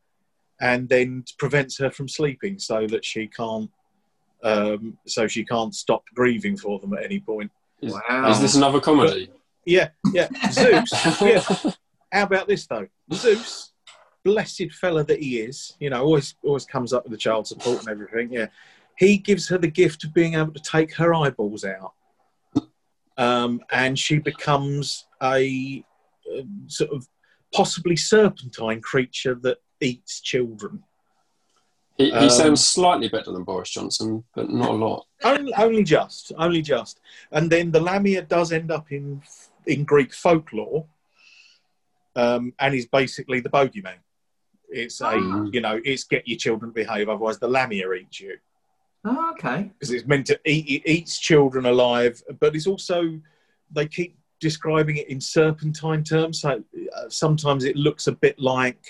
and 0.61 0.89
then 0.89 1.25
prevents 1.39 1.79
her 1.79 1.91
from 1.91 2.09
sleeping 2.09 2.59
so 2.59 2.87
that 2.87 3.05
she 3.05 3.27
can't 3.27 3.71
um, 4.43 4.97
so 5.07 5.27
she 5.27 5.45
can't 5.45 5.75
stop 5.75 6.03
grieving 6.15 6.57
for 6.57 6.79
them 6.79 6.93
at 6.95 7.05
any 7.05 7.21
point. 7.21 7.51
Is, 7.83 7.93
Wow. 8.09 8.31
is 8.31 8.41
this 8.41 8.55
another 8.57 8.81
comedy? 8.81 9.31
yeah 9.67 9.89
yeah. 10.12 10.29
Zeus. 10.51 10.91
Yeah. 11.23 11.73
How 12.12 12.23
about 12.25 12.49
this 12.49 12.67
though? 12.67 12.87
Zeus 13.12 13.73
blessed 14.25 14.71
fella 14.73 15.03
that 15.05 15.19
he 15.23 15.41
is 15.41 15.75
you 15.81 15.89
know 15.89 16.03
always 16.03 16.35
always 16.45 16.67
comes 16.67 16.93
up 16.93 17.05
with 17.05 17.12
the 17.12 17.19
child 17.19 17.47
support 17.47 17.81
and 17.81 17.89
everything 17.89 18.33
yeah. 18.33 18.47
He 18.97 19.17
gives 19.17 19.49
her 19.49 19.57
the 19.57 19.69
gift 19.71 20.05
of 20.05 20.12
being 20.12 20.35
able 20.35 20.53
to 20.53 20.61
take 20.61 20.95
her 20.97 21.15
eyeballs 21.15 21.65
out. 21.65 21.93
Um, 23.17 23.62
and 23.71 23.99
she 23.99 24.19
becomes 24.19 25.07
a 25.23 25.83
uh, 26.31 26.43
sort 26.67 26.91
of 26.91 27.09
possibly 27.55 27.97
serpentine 27.97 28.81
creature 28.83 29.37
that 29.43 29.59
eats 29.81 30.21
children 30.21 30.83
He, 32.01 32.07
he 32.07 32.13
Um, 32.13 32.31
sounds 32.31 32.67
slightly 32.67 33.09
better 33.09 33.31
than 33.31 33.45
Boris 33.45 33.69
Johnson, 33.71 34.25
but 34.35 34.49
not 34.49 34.71
a 34.71 34.73
lot. 34.73 35.07
only, 35.23 35.53
only 35.55 35.85
just, 35.85 36.33
only 36.39 36.63
just. 36.63 36.99
And 37.31 37.51
then 37.51 37.71
the 37.71 37.81
Lamia 37.81 38.23
does 38.23 38.53
end 38.53 38.71
up 38.71 38.91
in 38.91 39.23
in 39.67 39.85
Greek 39.85 40.15
folklore, 40.15 40.87
um, 42.17 42.55
and 42.59 42.75
is 42.75 42.87
basically 42.87 43.41
the 43.41 43.51
bogeyman. 43.51 43.99
It's 44.71 45.01
a, 45.03 45.09
Ah. 45.09 45.45
you 45.53 45.61
know, 45.61 45.79
it's 45.85 46.05
get 46.05 46.27
your 46.27 46.39
children 46.39 46.71
to 46.71 46.75
behave, 46.75 47.09
otherwise 47.11 47.39
the 47.39 47.49
Lamia 47.49 47.93
eats 47.93 48.21
you. 48.21 48.39
Oh, 49.05 49.31
okay. 49.33 49.71
Because 49.73 49.91
it's 49.91 50.07
meant 50.07 50.27
to 50.29 50.41
eat, 50.47 50.67
it 50.69 50.91
eats 50.91 51.19
children 51.19 51.67
alive, 51.67 52.23
but 52.41 52.55
it's 52.57 52.67
also 52.67 53.21
they 53.71 53.87
keep 53.87 54.17
describing 54.41 54.97
it 54.97 55.09
in 55.09 55.21
serpentine 55.21 56.03
terms. 56.03 56.41
So 56.41 56.51
uh, 56.97 57.09
sometimes 57.09 57.65
it 57.65 57.77
looks 57.77 58.07
a 58.07 58.13
bit 58.13 58.39
like 58.39 58.85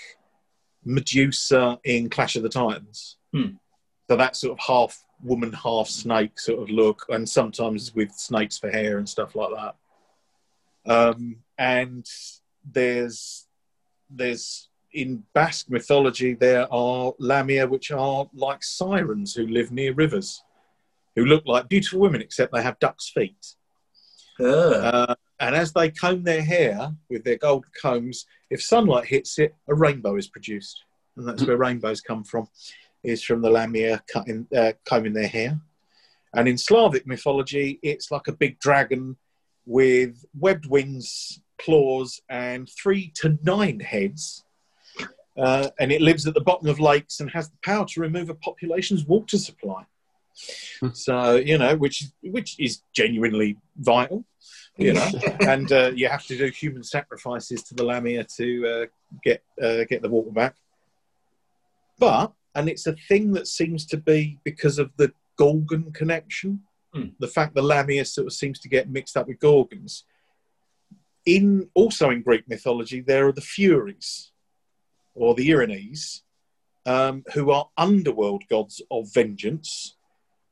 Medusa 0.84 1.78
in 1.84 2.08
Clash 2.08 2.36
of 2.36 2.42
the 2.42 2.48
Titans. 2.48 3.16
Hmm. 3.32 3.56
So 4.08 4.16
that 4.16 4.36
sort 4.36 4.58
of 4.58 4.64
half 4.64 5.04
woman, 5.22 5.52
half 5.52 5.88
snake 5.88 6.38
sort 6.38 6.62
of 6.62 6.70
look, 6.70 7.06
and 7.08 7.28
sometimes 7.28 7.94
with 7.94 8.12
snakes 8.12 8.58
for 8.58 8.70
hair 8.70 8.98
and 8.98 9.08
stuff 9.08 9.36
like 9.36 9.50
that. 9.54 9.76
Um, 10.90 11.36
and 11.58 12.06
there's 12.64 13.46
there's 14.08 14.68
in 14.92 15.22
Basque 15.34 15.70
mythology 15.70 16.34
there 16.34 16.66
are 16.72 17.12
lamia 17.18 17.66
which 17.66 17.92
are 17.92 18.28
like 18.34 18.62
sirens 18.64 19.34
who 19.34 19.46
live 19.46 19.70
near 19.70 19.92
rivers, 19.92 20.42
who 21.14 21.24
look 21.24 21.44
like 21.46 21.68
beautiful 21.68 22.00
women 22.00 22.20
except 22.20 22.52
they 22.52 22.62
have 22.62 22.78
duck's 22.78 23.08
feet. 23.08 23.54
Ugh. 24.40 24.72
Uh, 24.72 25.14
and 25.40 25.56
as 25.56 25.72
they 25.72 25.90
comb 25.90 26.22
their 26.22 26.42
hair 26.42 26.92
with 27.08 27.24
their 27.24 27.38
gold 27.38 27.64
combs, 27.80 28.26
if 28.50 28.62
sunlight 28.62 29.06
hits 29.06 29.38
it, 29.38 29.54
a 29.68 29.74
rainbow 29.74 30.16
is 30.16 30.28
produced, 30.28 30.84
and 31.16 31.26
that's 31.26 31.44
where 31.44 31.56
rainbows 31.56 32.00
come 32.00 32.22
from. 32.22 32.48
Is 33.02 33.24
from 33.24 33.40
the 33.40 33.48
lamia 33.48 34.02
cutting, 34.12 34.46
uh, 34.54 34.72
combing 34.84 35.14
their 35.14 35.26
hair. 35.26 35.58
And 36.34 36.46
in 36.46 36.58
Slavic 36.58 37.06
mythology, 37.06 37.80
it's 37.82 38.10
like 38.10 38.28
a 38.28 38.32
big 38.32 38.60
dragon 38.60 39.16
with 39.64 40.22
webbed 40.38 40.66
wings, 40.66 41.40
claws, 41.58 42.20
and 42.28 42.68
three 42.68 43.10
to 43.16 43.38
nine 43.42 43.80
heads. 43.80 44.44
Uh, 45.34 45.70
and 45.78 45.90
it 45.90 46.02
lives 46.02 46.26
at 46.26 46.34
the 46.34 46.42
bottom 46.42 46.68
of 46.68 46.78
lakes 46.78 47.20
and 47.20 47.30
has 47.30 47.48
the 47.48 47.56
power 47.64 47.86
to 47.86 48.00
remove 48.00 48.28
a 48.28 48.34
population's 48.34 49.06
water 49.06 49.38
supply. 49.38 49.86
So 50.92 51.36
you 51.36 51.58
know, 51.58 51.76
which 51.76 52.04
which 52.22 52.58
is 52.58 52.82
genuinely 52.92 53.56
vital, 53.76 54.24
you 54.76 54.94
know. 54.94 55.10
and 55.40 55.70
uh, 55.72 55.90
you 55.94 56.08
have 56.08 56.24
to 56.26 56.36
do 56.36 56.46
human 56.46 56.82
sacrifices 56.82 57.62
to 57.64 57.74
the 57.74 57.84
lamia 57.84 58.24
to 58.36 58.66
uh, 58.66 58.86
get 59.22 59.42
uh, 59.62 59.84
get 59.84 60.02
the 60.02 60.08
water 60.08 60.30
back. 60.30 60.56
But 61.98 62.32
and 62.54 62.68
it's 62.68 62.86
a 62.86 62.96
thing 63.08 63.32
that 63.32 63.46
seems 63.46 63.86
to 63.86 63.96
be 63.96 64.38
because 64.44 64.78
of 64.78 64.90
the 64.96 65.12
Gorgon 65.36 65.92
connection, 65.92 66.62
Hmm. 66.92 67.10
the 67.20 67.28
fact 67.28 67.54
the 67.54 67.62
lamia 67.62 68.04
sort 68.04 68.26
of 68.26 68.32
seems 68.32 68.58
to 68.60 68.68
get 68.68 68.90
mixed 68.90 69.16
up 69.16 69.28
with 69.28 69.38
Gorgons. 69.38 70.04
In 71.24 71.68
also 71.74 72.10
in 72.10 72.22
Greek 72.22 72.48
mythology, 72.48 73.00
there 73.00 73.28
are 73.28 73.32
the 73.32 73.40
Furies, 73.40 74.32
or 75.14 75.34
the 75.34 75.48
Erinyes, 75.50 76.22
um, 76.86 77.24
who 77.34 77.50
are 77.52 77.68
underworld 77.76 78.42
gods 78.48 78.82
of 78.90 79.12
vengeance, 79.12 79.96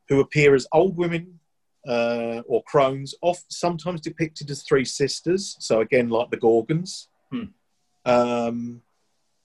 who 0.09 0.21
appear 0.21 0.55
as 0.55 0.67
old 0.73 0.97
women 0.97 1.39
uh, 1.87 2.43
or 2.47 2.63
crones, 2.65 3.15
oft 3.23 3.53
sometimes 3.53 4.01
depicted 4.01 4.51
as 4.51 4.63
three 4.63 4.85
sisters. 4.85 5.57
So 5.61 5.81
again, 5.81 6.09
like 6.09 6.31
the 6.31 6.37
Gorgons. 6.37 7.09
Hmm. 7.31 7.45
Um, 8.05 8.83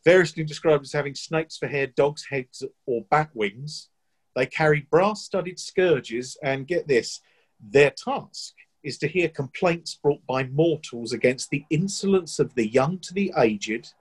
variously 0.05 0.43
described 0.43 0.83
as 0.83 0.93
having 0.93 1.15
snakes 1.15 1.57
for 1.57 1.67
hair, 1.67 1.87
dogs' 1.87 2.25
heads, 2.29 2.63
or 2.85 3.05
bat 3.09 3.29
wings. 3.33 3.89
They 4.35 4.45
carry 4.45 4.87
brass-studded 4.89 5.59
scourges, 5.59 6.37
and 6.43 6.67
get 6.67 6.87
this: 6.87 7.21
their 7.59 7.91
task 7.91 8.53
is 8.83 8.97
to 8.97 9.07
hear 9.07 9.29
complaints 9.29 9.95
brought 9.95 10.25
by 10.27 10.43
mortals 10.43 11.13
against 11.13 11.49
the 11.49 11.63
insolence 11.69 12.39
of 12.39 12.53
the 12.55 12.67
young 12.67 12.99
to 12.99 13.13
the 13.13 13.31
aged, 13.37 13.93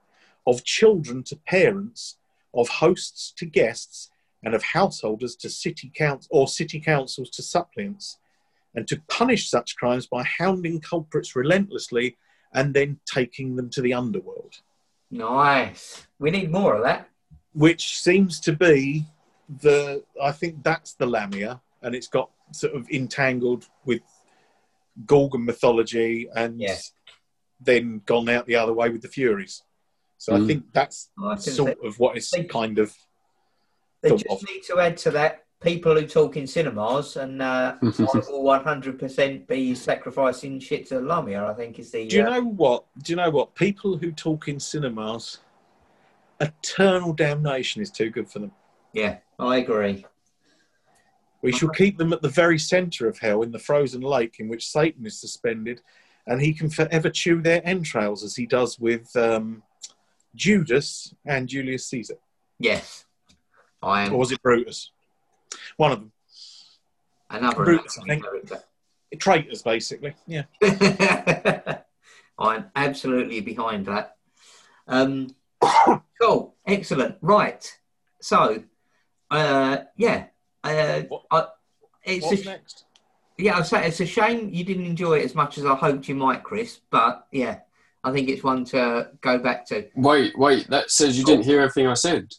of 0.45 0.63
children 0.65 1.23
to 1.23 1.35
parents, 1.37 2.17
of 2.53 2.67
hosts 2.67 3.33
to 3.37 3.45
guests, 3.45 4.09
and 4.43 4.53
of 4.53 4.63
householders 4.63 5.35
to 5.37 5.49
city 5.49 5.91
council 5.95 6.27
or 6.31 6.47
city 6.47 6.79
councils 6.79 7.29
to 7.31 7.41
suppliants, 7.41 8.17
and 8.75 8.87
to 8.87 9.01
punish 9.07 9.49
such 9.49 9.75
crimes 9.75 10.07
by 10.07 10.23
hounding 10.23 10.79
culprits 10.81 11.35
relentlessly 11.35 12.17
and 12.53 12.73
then 12.73 12.99
taking 13.05 13.55
them 13.55 13.69
to 13.69 13.81
the 13.81 13.93
underworld, 13.93 14.55
Nice. 15.11 16.07
We 16.19 16.31
need 16.31 16.51
more 16.51 16.75
of 16.75 16.83
that. 16.83 17.07
which 17.53 17.99
seems 18.01 18.39
to 18.41 18.51
be 18.51 19.05
the 19.61 20.03
I 20.21 20.31
think 20.31 20.63
that's 20.63 20.93
the 20.95 21.05
Lamia, 21.05 21.61
and 21.83 21.93
it's 21.93 22.07
got 22.07 22.31
sort 22.51 22.73
of 22.75 22.89
entangled 22.89 23.67
with 23.85 24.01
Gorgon 25.05 25.45
mythology 25.45 26.27
and 26.35 26.59
Yeah. 26.59 26.77
then 27.59 28.01
gone 28.05 28.27
out 28.29 28.45
the 28.47 28.55
other 28.55 28.73
way 28.73 28.89
with 28.89 29.01
the 29.03 29.07
Furies. 29.07 29.61
So 30.17 30.33
I 30.35 30.39
Mm. 30.39 30.47
think 30.47 30.73
that's 30.73 31.11
I 31.21 31.35
can 31.35 31.53
sort 31.53 31.77
of 31.85 31.99
what 31.99 32.17
is 32.17 32.29
they- 32.31 32.43
kind 32.45 32.79
of 32.79 32.95
They 34.03 34.09
just 34.11 34.25
of. 34.29 34.43
need 34.49 34.63
to 34.63 34.79
add 34.79 34.97
to 34.97 35.11
that 35.11 35.45
people 35.61 35.95
who 35.95 36.05
talk 36.05 36.35
in 36.35 36.45
cinemas, 36.45 37.15
and 37.15 37.41
uh, 37.41 37.75
I 37.81 37.87
will 37.87 38.43
100% 38.43 39.47
be 39.47 39.73
sacrificing 39.73 40.59
shit 40.59 40.87
to 40.87 40.99
Lamia. 40.99 41.45
I 41.45 41.53
think 41.53 41.79
is 41.79 41.91
the. 41.91 42.07
Do 42.07 42.17
you 42.17 42.27
uh, 42.27 42.29
know 42.29 42.43
what? 42.43 42.85
Do 43.01 43.13
you 43.13 43.15
know 43.15 43.29
what? 43.29 43.55
People 43.55 43.97
who 43.97 44.11
talk 44.11 44.49
in 44.49 44.59
cinemas, 44.59 45.39
eternal 46.39 47.13
damnation 47.13 47.81
is 47.81 47.89
too 47.89 48.09
good 48.09 48.29
for 48.29 48.39
them. 48.39 48.51
Yeah, 48.91 49.17
I 49.39 49.57
agree. 49.57 50.05
We 51.41 51.51
shall 51.51 51.69
keep 51.69 51.97
them 51.97 52.13
at 52.13 52.21
the 52.21 52.29
very 52.29 52.59
centre 52.59 53.07
of 53.07 53.17
hell 53.17 53.41
in 53.41 53.51
the 53.51 53.59
frozen 53.59 54.01
lake 54.01 54.35
in 54.39 54.47
which 54.47 54.67
Satan 54.69 55.05
is 55.05 55.19
suspended, 55.19 55.81
and 56.27 56.41
he 56.41 56.53
can 56.53 56.69
forever 56.69 57.09
chew 57.09 57.41
their 57.41 57.61
entrails 57.65 58.23
as 58.23 58.35
he 58.35 58.45
does 58.45 58.79
with 58.79 59.13
um, 59.15 59.63
Judas 60.35 61.13
and 61.25 61.49
Julius 61.49 61.87
Caesar. 61.87 62.15
Yes, 62.59 63.05
I 63.83 64.05
am 64.05 64.13
Or 64.13 64.17
was 64.19 64.31
it 64.31 64.41
Brutus? 64.41 64.91
One 65.77 65.91
of 65.91 65.99
them. 65.99 66.11
another 67.29 67.63
Brutus, 67.65 67.97
I 67.99 68.03
think. 68.07 68.23
character. 68.23 68.59
Traitors, 69.19 69.61
basically. 69.61 70.15
Yeah. 70.25 70.43
I'm 72.39 72.65
absolutely 72.75 73.41
behind 73.41 73.85
that. 73.85 74.15
Um, 74.87 75.35
cool, 76.21 76.55
excellent. 76.65 77.17
Right, 77.21 77.63
so 78.21 78.63
uh, 79.29 79.77
yeah, 79.97 80.25
uh, 80.63 81.01
What- 81.09 81.23
I, 81.31 81.45
it's 82.05 82.25
What's 82.25 82.41
a, 82.41 82.45
next? 82.45 82.85
yeah. 83.37 83.57
I'd 83.57 83.65
say 83.67 83.87
it's 83.87 83.99
a 84.01 84.05
shame 84.05 84.49
you 84.51 84.63
didn't 84.65 84.85
enjoy 84.87 85.19
it 85.19 85.25
as 85.25 85.35
much 85.35 85.57
as 85.57 85.65
I 85.65 85.75
hoped 85.75 86.07
you 86.09 86.15
might, 86.15 86.43
Chris. 86.43 86.81
But 86.89 87.25
yeah, 87.31 87.59
I 88.03 88.11
think 88.11 88.27
it's 88.29 88.43
one 88.43 88.65
to 88.65 89.11
go 89.21 89.37
back 89.37 89.65
to. 89.67 89.87
Wait, 89.95 90.37
wait. 90.37 90.67
That 90.69 90.91
says 90.91 91.17
you 91.17 91.23
didn't 91.23 91.45
hear 91.45 91.61
everything 91.61 91.87
I 91.87 91.93
said. 91.93 92.33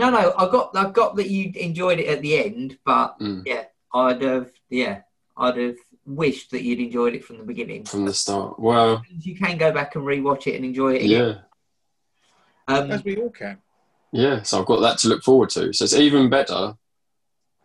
No, 0.00 0.08
no, 0.08 0.32
I 0.38 0.50
got, 0.50 0.70
I 0.74 0.88
got 0.90 1.14
that 1.16 1.28
you 1.28 1.52
enjoyed 1.56 1.98
it 1.98 2.06
at 2.06 2.22
the 2.22 2.42
end, 2.42 2.78
but 2.86 3.18
Mm. 3.20 3.42
yeah, 3.44 3.64
I'd 3.92 4.22
have, 4.22 4.50
yeah, 4.70 5.02
I'd 5.36 5.58
have 5.58 5.76
wished 6.06 6.50
that 6.52 6.62
you'd 6.62 6.80
enjoyed 6.80 7.14
it 7.14 7.22
from 7.22 7.36
the 7.36 7.44
beginning. 7.44 7.84
from 7.84 8.06
the 8.06 8.14
start. 8.14 8.58
Well, 8.58 9.02
You 9.10 9.36
can 9.36 9.58
go 9.58 9.70
back 9.72 9.96
and 9.96 10.04
rewatch 10.04 10.46
it 10.46 10.56
and 10.56 10.64
enjoy 10.64 10.94
it 10.94 11.04
again. 11.04 11.10
yeah, 12.68 12.74
Um, 12.74 12.90
As 12.90 13.04
we 13.04 13.16
all 13.18 13.28
can. 13.28 13.58
yeah. 14.10 14.40
So 14.42 14.58
I've 14.60 14.66
got 14.66 14.80
that 14.80 14.96
to 15.00 15.08
look 15.08 15.22
forward 15.22 15.50
to. 15.50 15.70
So 15.74 15.84
it's 15.84 15.92
even 15.94 16.30
better 16.30 16.74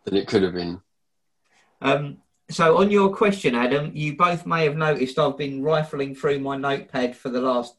than 0.03 0.17
it 0.17 0.27
could 0.27 0.43
have 0.43 0.53
been. 0.53 0.81
Um, 1.81 2.17
so, 2.49 2.77
on 2.79 2.91
your 2.91 3.15
question, 3.15 3.55
Adam, 3.55 3.91
you 3.95 4.17
both 4.17 4.45
may 4.45 4.65
have 4.65 4.75
noticed 4.75 5.17
I've 5.17 5.37
been 5.37 5.63
rifling 5.63 6.13
through 6.15 6.39
my 6.39 6.57
notepad 6.57 7.15
for 7.15 7.29
the 7.29 7.41
last 7.41 7.75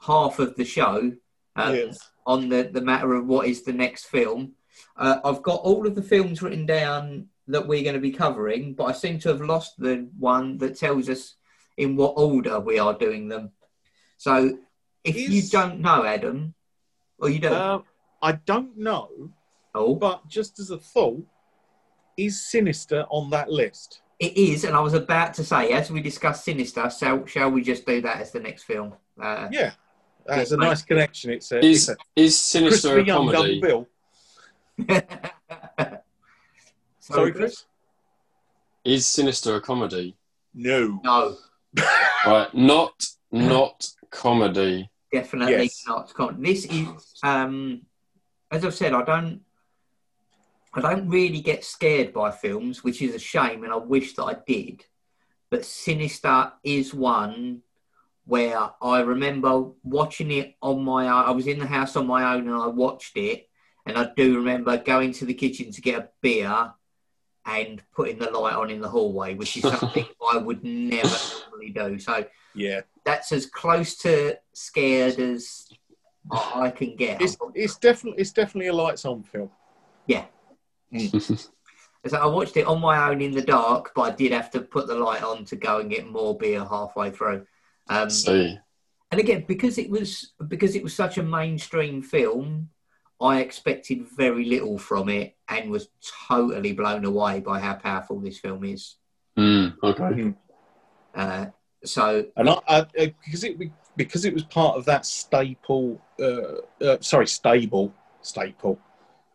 half 0.00 0.38
of 0.38 0.56
the 0.56 0.64
show 0.66 1.12
um, 1.56 1.74
Yes. 1.74 1.98
On 2.28 2.50
the, 2.50 2.70
the 2.70 2.82
matter 2.82 3.14
of 3.14 3.26
what 3.26 3.48
is 3.48 3.62
the 3.62 3.72
next 3.72 4.04
film. 4.04 4.52
Uh, 4.96 5.18
I've 5.24 5.42
got 5.42 5.60
all 5.62 5.86
of 5.86 5.94
the 5.94 6.02
films 6.02 6.42
written 6.42 6.66
down 6.66 7.26
that 7.48 7.66
we're 7.66 7.82
going 7.82 7.94
to 7.94 8.00
be 8.00 8.12
covering, 8.12 8.74
but 8.74 8.84
I 8.84 8.92
seem 8.92 9.18
to 9.20 9.30
have 9.30 9.40
lost 9.40 9.78
the 9.78 10.06
one 10.18 10.58
that 10.58 10.76
tells 10.78 11.08
us 11.08 11.36
in 11.78 11.96
what 11.96 12.12
order 12.16 12.60
we 12.60 12.78
are 12.78 12.92
doing 12.92 13.28
them. 13.28 13.50
So, 14.18 14.58
if 15.04 15.16
you 15.16 15.42
don't 15.48 15.80
know, 15.80 16.04
Adam, 16.04 16.54
or 17.18 17.30
you 17.30 17.38
don't, 17.38 17.52
Uh, 17.54 17.78
I 18.20 18.32
don't 18.32 18.76
know, 18.76 19.08
oh, 19.74 19.94
but 19.94 20.28
just 20.28 20.58
as 20.58 20.70
a 20.70 20.78
thought, 20.78 21.24
is 22.18 22.44
Sinister 22.50 23.06
on 23.08 23.30
that 23.30 23.50
list? 23.50 24.02
It 24.18 24.36
is, 24.36 24.64
and 24.64 24.76
I 24.76 24.80
was 24.80 24.94
about 24.94 25.32
to 25.34 25.44
say, 25.44 25.70
as 25.70 25.90
we 25.90 26.02
discuss 26.02 26.44
Sinister, 26.44 26.90
shall, 26.90 27.24
shall 27.24 27.50
we 27.50 27.62
just 27.62 27.86
do 27.86 28.02
that 28.02 28.20
as 28.20 28.32
the 28.32 28.40
next 28.40 28.64
film? 28.64 28.92
Uh, 29.18 29.48
Yeah. 29.50 29.72
That's 30.28 30.50
a 30.52 30.56
mate. 30.58 30.66
nice 30.66 30.82
connection. 30.82 31.30
It's 31.32 31.50
a, 31.52 31.58
Is 31.64 31.88
it's 31.88 31.88
a 31.88 31.96
is 32.16 32.38
Sinister 32.40 32.98
a 32.98 33.04
Young 33.04 33.26
double 33.26 33.32
comedy? 33.32 33.60
bill. 33.60 33.88
Sorry, 37.00 37.32
Chris? 37.32 37.64
Is 38.84 39.06
Sinister 39.06 39.56
a 39.56 39.60
comedy? 39.60 40.16
No. 40.54 41.00
No, 41.04 41.36
Right, 42.26 42.48
not 42.54 43.06
not 43.30 43.88
comedy. 44.10 44.88
definitely 45.12 45.54
Yes. 45.64 45.84
not. 45.86 46.12
comedy. 46.14 46.52
This 46.52 46.64
is, 46.66 47.14
um, 47.22 47.82
as 48.50 48.64
I've 48.64 48.74
said, 48.74 48.94
I 48.94 49.02
don't, 49.04 49.40
I 50.74 50.80
don't 50.80 51.08
really 51.08 51.40
get 51.40 51.64
scared 51.64 52.12
by 52.12 52.30
films, 52.30 52.82
which 52.84 53.02
is 53.02 53.14
a 53.14 53.18
shame, 53.18 53.64
and 53.64 53.72
I 53.72 53.76
wish 53.76 54.14
that 54.14 54.24
I 54.24 54.36
did. 54.46 54.84
But 55.50 55.64
Sinister 55.64 56.52
is 56.62 56.92
one 56.94 57.62
where 58.28 58.70
I 58.82 59.00
remember 59.00 59.70
watching 59.82 60.30
it 60.30 60.54
on 60.60 60.84
my 60.84 61.06
own. 61.08 61.24
I 61.24 61.30
was 61.30 61.46
in 61.46 61.58
the 61.58 61.66
house 61.66 61.96
on 61.96 62.06
my 62.06 62.34
own 62.34 62.46
and 62.46 62.54
I 62.54 62.66
watched 62.66 63.16
it, 63.16 63.48
and 63.86 63.96
I 63.96 64.10
do 64.14 64.36
remember 64.36 64.76
going 64.76 65.12
to 65.14 65.24
the 65.24 65.32
kitchen 65.32 65.72
to 65.72 65.80
get 65.80 65.98
a 65.98 66.08
beer 66.20 66.74
and 67.46 67.82
putting 67.96 68.18
the 68.18 68.30
light 68.30 68.54
on 68.54 68.68
in 68.68 68.82
the 68.82 68.88
hallway, 68.88 69.34
which 69.34 69.56
is 69.56 69.62
something 69.78 70.04
I 70.30 70.36
would 70.36 70.62
never 70.62 71.16
normally 71.48 71.70
do. 71.70 71.98
So 71.98 72.26
Yeah. 72.54 72.82
that's 73.02 73.32
as 73.32 73.46
close 73.46 73.96
to 74.02 74.38
scared 74.52 75.18
as 75.18 75.66
I 76.30 76.68
can 76.68 76.96
get. 76.96 77.22
It's, 77.22 77.38
it's 77.54 77.78
definitely 77.78 78.20
it's 78.20 78.32
definitely 78.32 78.68
a 78.68 78.74
lights 78.74 79.06
on 79.06 79.22
film. 79.22 79.50
Mm. 80.92 81.48
So 82.06 82.16
I 82.16 82.26
watched 82.26 82.56
it 82.56 82.66
on 82.66 82.80
my 82.80 83.10
own 83.10 83.20
in 83.20 83.32
the 83.32 83.42
dark, 83.42 83.90
but 83.94 84.02
I 84.02 84.10
did 84.12 84.32
have 84.32 84.50
to 84.52 84.60
put 84.60 84.86
the 84.86 84.94
light 84.94 85.22
on 85.22 85.44
to 85.46 85.56
go 85.56 85.80
and 85.80 85.90
get 85.90 86.06
more 86.06 86.38
beer 86.38 86.64
halfway 86.64 87.10
through. 87.10 87.44
Um, 87.88 88.10
See, 88.10 88.58
and 89.10 89.20
again, 89.20 89.44
because 89.48 89.78
it 89.78 89.90
was 89.90 90.32
because 90.48 90.74
it 90.74 90.82
was 90.82 90.94
such 90.94 91.18
a 91.18 91.22
mainstream 91.22 92.02
film, 92.02 92.70
I 93.20 93.40
expected 93.40 94.06
very 94.16 94.44
little 94.44 94.78
from 94.78 95.08
it 95.08 95.36
and 95.48 95.70
was 95.70 95.88
totally 96.28 96.72
blown 96.72 97.04
away 97.04 97.40
by 97.40 97.58
how 97.58 97.74
powerful 97.74 98.20
this 98.20 98.38
film 98.38 98.64
is. 98.64 98.96
mm, 99.36 99.74
okay. 99.82 100.34
Uh, 101.14 101.46
so 101.84 102.26
And 102.36 102.50
I, 102.50 102.60
I, 102.68 102.86
I 102.98 103.14
because 103.24 103.44
it 103.44 103.56
because 103.96 104.24
it 104.24 104.34
was 104.34 104.44
part 104.44 104.76
of 104.76 104.84
that 104.84 105.06
staple, 105.06 106.00
uh, 106.20 106.84
uh, 106.84 106.98
sorry, 107.00 107.26
stable, 107.26 107.92
staple, 108.22 108.78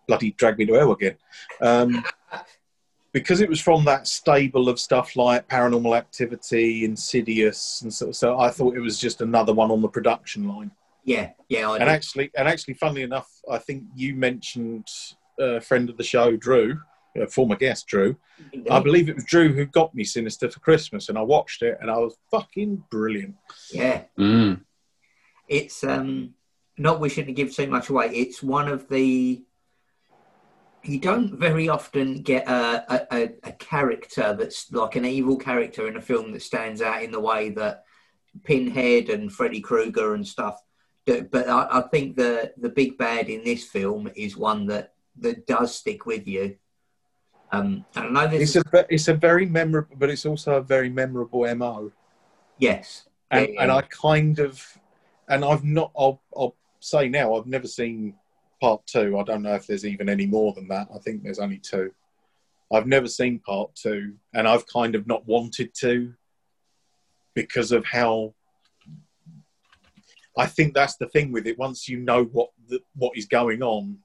bloody 0.07 0.31
drag 0.31 0.57
me 0.57 0.65
to 0.67 0.73
hell 0.73 0.91
again. 0.91 1.17
Um, 1.61 2.03
because 3.13 3.41
it 3.41 3.47
was 3.49 3.61
from 3.61 3.85
that 3.85 4.07
stable 4.07 4.67
of 4.69 4.79
stuff 4.79 5.15
like 5.15 5.47
Paranormal 5.47 5.95
Activity, 5.95 6.83
Insidious, 6.83 7.81
and 7.83 7.93
so, 7.93 8.11
so 8.11 8.39
I 8.39 8.49
thought 8.49 8.75
it 8.75 8.79
was 8.81 8.99
just 8.99 9.21
another 9.21 9.53
one 9.53 9.71
on 9.71 9.81
the 9.81 9.87
production 9.87 10.47
line. 10.47 10.71
yeah, 11.05 11.29
yeah, 11.47 11.69
I 11.69 11.75
And 11.75 11.85
did. 11.85 11.89
actually, 11.89 12.31
and 12.35 12.47
actually, 12.47 12.73
funnily 12.73 13.03
enough, 13.03 13.29
I 13.49 13.59
think 13.59 13.83
you 13.95 14.15
mentioned 14.15 14.87
a 15.39 15.61
friend 15.61 15.89
of 15.89 15.97
the 15.97 16.03
show, 16.03 16.35
Drew, 16.35 16.79
a 17.15 17.27
former 17.27 17.55
guest, 17.55 17.85
Drew. 17.87 18.17
I 18.71 18.79
believe 18.79 19.07
it 19.09 19.15
was 19.15 19.25
Drew 19.25 19.53
who 19.53 19.65
got 19.67 19.93
me 19.93 20.03
Sinister 20.03 20.49
for 20.49 20.59
Christmas, 20.59 21.09
and 21.09 21.17
I 21.17 21.21
watched 21.21 21.61
it, 21.61 21.77
and 21.81 21.91
I 21.91 21.97
was 21.97 22.15
fucking 22.31 22.83
brilliant. 22.89 23.35
yeah, 23.71 24.03
Mm, 24.17 24.61
it's 25.47 25.83
um 25.83 26.33
not 26.79 26.99
wishing 26.99 27.27
to 27.27 27.31
give 27.33 27.53
too 27.55 27.67
much 27.67 27.89
away. 27.89 28.07
It's 28.07 28.41
one 28.41 28.67
of 28.67 28.89
the 28.89 29.43
you 30.83 30.99
don't 30.99 31.37
very 31.39 31.69
often 31.69 32.21
get 32.21 32.47
a, 32.47 33.15
a, 33.15 33.29
a, 33.43 33.51
character 33.53 34.35
that's 34.37 34.71
like 34.71 34.95
an 34.95 35.05
evil 35.05 35.37
character 35.37 35.87
in 35.87 35.95
a 35.95 36.01
film 36.01 36.31
that 36.31 36.41
stands 36.41 36.81
out 36.81 37.03
in 37.03 37.11
the 37.11 37.19
way 37.19 37.49
that 37.51 37.83
Pinhead 38.43 39.09
and 39.09 39.31
Freddy 39.31 39.61
Krueger 39.61 40.13
and 40.13 40.27
stuff 40.27 40.61
do. 41.05 41.27
But 41.31 41.47
I, 41.47 41.67
I 41.71 41.81
think 41.89 42.15
the 42.15 42.53
the 42.57 42.69
big 42.69 42.97
bad 42.97 43.29
in 43.29 43.43
this 43.43 43.65
film 43.65 44.09
is 44.15 44.35
one 44.35 44.65
that 44.67 44.93
that 45.19 45.47
does 45.47 45.75
stick 45.75 46.05
with 46.05 46.27
you. 46.27 46.57
Um, 47.51 47.85
and 47.95 48.17
I 48.17 48.25
know 48.25 48.27
this. 48.31 48.55
It's 48.55 48.65
a 48.73 48.85
it's 48.89 49.07
a 49.07 49.13
very 49.13 49.45
memorable, 49.45 49.95
but 49.97 50.09
it's 50.09 50.25
also 50.25 50.55
a 50.55 50.61
very 50.61 50.89
memorable 50.89 51.53
mo. 51.55 51.91
yes, 52.57 53.07
And 53.31 53.49
Yeah, 53.53 53.63
and. 53.63 53.71
I 53.71 53.81
kind 53.83 54.39
of, 54.39 54.61
and 55.29 55.45
I've 55.45 55.63
not. 55.63 55.91
I'll 55.97 56.21
I'll 56.35 56.55
say 56.79 57.07
now, 57.07 57.35
I've 57.35 57.47
never 57.47 57.67
seen 57.67 58.15
part 58.63 58.87
two. 58.87 59.17
I 59.19 59.23
don't 59.23 59.41
know 59.41 59.55
if 59.55 59.67
there's 59.67 59.85
even 59.85 60.07
any 60.07 60.25
more 60.25 60.53
than 60.53 60.69
that. 60.69 60.87
I 60.95 60.97
think 60.99 61.21
there's 61.21 61.39
only 61.39 61.57
two. 61.57 61.91
I've 62.73 62.87
never 62.87 63.09
seen 63.09 63.39
part 63.39 63.75
two, 63.75 64.13
and 64.33 64.47
I've 64.47 64.65
kind 64.67 64.95
of 64.95 65.05
not 65.05 65.27
wanted 65.27 65.73
to 65.81 66.13
because 67.33 67.73
of 67.73 67.83
how. 67.83 68.33
I 70.37 70.45
think 70.47 70.73
that's 70.73 70.95
the 70.95 71.07
thing 71.09 71.33
with 71.33 71.45
it. 71.45 71.59
Once 71.59 71.89
you 71.89 71.99
know 71.99 72.23
what 72.23 72.51
the, 72.69 72.79
what 72.95 73.17
is 73.17 73.25
going 73.25 73.61
on, 73.61 73.97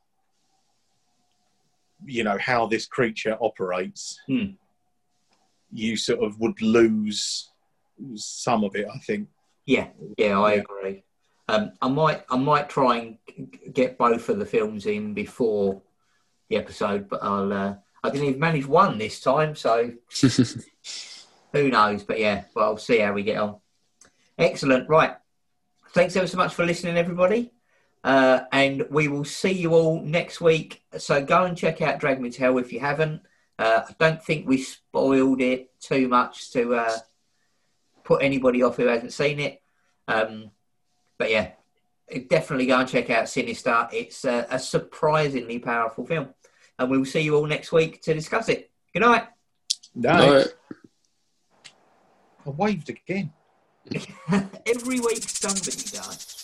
you 2.04 2.24
know 2.24 2.36
how 2.38 2.66
this 2.66 2.84
creature 2.84 3.38
operates. 3.40 4.18
Hmm. 4.26 4.56
You 5.72 5.96
sort 5.96 6.24
of 6.24 6.40
would 6.40 6.60
lose 6.60 7.48
some 8.16 8.64
of 8.64 8.74
it. 8.74 8.88
I 8.92 8.98
think. 8.98 9.28
Yeah, 9.66 9.86
yeah, 10.16 10.40
I 10.40 10.54
Yeah. 10.54 10.60
agree. 10.62 11.04
Um, 11.48 11.72
I 11.80 11.88
might, 11.88 12.24
I 12.28 12.36
might 12.36 12.68
try 12.68 12.96
and 12.98 13.18
get 13.72 13.96
both 13.96 14.28
of 14.28 14.38
the 14.38 14.46
films 14.46 14.86
in 14.86 15.14
before 15.14 15.82
the 16.48 16.56
episode, 16.56 17.08
but 17.08 17.22
I'll. 17.22 17.52
Uh, 17.52 17.74
I 18.02 18.10
didn't 18.10 18.28
even 18.28 18.40
manage 18.40 18.66
one 18.66 18.96
this 18.96 19.20
time, 19.20 19.56
so 19.56 19.92
who 21.52 21.68
knows? 21.68 22.04
But 22.04 22.20
yeah, 22.20 22.44
well, 22.54 22.66
I'll 22.66 22.76
see 22.76 22.98
how 22.98 23.12
we 23.12 23.24
get 23.24 23.38
on. 23.38 23.56
Excellent. 24.38 24.88
Right. 24.88 25.16
Thanks 25.90 26.14
ever 26.16 26.26
so 26.26 26.36
much 26.36 26.54
for 26.54 26.64
listening, 26.64 26.96
everybody. 26.96 27.52
Uh, 28.04 28.44
and 28.52 28.86
we 28.90 29.08
will 29.08 29.24
see 29.24 29.50
you 29.50 29.74
all 29.74 30.00
next 30.00 30.40
week. 30.40 30.82
So 30.96 31.24
go 31.24 31.44
and 31.44 31.56
check 31.56 31.82
out 31.82 31.98
Drag 31.98 32.20
Me 32.20 32.30
to 32.30 32.38
Hell 32.38 32.58
if 32.58 32.72
you 32.72 32.80
haven't. 32.80 33.22
Uh, 33.58 33.82
I 33.88 33.94
don't 33.98 34.22
think 34.22 34.46
we 34.46 34.58
spoiled 34.58 35.40
it 35.40 35.70
too 35.80 36.06
much 36.06 36.52
to 36.52 36.76
uh, 36.76 36.98
put 38.04 38.22
anybody 38.22 38.62
off 38.62 38.76
who 38.76 38.86
hasn't 38.86 39.12
seen 39.12 39.40
it. 39.40 39.60
Um, 40.06 40.52
but 41.18 41.30
yeah, 41.30 41.50
definitely 42.28 42.66
go 42.66 42.78
and 42.78 42.88
check 42.88 43.10
out 43.10 43.28
Sinister. 43.28 43.88
It's 43.92 44.24
a, 44.24 44.46
a 44.50 44.58
surprisingly 44.58 45.58
powerful 45.58 46.06
film. 46.06 46.28
And 46.78 46.90
we 46.90 46.98
will 46.98 47.04
see 47.04 47.20
you 47.20 47.36
all 47.36 47.46
next 47.46 47.72
week 47.72 48.00
to 48.02 48.14
discuss 48.14 48.48
it. 48.48 48.70
Good 48.92 49.00
night. 49.00 49.24
No, 49.94 50.16
no, 50.16 50.44
I 52.46 52.50
waved 52.50 52.88
again. 52.88 53.32
Every 54.66 55.00
week 55.00 55.28
somebody 55.28 55.82
does. 55.90 56.34